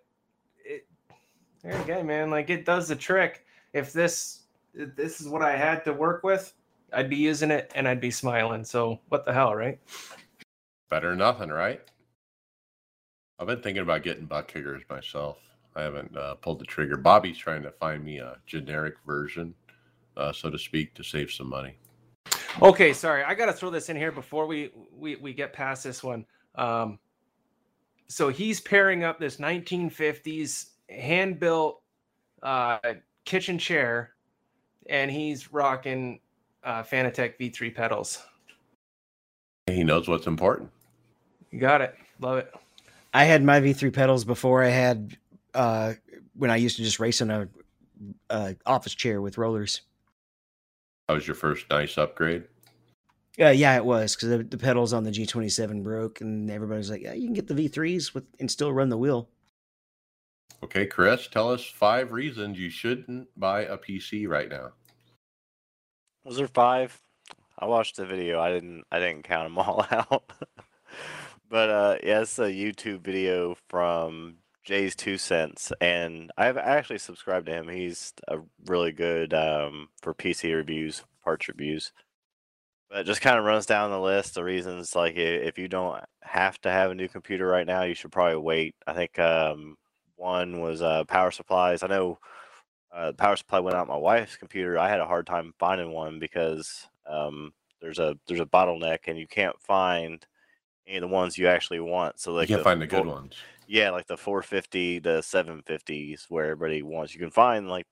it, 0.64 0.88
there 1.64 1.78
you 1.78 1.86
go, 1.86 2.04
man. 2.04 2.30
Like, 2.30 2.50
it 2.50 2.66
does 2.66 2.88
the 2.88 2.96
trick. 2.96 3.46
If 3.74 3.92
this 3.92 4.44
if 4.74 4.96
this 4.96 5.22
is 5.22 5.28
what 5.28 5.42
I 5.42 5.56
had 5.56 5.86
to 5.86 5.94
work 5.94 6.24
with, 6.24 6.54
I'd 6.92 7.10
be 7.10 7.16
using 7.16 7.52
it 7.52 7.72
and 7.76 7.88
I'd 7.88 8.02
be 8.02 8.12
smiling. 8.12 8.64
So 8.64 9.00
what 9.10 9.26
the 9.26 9.34
hell, 9.34 9.56
right? 9.56 9.80
Better 10.90 11.16
nothing, 11.16 11.50
right? 11.50 11.82
I've 13.40 13.48
been 13.48 13.62
thinking 13.62 13.84
about 13.84 14.03
getting 14.03 14.26
butt 14.26 14.48
kickers 14.48 14.84
myself. 14.90 15.38
I 15.76 15.82
haven't 15.82 16.16
uh, 16.16 16.36
pulled 16.36 16.60
the 16.60 16.66
trigger. 16.66 16.95
Bobby's 16.95 17.38
trying 17.38 17.64
to 17.64 17.72
find 17.72 18.03
me 18.03 18.20
a 18.20 18.38
generic 18.45 18.95
version, 19.06 19.53
uh, 20.16 20.32
so 20.32 20.49
to 20.49 20.57
speak, 20.57 20.94
to 20.95 21.03
save 21.03 21.32
some 21.32 21.49
money. 21.49 21.76
Okay, 22.62 22.94
sorry. 22.94 23.24
I 23.24 23.34
got 23.34 23.48
to 23.48 23.53
throw 23.53 23.70
this 23.70 23.90
in 23.90 23.98
here 23.98 24.14
before 24.14 24.48
we, 24.48 24.72
we 24.95 25.18
we 25.18 25.34
get 25.34 25.52
past 25.52 25.84
this 25.84 26.02
one. 26.02 26.26
Um, 26.56 26.99
so 28.07 28.30
he's 28.30 28.62
pairing 28.62 29.03
up 29.03 29.20
this 29.20 29.38
1950s 29.38 30.68
hand 30.90 31.40
built 31.40 31.82
uh, 32.41 32.78
kitchen 33.26 33.57
chair 33.57 34.12
and 34.88 35.12
he's 35.12 35.52
rocking 35.52 36.20
uh, 36.64 36.84
Fanatec 36.84 37.38
V3 37.40 37.76
pedals. 37.76 38.24
He 39.68 39.84
knows 39.84 40.07
what's 40.07 40.28
important. 40.28 40.70
You 41.52 41.60
got 41.60 41.82
it. 41.82 41.95
Love 42.20 42.38
it. 42.38 42.53
I 43.16 43.24
had 43.24 43.46
my 43.46 43.62
V3 43.62 43.94
pedals 43.94 44.26
before 44.26 44.62
I 44.62 44.68
had 44.68 45.18
uh, 45.54 45.94
when 46.34 46.52
I 46.52 46.58
used 46.58 46.76
to 46.76 46.84
just 46.84 47.00
race 47.00 47.22
in 47.22 47.32
a, 47.32 47.48
a 48.30 48.58
office 48.66 48.94
chair 48.94 49.22
with 49.22 49.38
rollers. 49.38 49.84
That 51.08 51.14
was 51.14 51.26
your 51.26 51.38
first 51.38 51.70
nice 51.70 51.98
upgrade. 51.98 52.44
Uh, 53.40 53.52
yeah, 53.52 53.78
it 53.78 53.86
was 53.86 54.18
because 54.18 54.30
the, 54.30 54.44
the 54.44 54.58
pedals 54.58 54.92
on 54.92 55.06
the 55.06 55.12
G27 55.12 55.82
broke, 55.82 56.20
and 56.20 56.52
everybody 56.52 56.78
was 56.78 56.90
like, 56.90 57.04
"Yeah, 57.04 57.14
you 57.14 57.28
can 57.28 57.34
get 57.34 57.48
the 57.48 57.54
V3s 57.54 58.14
with 58.14 58.26
and 58.42 58.52
still 58.52 58.74
run 58.74 58.90
the 58.90 58.98
wheel." 58.98 59.30
Okay, 60.62 60.86
Chris, 60.86 61.28
tell 61.28 61.50
us 61.54 61.64
five 61.64 62.12
reasons 62.12 62.60
you 62.60 62.70
shouldn't 62.70 63.30
buy 63.38 63.62
a 63.62 63.78
PC 63.78 64.28
right 64.28 64.50
now. 64.50 64.72
Was 66.26 66.36
there 66.36 66.50
five? 66.50 67.02
I 67.58 67.66
watched 67.66 67.96
the 67.96 68.06
video. 68.06 68.42
I 68.42 68.52
didn't. 68.52 68.84
I 68.92 69.00
didn't 69.00 69.24
count 69.24 69.46
them 69.46 69.58
all 69.58 69.88
out. 69.92 70.34
But 71.50 71.70
uh, 71.70 71.98
yeah, 72.04 72.22
it's 72.22 72.40
a 72.40 72.44
YouTube 72.44 73.02
video 73.02 73.56
from 73.70 74.38
JayzTwoCents, 74.68 75.72
and 75.80 76.32
I've 76.38 76.58
actually 76.58 76.98
subscribed 76.98 77.46
to 77.48 77.54
him. 77.54 77.70
He's 77.70 78.14
a 78.28 78.40
really 78.66 78.92
good 78.92 79.34
um, 79.34 79.90
for 80.02 80.14
PC 80.14 80.56
reviews, 80.56 81.04
parts 81.24 81.48
reviews. 81.48 81.92
But 82.90 83.06
just 83.06 83.22
kind 83.22 83.38
of 83.38 83.46
runs 83.46 83.66
down 83.66 83.92
the 83.92 84.00
list 84.00 84.38
of 84.38 84.46
reasons. 84.46 84.96
Like 84.96 85.16
if 85.18 85.58
you 85.58 85.68
don't 85.68 86.04
have 86.22 86.60
to 86.62 86.72
have 86.72 86.92
a 86.92 86.96
new 86.96 87.08
computer 87.08 87.46
right 87.48 87.66
now, 87.66 87.84
you 87.84 87.96
should 87.96 88.12
probably 88.12 88.38
wait. 88.38 88.76
I 88.88 88.94
think 88.94 89.18
um, 89.20 89.78
one 90.16 90.62
was 90.62 90.82
uh, 90.82 91.04
power 91.06 91.32
supplies. 91.32 91.84
I 91.84 91.88
know 91.88 92.20
uh, 92.94 93.08
the 93.08 93.18
power 93.18 93.36
supply 93.36 93.60
went 93.60 93.76
out 93.76 93.88
my 93.88 93.98
wife's 93.98 94.38
computer. 94.38 94.80
I 94.80 94.90
had 94.90 95.00
a 95.00 95.08
hard 95.08 95.28
time 95.28 95.54
finding 95.60 95.92
one 95.92 96.20
because 96.20 96.88
um, 97.08 97.54
there's 97.82 98.00
a 98.00 98.18
there's 98.28 98.40
a 98.40 98.46
bottleneck 98.46 99.00
and 99.08 99.18
you 99.18 99.28
can't 99.28 99.60
find 99.62 100.26
any 100.88 100.98
of 100.98 101.02
the 101.02 101.07
ones 101.07 101.38
you 101.38 101.48
actually 101.48 101.80
want. 101.80 102.20
So 102.20 102.34
like 102.34 102.49
you 102.49 102.56
can't 102.56 102.64
find 102.64 102.82
the 102.82 102.88
good 102.88 103.06
ones. 103.06 103.36
yeah, 103.68 103.90
like 103.91 104.07
the 104.07 104.18
450 104.18 105.02
to 105.02 105.10
750s 105.22 106.26
where 106.30 106.45
everybody 106.45 106.82
wants. 106.84 107.14
You 107.14 107.20
can 107.20 107.32
find 107.32 107.68
like 107.68 107.86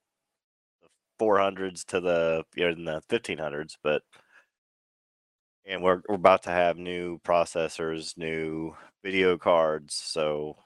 the 0.81 1.25
400s 1.25 1.85
to 1.85 1.99
the 1.99 2.43
you 2.55 2.65
know 2.65 2.71
in 2.71 2.85
the 2.85 3.01
1500s, 3.09 3.77
but 3.83 4.01
and 5.65 5.81
we're 5.81 6.01
we're 6.07 6.15
about 6.15 6.43
to 6.43 6.49
have 6.49 6.77
new 6.77 7.19
processors, 7.19 8.17
new 8.17 8.75
video 9.03 9.37
cards, 9.37 9.95
so 9.95 10.57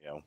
you 0.00 0.06
know 0.08 0.22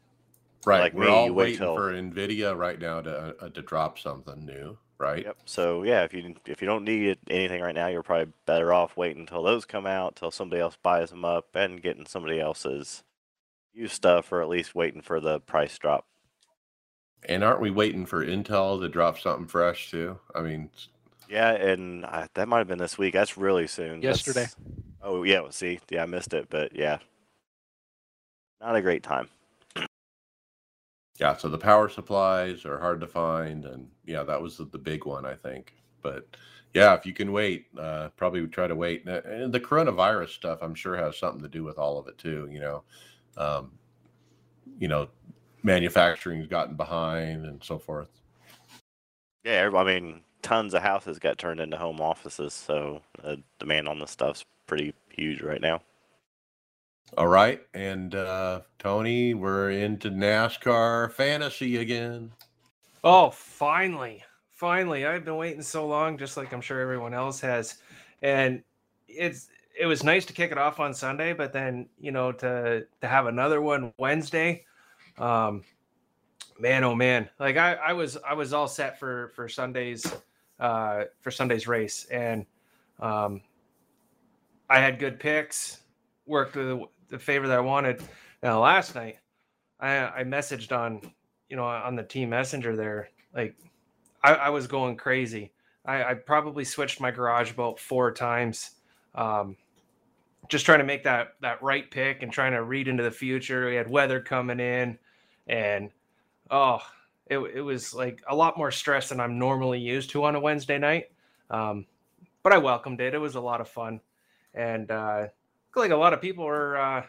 Right. 0.65 0.79
Like 0.79 0.93
We're 0.93 1.07
me, 1.07 1.11
all 1.11 1.31
waiting 1.31 1.57
till- 1.57 1.75
for 1.75 1.91
Nvidia 1.91 2.55
right 2.57 2.79
now 2.79 3.01
to 3.01 3.35
uh, 3.37 3.49
to 3.49 3.61
drop 3.61 3.99
something 3.99 4.45
new. 4.45 4.77
Right. 5.03 5.25
Yep. 5.25 5.37
So 5.45 5.83
yeah, 5.83 6.03
if 6.03 6.13
you 6.13 6.33
if 6.45 6.61
you 6.61 6.65
don't 6.65 6.85
need 6.85 7.17
anything 7.29 7.61
right 7.61 7.75
now, 7.75 7.87
you're 7.87 8.03
probably 8.03 8.31
better 8.45 8.71
off 8.71 8.95
waiting 8.95 9.21
until 9.23 9.43
those 9.43 9.65
come 9.65 9.85
out, 9.85 10.15
till 10.15 10.31
somebody 10.31 10.61
else 10.61 10.77
buys 10.81 11.09
them 11.09 11.25
up, 11.25 11.47
and 11.55 11.81
getting 11.81 12.05
somebody 12.05 12.39
else's 12.39 13.03
used 13.73 13.91
stuff, 13.93 14.31
or 14.31 14.41
at 14.41 14.47
least 14.47 14.73
waiting 14.75 15.01
for 15.01 15.19
the 15.19 15.41
price 15.41 15.77
drop. 15.77 16.05
And 17.27 17.43
aren't 17.43 17.59
we 17.59 17.69
waiting 17.69 18.05
for 18.05 18.25
Intel 18.25 18.79
to 18.79 18.87
drop 18.87 19.19
something 19.19 19.47
fresh 19.47 19.91
too? 19.91 20.19
I 20.33 20.41
mean, 20.41 20.69
Yeah, 21.27 21.51
and 21.51 22.05
I, 22.05 22.29
that 22.35 22.47
might 22.47 22.59
have 22.59 22.67
been 22.69 22.77
this 22.77 22.97
week. 22.97 23.13
That's 23.13 23.37
really 23.37 23.67
soon. 23.67 24.01
Yesterday. 24.01 24.41
That's- 24.41 24.55
oh 25.01 25.23
yeah, 25.23 25.41
well, 25.41 25.51
see, 25.51 25.81
yeah, 25.89 26.03
I 26.03 26.05
missed 26.05 26.33
it, 26.33 26.47
but 26.49 26.73
yeah, 26.75 26.99
not 28.61 28.77
a 28.77 28.81
great 28.81 29.03
time. 29.03 29.27
Yeah. 31.17 31.35
So 31.37 31.49
the 31.49 31.57
power 31.57 31.89
supplies 31.89 32.65
are 32.65 32.79
hard 32.79 32.99
to 33.01 33.07
find, 33.07 33.65
and 33.65 33.87
yeah, 34.05 34.23
that 34.23 34.41
was 34.41 34.57
the, 34.57 34.65
the 34.65 34.77
big 34.77 35.05
one, 35.05 35.25
I 35.25 35.35
think. 35.35 35.75
But 36.01 36.35
yeah, 36.73 36.95
if 36.95 37.05
you 37.05 37.13
can 37.13 37.31
wait, 37.31 37.67
uh, 37.79 38.09
probably 38.17 38.45
try 38.47 38.67
to 38.67 38.75
wait. 38.75 39.07
Uh, 39.07 39.21
And 39.25 39.53
the 39.53 39.59
coronavirus 39.59 40.29
stuff, 40.29 40.59
I'm 40.61 40.75
sure, 40.75 40.97
has 40.97 41.17
something 41.17 41.41
to 41.43 41.49
do 41.49 41.63
with 41.63 41.77
all 41.77 41.97
of 41.99 42.07
it 42.07 42.17
too. 42.17 42.47
You 42.51 42.59
know, 42.59 42.83
um, 43.37 43.71
you 44.79 44.87
know, 44.87 45.09
manufacturing's 45.63 46.47
gotten 46.47 46.75
behind 46.75 47.45
and 47.45 47.63
so 47.63 47.77
forth. 47.77 48.09
Yeah, 49.43 49.69
I 49.73 49.83
mean, 49.83 50.21
tons 50.41 50.73
of 50.73 50.81
houses 50.81 51.19
got 51.19 51.37
turned 51.37 51.59
into 51.59 51.77
home 51.77 51.99
offices, 52.01 52.53
so 52.53 53.01
the 53.21 53.41
demand 53.59 53.87
on 53.87 53.99
this 53.99 54.11
stuff's 54.11 54.45
pretty 54.67 54.93
huge 55.09 55.41
right 55.41 55.61
now. 55.61 55.81
All 57.17 57.27
right, 57.27 57.61
and 57.73 58.15
uh, 58.15 58.61
Tony, 58.79 59.33
we're 59.33 59.69
into 59.71 60.09
NASCAR 60.09 61.11
fantasy 61.11 61.77
again. 61.77 62.31
Oh, 63.03 63.29
finally. 63.29 64.23
Finally. 64.51 65.05
I've 65.05 65.25
been 65.25 65.35
waiting 65.35 65.61
so 65.61 65.85
long, 65.85 66.17
just 66.17 66.37
like 66.37 66.53
I'm 66.53 66.61
sure 66.61 66.79
everyone 66.79 67.13
else 67.13 67.39
has. 67.41 67.75
And 68.21 68.63
it's 69.07 69.49
it 69.77 69.85
was 69.85 70.03
nice 70.03 70.25
to 70.25 70.33
kick 70.33 70.51
it 70.51 70.57
off 70.57 70.79
on 70.79 70.93
Sunday, 70.93 71.33
but 71.33 71.51
then, 71.51 71.89
you 71.99 72.11
know, 72.11 72.31
to 72.31 72.85
to 73.01 73.07
have 73.07 73.25
another 73.25 73.61
one 73.61 73.93
Wednesday. 73.97 74.65
Um 75.17 75.63
man, 76.59 76.83
oh 76.83 76.95
man. 76.95 77.29
Like 77.39 77.57
I, 77.57 77.73
I 77.73 77.93
was 77.93 78.17
I 78.17 78.33
was 78.33 78.53
all 78.53 78.67
set 78.67 78.99
for 78.99 79.33
for 79.35 79.49
Sunday's 79.49 80.05
uh 80.59 81.05
for 81.19 81.31
Sunday's 81.31 81.67
race. 81.67 82.05
And 82.05 82.45
um 82.99 83.41
I 84.69 84.79
had 84.79 84.97
good 84.97 85.19
picks, 85.19 85.81
worked 86.25 86.55
with 86.55 86.83
the, 87.13 87.19
favor 87.19 87.47
that 87.47 87.57
I 87.57 87.61
wanted. 87.61 88.01
Now 88.41 88.61
last 88.61 88.95
night 88.95 89.17
I 89.79 90.21
I 90.21 90.23
messaged 90.23 90.75
on 90.77 91.01
you 91.49 91.55
know 91.55 91.65
on 91.65 91.95
the 91.95 92.03
team 92.03 92.29
messenger 92.29 92.75
there 92.75 93.09
like 93.35 93.55
i, 94.23 94.33
I 94.33 94.49
was 94.49 94.67
going 94.67 94.97
crazy. 94.97 95.51
I, 95.85 96.03
I 96.03 96.13
probably 96.13 96.63
switched 96.63 97.01
my 97.01 97.11
garage 97.11 97.51
about 97.51 97.77
four 97.77 98.11
times 98.13 98.71
um, 99.15 99.57
just 100.47 100.65
trying 100.65 100.79
to 100.79 100.85
make 100.85 101.03
that 101.03 101.35
that 101.41 101.61
right 101.61 101.89
pick 101.89 102.23
and 102.23 102.31
trying 102.31 102.53
to 102.53 102.63
read 102.63 102.87
into 102.87 103.03
the 103.03 103.11
future. 103.11 103.67
We 103.67 103.75
had 103.75 103.89
weather 103.89 104.19
coming 104.19 104.59
in 104.59 104.97
and 105.47 105.91
oh 106.51 106.79
it, 107.27 107.37
it 107.37 107.61
was 107.61 107.93
like 107.93 108.21
a 108.27 108.35
lot 108.35 108.57
more 108.57 108.71
stress 108.71 109.09
than 109.09 109.19
i'm 109.19 109.39
normally 109.39 109.79
used 109.79 110.09
to 110.11 110.23
on 110.23 110.35
a 110.35 110.39
wednesday 110.39 110.77
night. 110.77 111.05
Um, 111.49 111.85
but 112.41 112.53
i 112.53 112.57
welcomed 112.57 113.01
it. 113.01 113.13
It 113.13 113.19
was 113.19 113.35
a 113.35 113.41
lot 113.41 113.61
of 113.61 113.69
fun. 113.69 114.01
And 114.53 114.91
uh, 114.91 115.27
looked 115.75 115.89
like 115.89 115.91
a 115.91 115.99
lot 115.99 116.13
of 116.13 116.21
people 116.21 116.45
are 116.45 116.77
uh, 116.77 117.03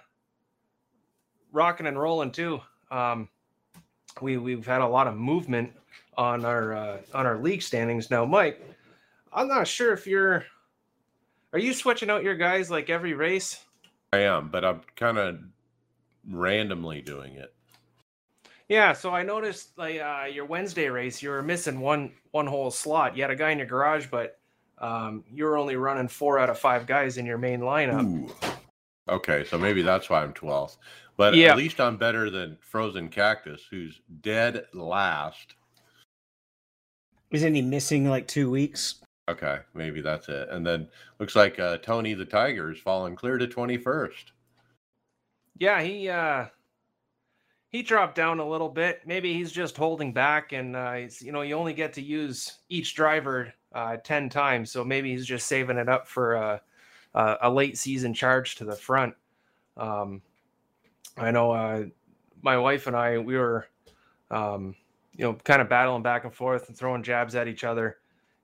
rocking 1.53 1.86
and 1.86 1.99
rolling 1.99 2.31
too 2.31 2.61
um, 2.91 3.28
we 4.20 4.36
we've 4.36 4.66
had 4.66 4.81
a 4.81 4.86
lot 4.86 5.07
of 5.07 5.16
movement 5.16 5.73
on 6.16 6.45
our 6.45 6.74
uh, 6.74 6.99
on 7.12 7.27
our 7.27 7.39
league 7.39 7.62
standings 7.62 8.11
now. 8.11 8.24
Mike, 8.24 8.62
I'm 9.32 9.49
not 9.49 9.66
sure 9.66 9.93
if 9.93 10.07
you're 10.07 10.45
are 11.53 11.59
you 11.59 11.73
switching 11.73 12.11
out 12.11 12.23
your 12.23 12.36
guys 12.36 12.70
like 12.70 12.91
every 12.91 13.15
race? 13.15 13.62
I 14.12 14.19
am, 14.19 14.49
but 14.49 14.65
I'm 14.65 14.81
kind 14.97 15.19
of 15.19 15.39
randomly 16.28 17.01
doing 17.01 17.35
it. 17.35 17.53
Yeah, 18.69 18.93
so 18.93 19.11
I 19.11 19.23
noticed 19.23 19.77
like 19.77 20.01
uh, 20.01 20.27
your 20.32 20.47
Wednesday 20.47 20.89
race, 20.89 21.20
you 21.23 21.31
were 21.31 21.43
missing 21.43 21.81
one 21.81 22.12
one 22.31 22.47
whole 22.47 22.70
slot. 22.70 23.16
You 23.16 23.23
had 23.23 23.31
a 23.31 23.36
guy 23.36 23.51
in 23.51 23.59
your 23.59 23.66
garage, 23.66 24.07
but 24.11 24.39
um, 24.78 25.24
you 25.32 25.45
were 25.45 25.59
only 25.59 25.77
running 25.77 26.09
four 26.09 26.39
out 26.39 26.51
of 26.51 26.59
five 26.59 26.86
guys 26.86 27.19
in 27.19 27.27
your 27.27 27.39
main 27.39 27.61
lineup. 27.61 28.05
Ooh. 28.05 28.53
Okay, 29.09 29.44
so 29.44 29.59
maybe 29.59 29.82
that's 29.82 30.09
why 30.09 30.22
I'm 30.22 30.32
12th. 30.32 30.78
But 31.16 31.35
Yeah. 31.35 31.52
at 31.52 31.56
least 31.59 31.81
I'm 31.81 31.97
better 31.97 32.31
than 32.31 32.56
Frozen 32.60 33.10
Cactus, 33.10 33.66
who's 33.70 34.01
dead 34.22 34.66
last. 34.72 35.55
Isn't 37.31 37.55
he 37.55 37.62
missing 37.62 38.09
like 38.09 38.26
two 38.26 38.51
weeks? 38.51 38.97
Okay, 39.28 39.60
maybe 39.74 40.01
that's 40.01 40.28
it. 40.28 40.48
And 40.51 40.66
then 40.66 40.89
looks 41.18 41.35
like 41.35 41.59
uh, 41.59 41.78
Tony 41.78 42.14
the 42.14 42.24
Tiger 42.24 42.70
is 42.70 42.78
falling 42.78 43.16
clear 43.16 43.39
to 43.39 43.47
21st. 43.47 44.32
Yeah, 45.59 45.81
he 45.82 46.09
uh, 46.09 46.47
he 47.70 47.82
dropped 47.82 48.16
down 48.16 48.40
a 48.40 48.48
little 48.48 48.68
bit. 48.68 49.02
Maybe 49.06 49.32
he's 49.32 49.52
just 49.52 49.76
holding 49.76 50.12
back, 50.12 50.52
and 50.52 50.74
uh, 50.74 50.94
he's, 50.94 51.22
you 51.22 51.31
know 51.32 51.43
you 51.43 51.55
only 51.55 51.74
get 51.74 51.93
to 51.94 52.02
use 52.02 52.59
each 52.68 52.94
driver 52.94 53.52
uh, 53.72 53.97
ten 53.98 54.28
times, 54.28 54.72
so 54.72 54.85
maybe 54.85 55.10
he's 55.12 55.26
just 55.26 55.47
saving 55.47 55.78
it 55.78 55.89
up 55.89 56.09
for 56.09 56.35
a, 56.35 56.60
a, 57.15 57.36
a 57.43 57.51
late 57.51 57.78
season 57.78 58.15
charge 58.15 58.57
to 58.57 58.65
the 58.65 58.77
front. 58.77 59.15
Um, 59.77 60.23
I 61.16 61.31
know 61.31 61.53
uh, 61.53 61.85
my 62.43 62.59
wife 62.59 62.86
and 62.86 62.97
I 62.97 63.19
we 63.19 63.36
were 63.36 63.66
um, 64.31 64.74
you 65.16 65.24
know 65.24 65.35
kind 65.45 65.62
of 65.62 65.69
battling 65.69 66.03
back 66.03 66.24
and 66.24 66.35
forth 66.35 66.69
and 66.69 66.77
throwing 66.77 67.03
jabs 67.03 67.35
at 67.35 67.49
each 67.49 67.65
other, 67.65 67.99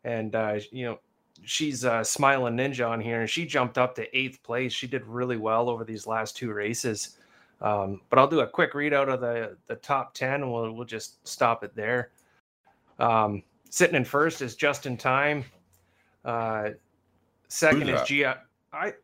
and 0.04 0.34
uh, 0.34 0.58
you 0.70 0.84
know 0.86 0.98
she's 1.44 1.84
uh, 1.84 2.04
smiling 2.04 2.56
ninja 2.56 2.88
on 2.88 3.00
here, 3.00 3.20
and 3.20 3.30
she 3.30 3.44
jumped 3.44 3.78
up 3.78 3.94
to 3.96 4.16
eighth 4.16 4.42
place. 4.42 4.72
She 4.72 4.86
did 4.86 5.06
really 5.06 5.36
well 5.36 5.68
over 5.68 5.84
these 5.84 6.06
last 6.06 6.36
two 6.36 6.52
races. 6.52 7.16
Um, 7.60 8.00
but 8.08 8.18
I'll 8.18 8.28
do 8.28 8.40
a 8.40 8.46
quick 8.46 8.72
readout 8.72 9.12
of 9.12 9.20
the 9.20 9.56
the 9.66 9.76
top 9.76 10.14
ten, 10.14 10.42
and 10.42 10.52
we'll 10.52 10.72
we'll 10.72 10.86
just 10.86 11.26
stop 11.26 11.64
it 11.64 11.74
there. 11.74 12.10
Um, 12.98 13.42
sitting 13.70 13.96
in 13.96 14.04
first 14.04 14.42
is 14.42 14.56
just 14.56 14.86
in 14.86 14.96
time. 14.96 15.44
Uh, 16.24 16.70
second 17.48 17.82
Who's 17.82 17.90
is 17.90 17.94
that? 17.96 18.06
I 18.72 18.94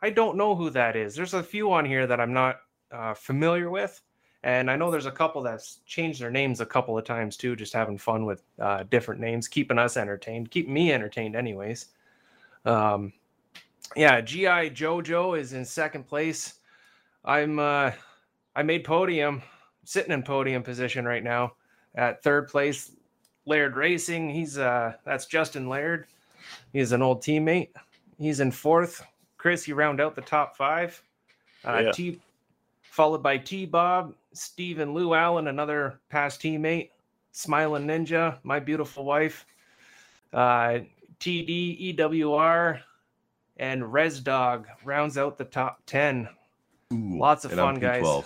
I 0.00 0.10
don't 0.10 0.36
know 0.36 0.54
who 0.54 0.70
that 0.70 0.96
is. 0.96 1.14
There's 1.14 1.34
a 1.34 1.42
few 1.42 1.72
on 1.72 1.84
here 1.84 2.06
that 2.06 2.20
I'm 2.20 2.32
not 2.32 2.60
uh, 2.92 3.14
familiar 3.14 3.70
with, 3.70 4.00
And 4.44 4.70
I 4.70 4.76
know 4.76 4.90
there's 4.90 5.06
a 5.06 5.10
couple 5.10 5.42
that's 5.42 5.80
changed 5.86 6.20
their 6.20 6.30
names 6.30 6.60
a 6.60 6.66
couple 6.66 6.96
of 6.96 7.04
times 7.04 7.36
too, 7.36 7.56
just 7.56 7.72
having 7.72 7.98
fun 7.98 8.24
with 8.24 8.42
uh, 8.60 8.84
different 8.84 9.20
names, 9.20 9.48
keeping 9.48 9.78
us 9.78 9.96
entertained, 9.96 10.50
keep 10.50 10.68
me 10.68 10.92
entertained, 10.92 11.34
anyways. 11.34 11.86
Um, 12.64 13.12
yeah, 13.96 14.20
GI 14.20 14.70
JoJo 14.70 15.38
is 15.38 15.52
in 15.52 15.64
second 15.64 16.06
place. 16.06 16.60
I'm 17.24 17.58
uh, 17.58 17.90
I 18.54 18.62
made 18.62 18.84
podium, 18.84 19.42
sitting 19.84 20.12
in 20.12 20.22
podium 20.22 20.62
position 20.62 21.04
right 21.04 21.24
now. 21.24 21.52
At 21.94 22.22
third 22.22 22.48
place, 22.48 22.92
Laird 23.46 23.76
Racing. 23.76 24.30
He's 24.30 24.58
uh, 24.58 24.94
that's 25.04 25.26
Justin 25.26 25.68
Laird. 25.68 26.06
He's 26.72 26.92
an 26.92 27.02
old 27.02 27.22
teammate. 27.22 27.70
He's 28.18 28.40
in 28.40 28.50
fourth. 28.50 29.04
Chris, 29.36 29.68
you 29.68 29.74
round 29.74 30.00
out 30.00 30.14
the 30.14 30.22
top 30.22 30.56
five. 30.56 31.00
Uh, 31.64 31.82
Yeah. 31.84 31.92
T, 31.92 32.20
followed 32.82 33.22
by 33.22 33.38
T 33.38 33.64
Bob, 33.66 34.14
Steve, 34.32 34.80
and 34.80 34.94
Lou 34.94 35.14
Allen, 35.14 35.48
another 35.48 36.00
past 36.08 36.40
teammate. 36.42 36.90
Smiling 37.32 37.86
Ninja, 37.86 38.38
my 38.42 38.58
beautiful 38.58 39.04
wife. 39.04 39.46
Uh, 40.32 40.80
TD, 41.20 41.96
EWR, 41.96 42.80
and 43.58 43.92
Res 43.92 44.20
Dog 44.20 44.66
rounds 44.84 45.16
out 45.16 45.38
the 45.38 45.44
top 45.44 45.80
10. 45.86 46.28
Ooh, 46.92 47.18
Lots 47.18 47.44
of 47.44 47.52
fun, 47.52 47.76
guys. 47.76 48.02
P12. 48.02 48.24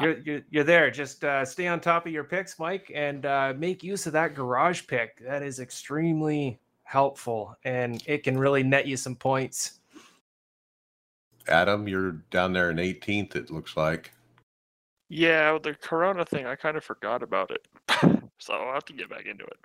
You're, 0.00 0.18
you're, 0.20 0.40
you're 0.50 0.64
there. 0.64 0.90
Just 0.90 1.24
uh, 1.24 1.44
stay 1.44 1.66
on 1.66 1.80
top 1.80 2.06
of 2.06 2.12
your 2.12 2.24
picks, 2.24 2.58
Mike, 2.58 2.90
and 2.94 3.26
uh, 3.26 3.52
make 3.56 3.82
use 3.82 4.06
of 4.06 4.12
that 4.14 4.34
garage 4.34 4.86
pick. 4.86 5.18
That 5.24 5.42
is 5.42 5.60
extremely 5.60 6.58
helpful, 6.90 7.56
and 7.64 8.02
it 8.06 8.24
can 8.24 8.36
really 8.36 8.64
net 8.64 8.84
you 8.86 8.96
some 8.96 9.14
points. 9.14 9.78
Adam, 11.48 11.86
you're 11.88 12.12
down 12.30 12.52
there 12.52 12.70
in 12.70 12.76
18th. 12.78 13.36
It 13.36 13.50
looks 13.50 13.76
like. 13.76 14.10
Yeah, 15.08 15.56
the 15.62 15.74
Corona 15.74 16.24
thing, 16.24 16.46
I 16.46 16.56
kind 16.56 16.76
of 16.76 16.84
forgot 16.84 17.22
about 17.22 17.50
it. 17.52 17.66
so 18.38 18.54
I'll 18.54 18.74
have 18.74 18.84
to 18.86 18.92
get 18.92 19.08
back 19.08 19.26
into 19.26 19.44
it. 19.44 19.56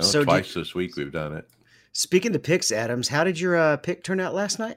No, 0.00 0.06
So 0.06 0.18
did- 0.20 0.26
twice 0.26 0.54
this 0.54 0.74
week 0.74 0.96
we've 0.96 1.12
done 1.12 1.34
it. 1.36 1.48
Speaking 1.92 2.32
to 2.34 2.38
picks, 2.38 2.70
Adams, 2.70 3.08
how 3.08 3.24
did 3.24 3.40
your 3.40 3.56
uh, 3.56 3.76
pick 3.78 4.04
turn 4.04 4.20
out 4.20 4.34
last 4.34 4.58
night? 4.58 4.76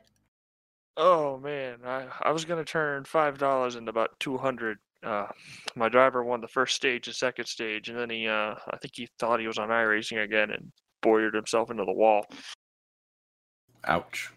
Oh 0.98 1.38
man, 1.40 1.80
I, 1.86 2.08
I 2.22 2.32
was 2.32 2.46
gonna 2.46 2.64
turn 2.66 3.04
five 3.06 3.38
dollars 3.38 3.76
into 3.76 3.90
about 3.90 4.20
two 4.20 4.38
hundred. 4.38 4.78
Uh, 5.04 5.28
my 5.76 5.88
driver 5.88 6.24
won 6.24 6.42
the 6.42 6.48
first 6.48 6.76
stage 6.76 7.08
and 7.08 7.16
second 7.16 7.46
stage, 7.46 7.90
and 7.90 7.98
then 7.98 8.10
he, 8.10 8.28
uh, 8.28 8.56
I 8.70 8.78
think 8.82 8.94
he 8.96 9.08
thought 9.20 9.40
he 9.40 9.48
was 9.48 9.58
on 9.58 9.70
iRacing 9.70 10.24
again 10.24 10.52
and 10.52 10.72
boyered 11.02 11.34
himself 11.34 11.70
into 11.72 11.86
the 11.86 11.94
wall. 11.94 12.26
Ouch. 13.86 14.32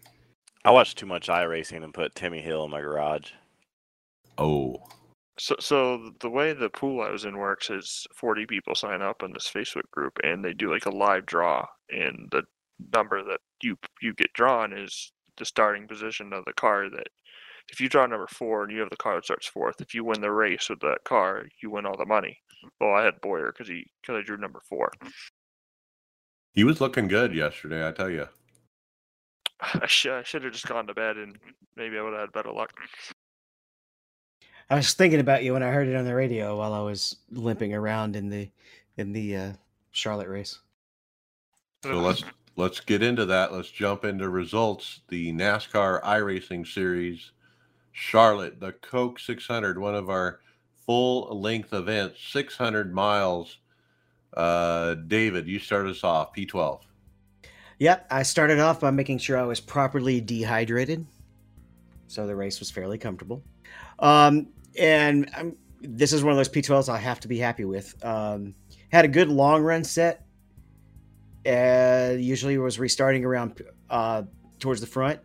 I 0.63 0.71
watched 0.71 0.97
too 0.97 1.05
much 1.05 1.27
iRacing 1.27 1.83
and 1.83 1.93
put 1.93 2.15
Timmy 2.15 2.41
Hill 2.41 2.63
in 2.63 2.71
my 2.71 2.81
garage. 2.81 3.31
Oh, 4.37 4.77
So, 5.37 5.55
so 5.59 6.11
the 6.21 6.29
way 6.29 6.53
the 6.53 6.69
pool 6.69 7.01
I 7.01 7.11
was 7.11 7.25
in 7.25 7.37
works 7.37 7.69
is 7.69 8.07
40 8.15 8.45
people 8.47 8.73
sign 8.75 9.01
up 9.01 9.21
in 9.21 9.31
this 9.31 9.49
Facebook 9.53 9.89
group, 9.91 10.17
and 10.23 10.43
they 10.43 10.53
do 10.53 10.71
like 10.71 10.85
a 10.85 10.89
live 10.89 11.25
draw, 11.25 11.65
and 11.89 12.27
the 12.31 12.43
number 12.93 13.23
that 13.23 13.39
you 13.61 13.77
you 14.01 14.13
get 14.13 14.33
drawn 14.33 14.73
is 14.73 15.11
the 15.37 15.45
starting 15.45 15.87
position 15.87 16.33
of 16.33 16.43
the 16.45 16.53
car. 16.53 16.89
That 16.89 17.07
if 17.69 17.79
you 17.79 17.89
draw 17.89 18.05
number 18.05 18.27
four 18.27 18.63
and 18.63 18.71
you 18.71 18.79
have 18.79 18.89
the 18.89 18.97
car 18.97 19.15
that 19.15 19.25
starts 19.25 19.47
fourth, 19.47 19.81
if 19.81 19.93
you 19.93 20.03
win 20.03 20.21
the 20.21 20.31
race 20.31 20.69
with 20.69 20.79
that 20.81 21.03
car, 21.05 21.45
you 21.61 21.69
win 21.69 21.85
all 21.85 21.97
the 21.97 22.05
money. 22.05 22.37
Well, 22.79 22.93
I 22.95 23.03
had 23.03 23.21
Bowyer 23.21 23.51
because 23.51 23.67
he 23.67 23.85
because 24.01 24.19
I 24.19 24.25
drew 24.25 24.37
number 24.37 24.61
four. 24.67 24.91
He 26.55 26.63
was 26.63 26.81
looking 26.81 27.07
good 27.07 27.35
yesterday. 27.35 27.87
I 27.87 27.91
tell 27.91 28.09
you. 28.09 28.27
I, 29.59 29.85
sh- 29.85 30.07
I 30.07 30.23
should 30.23 30.43
have 30.43 30.53
just 30.53 30.67
gone 30.67 30.87
to 30.87 30.93
bed, 30.93 31.17
and 31.17 31.37
maybe 31.75 31.97
I 31.97 32.01
would 32.01 32.13
have 32.13 32.21
had 32.21 32.31
better 32.31 32.51
luck. 32.51 32.71
I 34.69 34.75
was 34.75 34.93
thinking 34.93 35.19
about 35.19 35.43
you 35.43 35.53
when 35.53 35.61
I 35.63 35.69
heard 35.69 35.87
it 35.87 35.95
on 35.95 36.05
the 36.05 36.15
radio 36.15 36.57
while 36.57 36.73
I 36.73 36.79
was 36.79 37.17
limping 37.29 37.73
around 37.73 38.15
in 38.15 38.29
the 38.29 38.49
in 38.97 39.11
the 39.11 39.35
uh, 39.35 39.53
Charlotte 39.91 40.29
race. 40.29 40.59
So 41.83 41.99
let's 41.99 42.23
let's 42.55 42.79
get 42.79 43.03
into 43.03 43.25
that. 43.27 43.53
Let's 43.53 43.69
jump 43.69 44.05
into 44.05 44.27
results. 44.29 45.01
The 45.09 45.31
NASCAR 45.33 46.01
iRacing 46.01 46.65
Series, 46.65 47.31
Charlotte, 47.91 48.59
the 48.59 48.71
Coke 48.71 49.19
600, 49.19 49.77
one 49.77 49.93
of 49.93 50.09
our 50.09 50.39
full 50.85 51.39
length 51.39 51.73
events, 51.73 52.19
600 52.31 52.93
miles. 52.93 53.59
Uh, 54.35 54.95
David, 54.95 55.47
you 55.47 55.59
start 55.59 55.87
us 55.87 56.03
off. 56.03 56.33
P12. 56.33 56.81
Yep, 57.79 58.07
I 58.09 58.23
started 58.23 58.59
off 58.59 58.79
by 58.79 58.91
making 58.91 59.17
sure 59.17 59.37
I 59.37 59.43
was 59.43 59.59
properly 59.59 60.21
dehydrated, 60.21 61.05
so 62.07 62.25
the 62.25 62.35
race 62.35 62.59
was 62.59 62.71
fairly 62.71 62.97
comfortable. 62.97 63.43
Um, 63.99 64.47
and 64.79 65.29
I'm, 65.35 65.57
this 65.81 66.13
is 66.13 66.23
one 66.23 66.31
of 66.31 66.37
those 66.37 66.49
P12s 66.49 66.89
I 66.89 66.97
have 66.97 67.19
to 67.21 67.27
be 67.27 67.37
happy 67.37 67.65
with. 67.65 67.93
Um, 68.03 68.55
had 68.91 69.05
a 69.05 69.09
good 69.09 69.29
long 69.29 69.61
run 69.61 69.83
set. 69.83 70.25
Uh, 71.45 72.15
usually 72.17 72.57
was 72.57 72.79
restarting 72.79 73.23
around 73.23 73.61
uh, 73.89 74.23
towards 74.59 74.81
the 74.81 74.87
front. 74.87 75.19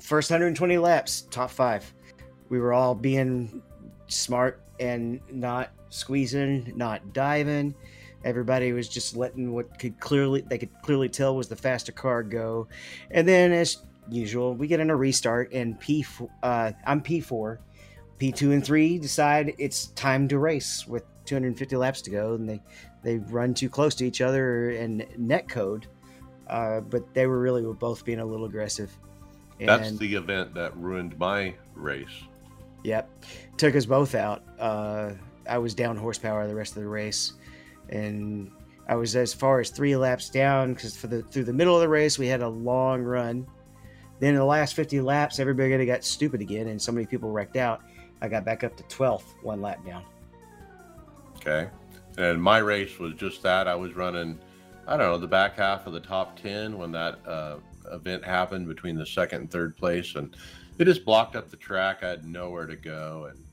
First 0.00 0.30
120 0.30 0.78
laps, 0.78 1.22
top 1.22 1.50
five. 1.50 1.92
We 2.48 2.60
were 2.60 2.72
all 2.72 2.94
being 2.94 3.62
smart 4.06 4.62
and 4.78 5.20
not 5.30 5.72
squeezing, 5.88 6.72
not 6.76 7.12
diving. 7.12 7.74
Everybody 8.24 8.72
was 8.72 8.88
just 8.88 9.16
letting 9.16 9.52
what 9.52 9.78
could 9.78 9.98
clearly 10.00 10.40
they 10.40 10.58
could 10.58 10.70
clearly 10.82 11.08
tell 11.08 11.36
was 11.36 11.48
the 11.48 11.56
faster 11.56 11.92
car 11.92 12.22
go, 12.22 12.68
and 13.10 13.26
then 13.26 13.52
as 13.52 13.78
usual 14.10 14.54
we 14.54 14.66
get 14.66 14.80
in 14.80 14.90
a 14.90 14.96
restart 14.96 15.52
and 15.52 15.78
P 15.78 16.04
uh, 16.42 16.72
I'm 16.86 17.00
P 17.00 17.20
four, 17.20 17.60
P 18.18 18.32
two 18.32 18.52
and 18.52 18.64
three 18.64 18.98
decide 18.98 19.54
it's 19.58 19.86
time 19.88 20.28
to 20.28 20.38
race 20.38 20.86
with 20.86 21.04
250 21.26 21.76
laps 21.76 22.02
to 22.02 22.10
go, 22.10 22.34
and 22.34 22.48
they 22.48 22.60
they 23.02 23.18
run 23.18 23.54
too 23.54 23.68
close 23.68 23.94
to 23.96 24.06
each 24.06 24.20
other 24.20 24.70
and 24.70 25.06
net 25.16 25.48
code, 25.48 25.86
uh, 26.48 26.80
but 26.80 27.14
they 27.14 27.26
were 27.26 27.38
really 27.38 27.62
both 27.74 28.04
being 28.04 28.20
a 28.20 28.24
little 28.24 28.46
aggressive. 28.46 28.90
That's 29.60 29.96
the 29.98 30.14
event 30.14 30.54
that 30.54 30.76
ruined 30.76 31.18
my 31.18 31.54
race. 31.74 32.22
Yep, 32.84 33.10
took 33.56 33.76
us 33.76 33.86
both 33.86 34.14
out. 34.14 34.42
Uh, 34.58 35.12
I 35.48 35.58
was 35.58 35.74
down 35.74 35.96
horsepower 35.96 36.46
the 36.46 36.54
rest 36.54 36.76
of 36.76 36.82
the 36.82 36.88
race, 36.88 37.34
and 37.88 38.50
I 38.88 38.94
was 38.94 39.16
as 39.16 39.34
far 39.34 39.60
as 39.60 39.70
three 39.70 39.96
laps 39.96 40.30
down 40.30 40.74
because 40.74 40.96
for 40.96 41.06
the 41.06 41.22
through 41.22 41.44
the 41.44 41.52
middle 41.52 41.74
of 41.74 41.80
the 41.80 41.88
race 41.88 42.18
we 42.18 42.26
had 42.26 42.42
a 42.42 42.48
long 42.48 43.02
run. 43.02 43.46
Then 44.20 44.30
in 44.30 44.36
the 44.36 44.44
last 44.44 44.74
50 44.74 45.00
laps, 45.00 45.38
everybody 45.38 45.86
got 45.86 46.02
stupid 46.02 46.40
again, 46.40 46.68
and 46.68 46.82
so 46.82 46.90
many 46.90 47.06
people 47.06 47.30
wrecked 47.30 47.56
out. 47.56 47.82
I 48.20 48.28
got 48.28 48.44
back 48.44 48.64
up 48.64 48.76
to 48.76 48.82
12th, 48.84 49.22
one 49.42 49.62
lap 49.62 49.84
down. 49.86 50.04
Okay. 51.36 51.70
And 52.16 52.42
my 52.42 52.58
race 52.58 52.98
was 52.98 53.14
just 53.14 53.42
that. 53.44 53.68
I 53.68 53.76
was 53.76 53.94
running, 53.94 54.40
I 54.88 54.96
don't 54.96 55.06
know, 55.06 55.18
the 55.18 55.28
back 55.28 55.56
half 55.56 55.86
of 55.86 55.92
the 55.92 56.00
top 56.00 56.36
10 56.40 56.76
when 56.76 56.90
that 56.92 57.20
uh, 57.26 57.58
event 57.92 58.24
happened 58.24 58.66
between 58.66 58.96
the 58.96 59.06
second 59.06 59.42
and 59.42 59.50
third 59.50 59.76
place. 59.76 60.16
And 60.16 60.36
it 60.78 60.84
just 60.84 61.04
blocked 61.04 61.36
up 61.36 61.48
the 61.48 61.56
track. 61.56 62.02
I 62.02 62.08
had 62.08 62.24
nowhere 62.24 62.66
to 62.66 62.74
go. 62.74 63.30
And 63.30 63.44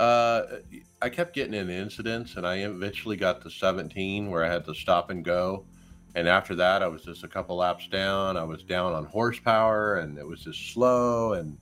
uh, 0.00 0.60
I 1.02 1.10
kept 1.10 1.34
getting 1.34 1.52
in 1.52 1.68
incidents, 1.68 2.36
and 2.36 2.46
I 2.46 2.56
eventually 2.60 3.16
got 3.16 3.42
to 3.42 3.50
17 3.50 4.30
where 4.30 4.42
I 4.42 4.48
had 4.48 4.64
to 4.64 4.74
stop 4.74 5.10
and 5.10 5.22
go. 5.22 5.66
And 6.14 6.26
after 6.26 6.54
that, 6.54 6.82
I 6.82 6.88
was 6.88 7.02
just 7.02 7.22
a 7.22 7.28
couple 7.28 7.56
laps 7.56 7.86
down. 7.86 8.38
I 8.38 8.44
was 8.44 8.62
down 8.62 8.94
on 8.94 9.04
horsepower, 9.04 9.96
and 9.96 10.16
it 10.16 10.26
was 10.26 10.44
just 10.44 10.72
slow. 10.72 11.34
And 11.34 11.58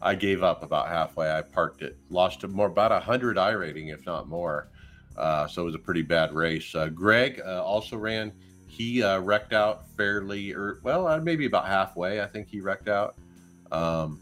I 0.00 0.14
gave 0.14 0.42
up 0.42 0.62
about 0.62 0.88
halfway. 0.88 1.30
I 1.30 1.42
parked 1.42 1.82
it, 1.82 1.98
lost 2.08 2.48
more 2.48 2.66
about 2.66 2.92
a 2.92 3.00
hundred 3.00 3.36
I 3.36 3.50
rating, 3.50 3.88
if 3.88 4.06
not 4.06 4.26
more. 4.26 4.68
Uh, 5.14 5.46
so 5.46 5.60
it 5.60 5.66
was 5.66 5.74
a 5.74 5.78
pretty 5.78 6.02
bad 6.02 6.32
race. 6.32 6.74
Uh, 6.74 6.88
Greg 6.88 7.42
uh, 7.44 7.62
also 7.62 7.98
ran. 7.98 8.32
He 8.68 9.02
uh, 9.02 9.20
wrecked 9.20 9.52
out 9.52 9.86
fairly, 9.98 10.54
or 10.54 10.78
well, 10.82 11.06
uh, 11.06 11.20
maybe 11.20 11.44
about 11.44 11.66
halfway. 11.66 12.22
I 12.22 12.26
think 12.26 12.48
he 12.48 12.62
wrecked 12.62 12.88
out. 12.88 13.16
Um, 13.70 14.18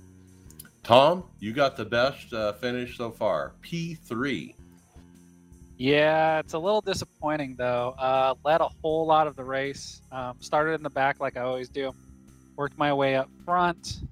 Tom, 0.85 1.25
you 1.41 1.55
got 1.55 1.77
the 1.77 1.85
best 1.87 2.31
uh, 2.35 2.53
finish 2.53 2.99
so 2.99 3.11
far. 3.11 3.55
P 3.63 3.95
three. 3.95 4.55
Yeah, 5.79 6.39
it's 6.41 6.53
a 6.53 6.59
little 6.59 6.83
disappointing 6.83 7.57
though. 7.57 7.95
Uh, 7.99 8.35
led 8.45 8.61
a 8.61 8.69
whole 8.83 9.07
lot 9.07 9.27
of 9.27 9.35
the 9.35 9.45
race. 9.45 10.03
Um, 10.13 10.37
started 10.41 10.75
in 10.75 10.83
the 10.83 10.91
back 10.91 11.21
like 11.21 11.39
I 11.39 11.41
always 11.41 11.71
do. 11.71 11.93
Worked 12.57 12.77
my 12.77 12.93
way 12.93 13.17
up 13.17 13.31
front. 13.47 14.03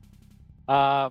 Uh, 0.67 1.11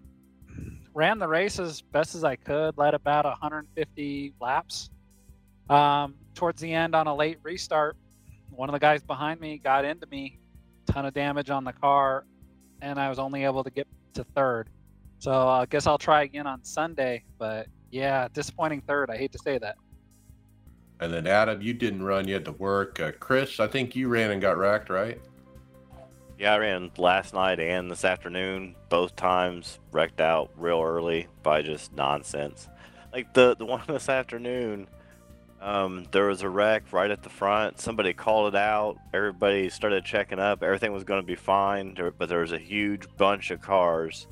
ran 0.96 1.20
the 1.20 1.28
race 1.28 1.60
as 1.60 1.82
best 1.82 2.16
as 2.16 2.24
I 2.24 2.38
could. 2.38 2.76
Led 2.80 2.96
about 2.96 3.26
150 3.26 4.34
laps. 4.42 4.90
Um, 5.70 6.16
towards 6.34 6.60
the 6.60 6.74
end, 6.74 6.96
on 6.96 7.06
a 7.06 7.16
late 7.16 7.38
restart, 7.44 7.98
one 8.50 8.68
of 8.68 8.74
the 8.74 8.80
guys 8.80 9.04
behind 9.04 9.40
me 9.40 9.60
got 9.60 9.86
into 9.86 10.08
me. 10.08 10.40
Ton 10.88 11.06
of 11.06 11.14
damage 11.14 11.52
on 11.52 11.64
the 11.64 11.72
car, 11.72 12.26
and 12.82 13.00
I 13.00 13.10
was 13.10 13.20
only 13.20 13.44
able 13.44 13.64
to 13.64 13.70
get 13.70 13.88
to 14.16 14.24
third. 14.24 14.68
So 15.22 15.48
I 15.48 15.68
guess 15.68 15.85
I'll 15.85 15.99
try 15.99 16.23
again 16.23 16.48
on 16.48 16.64
Sunday. 16.64 17.23
But 17.38 17.68
yeah, 17.91 18.27
disappointing 18.34 18.81
third. 18.81 19.11
I 19.11 19.18
hate 19.18 19.31
to 19.34 19.38
say 19.38 19.60
that. 19.60 19.76
And 20.99 21.14
then 21.14 21.27
Adam, 21.27 21.61
you 21.61 21.76
didn't 21.76 22.02
run. 22.02 22.27
You 22.27 22.34
had 22.34 22.45
to 22.45 22.53
work. 22.53 22.99
Uh, 22.99 23.11
Chris, 23.19 23.60
I 23.60 23.68
think 23.68 23.95
you 23.95 24.07
ran 24.07 24.31
and 24.31 24.41
got 24.41 24.57
wrecked, 24.57 24.89
right? 24.89 25.22
Yeah, 26.39 26.56
I 26.56 26.57
ran 26.57 26.89
last 26.98 27.35
night 27.35 27.60
and 27.60 27.91
this 27.91 28.03
afternoon. 28.03 28.76
Both 28.89 29.15
times 29.15 29.77
wrecked 29.91 30.22
out 30.22 30.49
real 30.57 30.81
early 30.81 31.27
by 31.43 31.61
just 31.61 31.93
nonsense. 31.93 32.68
like 33.14 33.31
the 33.35 33.56
the 33.56 33.65
one 33.65 33.84
this 33.88 34.10
afternoon. 34.10 34.88
Um, 35.61 36.07
there 36.11 36.26
was 36.26 36.41
a 36.41 36.49
wreck 36.49 36.91
right 36.91 37.11
at 37.11 37.22
the 37.22 37.30
front. 37.30 37.80
Somebody 37.80 38.14
called 38.14 38.56
it 38.56 38.57
out. 38.57 38.98
Everybody 39.14 39.69
started 39.69 40.03
checking 40.03 40.39
up. 40.39 40.64
Everything 40.64 40.91
was 40.91 41.03
going 41.03 41.22
to 41.22 41.27
be 41.27 41.35
fine, 41.35 41.95
but 42.18 42.27
there 42.27 42.39
was 42.39 42.53
a 42.53 42.57
huge 42.57 43.06
bunch 43.18 43.52
of 43.52 43.61
cars 43.61 44.26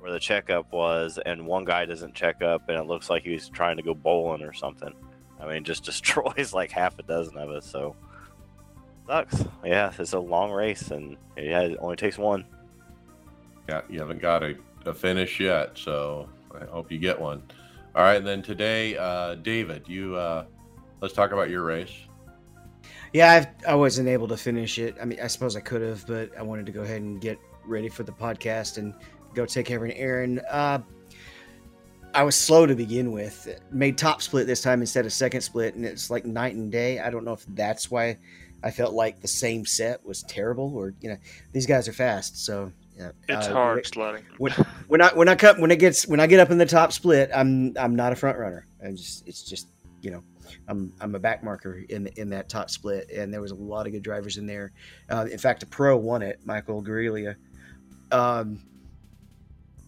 where 0.00 0.12
the 0.12 0.18
checkup 0.18 0.72
was, 0.72 1.18
and 1.24 1.46
one 1.46 1.64
guy 1.64 1.84
doesn't 1.84 2.14
check 2.14 2.42
up, 2.42 2.68
and 2.68 2.78
it 2.78 2.86
looks 2.86 3.10
like 3.10 3.22
he's 3.22 3.48
trying 3.48 3.76
to 3.76 3.82
go 3.82 3.94
bowling 3.94 4.42
or 4.42 4.52
something. 4.52 4.92
I 5.38 5.46
mean, 5.46 5.64
just 5.64 5.84
destroys 5.90 6.52
like 6.52 6.70
half 6.70 6.98
a 6.98 7.02
dozen 7.02 7.36
of 7.36 7.50
us. 7.50 7.66
So 7.66 7.94
sucks. 9.06 9.44
Yeah, 9.64 9.92
it's 9.98 10.12
a 10.12 10.18
long 10.18 10.50
race, 10.50 10.90
and 10.90 11.16
yeah, 11.36 11.60
it 11.60 11.78
only 11.80 11.96
takes 11.96 12.18
one. 12.18 12.44
Yeah, 13.68 13.82
you 13.88 14.00
haven't 14.00 14.20
got 14.20 14.42
a, 14.42 14.56
a 14.86 14.94
finish 14.94 15.38
yet, 15.38 15.76
so 15.76 16.28
I 16.54 16.64
hope 16.64 16.90
you 16.90 16.98
get 16.98 17.20
one. 17.20 17.42
All 17.94 18.02
right, 18.02 18.16
and 18.16 18.26
then 18.26 18.42
today, 18.42 18.96
uh, 18.96 19.34
David, 19.34 19.88
you 19.88 20.16
uh, 20.16 20.44
let's 21.00 21.14
talk 21.14 21.32
about 21.32 21.50
your 21.50 21.64
race. 21.64 21.92
Yeah, 23.12 23.32
I've, 23.32 23.46
I 23.66 23.74
wasn't 23.74 24.08
able 24.08 24.28
to 24.28 24.36
finish 24.36 24.78
it. 24.78 24.94
I 25.00 25.04
mean, 25.04 25.18
I 25.20 25.26
suppose 25.26 25.56
I 25.56 25.60
could 25.60 25.82
have, 25.82 26.06
but 26.06 26.30
I 26.38 26.42
wanted 26.42 26.66
to 26.66 26.72
go 26.72 26.82
ahead 26.82 27.02
and 27.02 27.20
get 27.20 27.38
ready 27.66 27.88
for 27.88 28.04
the 28.04 28.12
podcast 28.12 28.78
and 28.78 28.94
go 29.34 29.46
take 29.46 29.66
care 29.66 29.78
of 29.78 29.84
an 29.84 29.92
errand. 29.92 30.40
Uh, 30.50 30.80
I 32.12 32.24
was 32.24 32.34
slow 32.34 32.66
to 32.66 32.74
begin 32.74 33.12
with. 33.12 33.60
Made 33.70 33.96
top 33.96 34.22
split 34.22 34.46
this 34.46 34.62
time 34.62 34.80
instead 34.80 35.06
of 35.06 35.12
second 35.12 35.42
split, 35.42 35.74
and 35.74 35.84
it's 35.84 36.10
like 36.10 36.24
night 36.24 36.54
and 36.54 36.70
day. 36.70 36.98
I 36.98 37.10
don't 37.10 37.24
know 37.24 37.32
if 37.32 37.44
that's 37.48 37.90
why 37.90 38.18
I 38.62 38.70
felt 38.70 38.94
like 38.94 39.20
the 39.20 39.28
same 39.28 39.64
set 39.64 40.04
was 40.04 40.22
terrible, 40.24 40.72
or 40.74 40.94
you 41.00 41.10
know, 41.10 41.16
these 41.52 41.66
guys 41.66 41.88
are 41.88 41.92
fast, 41.92 42.44
so 42.44 42.72
yeah. 42.96 43.12
It's 43.28 43.46
uh, 43.46 43.52
hard 43.52 43.86
sledding. 43.86 44.24
when, 44.38 44.52
when 44.88 45.00
I 45.00 45.14
when 45.14 45.28
I 45.28 45.34
cut 45.34 45.58
when 45.58 45.70
it 45.70 45.78
gets 45.78 46.06
when 46.06 46.20
I 46.20 46.26
get 46.26 46.40
up 46.40 46.50
in 46.50 46.58
the 46.58 46.66
top 46.66 46.92
split, 46.92 47.30
I'm 47.34 47.74
I'm 47.78 47.94
not 47.94 48.12
a 48.12 48.16
front 48.16 48.38
runner. 48.38 48.66
I'm 48.84 48.96
just 48.96 49.26
it's 49.26 49.42
just 49.42 49.68
you 50.02 50.10
know 50.10 50.22
I'm 50.68 50.92
I'm 51.00 51.14
a 51.14 51.18
back 51.18 51.42
marker 51.44 51.82
in 51.88 52.08
in 52.16 52.28
that 52.30 52.48
top 52.48 52.70
split, 52.70 53.10
and 53.10 53.32
there 53.32 53.40
was 53.40 53.52
a 53.52 53.56
lot 53.56 53.86
of 53.86 53.92
good 53.92 54.02
drivers 54.02 54.36
in 54.36 54.46
there. 54.46 54.72
Uh, 55.08 55.26
in 55.30 55.38
fact, 55.38 55.62
a 55.62 55.66
pro 55.66 55.96
won 55.96 56.22
it, 56.22 56.40
Michael 56.44 56.82
Guariglia. 56.82 57.36
Um, 58.12 58.60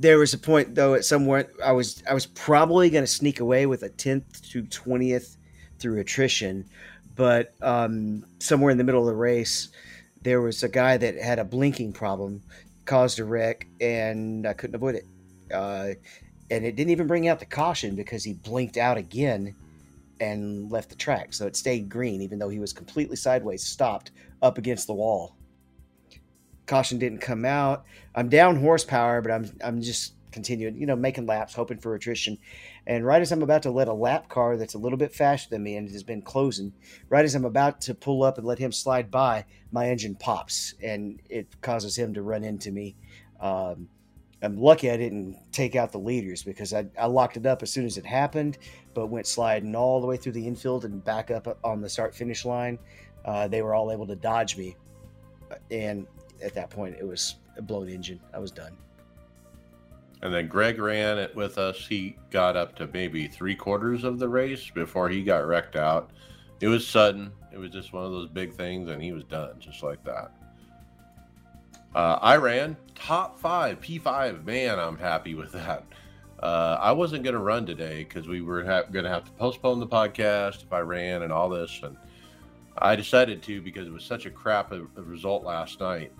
there 0.03 0.19
was 0.19 0.35
a 0.35 0.39
point 0.39 0.75
though 0.75 0.95
at 0.95 1.05
somewhere 1.05 1.49
I 1.65 1.71
was 1.71 2.03
I 2.11 2.15
was 2.15 2.27
probably 2.27 2.91
going 2.91 3.05
to 3.05 3.11
sneak 3.11 3.39
away 3.39 3.67
with 3.67 3.85
a 3.85 3.89
tenth 3.89 4.43
to 4.51 4.63
twentieth 4.63 5.37
through 5.79 6.01
attrition, 6.01 6.65
but 7.15 7.55
um, 7.63 8.25
somewhere 8.41 8.71
in 8.71 8.79
the 8.79 8.85
middle 8.85 9.01
of 9.01 9.07
the 9.07 9.15
race, 9.15 9.69
there 10.23 10.41
was 10.41 10.63
a 10.65 10.69
guy 10.69 10.97
that 10.97 11.17
had 11.17 11.39
a 11.39 11.45
blinking 11.45 11.93
problem, 11.93 12.43
caused 12.85 13.21
a 13.21 13.25
wreck, 13.25 13.67
and 13.81 14.47
I 14.47 14.53
couldn't 14.55 14.75
avoid 14.75 14.97
it. 14.97 15.07
Uh, 15.53 15.91
and 16.51 16.65
it 16.65 16.77
didn't 16.77 16.91
even 16.91 17.07
bring 17.07 17.29
out 17.29 17.39
the 17.39 17.47
caution 17.47 17.95
because 17.95 18.25
he 18.25 18.35
blinked 18.35 18.77
out 18.77 18.97
again 18.97 19.55
and 20.21 20.71
left 20.71 20.91
the 20.91 20.97
track. 20.97 21.33
So 21.33 21.47
it 21.47 21.57
stayed 21.57 21.89
green, 21.89 22.23
even 22.23 22.39
though 22.39 22.49
he 22.49 22.59
was 22.59 22.73
completely 22.73 23.17
sideways, 23.17 23.63
stopped 23.65 24.11
up 24.43 24.59
against 24.59 24.87
the 24.87 24.95
wall. 24.95 25.37
Caution 26.67 26.99
didn't 26.99 27.21
come 27.21 27.45
out. 27.45 27.85
I'm 28.15 28.29
down 28.29 28.57
horsepower, 28.57 29.21
but 29.21 29.33
I'm 29.33 29.51
I'm 29.65 29.81
just 29.83 30.15
continuing, 30.33 30.77
you 30.77 30.87
know, 30.87 30.97
making 30.97 31.27
laps, 31.27 31.55
hoping 31.55 31.79
for 31.79 31.95
attrition. 31.95 32.39
And 32.87 33.07
right 33.07 33.23
as 33.23 33.31
I'm 33.31 33.43
about 33.43 33.63
to 33.63 33.71
let 33.71 33.89
a 33.89 33.93
lap 33.93 34.29
car 34.29 34.57
that's 34.57 34.75
a 34.75 34.79
little 34.79 34.99
bit 34.99 35.15
faster 35.15 35.51
than 35.51 35.63
me 35.63 35.77
and 35.77 35.89
has 35.91 36.03
been 36.03 36.23
closing, 36.23 36.73
right 37.09 37.25
as 37.25 37.35
I'm 37.35 37.45
about 37.45 37.83
to 37.83 37.95
pull 37.95 38.25
up 38.25 38.39
and 38.39 38.47
let 38.47 38.59
him 38.59 38.73
slide 38.73 39.11
by, 39.11 39.45
my 39.71 39.89
engine 39.89 40.17
pops 40.17 40.75
and 40.83 41.21
it 41.29 41.61
causes 41.61 41.97
him 41.97 42.15
to 42.15 42.23
run 42.23 42.43
into 42.43 42.73
me. 42.73 42.97
Um, 43.41 43.89
I'm 44.43 44.57
lucky 44.57 44.91
I 44.91 44.97
didn't 44.97 45.37
take 45.53 45.77
out 45.77 45.93
the 45.93 45.99
leaders 45.99 46.43
because 46.43 46.75
I, 46.75 46.87
I 46.99 47.07
locked 47.07 47.37
it 47.37 47.47
up 47.47 47.63
as 47.63 47.71
soon 47.71 47.87
as 47.87 47.97
it 47.97 48.05
happened, 48.05 48.59
but 48.93 49.07
went 49.07 49.27
sliding 49.29 49.77
all 49.77 50.01
the 50.01 50.07
way 50.07 50.17
through 50.17 50.33
the 50.33 50.47
infield 50.47 50.85
and 50.85 51.05
back 51.05 51.31
up 51.31 51.59
on 51.63 51.81
the 51.81 51.89
start 51.89 52.13
finish 52.13 52.45
line. 52.45 52.79
Uh, 53.25 53.47
they 53.47 53.63
were 53.63 53.73
all 53.73 53.93
able 53.93 54.07
to 54.09 54.17
dodge 54.17 54.57
me. 54.57 54.77
And 55.71 56.09
at 56.43 56.55
that 56.55 56.71
point, 56.71 56.97
it 56.99 57.07
was 57.07 57.37
a 57.57 57.63
blown 57.63 57.89
engine. 57.89 58.21
I 58.35 58.39
was 58.39 58.51
done. 58.51 58.77
And 60.23 60.33
then 60.33 60.47
Greg 60.47 60.79
ran 60.79 61.19
it 61.19 61.35
with 61.35 61.59
us. 61.59 61.87
He 61.87 62.17
got 62.31 62.57
up 62.57 62.77
to 62.77 62.89
maybe 62.93 63.27
three 63.27 63.57
quarters 63.57 64.05
of 64.05 64.19
the 64.19 64.29
race 64.29 64.71
before 64.71 65.09
he 65.09 65.23
got 65.23 65.47
wrecked 65.47 65.75
out. 65.75 66.11
It 66.61 66.69
was 66.69 66.87
sudden. 66.87 67.33
It 67.53 67.59
was 67.59 67.71
just 67.71 67.93
one 67.93 68.05
of 68.05 68.13
those 68.13 68.29
big 68.29 68.55
things, 68.55 68.89
and 68.89 69.03
he 69.03 69.13
was 69.13 69.25
done 69.25 69.57
just 69.59 69.83
like 69.83 70.03
that. 70.05 70.33
Uh, 71.95 72.19
I 72.23 72.37
ran 72.37 72.77
top 72.95 73.39
five, 73.39 73.81
P5. 73.81 74.45
Man, 74.45 74.79
I'm 74.79 74.97
happy 74.97 75.35
with 75.35 75.53
that. 75.53 75.85
Uh, 76.43 76.79
I 76.81 76.93
wasn't 76.93 77.25
going 77.25 77.35
to 77.35 77.41
run 77.41 77.67
today 77.67 78.05
because 78.05 78.27
we 78.27 78.43
were 78.43 78.65
ha- 78.65 78.85
going 78.91 79.05
to 79.05 79.11
have 79.11 79.25
to 79.25 79.31
postpone 79.33 79.81
the 79.81 79.87
podcast 79.87 80.63
if 80.63 80.73
I 80.73 80.81
ran 80.81 81.23
and 81.23 81.33
all 81.33 81.49
this. 81.49 81.81
And 81.83 81.97
I 82.79 82.97
decided 82.97 83.43
to 83.45 83.61
because 83.61 83.87
it 83.87 83.93
was 83.93 84.05
such 84.05 84.27
a 84.27 84.31
crap 84.31 84.73
result 84.97 85.45
last 85.45 85.81
night. 85.81 86.13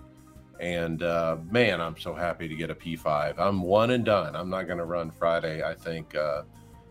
And 0.59 1.03
uh, 1.03 1.37
man, 1.49 1.81
I'm 1.81 1.97
so 1.97 2.13
happy 2.13 2.47
to 2.47 2.55
get 2.55 2.69
a 2.69 2.75
P5. 2.75 3.39
I'm 3.39 3.61
one 3.61 3.91
and 3.91 4.05
done. 4.05 4.35
I'm 4.35 4.49
not 4.49 4.67
going 4.67 4.77
to 4.77 4.85
run 4.85 5.11
Friday, 5.11 5.63
I 5.63 5.73
think, 5.73 6.15
uh, 6.15 6.43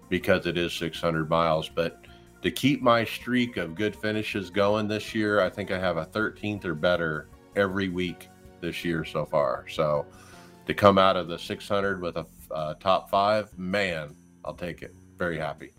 because 0.09 0.47
it 0.47 0.59
is 0.59 0.73
600 0.75 1.31
miles. 1.31 1.69
But 1.69 2.05
to 2.43 2.51
keep 2.51 2.83
my 2.83 3.05
streak 3.05 3.57
of 3.57 3.75
good 3.75 3.95
finishes 3.95 4.51
going 4.51 4.89
this 4.89 5.15
year, 5.15 5.41
I 5.41 5.49
think 5.49 5.71
I 5.71 5.79
have 5.79 5.97
a 5.97 6.07
13th 6.07 6.65
or 6.65 6.75
better 6.75 7.29
every 7.57 7.89
week 7.89 8.29
this 8.61 8.85
year 8.85 9.05
so 9.05 9.25
far. 9.25 9.67
So 9.69 10.07
to 10.67 10.75
come 10.75 10.99
out 10.99 11.17
of 11.17 11.29
the 11.29 11.39
600 11.39 12.03
with 12.03 12.17
a 12.17 12.27
uh, 12.51 12.75
top 12.75 13.11
five, 13.11 13.57
man, 13.59 14.15
I'll 14.45 14.55
take 14.55 14.83
it. 14.83 14.95
Very 15.17 15.39
happy. 15.39 15.73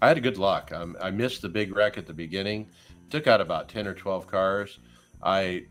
I 0.00 0.08
had 0.08 0.16
a 0.16 0.20
good 0.20 0.38
luck. 0.38 0.72
I 1.00 1.10
missed 1.10 1.42
the 1.42 1.48
big 1.48 1.76
wreck 1.76 1.96
at 1.96 2.06
the 2.06 2.12
beginning. 2.12 2.68
Took 3.10 3.26
out 3.26 3.40
about 3.40 3.68
10 3.68 3.86
or 3.86 3.94
12 3.94 4.26
cars. 4.26 4.80
I 5.22 5.66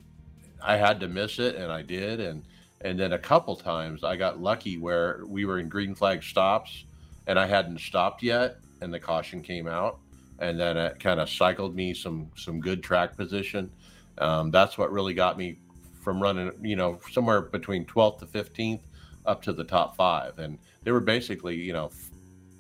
I 0.63 0.77
had 0.77 0.99
to 1.01 1.07
miss 1.07 1.39
it, 1.39 1.55
and 1.55 1.71
I 1.71 1.81
did. 1.81 2.19
And 2.19 2.43
and 2.81 2.99
then 2.99 3.13
a 3.13 3.19
couple 3.19 3.55
times 3.55 4.03
I 4.03 4.15
got 4.15 4.41
lucky 4.41 4.77
where 4.77 5.23
we 5.27 5.45
were 5.45 5.59
in 5.59 5.69
green 5.69 5.93
flag 5.93 6.23
stops, 6.23 6.85
and 7.27 7.37
I 7.37 7.45
hadn't 7.45 7.79
stopped 7.79 8.23
yet, 8.23 8.57
and 8.81 8.93
the 8.93 8.99
caution 8.99 9.41
came 9.41 9.67
out, 9.67 9.99
and 10.39 10.59
then 10.59 10.77
it 10.77 10.99
kind 10.99 11.19
of 11.19 11.29
cycled 11.29 11.75
me 11.75 11.93
some 11.93 12.31
some 12.35 12.59
good 12.59 12.83
track 12.83 13.15
position. 13.15 13.71
Um, 14.17 14.51
that's 14.51 14.77
what 14.77 14.91
really 14.91 15.13
got 15.13 15.37
me 15.37 15.57
from 16.01 16.21
running, 16.21 16.51
you 16.61 16.75
know, 16.75 16.99
somewhere 17.11 17.41
between 17.41 17.85
12th 17.85 18.19
to 18.19 18.25
15th 18.25 18.81
up 19.25 19.41
to 19.43 19.53
the 19.53 19.63
top 19.63 19.95
five, 19.95 20.39
and 20.39 20.57
they 20.83 20.91
were 20.91 20.99
basically, 20.99 21.55
you 21.55 21.73
know, 21.73 21.85
f- 21.87 22.09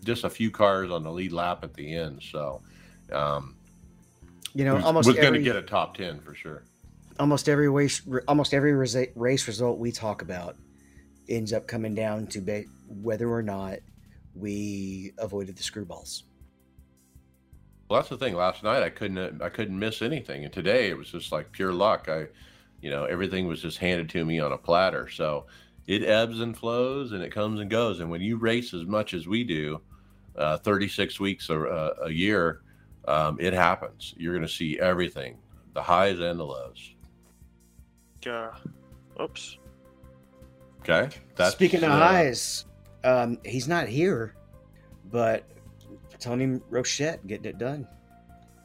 just 0.03 0.23
a 0.23 0.29
few 0.29 0.51
cars 0.51 0.91
on 0.91 1.03
the 1.03 1.11
lead 1.11 1.31
lap 1.31 1.63
at 1.63 1.73
the 1.73 1.95
end. 1.95 2.21
So, 2.21 2.61
um, 3.11 3.55
You 4.53 4.65
know, 4.65 4.75
was, 4.75 4.83
almost 4.83 5.07
was 5.07 5.17
going 5.17 5.33
to 5.33 5.41
get 5.41 5.55
a 5.55 5.61
top 5.61 5.97
10 5.97 6.19
for 6.21 6.35
sure. 6.35 6.63
Almost 7.21 7.47
every 7.47 7.69
race 7.69 8.01
almost 8.27 8.51
every 8.51 8.73
race 8.73 9.47
result 9.47 9.77
we 9.77 9.91
talk 9.91 10.23
about 10.23 10.57
ends 11.29 11.53
up 11.53 11.67
coming 11.67 11.93
down 11.93 12.25
to 12.25 12.41
ba- 12.41 12.65
whether 12.87 13.29
or 13.29 13.43
not 13.43 13.77
we 14.33 15.13
avoided 15.19 15.55
the 15.55 15.61
screwballs. 15.61 16.23
Well, 17.87 17.99
that's 17.99 18.09
the 18.09 18.17
thing. 18.17 18.35
Last 18.35 18.63
night 18.63 18.81
I 18.81 18.89
couldn't 18.89 19.41
I 19.41 19.49
couldn't 19.49 19.77
miss 19.77 20.01
anything, 20.01 20.43
and 20.43 20.51
today 20.51 20.89
it 20.89 20.97
was 20.97 21.11
just 21.11 21.31
like 21.31 21.51
pure 21.51 21.71
luck. 21.71 22.09
I, 22.09 22.27
you 22.81 22.89
know, 22.89 23.05
everything 23.05 23.47
was 23.47 23.61
just 23.61 23.77
handed 23.77 24.09
to 24.09 24.25
me 24.25 24.39
on 24.39 24.51
a 24.51 24.57
platter. 24.57 25.07
So 25.07 25.45
it 25.85 26.03
ebbs 26.03 26.39
and 26.39 26.57
flows, 26.57 27.11
and 27.11 27.21
it 27.21 27.31
comes 27.31 27.59
and 27.59 27.69
goes. 27.69 27.99
And 27.99 28.09
when 28.09 28.21
you 28.21 28.37
race 28.37 28.73
as 28.73 28.85
much 28.85 29.13
as 29.13 29.27
we 29.27 29.43
do, 29.43 29.79
uh, 30.35 30.57
36 30.57 31.19
weeks 31.19 31.49
a, 31.49 31.59
a, 31.59 31.91
a 32.05 32.09
year, 32.09 32.61
um, 33.07 33.37
it 33.39 33.53
happens. 33.53 34.15
You're 34.17 34.33
going 34.33 34.47
to 34.47 34.51
see 34.51 34.79
everything, 34.79 35.37
the 35.73 35.83
highs 35.83 36.19
and 36.19 36.39
the 36.39 36.45
lows. 36.45 36.95
Uh, 38.27 38.51
oops. 39.21 39.57
Okay. 40.81 41.09
That's, 41.35 41.53
Speaking 41.53 41.83
of 41.83 41.91
uh, 41.91 41.97
highs, 41.97 42.65
um, 43.03 43.37
he's 43.45 43.67
not 43.67 43.87
here, 43.87 44.35
but 45.11 45.43
Tony 46.19 46.59
Rochette 46.69 47.25
getting 47.27 47.45
it 47.45 47.57
done. 47.57 47.87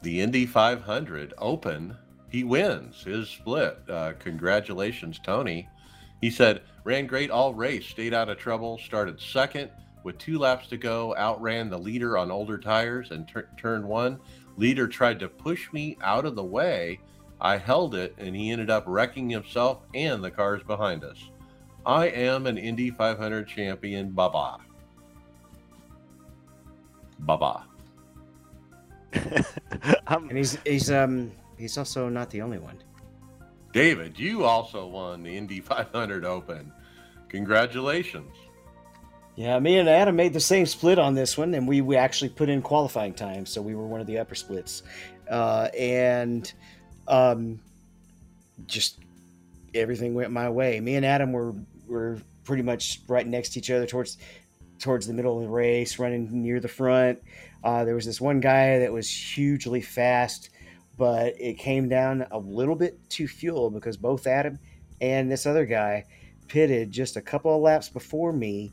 the 0.01 0.21
Indy 0.21 0.45
500 0.45 1.33
Open, 1.37 1.95
he 2.29 2.43
wins 2.43 3.03
his 3.03 3.29
split. 3.29 3.77
Uh, 3.89 4.13
congratulations, 4.19 5.19
Tony. 5.23 5.67
He 6.21 6.29
said, 6.31 6.63
ran 6.83 7.05
great 7.05 7.29
all 7.29 7.53
race, 7.53 7.85
stayed 7.85 8.13
out 8.13 8.29
of 8.29 8.37
trouble, 8.39 8.79
started 8.79 9.19
second 9.21 9.69
with 10.03 10.17
two 10.17 10.39
laps 10.39 10.67
to 10.67 10.77
go, 10.77 11.15
outran 11.17 11.69
the 11.69 11.77
leader 11.77 12.17
on 12.17 12.31
older 12.31 12.57
tires 12.57 13.11
and 13.11 13.27
tur- 13.27 13.49
turn 13.57 13.87
one. 13.87 14.19
Leader 14.57 14.87
tried 14.87 15.19
to 15.19 15.27
push 15.27 15.71
me 15.71 15.97
out 16.01 16.25
of 16.25 16.35
the 16.35 16.43
way. 16.43 16.99
I 17.39 17.57
held 17.57 17.95
it, 17.95 18.15
and 18.17 18.35
he 18.35 18.51
ended 18.51 18.69
up 18.69 18.83
wrecking 18.87 19.29
himself 19.29 19.83
and 19.93 20.23
the 20.23 20.31
cars 20.31 20.63
behind 20.63 21.03
us. 21.03 21.29
I 21.85 22.07
am 22.07 22.47
an 22.47 22.57
Indy 22.57 22.89
500 22.89 23.47
champion. 23.47 24.11
Bye 24.11 24.27
bye. 24.29 24.57
Bye 27.19 27.35
bye. 27.35 27.63
And 30.07 30.37
he's 30.37 30.57
he's 30.65 30.91
um 30.91 31.31
he's 31.57 31.77
also 31.77 32.09
not 32.09 32.29
the 32.29 32.41
only 32.41 32.59
one. 32.59 32.81
David, 33.73 34.17
you 34.17 34.43
also 34.43 34.87
won 34.87 35.23
the 35.23 35.35
Indy 35.35 35.59
500 35.59 36.25
Open. 36.25 36.71
Congratulations. 37.29 38.33
Yeah, 39.35 39.59
me 39.59 39.77
and 39.77 39.87
Adam 39.87 40.15
made 40.15 40.33
the 40.33 40.39
same 40.39 40.65
split 40.65 40.97
on 40.97 41.13
this 41.13 41.37
one, 41.37 41.53
and 41.53 41.67
we, 41.67 41.81
we 41.81 41.95
actually 41.95 42.29
put 42.29 42.49
in 42.49 42.63
qualifying 42.63 43.13
time, 43.13 43.45
so 43.45 43.61
we 43.61 43.75
were 43.75 43.85
one 43.85 44.01
of 44.01 44.07
the 44.07 44.17
upper 44.17 44.33
splits. 44.33 44.81
Uh, 45.29 45.69
and 45.77 46.51
um, 47.07 47.59
just 48.65 48.99
everything 49.73 50.13
went 50.13 50.31
my 50.31 50.49
way. 50.49 50.79
Me 50.79 50.95
and 50.95 51.05
Adam 51.05 51.31
were 51.31 51.53
were 51.87 52.19
pretty 52.43 52.63
much 52.63 53.01
right 53.07 53.27
next 53.27 53.49
to 53.49 53.59
each 53.59 53.71
other 53.71 53.85
towards 53.85 54.17
towards 54.79 55.07
the 55.07 55.13
middle 55.13 55.37
of 55.37 55.43
the 55.43 55.49
race, 55.49 55.99
running 55.99 56.29
near 56.31 56.59
the 56.59 56.67
front. 56.67 57.19
Uh, 57.63 57.83
there 57.83 57.95
was 57.95 58.05
this 58.05 58.21
one 58.21 58.39
guy 58.39 58.79
that 58.79 58.91
was 58.91 59.09
hugely 59.09 59.81
fast, 59.81 60.49
but 60.97 61.33
it 61.39 61.57
came 61.57 61.89
down 61.89 62.25
a 62.31 62.37
little 62.37 62.75
bit 62.75 62.97
to 63.09 63.27
fuel 63.27 63.69
because 63.69 63.97
both 63.97 64.27
Adam 64.27 64.59
and 65.01 65.31
this 65.31 65.45
other 65.45 65.65
guy 65.65 66.03
pitted 66.47 66.91
just 66.91 67.17
a 67.17 67.21
couple 67.21 67.53
of 67.55 67.61
laps 67.61 67.89
before 67.89 68.31
me 68.31 68.71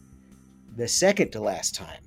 the 0.77 0.87
second 0.87 1.31
to 1.31 1.41
last 1.41 1.75
time 1.75 2.04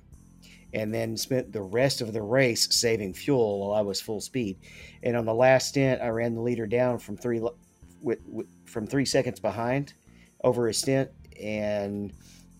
and 0.78 0.94
then 0.94 1.16
spent 1.16 1.52
the 1.52 1.62
rest 1.62 2.00
of 2.00 2.12
the 2.12 2.22
race 2.22 2.68
saving 2.74 3.14
fuel 3.14 3.60
while 3.60 3.76
I 3.76 3.82
was 3.82 4.00
full 4.00 4.20
speed. 4.20 4.58
And 5.02 5.16
on 5.16 5.24
the 5.24 5.34
last 5.34 5.68
stint, 5.68 6.00
I 6.00 6.08
ran 6.08 6.34
the 6.34 6.40
leader 6.40 6.66
down 6.66 6.98
from 6.98 7.16
three 7.16 7.40
with, 8.00 8.20
with, 8.26 8.46
from 8.66 8.86
three 8.86 9.04
seconds 9.04 9.40
behind 9.40 9.94
over 10.44 10.68
a 10.68 10.74
stint 10.74 11.10
and 11.40 12.12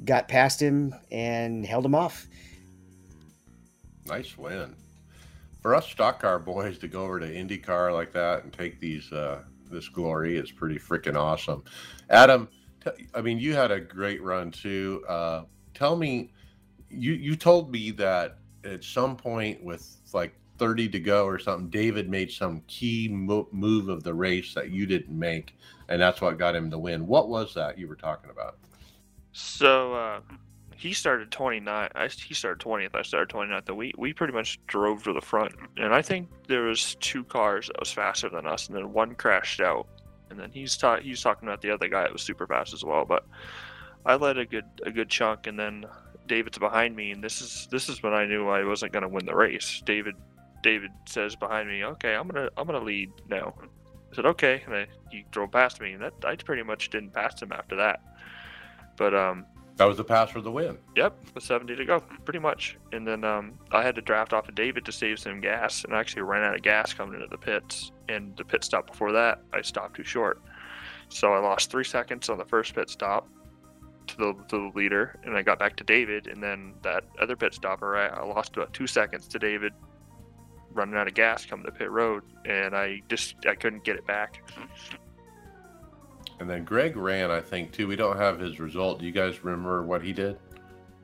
got 0.04 0.28
past 0.28 0.60
him 0.60 0.94
and 1.10 1.64
held 1.64 1.84
him 1.84 1.94
off. 1.94 2.26
Nice 4.06 4.36
win. 4.36 4.74
For 5.62 5.74
us 5.74 5.88
stock 5.88 6.20
car 6.20 6.38
boys 6.38 6.78
to 6.78 6.88
go 6.88 7.04
over 7.04 7.20
to 7.20 7.26
IndyCar 7.26 7.92
like 7.92 8.12
that 8.12 8.44
and 8.44 8.52
take 8.52 8.80
these 8.80 9.12
uh, 9.12 9.42
this 9.70 9.88
glory 9.88 10.36
is 10.36 10.50
pretty 10.50 10.78
freaking 10.78 11.16
awesome. 11.16 11.62
Adam, 12.10 12.48
t- 12.82 13.06
I 13.14 13.20
mean, 13.20 13.38
you 13.38 13.54
had 13.54 13.70
a 13.70 13.80
great 13.80 14.22
run 14.22 14.50
too. 14.50 15.04
Uh, 15.08 15.42
tell 15.74 15.96
me, 15.96 16.30
you 16.90 17.12
you 17.12 17.36
told 17.36 17.70
me 17.70 17.90
that 17.92 18.38
at 18.64 18.84
some 18.84 19.16
point 19.16 19.62
with 19.62 19.96
like 20.12 20.34
30 20.58 20.88
to 20.88 21.00
go 21.00 21.24
or 21.24 21.38
something, 21.38 21.70
David 21.70 22.08
made 22.08 22.30
some 22.30 22.62
key 22.66 23.08
mo- 23.08 23.48
move 23.52 23.88
of 23.88 24.02
the 24.02 24.12
race 24.12 24.54
that 24.54 24.70
you 24.70 24.86
didn't 24.86 25.16
make, 25.16 25.56
and 25.88 26.00
that's 26.02 26.20
what 26.20 26.38
got 26.38 26.56
him 26.56 26.68
the 26.68 26.78
win. 26.78 27.06
What 27.06 27.28
was 27.28 27.54
that 27.54 27.78
you 27.78 27.86
were 27.86 27.96
talking 27.96 28.30
about? 28.30 28.56
So 29.32 29.94
uh, 29.94 30.20
he 30.76 30.92
started 30.92 31.30
29. 31.30 31.90
I, 31.94 32.08
he 32.08 32.34
started 32.34 32.64
20th. 32.64 32.94
I 32.94 33.02
started 33.02 33.34
29th. 33.34 33.74
We 33.74 33.92
we 33.96 34.12
pretty 34.12 34.32
much 34.32 34.58
drove 34.66 35.02
to 35.04 35.12
the 35.12 35.20
front, 35.20 35.54
and 35.76 35.94
I 35.94 36.02
think 36.02 36.28
there 36.48 36.62
was 36.62 36.96
two 36.96 37.24
cars 37.24 37.68
that 37.68 37.78
was 37.78 37.92
faster 37.92 38.28
than 38.28 38.46
us, 38.46 38.66
and 38.66 38.76
then 38.76 38.92
one 38.92 39.14
crashed 39.14 39.60
out, 39.60 39.86
and 40.30 40.38
then 40.38 40.50
he's 40.50 40.76
ta- 40.76 41.00
he's 41.00 41.22
talking 41.22 41.48
about 41.48 41.62
the 41.62 41.70
other 41.70 41.88
guy 41.88 42.02
that 42.02 42.12
was 42.12 42.22
super 42.22 42.46
fast 42.46 42.72
as 42.72 42.84
well. 42.84 43.04
But 43.04 43.24
I 44.04 44.16
led 44.16 44.38
a 44.38 44.46
good 44.46 44.64
a 44.84 44.90
good 44.90 45.08
chunk, 45.08 45.46
and 45.46 45.58
then 45.58 45.84
David's 46.28 46.58
behind 46.58 46.94
me, 46.94 47.10
and 47.10 47.22
this 47.22 47.40
is 47.40 47.66
this 47.70 47.88
is 47.88 48.02
when 48.02 48.12
I 48.12 48.26
knew 48.26 48.48
I 48.48 48.64
wasn't 48.64 48.92
going 48.92 49.02
to 49.02 49.08
win 49.08 49.26
the 49.26 49.34
race. 49.34 49.82
David 49.84 50.14
David 50.62 50.90
says 51.06 51.34
behind 51.34 51.68
me, 51.68 51.84
"Okay, 51.84 52.14
I'm 52.14 52.28
gonna 52.28 52.48
I'm 52.56 52.66
gonna 52.66 52.84
lead 52.84 53.10
now." 53.28 53.54
I 54.12 54.14
said, 54.14 54.26
"Okay," 54.26 54.62
and 54.66 54.74
I, 54.74 54.86
he 55.10 55.24
drove 55.30 55.50
past 55.50 55.80
me, 55.80 55.92
and 55.92 56.02
that 56.02 56.14
I 56.24 56.36
pretty 56.36 56.62
much 56.62 56.90
didn't 56.90 57.12
pass 57.12 57.40
him 57.42 57.52
after 57.52 57.76
that. 57.76 58.00
But 58.96 59.14
um, 59.14 59.46
that 59.76 59.84
was 59.84 59.96
the 59.96 60.04
pass 60.04 60.30
for 60.30 60.40
the 60.40 60.50
win. 60.50 60.76
Yep, 60.96 61.16
with 61.34 61.44
70 61.44 61.76
to 61.76 61.84
go, 61.84 62.00
pretty 62.24 62.40
much. 62.40 62.76
And 62.92 63.06
then 63.06 63.22
um, 63.22 63.58
I 63.70 63.82
had 63.82 63.94
to 63.94 64.02
draft 64.02 64.32
off 64.32 64.48
of 64.48 64.56
David 64.56 64.84
to 64.86 64.92
save 64.92 65.20
some 65.20 65.40
gas, 65.40 65.84
and 65.84 65.94
I 65.94 66.00
actually 66.00 66.22
ran 66.22 66.42
out 66.42 66.56
of 66.56 66.62
gas 66.62 66.92
coming 66.92 67.14
into 67.14 67.28
the 67.28 67.38
pits. 67.38 67.92
And 68.08 68.36
the 68.36 68.44
pit 68.44 68.64
stop 68.64 68.88
before 68.88 69.12
that, 69.12 69.40
I 69.52 69.62
stopped 69.62 69.94
too 69.96 70.04
short, 70.04 70.42
so 71.08 71.32
I 71.32 71.38
lost 71.38 71.70
three 71.70 71.84
seconds 71.84 72.28
on 72.28 72.38
the 72.38 72.44
first 72.44 72.74
pit 72.74 72.90
stop 72.90 73.28
to 74.08 74.16
the, 74.16 74.34
to 74.48 74.70
the 74.70 74.72
leader, 74.74 75.18
and 75.24 75.36
I 75.36 75.42
got 75.42 75.58
back 75.58 75.76
to 75.76 75.84
David. 75.84 76.26
And 76.26 76.42
then 76.42 76.74
that 76.82 77.04
other 77.20 77.36
pit 77.36 77.54
stopper, 77.54 77.96
I, 77.96 78.08
I 78.08 78.24
lost 78.24 78.56
about 78.56 78.72
two 78.72 78.86
seconds 78.86 79.28
to 79.28 79.38
David 79.38 79.72
running 80.72 80.96
out 80.96 81.08
of 81.08 81.14
gas 81.14 81.44
coming 81.44 81.64
to 81.66 81.72
pit 81.72 81.90
road, 81.90 82.22
and 82.44 82.74
I 82.74 83.02
just 83.08 83.34
I 83.46 83.54
couldn't 83.54 83.84
get 83.84 83.96
it 83.96 84.06
back. 84.06 84.42
And 86.40 86.48
then 86.48 86.64
Greg 86.64 86.96
ran, 86.96 87.30
I 87.30 87.40
think, 87.40 87.72
too. 87.72 87.88
We 87.88 87.96
don't 87.96 88.16
have 88.16 88.38
his 88.38 88.60
result. 88.60 89.00
Do 89.00 89.06
you 89.06 89.12
guys 89.12 89.42
remember 89.44 89.82
what 89.82 90.02
he 90.02 90.12
did? 90.12 90.38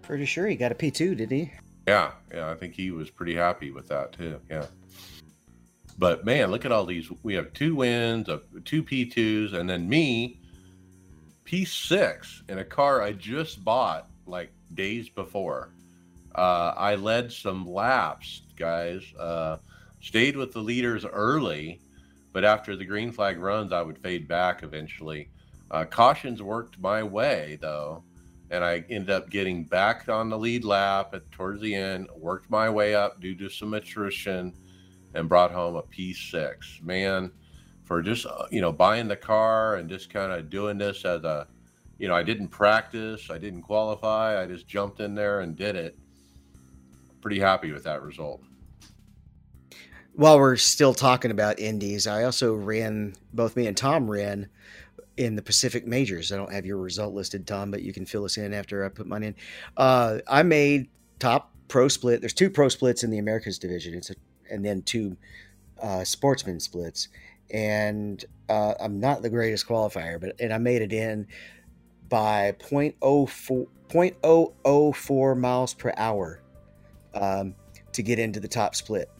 Pretty 0.02 0.26
sure 0.26 0.46
he 0.46 0.54
got 0.54 0.70
a 0.70 0.74
P2, 0.74 1.16
did 1.16 1.30
he? 1.30 1.50
Yeah, 1.88 2.12
yeah. 2.32 2.50
I 2.50 2.54
think 2.54 2.74
he 2.74 2.90
was 2.90 3.10
pretty 3.10 3.34
happy 3.34 3.70
with 3.70 3.88
that, 3.88 4.12
too. 4.12 4.40
Yeah. 4.48 4.66
But 5.98 6.24
man, 6.24 6.50
look 6.50 6.64
at 6.64 6.72
all 6.72 6.86
these. 6.86 7.10
We 7.22 7.34
have 7.34 7.52
two 7.52 7.74
wins, 7.74 8.28
of 8.28 8.44
two 8.64 8.82
P2s, 8.82 9.54
and 9.54 9.68
then 9.68 9.88
me, 9.88 10.40
P6 11.44 12.48
in 12.48 12.58
a 12.58 12.64
car 12.64 13.02
I 13.02 13.12
just 13.12 13.64
bought 13.64 14.08
like 14.26 14.50
days 14.74 15.08
before. 15.08 15.70
Uh, 16.34 16.74
I 16.76 16.96
led 16.96 17.32
some 17.32 17.66
laps, 17.66 18.42
guys. 18.56 19.02
Uh, 19.18 19.58
stayed 20.00 20.36
with 20.36 20.52
the 20.52 20.60
leaders 20.60 21.04
early 21.04 21.80
but 22.34 22.44
after 22.44 22.74
the 22.74 22.84
green 22.84 23.12
flag 23.12 23.38
runs, 23.38 23.72
I 23.72 23.80
would 23.80 23.96
fade 23.96 24.26
back 24.26 24.64
eventually. 24.64 25.30
Uh, 25.70 25.84
cautions 25.84 26.42
worked 26.42 26.78
my 26.80 27.00
way 27.00 27.56
though, 27.60 28.02
and 28.50 28.64
I 28.64 28.84
ended 28.90 29.10
up 29.10 29.30
getting 29.30 29.62
back 29.62 30.08
on 30.08 30.28
the 30.28 30.36
lead 30.36 30.64
lap 30.64 31.14
at 31.14 31.30
towards 31.30 31.60
the 31.60 31.74
end. 31.74 32.08
Worked 32.16 32.50
my 32.50 32.68
way 32.68 32.96
up 32.96 33.20
due 33.20 33.36
to 33.36 33.48
some 33.48 33.72
attrition, 33.72 34.52
and 35.14 35.28
brought 35.28 35.52
home 35.52 35.76
a 35.76 35.82
P6. 35.82 36.82
Man, 36.82 37.30
for 37.84 38.02
just 38.02 38.26
uh, 38.26 38.46
you 38.50 38.60
know 38.60 38.72
buying 38.72 39.08
the 39.08 39.16
car 39.16 39.76
and 39.76 39.88
just 39.88 40.10
kind 40.10 40.32
of 40.32 40.50
doing 40.50 40.78
this 40.78 41.04
as 41.04 41.24
a, 41.24 41.46
you 41.98 42.08
know, 42.08 42.14
I 42.14 42.22
didn't 42.22 42.48
practice, 42.48 43.30
I 43.30 43.38
didn't 43.38 43.62
qualify, 43.62 44.42
I 44.42 44.46
just 44.46 44.66
jumped 44.66 45.00
in 45.00 45.14
there 45.14 45.40
and 45.40 45.56
did 45.56 45.76
it. 45.76 45.96
Pretty 47.20 47.40
happy 47.40 47.72
with 47.72 47.84
that 47.84 48.02
result 48.02 48.42
while 50.14 50.38
we're 50.38 50.56
still 50.56 50.94
talking 50.94 51.30
about 51.30 51.58
indies, 51.58 52.06
I 52.06 52.24
also 52.24 52.54
ran 52.54 53.14
both 53.32 53.56
me 53.56 53.66
and 53.66 53.76
Tom 53.76 54.10
ran 54.10 54.48
in 55.16 55.36
the 55.36 55.42
Pacific 55.42 55.86
Majors. 55.86 56.32
I 56.32 56.36
don't 56.36 56.52
have 56.52 56.66
your 56.66 56.78
result 56.78 57.14
listed, 57.14 57.46
Tom, 57.46 57.70
but 57.70 57.82
you 57.82 57.92
can 57.92 58.06
fill 58.06 58.24
us 58.24 58.36
in 58.36 58.52
after 58.52 58.84
I 58.84 58.88
put 58.88 59.06
mine 59.06 59.22
in. 59.24 59.34
Uh, 59.76 60.18
I 60.28 60.42
made 60.42 60.88
top 61.18 61.52
pro 61.68 61.88
split. 61.88 62.20
There's 62.20 62.34
two 62.34 62.50
pro 62.50 62.68
splits 62.68 63.02
in 63.02 63.10
the 63.10 63.18
Americas 63.18 63.58
division. 63.58 63.94
It's 63.94 64.10
a, 64.10 64.14
and 64.50 64.64
then 64.64 64.82
two 64.82 65.16
uh, 65.82 66.04
sportsman 66.04 66.60
splits. 66.60 67.08
And 67.50 68.24
uh, 68.48 68.74
I'm 68.80 69.00
not 69.00 69.22
the 69.22 69.30
greatest 69.30 69.66
qualifier, 69.66 70.20
but 70.20 70.40
and 70.40 70.52
I 70.52 70.58
made 70.58 70.82
it 70.82 70.92
in 70.92 71.26
by 72.08 72.54
0.04, 72.58 73.66
0.004 73.88 75.38
miles 75.38 75.74
per 75.74 75.92
hour 75.96 76.40
um, 77.14 77.54
to 77.92 78.02
get 78.02 78.18
into 78.18 78.40
the 78.40 78.48
top 78.48 78.74
split 78.74 79.10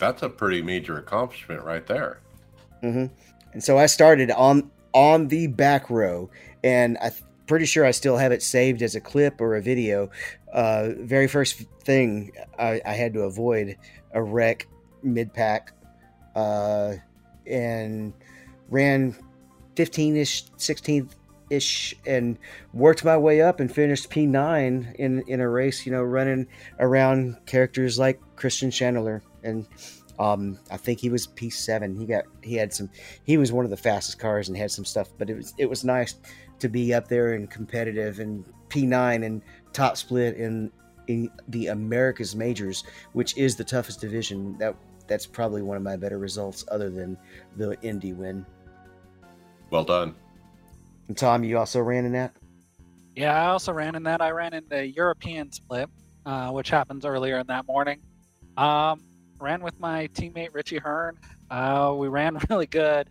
that's 0.00 0.22
a 0.22 0.28
pretty 0.28 0.62
major 0.62 0.96
accomplishment 0.96 1.62
right 1.62 1.86
there. 1.86 2.20
Mm-hmm. 2.82 3.14
And 3.52 3.62
so 3.62 3.78
I 3.78 3.86
started 3.86 4.32
on 4.32 4.70
on 4.92 5.28
the 5.28 5.46
back 5.46 5.88
row, 5.88 6.30
and 6.64 6.98
I'm 7.00 7.12
pretty 7.46 7.66
sure 7.66 7.84
I 7.84 7.92
still 7.92 8.16
have 8.16 8.32
it 8.32 8.42
saved 8.42 8.82
as 8.82 8.96
a 8.96 9.00
clip 9.00 9.40
or 9.40 9.54
a 9.54 9.62
video. 9.62 10.10
Uh, 10.52 10.90
very 10.98 11.28
first 11.28 11.62
thing 11.84 12.32
I, 12.58 12.80
I 12.84 12.94
had 12.94 13.12
to 13.14 13.20
avoid 13.20 13.76
a 14.12 14.22
wreck 14.22 14.66
mid 15.02 15.32
pack, 15.32 15.72
uh, 16.34 16.94
and 17.50 18.12
ran 18.68 19.16
15 19.76 20.16
ish, 20.16 20.44
16 20.56 21.10
ish, 21.50 21.94
and 22.06 22.38
worked 22.72 23.04
my 23.04 23.16
way 23.16 23.42
up 23.42 23.60
and 23.60 23.72
finished 23.72 24.10
P9 24.10 24.94
in 24.94 25.22
in 25.26 25.40
a 25.40 25.48
race. 25.48 25.84
You 25.84 25.92
know, 25.92 26.02
running 26.02 26.46
around 26.78 27.36
characters 27.46 27.98
like 27.98 28.20
Christian 28.36 28.70
Chandler 28.70 29.22
and 29.42 29.66
um, 30.20 30.58
I 30.70 30.76
think 30.76 31.00
he 31.00 31.08
was 31.08 31.26
P7. 31.26 31.98
He 31.98 32.04
got 32.04 32.24
he 32.42 32.54
had 32.54 32.74
some. 32.74 32.90
He 33.24 33.38
was 33.38 33.52
one 33.52 33.64
of 33.64 33.70
the 33.70 33.76
fastest 33.76 34.18
cars 34.18 34.48
and 34.48 34.56
had 34.56 34.70
some 34.70 34.84
stuff. 34.84 35.08
But 35.16 35.30
it 35.30 35.34
was 35.34 35.54
it 35.56 35.68
was 35.68 35.82
nice 35.82 36.16
to 36.58 36.68
be 36.68 36.92
up 36.92 37.08
there 37.08 37.32
and 37.32 37.50
competitive 37.50 38.20
and 38.20 38.44
P9 38.68 39.24
and 39.24 39.40
top 39.72 39.96
split 39.96 40.36
in 40.36 40.70
in 41.06 41.30
the 41.48 41.68
Americas 41.68 42.36
majors, 42.36 42.84
which 43.14 43.36
is 43.38 43.56
the 43.56 43.64
toughest 43.64 44.02
division. 44.02 44.58
That 44.58 44.76
that's 45.10 45.26
probably 45.26 45.60
one 45.60 45.76
of 45.76 45.82
my 45.82 45.96
better 45.96 46.18
results, 46.18 46.64
other 46.70 46.88
than 46.88 47.18
the 47.56 47.76
Indy 47.82 48.12
win. 48.12 48.46
Well 49.68 49.82
done. 49.82 50.14
And 51.08 51.18
Tom, 51.18 51.42
you 51.42 51.58
also 51.58 51.80
ran 51.80 52.04
in 52.04 52.12
that. 52.12 52.36
Yeah, 53.16 53.34
I 53.34 53.48
also 53.48 53.72
ran 53.72 53.96
in 53.96 54.04
that. 54.04 54.22
I 54.22 54.30
ran 54.30 54.54
in 54.54 54.64
the 54.68 54.86
European 54.86 55.50
split, 55.50 55.90
uh, 56.24 56.50
which 56.52 56.70
happens 56.70 57.04
earlier 57.04 57.38
in 57.38 57.46
that 57.48 57.66
morning. 57.66 58.00
Um, 58.56 59.00
ran 59.40 59.62
with 59.62 59.80
my 59.80 60.06
teammate 60.14 60.54
Richie 60.54 60.78
Hearn. 60.78 61.18
Uh, 61.50 61.92
we 61.98 62.06
ran 62.06 62.38
really 62.48 62.66
good. 62.66 63.08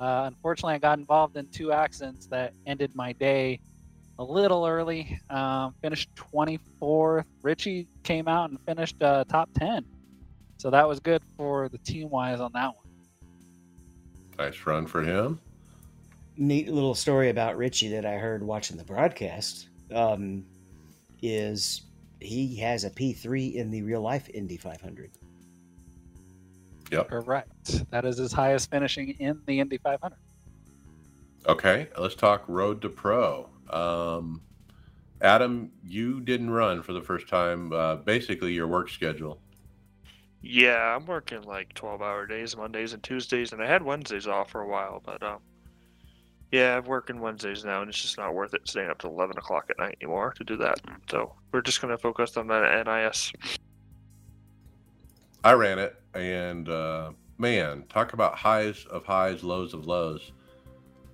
Uh, 0.00 0.24
unfortunately, 0.26 0.74
I 0.74 0.78
got 0.78 0.98
involved 0.98 1.36
in 1.36 1.46
two 1.48 1.70
accidents 1.70 2.26
that 2.28 2.54
ended 2.66 2.94
my 2.94 3.12
day 3.12 3.60
a 4.18 4.24
little 4.24 4.66
early. 4.66 5.20
Um, 5.28 5.74
finished 5.82 6.08
24th. 6.14 7.26
Richie 7.42 7.88
came 8.04 8.26
out 8.26 8.48
and 8.48 8.58
finished 8.62 9.02
uh, 9.02 9.24
top 9.24 9.50
10. 9.58 9.84
So 10.62 10.70
that 10.70 10.86
was 10.86 11.00
good 11.00 11.22
for 11.36 11.68
the 11.68 11.78
team 11.78 12.08
wise 12.08 12.38
on 12.38 12.52
that 12.52 12.68
one. 12.76 12.86
Nice 14.38 14.64
run 14.64 14.86
for 14.86 15.02
him. 15.02 15.40
Neat 16.36 16.68
little 16.68 16.94
story 16.94 17.30
about 17.30 17.56
Richie 17.56 17.88
that 17.88 18.06
I 18.06 18.12
heard 18.12 18.44
watching 18.44 18.76
the 18.76 18.84
broadcast. 18.84 19.66
Um, 19.92 20.44
is 21.20 21.82
he 22.20 22.54
has 22.58 22.84
a 22.84 22.90
P3 22.90 23.54
in 23.54 23.72
the 23.72 23.82
real 23.82 24.02
life 24.02 24.28
Indy 24.32 24.56
500. 24.56 25.10
Yep. 26.92 27.08
Correct. 27.08 27.90
That 27.90 28.04
is 28.04 28.18
his 28.18 28.32
highest 28.32 28.70
finishing 28.70 29.16
in 29.18 29.42
the 29.46 29.58
Indy 29.58 29.78
500. 29.78 30.16
Okay, 31.48 31.88
let's 31.98 32.14
talk 32.14 32.44
road 32.46 32.80
to 32.82 32.88
pro. 32.88 33.48
Um, 33.68 34.40
Adam, 35.20 35.72
you 35.82 36.20
didn't 36.20 36.50
run 36.50 36.84
for 36.84 36.92
the 36.92 37.02
first 37.02 37.26
time. 37.26 37.72
Uh, 37.72 37.96
basically, 37.96 38.52
your 38.52 38.68
work 38.68 38.90
schedule. 38.90 39.40
Yeah, 40.42 40.96
I'm 40.96 41.06
working 41.06 41.42
like 41.42 41.72
12 41.74 42.02
hour 42.02 42.26
days, 42.26 42.56
Mondays 42.56 42.92
and 42.92 43.02
Tuesdays, 43.02 43.52
and 43.52 43.62
I 43.62 43.66
had 43.66 43.82
Wednesdays 43.82 44.26
off 44.26 44.50
for 44.50 44.60
a 44.60 44.66
while, 44.66 45.00
but 45.04 45.22
um, 45.22 45.38
yeah, 46.50 46.76
I'm 46.76 46.84
working 46.84 47.20
Wednesdays 47.20 47.64
now, 47.64 47.80
and 47.80 47.88
it's 47.88 48.02
just 48.02 48.18
not 48.18 48.34
worth 48.34 48.52
it 48.52 48.68
staying 48.68 48.90
up 48.90 48.98
to 48.98 49.06
11 49.06 49.38
o'clock 49.38 49.66
at 49.70 49.78
night 49.78 49.96
anymore 50.00 50.34
to 50.36 50.44
do 50.44 50.56
that. 50.56 50.80
So 51.08 51.32
we're 51.52 51.62
just 51.62 51.80
going 51.80 51.92
to 51.92 51.98
focus 51.98 52.36
on 52.36 52.48
that 52.48 52.86
NIS. 52.86 53.32
I 55.44 55.52
ran 55.52 55.78
it, 55.78 55.96
and 56.14 56.68
uh, 56.68 57.12
man, 57.38 57.84
talk 57.88 58.12
about 58.12 58.34
highs 58.34 58.84
of 58.86 59.04
highs, 59.04 59.42
lows 59.44 59.74
of 59.74 59.86
lows. 59.86 60.32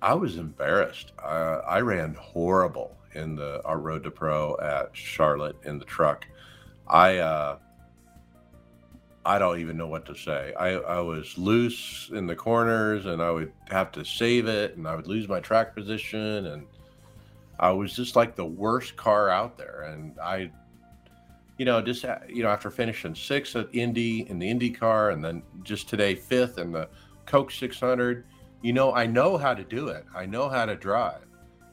I 0.01 0.13
was 0.13 0.37
embarrassed. 0.37 1.11
Uh, 1.23 1.61
I 1.67 1.81
ran 1.81 2.15
horrible 2.15 2.97
in 3.13 3.35
the 3.35 3.61
our 3.65 3.79
road 3.79 4.03
to 4.03 4.11
pro 4.11 4.57
at 4.57 4.89
Charlotte 4.93 5.57
in 5.63 5.79
the 5.79 5.85
truck. 5.85 6.25
I 6.87 7.17
uh, 7.17 7.59
I 9.29 9.37
don't 9.37 9.59
even 9.59 9.77
know 9.77 9.85
what 9.85 10.07
to 10.07 10.15
say. 10.15 10.53
I, 10.59 10.69
I 10.69 10.99
was 11.01 11.37
loose 11.37 12.09
in 12.11 12.25
the 12.25 12.35
corners, 12.35 13.05
and 13.05 13.21
I 13.21 13.29
would 13.29 13.53
have 13.69 13.91
to 13.91 14.03
save 14.03 14.47
it, 14.47 14.75
and 14.75 14.87
I 14.87 14.95
would 14.95 15.05
lose 15.05 15.27
my 15.27 15.39
track 15.39 15.75
position, 15.75 16.47
and 16.47 16.65
I 17.59 17.69
was 17.69 17.95
just 17.95 18.15
like 18.15 18.35
the 18.35 18.45
worst 18.45 18.95
car 18.95 19.29
out 19.29 19.55
there. 19.55 19.91
And 19.93 20.19
I, 20.19 20.49
you 21.59 21.65
know, 21.65 21.79
just 21.79 22.05
uh, 22.05 22.17
you 22.27 22.41
know, 22.41 22.49
after 22.49 22.71
finishing 22.71 23.13
sixth 23.13 23.55
at 23.55 23.69
Indy 23.71 24.27
in 24.27 24.39
the 24.39 24.49
Indy 24.49 24.71
car, 24.71 25.11
and 25.11 25.23
then 25.23 25.43
just 25.61 25.87
today 25.87 26.15
fifth 26.15 26.57
in 26.57 26.71
the 26.71 26.89
Coke 27.27 27.51
600 27.51 28.25
you 28.61 28.73
know, 28.73 28.93
I 28.93 29.05
know 29.05 29.37
how 29.37 29.53
to 29.53 29.63
do 29.63 29.89
it. 29.89 30.05
I 30.13 30.25
know 30.25 30.49
how 30.49 30.65
to 30.65 30.75
drive. 30.75 31.25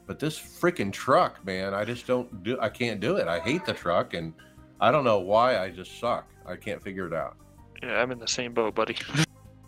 But 0.05 0.19
this 0.19 0.39
freaking 0.39 0.93
truck, 0.93 1.45
man, 1.45 1.73
I 1.73 1.83
just 1.83 2.07
don't 2.07 2.43
do 2.43 2.57
I 2.61 2.69
can't 2.69 2.99
do 2.99 3.17
it. 3.17 3.27
I 3.27 3.39
hate 3.39 3.65
the 3.65 3.73
truck 3.73 4.13
and 4.13 4.33
I 4.79 4.91
don't 4.91 5.03
know 5.03 5.19
why 5.19 5.57
I 5.57 5.69
just 5.69 5.99
suck. 5.99 6.29
I 6.45 6.55
can't 6.55 6.81
figure 6.81 7.07
it 7.07 7.13
out. 7.13 7.35
Yeah, 7.81 8.01
I'm 8.01 8.11
in 8.11 8.19
the 8.19 8.27
same 8.27 8.53
boat, 8.53 8.75
buddy. 8.75 8.97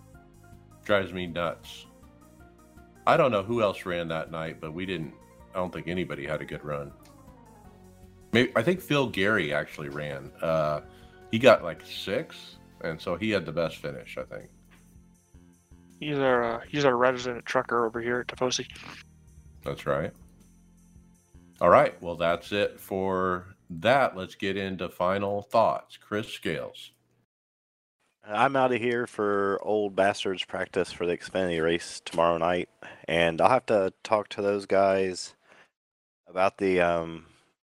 Drives 0.86 1.14
me 1.14 1.28
nuts. 1.28 1.86
I 3.06 3.18
don't 3.18 3.32
know 3.32 3.44
who 3.44 3.62
else 3.62 3.86
ran 3.86 4.08
that 4.10 4.32
night, 4.32 4.60
but 4.60 4.74
we 4.74 4.86
didn't 4.86 5.14
I 5.54 5.58
don't 5.58 5.74
think 5.74 5.88
anybody 5.88 6.26
had 6.26 6.42
a 6.42 6.46
good 6.46 6.64
run. 6.64 6.92
Maybe 8.32 8.52
I 8.56 8.62
think 8.62 8.82
Phil 8.82 9.08
Gary 9.08 9.54
actually 9.54 9.90
ran. 9.90 10.32
Uh 10.42 10.82
he 11.32 11.38
got 11.38 11.64
like 11.64 11.86
six, 11.86 12.58
and 12.82 13.00
so 13.00 13.16
he 13.16 13.30
had 13.30 13.46
the 13.46 13.52
best 13.52 13.78
finish, 13.78 14.18
I 14.18 14.24
think. 14.24 14.50
He's 16.00 16.18
our 16.18 16.44
uh, 16.44 16.60
he's 16.68 16.86
our 16.86 16.96
resident 16.96 17.46
trucker 17.46 17.86
over 17.86 18.02
here 18.02 18.22
at 18.22 18.28
Tifosi. 18.28 18.66
That's 19.64 19.86
right. 19.86 20.12
All 21.62 21.70
right. 21.70 22.02
Well, 22.02 22.16
that's 22.16 22.52
it 22.52 22.80
for 22.80 23.48
that. 23.70 24.16
Let's 24.16 24.36
get 24.36 24.56
into 24.56 24.88
final 24.90 25.42
thoughts. 25.42 25.98
Chris 25.98 26.30
Scales. 26.30 26.92
I'm 28.32 28.56
out 28.56 28.72
of 28.72 28.80
here 28.80 29.08
for 29.08 29.60
old 29.64 29.96
bastards 29.96 30.46
practice 30.46 30.92
for 30.92 31.08
the 31.08 31.18
Xfinity 31.18 31.64
race 31.64 32.00
tomorrow 32.06 32.38
night, 32.38 32.70
and 33.08 33.42
I'll 33.42 33.50
have 33.50 33.66
to 33.68 33.92
talk 34.04 34.30
to 34.30 34.42
those 34.44 34.68
guys 34.68 35.34
about 36.28 36.60
the 36.60 36.80
um, 36.80 37.26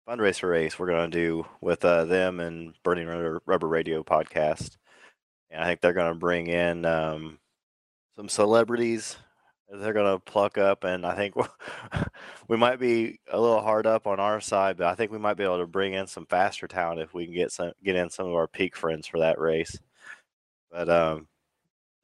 fundraiser 0.07 0.49
race 0.49 0.79
we're 0.79 0.87
going 0.87 1.11
to 1.11 1.17
do 1.17 1.45
with 1.59 1.83
uh, 1.83 2.05
them 2.05 2.39
and 2.39 2.73
Burning 2.83 3.07
Rubber, 3.07 3.41
Rubber 3.45 3.67
Radio 3.67 4.01
podcast. 4.01 4.77
And 5.51 5.61
I 5.61 5.65
think 5.65 5.81
they're 5.81 5.93
going 5.93 6.13
to 6.13 6.19
bring 6.19 6.47
in 6.47 6.85
um, 6.85 7.39
some 8.15 8.29
celebrities 8.29 9.17
they're 9.69 9.93
going 9.93 10.13
to 10.13 10.19
pluck 10.19 10.57
up, 10.57 10.83
and 10.83 11.05
I 11.05 11.15
think 11.15 11.35
we 12.47 12.57
might 12.57 12.79
be 12.79 13.19
a 13.31 13.39
little 13.39 13.61
hard 13.61 13.87
up 13.87 14.07
on 14.07 14.19
our 14.19 14.39
side, 14.39 14.77
but 14.77 14.87
I 14.87 14.95
think 14.95 15.11
we 15.11 15.17
might 15.17 15.37
be 15.37 15.43
able 15.43 15.59
to 15.59 15.67
bring 15.67 15.93
in 15.93 16.07
some 16.07 16.25
faster 16.25 16.67
talent 16.67 17.01
if 17.01 17.13
we 17.13 17.25
can 17.25 17.33
get 17.33 17.51
some 17.51 17.71
get 17.83 17.95
in 17.95 18.09
some 18.09 18.27
of 18.27 18.33
our 18.33 18.47
peak 18.47 18.75
friends 18.75 19.07
for 19.07 19.19
that 19.19 19.39
race. 19.39 19.77
But 20.75 20.89
um, 20.89 21.27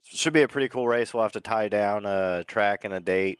should 0.06 0.32
be 0.32 0.44
a 0.44 0.48
pretty 0.48 0.70
cool 0.70 0.88
race. 0.88 1.14
We'll 1.14 1.24
have 1.24 1.34
to 1.34 1.42
tie 1.42 1.68
down 1.68 2.06
a 2.06 2.46
track 2.46 2.86
and 2.86 2.94
a 2.94 3.02
date 3.02 3.40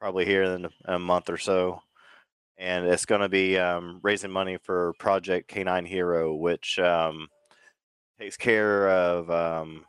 probably 0.00 0.24
here 0.24 0.42
in 0.42 0.68
a 0.86 0.98
month 0.98 1.28
or 1.28 1.36
so. 1.36 1.80
And 2.56 2.86
it's 2.86 3.04
going 3.04 3.20
to 3.20 3.28
be 3.28 3.58
um, 3.58 4.00
raising 4.02 4.30
money 4.30 4.56
for 4.62 4.94
Project 4.98 5.48
Canine 5.48 5.84
Hero, 5.84 6.34
which 6.34 6.78
um, 6.78 7.28
takes 8.18 8.38
care 8.38 8.88
of 8.88 9.30
um, 9.30 9.84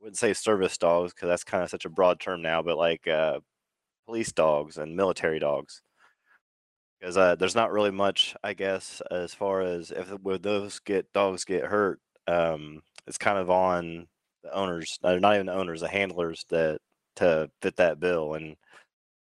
wouldn't 0.00 0.16
say 0.16 0.32
service 0.32 0.78
dogs 0.78 1.12
because 1.12 1.28
that's 1.28 1.44
kind 1.44 1.62
of 1.62 1.68
such 1.68 1.84
a 1.84 1.90
broad 1.90 2.18
term 2.18 2.40
now, 2.40 2.62
but 2.62 2.78
like 2.78 3.06
uh, 3.06 3.40
police 4.06 4.32
dogs 4.32 4.78
and 4.78 4.96
military 4.96 5.38
dogs. 5.38 5.82
Because 6.98 7.18
uh, 7.18 7.34
there's 7.34 7.56
not 7.56 7.72
really 7.72 7.90
much, 7.90 8.34
I 8.42 8.54
guess, 8.54 9.02
as 9.10 9.34
far 9.34 9.60
as 9.60 9.90
if 9.90 10.08
those 10.40 10.78
get 10.78 11.12
dogs 11.12 11.44
get 11.44 11.64
hurt, 11.64 12.00
um, 12.26 12.80
it's 13.06 13.18
kind 13.18 13.38
of 13.38 13.50
on 13.50 14.06
the 14.42 14.52
owners, 14.52 14.98
not 15.02 15.34
even 15.34 15.46
the 15.46 15.54
owners, 15.54 15.80
the 15.80 15.88
handlers 15.88 16.44
that 16.50 16.78
to 17.16 17.50
fit 17.60 17.76
that 17.76 18.00
bill 18.00 18.34
and 18.34 18.56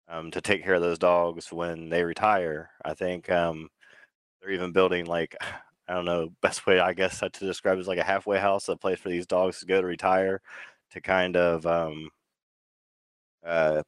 um, 0.07 0.31
to 0.31 0.41
take 0.41 0.63
care 0.63 0.75
of 0.75 0.81
those 0.81 0.99
dogs 0.99 1.51
when 1.51 1.89
they 1.89 2.03
retire. 2.03 2.69
I 2.83 2.93
think 2.93 3.29
um, 3.31 3.69
they're 4.41 4.51
even 4.51 4.71
building 4.71 5.05
like 5.05 5.35
I 5.87 5.95
don't 5.95 6.05
know, 6.05 6.29
best 6.41 6.65
way 6.65 6.79
I 6.79 6.93
guess 6.93 7.19
to 7.19 7.29
describe 7.29 7.77
it 7.77 7.81
is 7.81 7.87
like 7.87 7.99
a 7.99 8.03
halfway 8.03 8.39
house, 8.39 8.69
a 8.69 8.77
place 8.77 8.99
for 8.99 9.09
these 9.09 9.27
dogs 9.27 9.59
to 9.59 9.65
go 9.65 9.81
to 9.81 9.87
retire, 9.87 10.41
to 10.91 11.01
kind 11.01 11.35
of 11.35 11.65
um, 11.65 12.09
uh, 13.45 13.83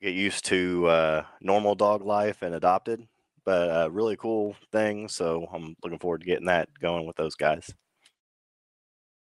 get 0.00 0.14
used 0.14 0.44
to 0.46 0.86
uh, 0.86 1.24
normal 1.40 1.74
dog 1.74 2.04
life 2.04 2.42
and 2.42 2.54
adopted. 2.54 3.06
But 3.44 3.68
a 3.70 3.84
uh, 3.86 3.88
really 3.88 4.16
cool 4.16 4.54
thing. 4.70 5.08
So 5.08 5.48
I'm 5.52 5.74
looking 5.82 5.98
forward 5.98 6.20
to 6.20 6.26
getting 6.26 6.46
that 6.46 6.68
going 6.80 7.06
with 7.06 7.16
those 7.16 7.34
guys. 7.34 7.68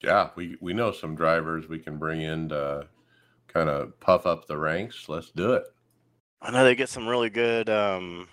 Yeah, 0.04 0.30
we 0.36 0.58
we 0.60 0.74
know 0.74 0.92
some 0.92 1.16
drivers 1.16 1.68
we 1.68 1.80
can 1.80 1.98
bring 1.98 2.22
in 2.22 2.50
to 2.50 2.88
kind 3.48 3.70
of 3.70 4.00
puff 4.00 4.26
up 4.26 4.48
the 4.48 4.58
ranks. 4.58 5.08
Let's 5.08 5.32
do 5.32 5.54
it. 5.54 5.64
I 6.42 6.52
know 6.52 6.64
they 6.66 6.76
get 6.76 6.90
some 6.90 7.08
really 7.08 7.30
good 7.30 7.70
um, 7.70 8.28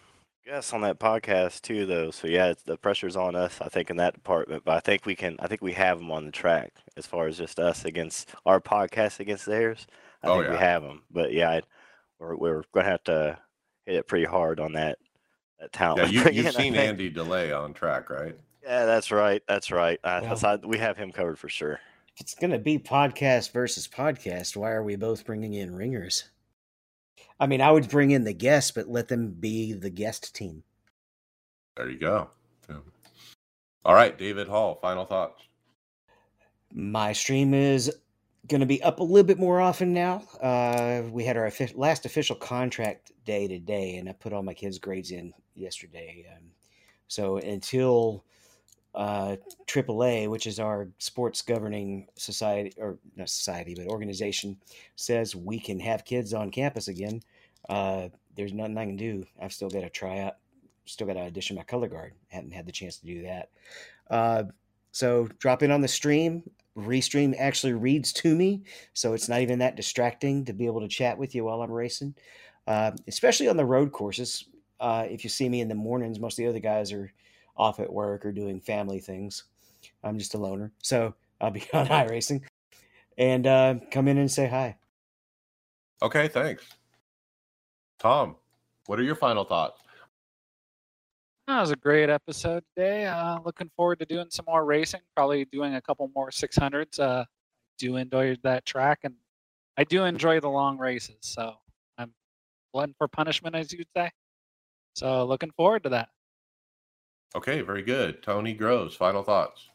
guests 0.45 0.73
on 0.73 0.81
that 0.81 0.99
podcast 0.99 1.61
too, 1.63 1.87
though. 1.87 2.11
So 2.11 2.27
yeah, 2.27 2.55
the 2.67 2.77
pressure's 2.77 3.15
on 3.17 3.37
us, 3.37 3.61
I 3.61 3.69
think, 3.69 3.89
in 3.89 3.97
that 3.99 4.15
department. 4.15 4.65
But 4.65 4.77
I 4.77 4.81
think 4.81 5.07
we 5.07 5.15
can. 5.15 5.37
I 5.39 5.47
think 5.47 5.63
we 5.63 5.73
have 5.75 5.99
them 5.99 6.11
on 6.11 6.27
the 6.27 6.33
track 6.33 6.73
as 6.97 7.07
far 7.07 7.29
as 7.29 7.39
just 7.39 7.61
us 7.61 7.85
against 7.85 8.31
our 8.45 8.61
podcast 8.61 9.21
against 9.21 9.47
theirs. 9.47 9.87
I 10.23 10.29
Oh, 10.29 10.41
think 10.41 10.51
we 10.51 10.57
have 10.59 10.83
them. 10.83 11.03
But 11.11 11.33
yeah, 11.33 11.51
I, 11.51 11.63
we're 12.19 12.37
we're 12.37 12.63
going 12.73 12.85
to 12.85 12.91
have 12.91 13.05
to 13.05 13.39
hit 13.87 13.95
it 13.95 14.09
pretty 14.09 14.27
hard 14.27 14.59
on 14.59 14.73
that 14.73 14.99
that 15.61 15.73
talent. 15.73 16.11
Yeah, 16.13 16.29
you, 16.31 16.43
you've 16.43 16.55
seen. 16.55 16.75
Andy 16.75 17.11
Delay 17.11 17.53
on 17.53 17.73
track, 17.75 18.11
right? 18.11 18.37
Yeah, 18.63 18.85
that's 18.85 19.11
right. 19.11 19.43
That's 19.49 19.71
right. 19.71 19.99
Uh, 20.05 20.21
Well- 20.23 20.35
that's- 20.37 20.45
I- 20.45 20.67
we 20.67 20.79
have 20.79 20.97
him 20.97 21.13
covered 21.13 21.39
for 21.39 21.49
sure. 21.49 21.81
If 22.15 22.21
it's 22.21 22.35
going 22.35 22.51
to 22.51 22.59
be 22.59 22.79
podcast 22.79 23.53
versus 23.53 23.89
podcast, 23.89 24.57
why 24.57 24.71
are 24.73 24.83
we 24.83 24.97
both 24.97 25.25
bringing 25.25 25.55
in 25.55 25.75
ringers? 25.75 26.29
I 27.39 27.47
mean, 27.47 27.61
I 27.63 27.71
would 27.71 27.89
bring 27.89 28.11
in 28.11 28.25
the 28.25 28.35
guests, 28.35 28.71
but 28.71 28.89
let 28.89 29.09
them 29.09 29.31
be 29.33 29.73
the 29.73 29.89
guest 29.91 30.35
team. 30.35 30.63
There 31.77 31.89
you 31.89 31.99
go. 31.99 32.29
Yeah. 32.69 32.77
All 33.85 33.95
right, 33.95 34.17
David 34.19 34.49
Hall. 34.49 34.79
Final 34.83 35.07
thoughts. 35.07 35.43
My 36.73 37.13
stream 37.15 37.55
is 37.55 37.91
going 38.49 38.61
to 38.61 38.67
be 38.67 38.83
up 38.83 39.01
a 39.01 39.03
little 39.03 39.27
bit 39.27 39.39
more 39.39 39.61
often 39.61 39.95
now. 39.95 40.23
Uh, 40.43 41.03
we 41.11 41.25
had 41.25 41.37
our 41.39 41.51
last 41.75 42.05
official 42.05 42.37
contract 42.37 43.13
day 43.25 43.49
today, 43.49 43.97
and 43.97 44.09
I 44.09 44.13
put 44.13 44.33
all 44.35 44.43
my 44.43 44.55
kids' 44.55 44.79
grades 44.79 45.11
in 45.13 45.33
yesterday. 45.55 46.27
Um, 46.37 46.51
so 47.09 47.39
until 47.39 48.25
uh, 48.95 49.37
AAA, 49.67 50.29
which 50.29 50.47
is 50.47 50.59
our 50.59 50.89
sports 50.99 51.43
governing 51.43 52.09
society, 52.17 52.73
or 52.79 52.99
not 53.17 53.29
society, 53.29 53.75
but 53.75 53.87
organization, 53.87 54.57
says 54.97 55.37
we 55.37 55.59
can 55.59 55.79
have 55.81 56.05
kids 56.05 56.35
on 56.35 56.51
campus 56.51 56.89
again, 56.89 57.21
uh, 57.69 58.09
there's 58.37 58.53
nothing 58.53 58.79
I 58.79 58.87
can 58.87 58.97
do. 58.97 59.25
I've 59.41 59.53
still 59.53 59.71
got 59.71 59.81
to 59.81 59.91
try 59.91 60.21
out, 60.21 60.37
still 60.87 61.07
got 61.07 61.15
to 61.15 61.21
audition 61.21 61.57
my 61.57 61.63
color 61.63 61.89
guard. 61.89 62.15
Haven't 62.29 62.53
had 62.53 62.67
the 62.67 62.73
chance 62.73 62.97
to 62.99 63.07
do 63.07 63.23
that. 63.23 63.51
Uh, 64.11 64.45
so 64.93 65.29
drop 65.39 65.63
in 65.63 65.71
on 65.71 65.81
the 65.81 65.89
stream. 65.89 66.43
Restream 66.77 67.35
actually 67.39 67.75
reads 67.75 68.13
to 68.15 68.35
me, 68.35 68.63
so 68.95 69.13
it's 69.13 69.29
not 69.29 69.41
even 69.41 69.59
that 69.59 69.77
distracting 69.77 70.45
to 70.47 70.53
be 70.53 70.67
able 70.67 70.81
to 70.81 70.89
chat 70.89 71.19
with 71.19 71.35
you 71.35 71.45
while 71.45 71.63
I'm 71.63 71.71
racing, 71.71 72.15
uh, 72.67 72.93
especially 73.07 73.49
on 73.49 73.57
the 73.57 73.65
road 73.65 73.93
courses. 73.93 74.47
Uh, 74.79 75.07
if 75.09 75.25
you 75.25 75.31
see 75.31 75.49
me 75.49 75.61
in 75.61 75.69
the 75.69 75.75
mornings, 75.75 76.19
most 76.19 76.39
of 76.39 76.45
the 76.45 76.49
other 76.49 76.61
guys 76.61 76.93
are 76.93 77.13
off 77.61 77.79
at 77.79 77.93
work 77.93 78.25
or 78.25 78.33
doing 78.33 78.59
family 78.59 78.99
things. 78.99 79.45
I'm 80.03 80.19
just 80.19 80.35
a 80.35 80.39
loner, 80.39 80.73
so 80.83 81.15
I'll 81.41 81.51
be 81.51 81.63
on 81.73 81.87
iRacing 81.87 82.43
and 83.19 83.47
uh, 83.47 83.75
come 83.91 84.09
in 84.09 84.17
and 84.17 84.31
say 84.31 84.49
hi. 84.49 84.77
Okay, 86.03 86.27
thanks. 86.29 86.65
Tom, 87.99 88.37
what 88.87 88.99
are 88.99 89.03
your 89.03 89.15
final 89.15 89.45
thoughts? 89.45 89.79
That 91.47 91.61
was 91.61 91.71
a 91.71 91.77
great 91.77 92.09
episode 92.09 92.63
today. 92.75 93.05
Uh, 93.05 93.39
looking 93.45 93.71
forward 93.77 93.99
to 93.99 94.07
doing 94.07 94.29
some 94.31 94.47
more 94.49 94.65
racing. 94.65 95.01
Probably 95.15 95.45
doing 95.45 95.75
a 95.75 95.83
couple 95.83 96.11
more 96.15 96.31
600s. 96.31 96.99
Uh, 96.99 97.25
do 97.79 97.97
enjoy 97.97 98.37
that 98.43 98.65
track, 98.65 99.01
and 99.05 99.15
I 99.77 99.85
do 99.85 100.05
enjoy 100.05 100.41
the 100.41 100.49
long 100.49 100.79
races. 100.79 101.17
So 101.21 101.55
I'm 101.99 102.15
glutton 102.73 102.95
for 102.97 103.09
punishment, 103.09 103.55
as 103.55 103.71
you'd 103.73 103.87
say. 103.95 104.11
So 104.95 105.27
looking 105.27 105.51
forward 105.57 105.83
to 105.83 105.91
that. 105.91 106.09
Okay, 107.35 107.61
very 107.61 107.83
good. 107.83 108.23
Tony 108.23 108.53
Groves, 108.55 108.97
final 108.97 109.23
thoughts. 109.23 109.69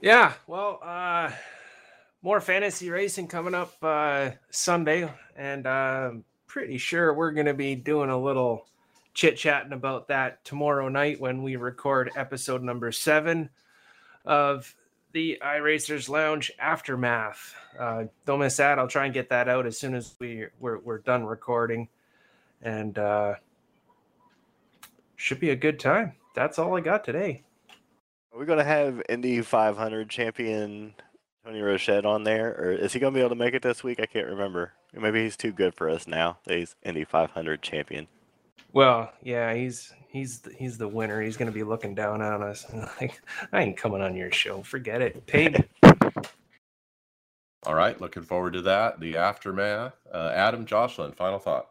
Yeah, 0.00 0.34
well, 0.46 0.80
uh, 0.82 1.30
more 2.22 2.40
fantasy 2.40 2.90
racing 2.90 3.28
coming 3.28 3.54
up 3.54 3.74
uh, 3.82 4.30
Sunday, 4.50 5.12
and 5.36 5.66
I'm 5.66 6.24
pretty 6.46 6.78
sure 6.78 7.12
we're 7.12 7.32
going 7.32 7.46
to 7.46 7.54
be 7.54 7.74
doing 7.74 8.10
a 8.10 8.20
little 8.20 8.66
chit 9.12 9.36
chatting 9.36 9.72
about 9.72 10.08
that 10.08 10.44
tomorrow 10.44 10.88
night 10.88 11.20
when 11.20 11.42
we 11.42 11.56
record 11.56 12.10
episode 12.16 12.62
number 12.62 12.92
seven 12.92 13.48
of 14.24 14.74
the 15.12 15.38
iRacers 15.42 16.08
Lounge 16.08 16.52
Aftermath. 16.58 17.54
Uh, 17.78 18.04
don't 18.26 18.40
miss 18.40 18.56
that. 18.58 18.78
I'll 18.78 18.88
try 18.88 19.06
and 19.06 19.14
get 19.14 19.30
that 19.30 19.48
out 19.48 19.66
as 19.66 19.78
soon 19.78 19.94
as 19.94 20.14
we 20.18 20.46
we're, 20.60 20.78
we're 20.78 20.98
done 20.98 21.24
recording, 21.24 21.88
and 22.62 22.98
uh, 22.98 23.34
should 25.16 25.40
be 25.40 25.50
a 25.50 25.56
good 25.56 25.80
time. 25.80 26.12
That's 26.34 26.58
all 26.58 26.76
I 26.76 26.80
got 26.80 27.04
today. 27.04 27.42
Are 28.32 28.38
we 28.38 28.46
going 28.46 28.58
to 28.58 28.64
have 28.64 29.02
Indy 29.08 29.40
500 29.40 30.10
champion 30.10 30.94
Tony 31.44 31.60
Rochette 31.60 32.04
on 32.04 32.24
there, 32.24 32.54
or 32.58 32.72
is 32.72 32.92
he 32.92 32.98
going 32.98 33.14
to 33.14 33.16
be 33.16 33.20
able 33.20 33.30
to 33.30 33.36
make 33.36 33.54
it 33.54 33.62
this 33.62 33.82
week? 33.82 34.00
I 34.00 34.06
can't 34.06 34.26
remember. 34.26 34.72
Maybe 34.92 35.22
he's 35.22 35.36
too 35.36 35.52
good 35.52 35.74
for 35.74 35.88
us 35.88 36.06
now. 36.06 36.38
that 36.44 36.58
He's 36.58 36.74
Indy 36.82 37.04
500 37.04 37.62
champion. 37.62 38.08
Well, 38.72 39.12
yeah, 39.22 39.54
he's 39.54 39.94
he's 40.08 40.42
he's 40.58 40.76
the 40.76 40.88
winner. 40.88 41.22
He's 41.22 41.36
going 41.36 41.50
to 41.50 41.54
be 41.54 41.62
looking 41.62 41.94
down 41.94 42.20
on 42.20 42.42
us. 42.42 42.66
Like, 43.00 43.20
I 43.52 43.62
ain't 43.62 43.76
coming 43.76 44.02
on 44.02 44.16
your 44.16 44.32
show. 44.32 44.62
Forget 44.62 45.00
it. 45.00 45.26
Pig. 45.26 45.66
All 47.64 47.74
right, 47.74 48.00
looking 48.00 48.22
forward 48.22 48.52
to 48.52 48.62
that. 48.62 49.00
The 49.00 49.16
aftermath. 49.16 49.94
Uh, 50.12 50.32
Adam 50.34 50.66
Josselyn, 50.66 51.14
final 51.14 51.38
thought. 51.38 51.70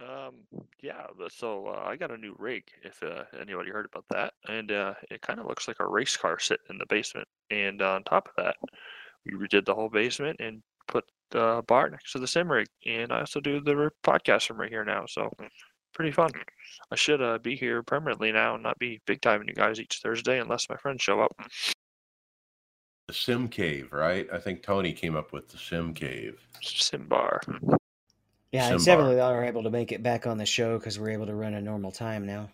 Um, 0.00 0.34
yeah, 0.80 1.06
but 1.18 1.32
so 1.32 1.66
uh, 1.66 1.84
I 1.84 1.96
got 1.96 2.12
a 2.12 2.16
new 2.16 2.34
rig. 2.38 2.64
If 2.82 3.02
uh, 3.02 3.24
anybody 3.40 3.70
heard 3.70 3.86
about 3.86 4.04
that, 4.10 4.34
and 4.48 4.70
uh, 4.70 4.94
it 5.10 5.22
kind 5.22 5.40
of 5.40 5.46
looks 5.46 5.66
like 5.66 5.80
a 5.80 5.86
race 5.86 6.16
car 6.16 6.38
sitting 6.38 6.66
in 6.70 6.78
the 6.78 6.86
basement. 6.86 7.26
And 7.50 7.82
on 7.82 8.04
top 8.04 8.28
of 8.28 8.44
that, 8.44 8.56
we 9.26 9.32
redid 9.32 9.64
the 9.64 9.74
whole 9.74 9.88
basement 9.88 10.36
and 10.40 10.62
put 10.86 11.04
the 11.30 11.62
bar 11.66 11.90
next 11.90 12.12
to 12.12 12.18
the 12.18 12.28
sim 12.28 12.50
rig. 12.50 12.68
And 12.86 13.12
I 13.12 13.20
also 13.20 13.40
do 13.40 13.60
the 13.60 13.90
podcast 14.04 14.46
from 14.46 14.60
right 14.60 14.70
here 14.70 14.84
now. 14.84 15.04
So 15.06 15.30
pretty 15.92 16.12
fun. 16.12 16.30
I 16.92 16.96
should 16.96 17.20
uh, 17.20 17.38
be 17.38 17.56
here 17.56 17.82
permanently 17.82 18.30
now 18.30 18.54
and 18.54 18.62
not 18.62 18.78
be 18.78 19.00
big 19.06 19.20
timing 19.20 19.48
you 19.48 19.54
guys 19.54 19.80
each 19.80 20.00
Thursday 20.02 20.38
unless 20.40 20.68
my 20.68 20.76
friends 20.76 21.02
show 21.02 21.20
up. 21.20 21.34
The 23.08 23.14
Sim 23.14 23.48
Cave, 23.48 23.92
right? 23.92 24.28
I 24.32 24.38
think 24.38 24.62
Tony 24.62 24.92
came 24.92 25.16
up 25.16 25.32
with 25.32 25.48
the 25.48 25.56
Sim 25.56 25.94
Cave. 25.94 26.38
Sim 26.62 27.08
bar. 27.08 27.40
Yeah, 28.52 28.70
it's 28.70 28.84
Simbar. 28.84 28.84
definitely 28.84 29.20
are 29.20 29.44
able 29.44 29.62
to 29.62 29.70
make 29.70 29.90
it 29.92 30.02
back 30.02 30.26
on 30.26 30.36
the 30.38 30.46
show 30.46 30.78
because 30.78 30.98
we're 30.98 31.10
able 31.10 31.26
to 31.26 31.34
run 31.34 31.54
a 31.54 31.60
normal 31.62 31.92
time 31.92 32.26
now. 32.26 32.50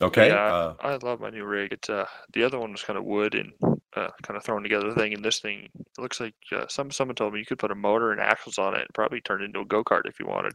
Okay. 0.00 0.28
Yeah, 0.28 0.52
Uh, 0.52 0.74
I 0.80 0.96
love 0.96 1.20
my 1.20 1.30
new 1.30 1.44
rig. 1.44 1.72
It's 1.72 1.88
uh 1.90 2.06
the 2.32 2.44
other 2.44 2.58
one 2.58 2.72
was 2.72 2.82
kind 2.82 2.98
of 2.98 3.04
wood 3.04 3.34
and 3.34 3.52
uh, 3.94 4.08
kind 4.22 4.36
of 4.36 4.44
thrown 4.44 4.62
together 4.62 4.92
thing, 4.94 5.12
and 5.14 5.24
this 5.24 5.40
thing 5.40 5.68
it 5.74 6.00
looks 6.00 6.20
like 6.20 6.34
uh, 6.52 6.66
some 6.68 6.90
someone 6.90 7.14
told 7.14 7.32
me 7.34 7.40
you 7.40 7.46
could 7.46 7.58
put 7.58 7.70
a 7.70 7.74
motor 7.74 8.10
and 8.12 8.20
axles 8.20 8.58
on 8.58 8.74
it 8.74 8.80
and 8.80 8.88
probably 8.94 9.20
turn 9.20 9.42
it 9.42 9.46
into 9.46 9.60
a 9.60 9.64
go 9.64 9.84
kart 9.84 10.02
if 10.06 10.18
you 10.18 10.26
wanted. 10.26 10.54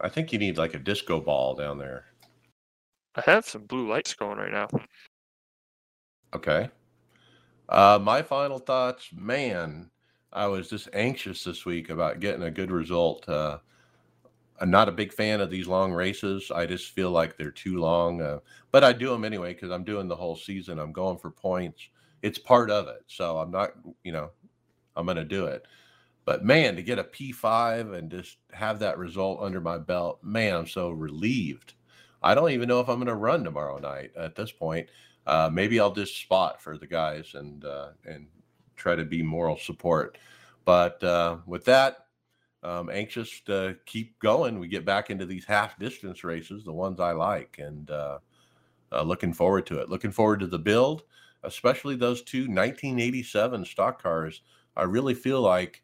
I 0.00 0.08
think 0.08 0.32
you 0.32 0.40
need 0.40 0.58
like 0.58 0.74
a 0.74 0.78
disco 0.80 1.20
ball 1.20 1.54
down 1.54 1.78
there. 1.78 2.06
I 3.14 3.20
have 3.26 3.46
some 3.46 3.66
blue 3.66 3.86
lights 3.86 4.14
going 4.14 4.38
right 4.38 4.50
now. 4.50 4.68
Okay. 6.34 6.70
Uh, 7.68 7.98
my 8.02 8.22
final 8.22 8.58
thoughts, 8.58 9.10
man, 9.12 9.90
I 10.32 10.46
was 10.46 10.68
just 10.68 10.88
anxious 10.92 11.44
this 11.44 11.64
week 11.64 11.90
about 11.90 12.20
getting 12.20 12.42
a 12.42 12.50
good 12.50 12.70
result. 12.70 13.28
Uh, 13.28 13.58
I'm 14.60 14.70
not 14.70 14.88
a 14.88 14.92
big 14.92 15.12
fan 15.12 15.40
of 15.40 15.50
these 15.50 15.68
long 15.68 15.92
races. 15.92 16.50
I 16.50 16.66
just 16.66 16.90
feel 16.90 17.10
like 17.10 17.36
they're 17.36 17.50
too 17.50 17.78
long, 17.78 18.20
uh, 18.20 18.38
but 18.72 18.84
I 18.84 18.92
do 18.92 19.08
them 19.08 19.24
anyway 19.24 19.54
because 19.54 19.70
I'm 19.70 19.84
doing 19.84 20.08
the 20.08 20.16
whole 20.16 20.36
season. 20.36 20.78
I'm 20.78 20.92
going 20.92 21.18
for 21.18 21.30
points. 21.30 21.88
It's 22.22 22.38
part 22.38 22.70
of 22.70 22.88
it. 22.88 23.02
So 23.06 23.38
I'm 23.38 23.50
not, 23.50 23.70
you 24.02 24.12
know, 24.12 24.30
I'm 24.96 25.06
going 25.06 25.16
to 25.16 25.24
do 25.24 25.46
it. 25.46 25.64
But 26.24 26.44
man, 26.44 26.76
to 26.76 26.82
get 26.82 26.98
a 26.98 27.04
P5 27.04 27.96
and 27.96 28.10
just 28.10 28.36
have 28.52 28.80
that 28.80 28.98
result 28.98 29.40
under 29.40 29.60
my 29.60 29.78
belt, 29.78 30.18
man, 30.22 30.56
I'm 30.56 30.66
so 30.66 30.90
relieved. 30.90 31.74
I 32.22 32.34
don't 32.34 32.50
even 32.50 32.68
know 32.68 32.80
if 32.80 32.88
I'm 32.88 32.96
going 32.96 33.06
to 33.06 33.14
run 33.14 33.44
tomorrow 33.44 33.78
night 33.78 34.10
at 34.16 34.34
this 34.34 34.52
point. 34.52 34.88
Uh, 35.26 35.48
maybe 35.52 35.78
I'll 35.78 35.92
just 35.92 36.20
spot 36.20 36.60
for 36.60 36.76
the 36.76 36.86
guys 36.86 37.32
and 37.34 37.64
uh, 37.64 37.90
and 38.04 38.26
try 38.78 38.94
to 38.94 39.04
be 39.04 39.22
moral 39.22 39.58
support. 39.58 40.18
But 40.64 41.02
uh, 41.02 41.38
with 41.46 41.64
that, 41.66 42.06
I'm 42.62 42.90
anxious 42.90 43.40
to 43.46 43.76
keep 43.86 44.18
going. 44.18 44.58
We 44.58 44.68
get 44.68 44.84
back 44.84 45.10
into 45.10 45.26
these 45.26 45.44
half 45.44 45.78
distance 45.78 46.24
races, 46.24 46.64
the 46.64 46.72
ones 46.72 47.00
I 47.00 47.12
like, 47.12 47.58
and 47.58 47.90
uh, 47.90 48.18
uh, 48.92 49.02
looking 49.02 49.32
forward 49.32 49.66
to 49.66 49.78
it. 49.78 49.88
Looking 49.88 50.10
forward 50.10 50.40
to 50.40 50.46
the 50.46 50.58
build, 50.58 51.02
especially 51.42 51.96
those 51.96 52.22
two 52.22 52.42
1987 52.42 53.64
stock 53.64 54.02
cars. 54.02 54.42
I 54.76 54.82
really 54.84 55.14
feel 55.14 55.40
like 55.40 55.82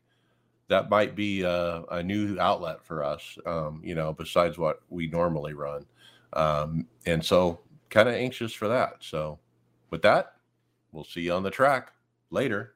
that 0.69 0.91
might 0.91 1.15
be 1.15 1.43
a, 1.43 1.83
a 1.91 2.03
new 2.03 2.39
outlet 2.41 2.85
for 2.85 3.05
us, 3.05 3.39
um, 3.47 3.81
you 3.85 3.95
know, 3.95 4.13
besides 4.13 4.59
what 4.59 4.81
we 4.89 5.07
normally 5.07 5.55
run. 5.55 5.85
Um, 6.33 6.87
and 7.07 7.25
so, 7.25 7.61
kind 7.91 8.09
of 8.09 8.15
anxious 8.15 8.53
for 8.53 8.69
that. 8.69 8.97
So, 9.01 9.39
with 9.91 10.03
that, 10.03 10.35
we'll 10.91 11.05
see 11.05 11.23
you 11.23 11.33
on 11.33 11.43
the 11.43 11.51
track 11.51 11.93
later. 12.31 12.74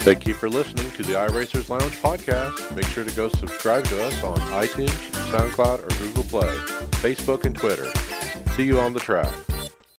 Thank 0.00 0.26
you 0.26 0.32
for 0.32 0.48
listening 0.48 0.90
to 0.92 1.02
the 1.02 1.12
iRacers 1.12 1.68
Lounge 1.68 1.92
podcast. 2.00 2.74
Make 2.74 2.86
sure 2.86 3.04
to 3.04 3.14
go 3.14 3.28
subscribe 3.28 3.84
to 3.84 4.02
us 4.02 4.24
on 4.24 4.38
iTunes, 4.38 4.88
SoundCloud, 5.30 5.84
or 5.84 5.98
Google 6.02 6.24
Play, 6.24 6.48
Facebook, 7.02 7.44
and 7.44 7.54
Twitter. 7.54 7.86
See 8.56 8.64
you 8.64 8.80
on 8.80 8.94
the 8.94 9.00
track. 9.00 9.30